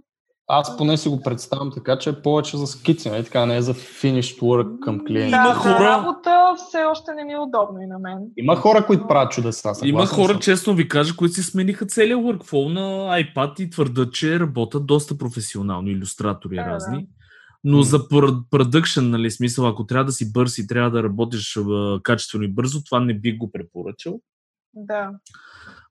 Аз 0.48 0.76
поне 0.76 0.96
си 0.96 1.08
го 1.08 1.20
представям 1.22 1.72
така, 1.72 1.98
че 1.98 2.10
е 2.10 2.22
повече 2.22 2.56
за 2.56 2.66
скици, 2.66 3.10
нали? 3.10 3.24
така 3.24 3.46
не 3.46 3.56
е 3.56 3.62
за 3.62 3.74
finished 3.74 4.40
work 4.40 4.78
към 4.80 5.04
клиенти. 5.06 5.30
Да, 5.30 5.36
Има 5.36 5.48
за 5.48 5.54
хора- 5.54 5.80
работа 5.80 6.30
все 6.56 6.84
още 6.84 7.14
не 7.14 7.24
ми 7.24 7.32
е 7.32 7.38
удобно 7.38 7.80
и 7.82 7.86
на 7.86 7.98
мен. 7.98 8.18
Има 8.36 8.56
хора, 8.56 8.86
които 8.86 9.06
правят 9.06 9.32
чудеса. 9.32 9.72
Има 9.84 10.06
хора, 10.06 10.32
съм. 10.32 10.40
честно 10.40 10.74
ви 10.74 10.88
кажа, 10.88 11.16
които 11.16 11.34
си 11.34 11.42
смениха 11.42 11.86
целият 11.86 12.20
workflow 12.20 12.72
на 12.72 12.80
iPad 13.22 13.60
и 13.60 13.70
твърдат, 13.70 14.12
че 14.12 14.40
работят 14.40 14.86
доста 14.86 15.18
професионално, 15.18 15.88
иллюстратори 15.88 16.56
Да, 16.56 16.64
да. 16.64 16.70
разни. 16.70 17.06
Но 17.64 17.82
за 17.82 17.98
пр- 17.98 18.44
production, 18.52 19.00
нали, 19.00 19.30
смисъл, 19.30 19.66
ако 19.66 19.86
трябва 19.86 20.04
да 20.04 20.12
си 20.12 20.32
бърз 20.32 20.58
и 20.58 20.66
трябва 20.66 20.90
да 20.90 21.02
работиш 21.02 21.58
качествено 22.02 22.44
и 22.44 22.48
бързо, 22.48 22.84
това 22.84 23.00
не 23.00 23.14
бих 23.14 23.36
го 23.36 23.50
препоръчал. 23.52 24.20
Да. 24.74 25.10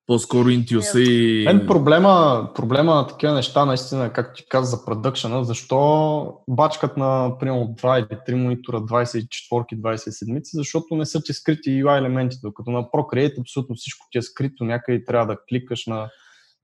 По-скоро 0.08 0.50
Intuos 0.50 1.00
и... 1.00 1.46
Мен 1.46 1.68
проблема, 1.68 2.48
проблема 2.56 2.96
на 2.96 3.08
такива 3.08 3.34
неща, 3.34 3.66
наистина, 3.66 4.14
както 4.14 4.42
ти 4.42 4.50
каза 4.50 4.78
за 4.78 4.86
продъкшена, 4.86 5.44
защо 5.44 6.38
бачкат 6.50 6.98
на, 6.98 7.38
примерно, 7.40 7.76
2 7.82 8.00
или 8.00 8.38
3 8.38 8.44
монитора 8.44 8.78
24-ки, 8.78 9.78
27-ци, 9.78 10.50
защото 10.54 10.96
не 10.96 11.06
са 11.06 11.22
ти 11.22 11.34
скрити 11.34 11.70
UI 11.70 11.98
елементите, 11.98 12.40
докато 12.44 12.72
на 12.72 12.84
Procreate 12.84 13.42
абсолютно 13.42 13.76
всичко 13.76 14.06
ти 14.12 14.18
е 14.18 14.22
скрито, 14.22 14.64
някъде 14.64 15.06
трябва 15.06 15.26
да 15.26 15.38
кликаш 15.50 15.86
на 15.86 16.10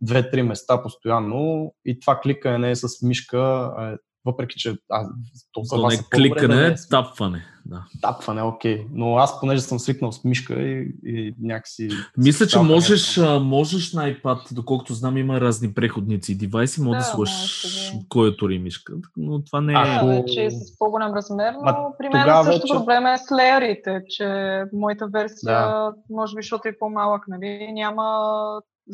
2-3 0.06 0.42
места 0.42 0.84
постоянно 0.84 1.74
и 1.86 2.00
това 2.00 2.20
кликане 2.24 2.58
не 2.58 2.72
е 2.72 2.76
с 2.76 2.88
мишка, 3.02 3.72
а 3.78 3.92
е, 3.92 3.96
въпреки 4.26 4.56
че 4.58 4.76
а, 4.90 5.08
то 5.52 5.64
за 5.64 5.76
То 5.76 5.82
вас 5.82 5.94
не 5.94 6.00
е 6.00 6.04
кликане, 6.12 6.56
да 6.56 6.62
не 6.62 6.68
е 6.68 6.70
е 6.70 6.76
тапване. 6.90 7.46
Да. 7.66 7.86
тапване, 8.02 8.42
окей. 8.42 8.86
Но 8.92 9.16
аз, 9.16 9.40
понеже 9.40 9.62
съм 9.62 9.80
свикнал 9.80 10.12
с 10.12 10.24
мишка 10.24 10.54
и, 10.56 10.96
и 11.06 11.36
някакси... 11.42 11.90
Мисля, 12.18 12.48
че 12.48 12.60
можеш, 12.60 13.18
а, 13.18 13.40
можеш 13.40 13.94
на 13.94 14.04
iPad, 14.06 14.54
доколкото 14.54 14.94
знам, 14.94 15.18
има 15.18 15.42
разни 15.42 15.74
преходници 15.74 16.32
и 16.32 16.36
девайси, 16.36 16.82
може 16.82 16.92
да, 16.92 16.98
Да, 16.98 17.04
сложиш 17.04 17.62
да. 17.94 18.00
клавиатура 18.10 18.54
и 18.54 18.60
мишка, 18.60 18.94
но 19.18 19.44
това 19.44 19.62
не 19.62 19.74
е... 19.74 19.76
Ако- 19.78 20.06
Да, 20.06 20.12
вече 20.14 20.46
е 20.46 20.52
с 20.52 20.78
по-голям 20.78 21.14
размер, 21.14 21.54
но 21.54 21.62
Ма, 21.64 21.78
при 21.98 22.10
мен 22.10 22.22
тогава 22.22 22.44
също 22.46 22.62
вече- 22.62 22.74
проблема 22.74 23.12
е 23.12 23.18
с 23.18 23.32
леерите, 23.34 24.02
че 24.10 24.26
моята 24.74 25.08
версия, 25.08 25.54
Да. 25.56 25.94
може 26.10 26.36
би, 26.36 26.42
защото 26.42 26.68
е 26.68 26.78
по-малък, 26.80 27.24
нали, 27.28 27.70
няма 27.72 28.04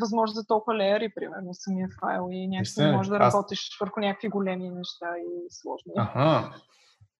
възможност 0.02 0.36
за 0.36 0.46
толкова 0.48 0.78
леери, 0.78 1.12
примерно, 1.16 1.50
самия 1.54 1.88
файл 2.00 2.28
и 2.32 2.48
някакси 2.48 2.82
не 2.82 2.92
можеш 2.92 3.10
да 3.10 3.18
Аз- 3.18 3.34
работиш 3.34 3.70
върху 3.82 4.00
някакви 4.00 4.30
големи 4.30 4.70
неща 4.70 5.06
и 5.18 5.48
сложни. 5.50 5.92
Аха. 5.98 6.54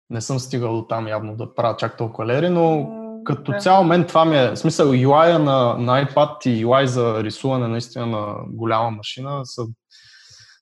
Не 0.10 0.22
съм 0.22 0.40
стигал 0.40 0.76
до 0.76 0.88
там 0.88 1.08
явно 1.08 1.36
да 1.36 1.56
правя 1.56 1.78
чак 1.78 1.98
толкова 1.98 2.26
лери, 2.26 2.50
но 2.50 2.90
като 3.24 3.52
да. 3.52 3.58
цяло 3.58 3.84
мен 3.84 4.06
това 4.08 4.26
ми 4.26 4.38
е, 4.38 4.50
в 4.52 4.56
смисъл 4.56 4.88
UI 4.88 5.38
на, 5.38 5.78
на 5.78 6.06
iPad 6.06 6.48
и 6.48 6.66
UI 6.66 6.86
за 6.86 7.24
рисуване 7.24 7.68
наистина 7.68 8.06
на 8.06 8.36
голяма 8.48 8.92
машина 8.92 9.42
са 9.44 9.62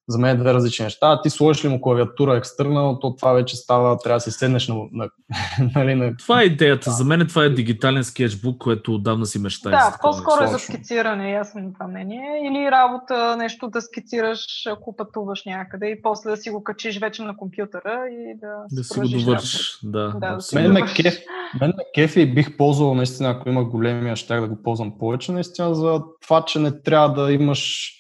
за 0.08 0.20
мен 0.20 0.38
две 0.38 0.54
различни 0.54 0.84
неща. 0.84 1.22
Ти 1.22 1.30
сложиш 1.30 1.66
ли 1.66 1.70
му 1.70 1.82
клавиатура 1.82 2.38
екстернал, 2.38 3.00
то 3.00 3.16
това 3.16 3.34
вече 3.34 3.56
става, 3.56 3.98
трябва 3.98 4.18
да 4.18 4.22
си 4.22 4.32
седнеш 4.32 4.68
на, 4.68 4.76
на, 4.92 5.10
нали, 5.76 5.96
на 5.96 6.18
Това 6.18 6.42
е 6.42 6.46
идеята. 6.46 6.92
За 6.92 7.04
мен 7.04 7.28
това 7.28 7.44
е 7.44 7.50
дигитален 7.50 8.04
скетчбук, 8.04 8.58
което 8.58 8.96
отдавна 8.96 9.26
си 9.26 9.40
мечтая. 9.40 9.78
Да, 9.78 9.98
по-скоро 10.02 10.44
е 10.44 10.48
за 10.48 10.60
скициране, 10.60 11.42
съм 11.44 11.64
на 11.64 11.74
това 11.74 11.88
мнение. 11.88 12.42
Или 12.48 12.72
работа, 12.72 13.38
нещо 13.38 13.70
да 13.70 13.82
скицираш, 13.82 14.46
ако 14.68 14.96
пътуваш 14.96 15.46
някъде 15.46 15.88
и 15.88 16.02
после 16.02 16.30
да 16.30 16.38
си 16.38 16.50
го 16.50 16.64
качиш 16.64 17.00
вече 17.00 17.24
на 17.24 17.38
компютъра 17.38 18.00
и 18.12 18.38
да, 18.42 18.54
Да 18.72 18.84
си 18.84 19.00
го 19.00 19.08
довършиш. 19.08 19.80
Да, 19.84 20.14
Да, 20.20 20.36
да 20.36 20.42
си 20.42 20.56
Мен 20.56 20.68
го 20.68 20.74
ме, 20.74 20.82
кеф, 20.96 21.20
мен 21.62 21.74
ме 21.78 21.84
кефи 21.96 22.22
и 22.22 22.34
бих 22.34 22.58
ползвал 22.58 22.96
наистина, 22.96 23.30
ако 23.30 23.50
има 23.50 23.64
големия, 23.64 24.16
щях 24.16 24.42
да 24.42 24.48
го 24.48 24.64
ползвам 24.64 24.98
повече, 24.98 25.32
наистина 25.32 25.76
за 25.76 26.02
това, 26.22 26.46
че 26.46 26.60
не 26.60 26.82
трябва 26.82 27.14
да 27.14 27.32
имаш 27.32 27.92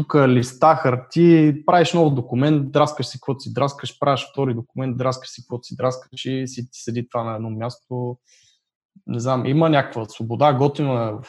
тук 0.00 0.14
листа, 0.14 0.76
харти, 0.76 1.62
правиш 1.66 1.92
нов 1.92 2.14
документ, 2.14 2.72
драскаш 2.72 3.06
си 3.06 3.18
каквото 3.18 3.40
си 3.40 3.52
драскаш, 3.52 3.98
правиш 3.98 4.26
втори 4.30 4.54
документ, 4.54 4.96
драскаш 4.96 5.28
си 5.30 5.42
каквото 5.42 5.62
си 5.64 5.76
драскаш 5.76 6.24
и 6.24 6.46
си 6.46 6.70
ти 6.70 6.80
седи 6.80 7.08
това 7.08 7.24
на 7.24 7.34
едно 7.34 7.50
място. 7.50 8.16
Не 9.06 9.20
знам, 9.20 9.46
има 9.46 9.68
някаква 9.68 10.04
свобода, 10.04 10.52
готино 10.52 11.02
е 11.02 11.12
в 11.12 11.22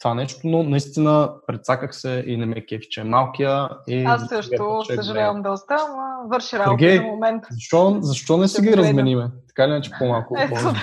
това 0.00 0.14
нещо, 0.14 0.40
но 0.44 0.62
наистина 0.62 1.30
прецаках 1.46 1.96
се 1.96 2.24
и 2.26 2.36
не 2.36 2.46
ме 2.46 2.66
кефи, 2.66 2.86
че 2.90 3.00
е 3.00 3.04
малкия. 3.04 3.68
И 3.88 4.04
Аз 4.04 4.28
също 4.28 4.82
че 4.86 4.92
е 4.92 4.96
съжалявам 4.96 5.42
доста, 5.42 5.76
но 5.88 6.28
върши 6.28 6.58
работа 6.58 6.70
Сергей, 6.70 6.96
за 6.96 7.02
момента. 7.02 7.48
Защо, 7.50 7.98
защо 8.00 8.36
не 8.36 8.48
си 8.48 8.62
ги 8.62 8.76
размениме? 8.76 9.30
Така 9.48 9.68
ли, 9.68 9.82
че 9.82 9.90
по-малко? 9.98 10.34
Да. 10.34 10.74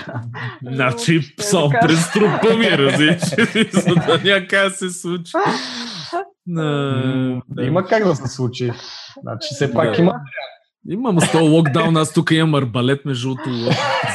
Значи, 0.72 1.34
само 1.40 1.70
през 1.80 2.12
трупа 2.12 2.56
ми, 2.56 2.70
разбираш, 2.70 3.22
за 3.84 3.94
да 3.94 4.20
някак 4.24 4.72
се 4.72 4.90
случи. 4.90 5.32
Да. 6.46 7.40
Има 7.60 7.84
как 7.84 8.04
да 8.04 8.16
се 8.16 8.28
случи. 8.28 8.72
Значи 9.22 9.48
все 9.52 9.72
пак 9.72 9.96
Да. 9.96 10.02
има. 10.02 10.12
Имам 10.90 11.20
с 11.20 11.32
този 11.32 11.44
локдаун, 11.44 11.96
аз 11.96 12.12
тук 12.12 12.30
имам 12.30 12.54
арбалет, 12.54 13.04
между 13.04 13.28
другото, 13.28 13.50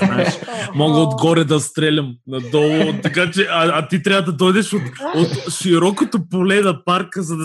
знаеш. 0.06 0.40
Мога 0.76 1.00
отгоре 1.00 1.44
да 1.44 1.60
стрелям 1.60 2.16
надолу, 2.28 2.94
така 3.04 3.32
че, 3.32 3.48
а, 3.52 3.80
а 3.80 3.88
ти 3.88 4.04
трябва 4.04 4.22
да 4.22 4.32
дойдеш 4.32 4.74
от, 4.74 4.82
от 5.16 5.52
широкото 5.54 6.30
поле 6.30 6.62
на 6.62 6.84
парка, 6.86 7.24
за 7.24 7.36
да, 7.38 7.44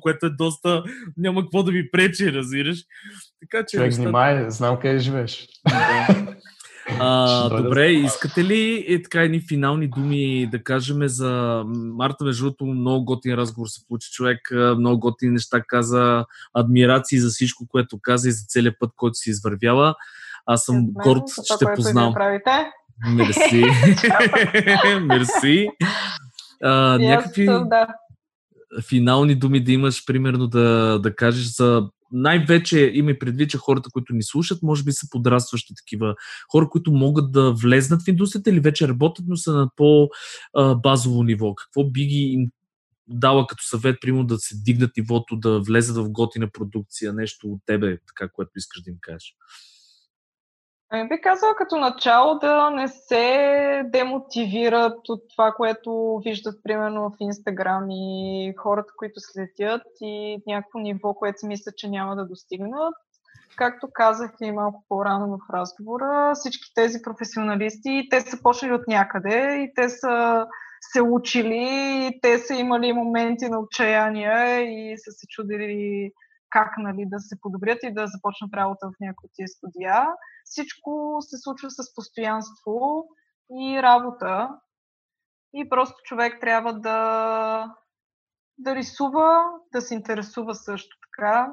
което 0.00 0.26
е 0.26 0.30
доста, 0.30 0.82
няма 1.16 1.42
какво 1.42 1.62
да 1.62 1.72
ви 1.72 1.90
пречи, 1.90 2.32
разбираш. 2.32 2.78
Така 3.40 3.64
че, 3.66 3.76
Човек, 3.76 3.86
нещата- 3.86 4.02
внимай, 4.02 4.50
знам 4.50 4.76
къде 4.82 4.98
живееш. 4.98 5.46
А, 7.00 7.46
Ще 7.48 7.62
добре, 7.62 7.86
искате 7.86 8.44
ли 8.44 8.84
е, 8.88 9.02
така 9.02 9.22
едни 9.22 9.40
финални 9.40 9.88
думи 9.88 10.48
да 10.50 10.62
кажем 10.62 11.08
за 11.08 11.62
Марта, 11.74 12.24
между 12.24 12.44
другото, 12.44 12.66
много 12.66 13.04
готин 13.04 13.34
разговор 13.34 13.68
се 13.68 13.86
получи 13.86 14.10
човек, 14.10 14.38
много 14.78 15.00
готини 15.00 15.32
неща 15.32 15.62
каза, 15.66 16.24
адмирации 16.54 17.18
за 17.18 17.28
всичко, 17.28 17.66
което 17.68 17.98
каза 18.02 18.28
и 18.28 18.32
за 18.32 18.44
целият 18.48 18.76
път, 18.80 18.90
който 18.96 19.14
си 19.14 19.30
извървяла. 19.30 19.94
Аз 20.46 20.64
съм 20.64 20.76
мен, 20.76 20.92
горд, 20.92 21.22
че 21.46 21.54
което 21.64 21.76
познавам. 21.76 22.14
Мерси. 23.14 23.64
Мерси. 25.00 25.68
Някакви 26.62 27.46
Да. 27.46 27.86
финални 28.88 29.34
думи 29.34 29.64
да 29.64 29.72
имаш, 29.72 30.04
примерно 30.06 30.46
да, 30.46 30.98
да 31.02 31.16
кажеш 31.16 31.46
за 31.46 31.88
най-вече 32.12 32.90
има 32.94 33.10
и 33.10 33.18
предвид, 33.18 33.50
че 33.50 33.58
хората, 33.58 33.90
които 33.92 34.14
ни 34.14 34.22
слушат, 34.22 34.62
може 34.62 34.84
би 34.84 34.92
са 34.92 35.06
подрастващи 35.10 35.74
такива 35.74 36.14
хора, 36.52 36.68
които 36.68 36.92
могат 36.92 37.32
да 37.32 37.52
влезнат 37.52 38.02
в 38.02 38.08
индустрията 38.08 38.50
или 38.50 38.60
вече 38.60 38.88
работят, 38.88 39.24
но 39.28 39.36
са 39.36 39.52
на 39.52 39.68
по-базово 39.76 41.22
ниво. 41.22 41.54
Какво 41.54 41.90
би 41.90 42.06
ги 42.06 42.18
им 42.18 42.50
дала 43.08 43.46
като 43.46 43.64
съвет, 43.64 43.96
примерно 44.00 44.26
да 44.26 44.38
се 44.38 44.56
дигнат 44.62 44.90
нивото, 44.96 45.36
да 45.36 45.60
влезат 45.60 45.96
в 45.96 46.10
готина 46.10 46.48
продукция, 46.52 47.12
нещо 47.12 47.48
от 47.48 47.60
тебе, 47.66 47.98
така, 48.06 48.28
което 48.28 48.50
искаш 48.56 48.82
да 48.82 48.90
им 48.90 48.96
кажеш? 49.00 49.34
Ами 50.90 51.08
би 51.08 51.20
казала 51.20 51.54
като 51.54 51.76
начало 51.76 52.38
да 52.38 52.70
не 52.70 52.88
се 52.88 53.82
демотивират 53.84 55.08
от 55.08 55.22
това, 55.30 55.52
което 55.52 56.20
виждат 56.24 56.62
примерно 56.62 57.10
в 57.10 57.12
Инстаграм 57.20 57.86
и 57.90 58.54
хората, 58.56 58.92
които 58.96 59.20
следят 59.20 59.82
и 60.00 60.42
някакво 60.46 60.78
ниво, 60.78 61.14
което 61.14 61.38
си 61.38 61.46
мислят, 61.46 61.76
че 61.76 61.88
няма 61.88 62.16
да 62.16 62.26
достигнат. 62.26 62.94
Както 63.56 63.88
казах 63.92 64.30
и 64.40 64.50
малко 64.50 64.84
по-рано 64.88 65.38
в 65.38 65.52
разговора, 65.52 66.32
всички 66.34 66.74
тези 66.74 67.02
професионалисти, 67.02 68.06
те 68.10 68.20
са 68.20 68.42
почнали 68.42 68.72
от 68.72 68.88
някъде 68.88 69.54
и 69.54 69.72
те 69.74 69.88
са 69.88 70.46
се 70.92 71.02
учили, 71.02 71.68
и 72.06 72.20
те 72.22 72.38
са 72.38 72.54
имали 72.54 72.92
моменти 72.92 73.48
на 73.48 73.58
отчаяние 73.60 74.60
и 74.60 74.98
са 74.98 75.12
се 75.12 75.26
чудили 75.26 76.12
как 76.56 76.74
нали, 76.78 77.06
да 77.06 77.18
се 77.20 77.40
подобрят 77.40 77.78
и 77.82 77.94
да 77.94 78.06
започнат 78.06 78.54
работа 78.54 78.86
в 78.88 79.00
някои 79.00 79.26
от 79.26 79.32
тия 79.34 79.48
студия. 79.48 80.06
Всичко 80.44 81.18
се 81.20 81.36
случва 81.38 81.70
с 81.70 81.94
постоянство 81.94 83.04
и 83.50 83.82
работа. 83.82 84.48
И 85.54 85.68
просто 85.68 85.94
човек 86.04 86.38
трябва 86.40 86.72
да, 86.72 87.74
да 88.58 88.74
рисува, 88.74 89.44
да 89.72 89.80
се 89.80 89.94
интересува 89.94 90.54
също 90.54 90.96
така. 91.06 91.52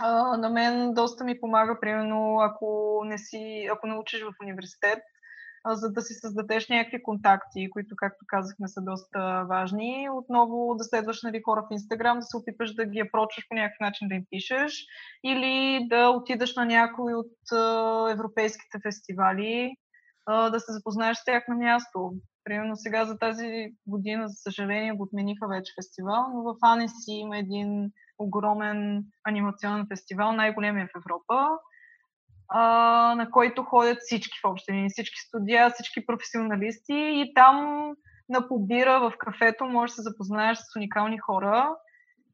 А, 0.00 0.36
на 0.36 0.50
мен 0.50 0.94
доста 0.94 1.24
ми 1.24 1.40
помага, 1.40 1.80
примерно, 1.80 2.38
ако 2.40 3.00
не, 3.04 3.18
си, 3.18 3.68
ако 3.72 3.86
не 3.86 3.98
учиш 3.98 4.22
в 4.22 4.42
университет, 4.42 4.98
за 5.66 5.92
да 5.92 6.02
си 6.02 6.14
създадеш 6.14 6.68
някакви 6.68 7.02
контакти, 7.02 7.70
които, 7.70 7.94
както 7.96 8.24
казахме, 8.26 8.68
са 8.68 8.80
доста 8.80 9.44
важни. 9.48 10.08
Отново 10.12 10.74
да 10.78 10.84
следваш 10.84 11.22
нали, 11.22 11.42
хора 11.44 11.62
в 11.62 11.72
Инстаграм, 11.72 12.18
да 12.18 12.22
се 12.22 12.36
опитваш 12.36 12.74
да 12.74 12.86
ги 12.86 13.00
апрочваш 13.00 13.48
по 13.48 13.54
някакъв 13.54 13.80
начин 13.80 14.08
да 14.08 14.14
им 14.14 14.24
пишеш 14.30 14.86
или 15.24 15.86
да 15.90 16.08
отидеш 16.08 16.56
на 16.56 16.64
някой 16.64 17.14
от 17.14 17.32
европейските 18.10 18.78
фестивали, 18.82 19.74
да 20.28 20.60
се 20.60 20.72
запознаеш 20.72 21.16
с 21.18 21.24
тях 21.24 21.44
на 21.48 21.54
място. 21.54 22.12
Примерно 22.44 22.76
сега 22.76 23.04
за 23.04 23.18
тази 23.18 23.72
година, 23.86 24.28
за 24.28 24.34
съжаление, 24.34 24.92
го 24.92 25.02
отмениха 25.02 25.48
вече 25.48 25.72
фестивал, 25.78 26.24
но 26.34 26.42
в 26.42 26.56
Анеси 26.62 27.12
има 27.12 27.38
един 27.38 27.90
огромен 28.18 29.04
анимационен 29.24 29.86
фестивал, 29.90 30.32
най-големия 30.32 30.86
в 30.86 30.98
Европа, 30.98 31.48
а, 32.48 33.14
на 33.14 33.30
който 33.30 33.62
ходят 33.62 33.98
всички 34.00 34.38
в 34.44 34.48
общини, 34.48 34.88
всички 34.88 35.20
студия, 35.20 35.70
всички 35.70 36.06
професионалисти 36.06 36.94
и 36.94 37.32
там 37.34 37.88
на 38.28 38.48
побира 38.48 39.00
в 39.00 39.12
кафето 39.18 39.64
можеш 39.64 39.90
да 39.90 39.94
се 39.94 40.02
запознаеш 40.02 40.58
с 40.58 40.76
уникални 40.76 41.18
хора 41.18 41.76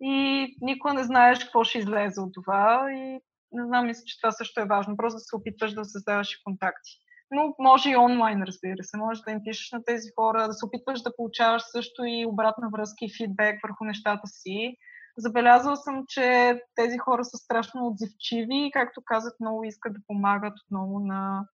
и 0.00 0.46
никога 0.60 0.94
не 0.94 1.04
знаеш 1.04 1.38
какво 1.38 1.64
ще 1.64 1.78
излезе 1.78 2.20
от 2.20 2.30
това 2.34 2.86
и 2.92 3.20
не 3.54 3.66
знам, 3.66 3.86
мисля, 3.86 4.02
че 4.06 4.20
това 4.20 4.32
също 4.32 4.60
е 4.60 4.64
важно. 4.64 4.96
Просто 4.96 5.16
да 5.16 5.20
се 5.20 5.36
опитваш 5.36 5.72
да 5.72 5.84
създаваш 5.84 6.32
и 6.32 6.42
контакти. 6.44 6.90
Но 7.30 7.54
може 7.58 7.90
и 7.90 7.96
онлайн, 7.96 8.42
разбира 8.42 8.82
се. 8.82 8.96
Може 8.96 9.22
да 9.22 9.30
им 9.30 9.40
пишеш 9.44 9.72
на 9.72 9.84
тези 9.84 10.08
хора, 10.16 10.46
да 10.46 10.52
се 10.52 10.66
опитваш 10.66 11.02
да 11.02 11.16
получаваш 11.16 11.62
също 11.62 12.04
и 12.04 12.26
обратна 12.26 12.68
връзка 12.72 13.04
и 13.04 13.12
фидбек 13.16 13.60
върху 13.62 13.84
нещата 13.84 14.26
си. 14.26 14.76
Забелязала 15.16 15.76
съм, 15.76 16.04
че 16.08 16.60
тези 16.74 16.98
хора 16.98 17.24
са 17.24 17.36
страшно 17.36 17.86
отзивчиви 17.86 18.66
и, 18.66 18.70
както 18.72 19.02
казах, 19.04 19.32
много 19.40 19.64
искат 19.64 19.92
да 19.92 20.00
помагат 20.06 20.54
отново 20.66 20.98
на 20.98 21.46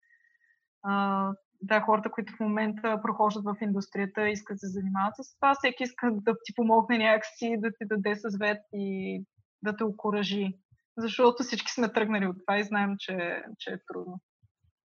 а, 0.82 1.32
да, 1.62 1.80
хората, 1.80 2.10
които 2.10 2.32
в 2.32 2.40
момента 2.40 3.01
прохождат 3.02 3.44
в 3.44 3.56
индустрията, 3.60 4.28
искат 4.28 4.55
да 4.55 4.59
се 4.59 4.66
занимават 4.66 5.14
с 5.16 5.35
това. 5.35 5.55
Всеки 5.55 5.82
иска 5.82 6.10
да 6.12 6.35
ти 6.44 6.55
помогне 6.55 6.98
някакси, 6.98 7.56
да 7.59 7.68
ти 7.68 7.86
даде 7.86 8.16
съвет 8.16 8.59
и 8.72 9.24
да 9.62 9.76
те 9.76 9.85
окоръжи. 9.85 10.59
Защото 10.97 11.43
всички 11.43 11.72
сме 11.72 11.93
тръгнали 11.93 12.26
от 12.26 12.36
това 12.47 12.59
и 12.59 12.64
знаем, 12.64 12.94
че, 12.98 13.43
че 13.59 13.70
е 13.70 13.78
трудно. 13.93 14.20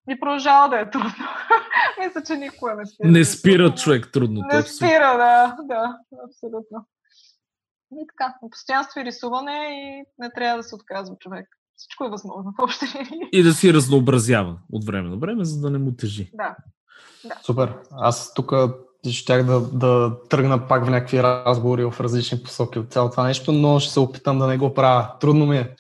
И 0.10 0.19
продължава 0.19 0.69
да 0.69 0.80
е 0.80 0.89
трудно. 0.89 1.11
Мисля, 2.06 2.23
че 2.23 2.38
никога 2.38 2.76
не 2.76 2.85
спира. 2.85 3.11
Не 3.11 3.26
спира 3.26 3.76
човек 3.76 4.10
трудно. 4.14 4.41
Не 4.53 4.61
спира, 4.61 5.18
да, 5.18 5.57
да, 5.64 5.98
абсолютно. 6.27 6.85
И 7.92 8.08
така, 8.08 8.36
постоянство 8.50 9.00
и 9.00 9.06
рисуване 9.06 9.52
и 9.52 10.04
не 10.20 10.32
трябва 10.36 10.58
да 10.58 10.64
се 10.64 10.76
отказва 10.76 11.16
човек. 11.20 11.48
Всичко 11.76 12.06
е 12.06 12.10
възможно 12.10 12.54
в 12.60 12.64
общи 12.64 12.86
И 13.32 13.44
да 13.44 13.54
си 13.54 13.74
разнообразява 13.74 14.58
от 14.72 14.86
време 14.86 15.10
на 15.10 15.18
време, 15.18 15.46
за 15.46 15.62
да 15.62 15.70
не 15.70 15.78
му 15.78 15.96
тежи. 15.96 16.32
Да. 16.34 16.56
да. 17.26 17.36
Супер. 17.44 17.78
Аз 17.92 18.34
тук 18.34 18.54
щях 19.10 19.46
да, 19.46 19.62
да 19.62 20.18
тръгна 20.30 20.68
пак 20.68 20.86
в 20.86 20.90
някакви 20.90 21.24
разговори 21.24 21.86
в 21.86 21.96
различни 22.00 22.44
посоки 22.44 22.80
от 22.80 22.92
цялото 22.92 23.12
това 23.12 23.24
нещо, 23.24 23.52
но 23.52 23.80
ще 23.80 23.94
се 23.94 24.00
опитам 24.00 24.40
да 24.40 24.48
не 24.48 24.58
го 24.58 24.74
правя. 24.74 25.16
Трудно 25.20 25.46
ми 25.46 25.58
е. 25.58 25.76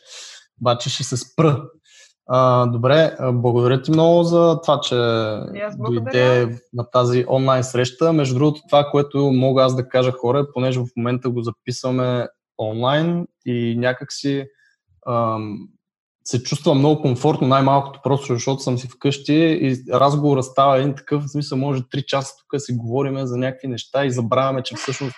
Обаче 0.61 0.89
ще 0.89 1.03
се 1.03 1.17
спра. 1.17 1.63
А, 2.27 2.65
добре, 2.65 3.17
благодаря 3.33 3.81
ти 3.81 3.91
много 3.91 4.23
за 4.23 4.59
това, 4.61 4.79
че 4.81 4.95
дойде 5.77 6.57
на 6.73 6.89
тази 6.91 7.25
онлайн 7.29 7.63
среща. 7.63 8.13
Между 8.13 8.35
другото, 8.35 8.61
това, 8.69 8.89
което 8.91 9.31
мога 9.31 9.63
аз 9.63 9.75
да 9.75 9.89
кажа 9.89 10.11
хора, 10.11 10.47
понеже 10.53 10.79
в 10.79 10.85
момента 10.97 11.29
го 11.29 11.41
записваме 11.41 12.27
онлайн 12.59 13.27
и 13.45 13.75
някакси 13.77 14.45
ам, 15.07 15.57
се 16.23 16.43
чувствам 16.43 16.77
много 16.77 17.01
комфортно, 17.01 17.47
най-малкото 17.47 17.99
просто, 18.03 18.33
защото 18.33 18.61
съм 18.61 18.77
си 18.77 18.87
вкъщи 18.87 19.33
и 19.33 19.75
разговорът 19.93 20.45
става 20.45 20.77
един 20.77 20.95
такъв, 20.95 21.23
в 21.23 21.29
смисъл 21.29 21.57
може 21.57 21.81
3 21.81 22.05
часа 22.05 22.33
тук 22.39 22.61
си 22.61 22.73
говорим 22.73 23.25
за 23.25 23.37
някакви 23.37 23.67
неща 23.67 24.05
и 24.05 24.11
забравяме, 24.11 24.63
че 24.63 24.75
всъщност 24.75 25.15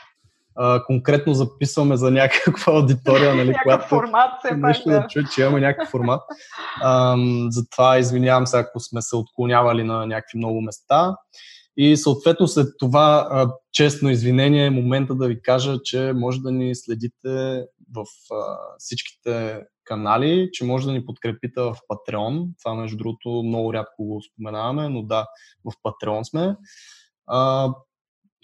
а, 0.55 0.83
конкретно 0.83 1.33
записваме 1.33 1.97
за 1.97 2.11
някаква 2.11 2.73
аудитория, 2.73 3.35
нали, 3.35 3.55
която 3.63 3.87
формат, 3.87 4.31
се 4.47 4.55
нещо 4.55 4.89
да 4.89 5.07
чуе, 5.09 5.23
че 5.35 5.41
имаме 5.41 5.59
някакъв 5.59 5.89
формат. 5.89 6.21
А, 6.81 7.17
затова 7.49 7.97
извинявам 7.97 8.47
се, 8.47 8.57
ако 8.57 8.79
сме 8.79 9.01
се 9.01 9.15
отклонявали 9.15 9.83
на 9.83 10.05
някакви 10.05 10.37
много 10.37 10.61
места. 10.61 11.15
И 11.77 11.97
съответно 11.97 12.47
след 12.47 12.67
това 12.79 13.27
а, 13.31 13.51
честно 13.71 14.09
извинение 14.09 14.65
е 14.65 14.69
момента 14.69 15.15
да 15.15 15.27
ви 15.27 15.41
кажа, 15.41 15.77
че 15.83 16.13
може 16.15 16.39
да 16.39 16.51
ни 16.51 16.75
следите 16.75 17.63
в 17.95 18.05
а, 18.31 18.57
всичките 18.77 19.61
канали, 19.83 20.49
че 20.53 20.65
може 20.65 20.85
да 20.85 20.91
ни 20.91 21.05
подкрепите 21.05 21.61
в 21.61 21.75
Patreon. 21.91 22.47
Това, 22.63 22.75
между 22.75 22.97
другото, 22.97 23.43
много 23.43 23.73
рядко 23.73 24.05
го 24.05 24.21
споменаваме, 24.21 24.89
но 24.89 25.03
да, 25.03 25.27
в 25.65 25.71
Patreon 25.85 26.23
сме. 26.23 26.55
А, 27.27 27.69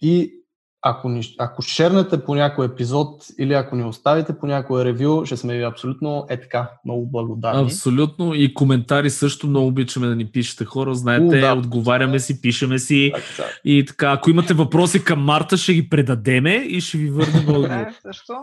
и 0.02 0.34
ако, 0.82 1.10
ни, 1.10 1.22
ако 1.40 1.62
шернете 1.62 2.24
по 2.24 2.36
някой 2.36 2.66
епизод 2.66 3.26
или 3.40 3.54
ако 3.54 3.76
ни 3.76 3.84
оставите 3.84 4.38
по 4.38 4.46
някое 4.46 4.86
ревю, 4.86 5.26
ще 5.26 5.38
сме 5.38 5.58
ви 5.58 5.64
абсолютно 5.64 6.26
е 6.30 6.42
така, 6.42 6.70
много 6.86 7.06
благодарни. 7.06 7.64
Абсолютно 7.64 8.34
и 8.34 8.54
коментари 8.54 9.10
също 9.10 9.48
много 9.48 9.68
обичаме 9.68 10.08
да 10.08 10.16
ни 10.16 10.26
пишете 10.26 10.66
хора. 10.66 10.96
Знаете, 10.96 11.38
У, 11.38 11.42
да, 11.42 11.54
отговаряме 11.54 12.20
си, 12.20 12.42
пишеме 12.42 12.80
си 12.80 13.12
так, 13.16 13.24
так. 13.38 13.62
и 13.66 13.86
така. 13.86 14.12
Ако 14.12 14.30
имате 14.30 14.54
въпроси 14.54 15.04
към 15.04 15.24
Марта, 15.24 15.58
ще 15.58 15.74
ги 15.74 15.90
предадеме 15.90 16.56
и 16.56 16.82
ще 16.82 16.98
ви 16.98 17.10
върнем 17.10 17.50
отговор. 17.50 17.86
също. 18.02 18.34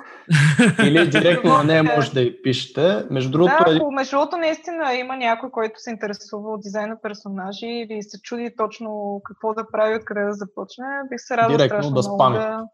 Или 0.84 1.08
директно 1.08 1.50
на 1.50 1.64
нея 1.64 1.84
може 1.96 2.12
да 2.12 2.24
ги 2.24 2.36
пишете. 2.42 3.04
Между 3.10 3.30
другото, 3.30 3.54
да, 3.66 3.76
ако 3.76 3.92
между 3.92 4.16
другото 4.16 4.36
наистина 4.36 4.94
има 4.94 5.16
някой, 5.16 5.50
който 5.50 5.74
се 5.76 5.90
интересува 5.90 6.52
от 6.52 6.60
дизайн 6.62 6.88
на 6.88 7.00
персонажи 7.02 7.66
или 7.66 8.02
се 8.02 8.20
чуди 8.22 8.50
точно 8.58 9.20
какво 9.24 9.54
да 9.54 9.66
прави, 9.72 9.96
откъде 9.96 10.20
да 10.20 10.32
започне, 10.32 10.84
бих 11.10 11.20
се 11.20 11.36
радвал 11.36 11.58
страшно 11.58 11.90
да 11.90 12.00
много 12.00 12.16
спами. 12.26 12.38
Да... 12.38 12.64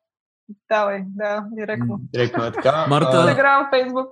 Давай, 0.69 1.05
да, 1.07 1.47
директно. 1.53 1.99
Директно 2.01 2.45
е 2.45 2.53
така. 2.53 2.87
Марта... 2.89 3.17
Инстаграм, 3.17 3.69
Фейсбук. 3.71 4.07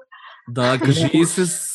Да, 0.50 0.78
кажи 0.84 1.10
и 1.12 1.24
с 1.24 1.70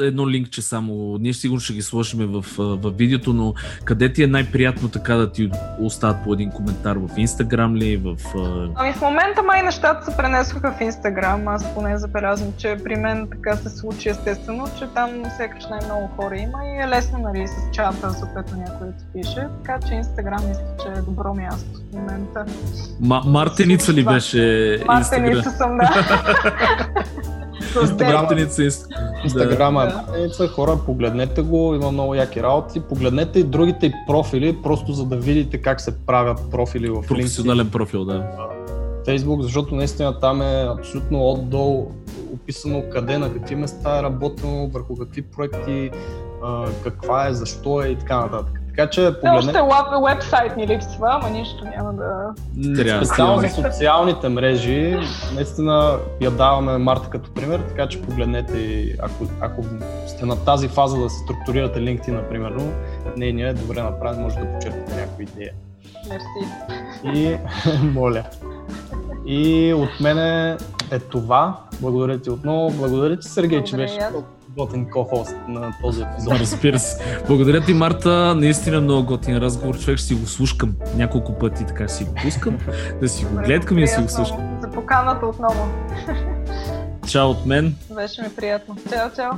едно 0.00 0.30
линкче 0.30 0.62
само. 0.62 1.18
Ние 1.18 1.34
сигурно 1.34 1.60
ще 1.60 1.72
ги 1.72 1.82
сложим 1.82 2.26
в, 2.26 2.44
в 2.58 2.90
видеото, 2.90 3.32
но 3.32 3.54
къде 3.84 4.12
ти 4.12 4.22
е 4.22 4.26
най-приятно 4.26 4.88
така 4.88 5.14
да 5.14 5.32
ти 5.32 5.50
остават 5.80 6.24
по 6.24 6.32
един 6.32 6.50
коментар? 6.50 6.96
В 6.96 7.08
Инстаграм 7.16 7.76
ли? 7.76 7.96
В... 7.96 8.16
Ами 8.74 8.92
в 8.92 9.00
момента 9.00 9.42
май 9.42 9.62
нещата 9.62 10.10
се 10.10 10.16
пренесоха 10.16 10.74
в 10.78 10.80
Инстаграм. 10.80 11.48
Аз 11.48 11.74
поне 11.74 11.98
забелязвам, 11.98 12.52
че 12.58 12.76
при 12.84 12.96
мен 12.96 13.28
така 13.30 13.56
се 13.56 13.68
случи 13.68 14.08
естествено, 14.08 14.68
че 14.78 14.86
там 14.94 15.10
сякаш 15.36 15.64
най-много 15.70 16.08
хора 16.16 16.36
има 16.36 16.58
и 16.64 16.82
е 16.82 16.88
лесно 16.88 17.18
нали, 17.18 17.48
с 17.48 17.52
чата, 17.72 18.10
съответно 18.10 18.58
някой 18.58 18.86
да 18.86 18.92
ти 18.92 19.04
пише. 19.14 19.46
Така 19.64 19.86
че 19.88 19.94
Инстаграм 19.94 20.48
мисля, 20.48 20.64
че 20.82 20.98
е 20.98 21.02
добро 21.02 21.34
място 21.34 21.70
в 21.90 21.96
момента. 21.96 22.44
Ма, 23.00 23.22
Мартеница 23.26 23.92
ли 23.92 24.04
беше 24.04 24.82
Мартеница 24.86 25.50
съм, 25.50 25.78
да. 25.78 26.24
Инстаграма 29.24 29.92
е 30.44 30.48
хора, 30.48 30.78
погледнете 30.86 31.42
го, 31.42 31.74
има 31.74 31.90
много 31.90 32.14
яки 32.14 32.42
работи. 32.42 32.80
Погледнете 32.80 33.38
и 33.38 33.44
другите 33.44 33.92
профили, 34.06 34.56
просто 34.62 34.92
за 34.92 35.04
да 35.04 35.16
видите 35.16 35.58
как 35.58 35.80
се 35.80 35.98
правят 35.98 36.50
профили 36.50 36.90
в 36.90 37.02
Професионален 37.08 37.66
LinkedIn. 37.66 37.70
профил, 37.70 38.04
да. 38.04 38.26
Фейсбук, 39.04 39.42
защото 39.42 39.74
наистина 39.74 40.20
там 40.20 40.42
е 40.42 40.68
абсолютно 40.78 41.30
отдолу 41.30 41.92
описано 42.34 42.82
къде, 42.92 43.18
на 43.18 43.32
какви 43.32 43.54
места 43.54 43.98
е 43.98 44.02
работено, 44.02 44.68
върху 44.68 44.96
какви 44.96 45.22
проекти, 45.22 45.90
каква 46.84 47.28
е, 47.28 47.34
защо 47.34 47.82
е 47.82 47.88
и 47.88 47.96
така 47.96 48.20
нататък. 48.20 48.59
Така 48.76 48.90
че 48.90 49.14
погледнете... 49.20 49.60
Още 49.60 50.02
вебсайт 50.08 50.56
ни 50.56 50.66
липсва, 50.66 51.08
ама 51.10 51.30
нищо 51.30 51.64
няма 51.64 51.92
да... 51.92 52.34
Трябва 52.76 53.06
Специално 53.06 53.40
за 53.40 53.48
социалните 53.48 54.28
мрежи, 54.28 54.98
наистина 55.34 55.98
я 56.20 56.30
даваме 56.30 56.78
Марта 56.78 57.10
като 57.10 57.30
пример, 57.30 57.60
така 57.68 57.88
че 57.88 58.02
погледнете 58.02 58.58
и 58.58 58.96
ако, 59.02 59.24
ако 59.40 59.64
сте 60.06 60.26
на 60.26 60.44
тази 60.44 60.68
фаза 60.68 61.00
да 61.00 61.10
се 61.10 61.18
структурирате 61.18 61.78
LinkedIn, 61.78 62.10
например, 62.10 62.52
нейния 63.16 63.48
е 63.48 63.52
добре 63.52 63.82
направен, 63.82 64.22
може 64.22 64.36
да 64.36 64.52
почерпите 64.52 64.96
някаква 64.96 65.22
идея. 65.22 65.52
Мерси. 66.08 67.18
И, 67.18 67.36
моля. 67.94 68.24
И 69.26 69.74
от 69.74 70.00
мене 70.00 70.56
е 70.90 70.98
това. 70.98 71.56
Благодаря 71.80 72.18
ти 72.18 72.30
отново. 72.30 72.70
Благодаря 72.70 73.18
ти, 73.18 73.28
Сергей, 73.28 73.58
Благодаря 73.58 73.88
че 73.88 73.94
беше 73.96 74.08
готин 74.56 74.90
ко-хост 74.90 75.36
на 75.48 75.72
този 75.82 76.02
епизод. 76.02 76.32
Разбира 76.32 76.78
се. 76.78 77.22
Благодаря 77.26 77.60
ти, 77.60 77.74
Марта. 77.74 78.34
Наистина 78.34 78.80
много 78.80 79.06
готин 79.06 79.36
разговор. 79.36 79.78
Човек 79.78 79.98
ще 79.98 80.06
си 80.06 80.14
го 80.14 80.26
слушкам 80.26 80.74
няколко 80.96 81.38
пъти, 81.38 81.66
така 81.66 81.88
си 81.88 82.04
го 82.04 82.14
пускам, 82.22 82.58
да 83.00 83.08
си 83.08 83.24
го 83.24 83.36
гледкам 83.36 83.78
и 83.78 83.80
да 83.80 83.86
си 83.86 84.02
го 84.02 84.08
слушкам. 84.08 84.58
За 84.60 84.70
поканата 84.70 85.26
отново. 85.26 85.68
Чао 87.08 87.30
от 87.30 87.46
мен. 87.46 87.76
Беше 87.94 88.22
ми 88.22 88.28
приятно. 88.36 88.76
Чао, 88.90 89.10
чао. 89.16 89.32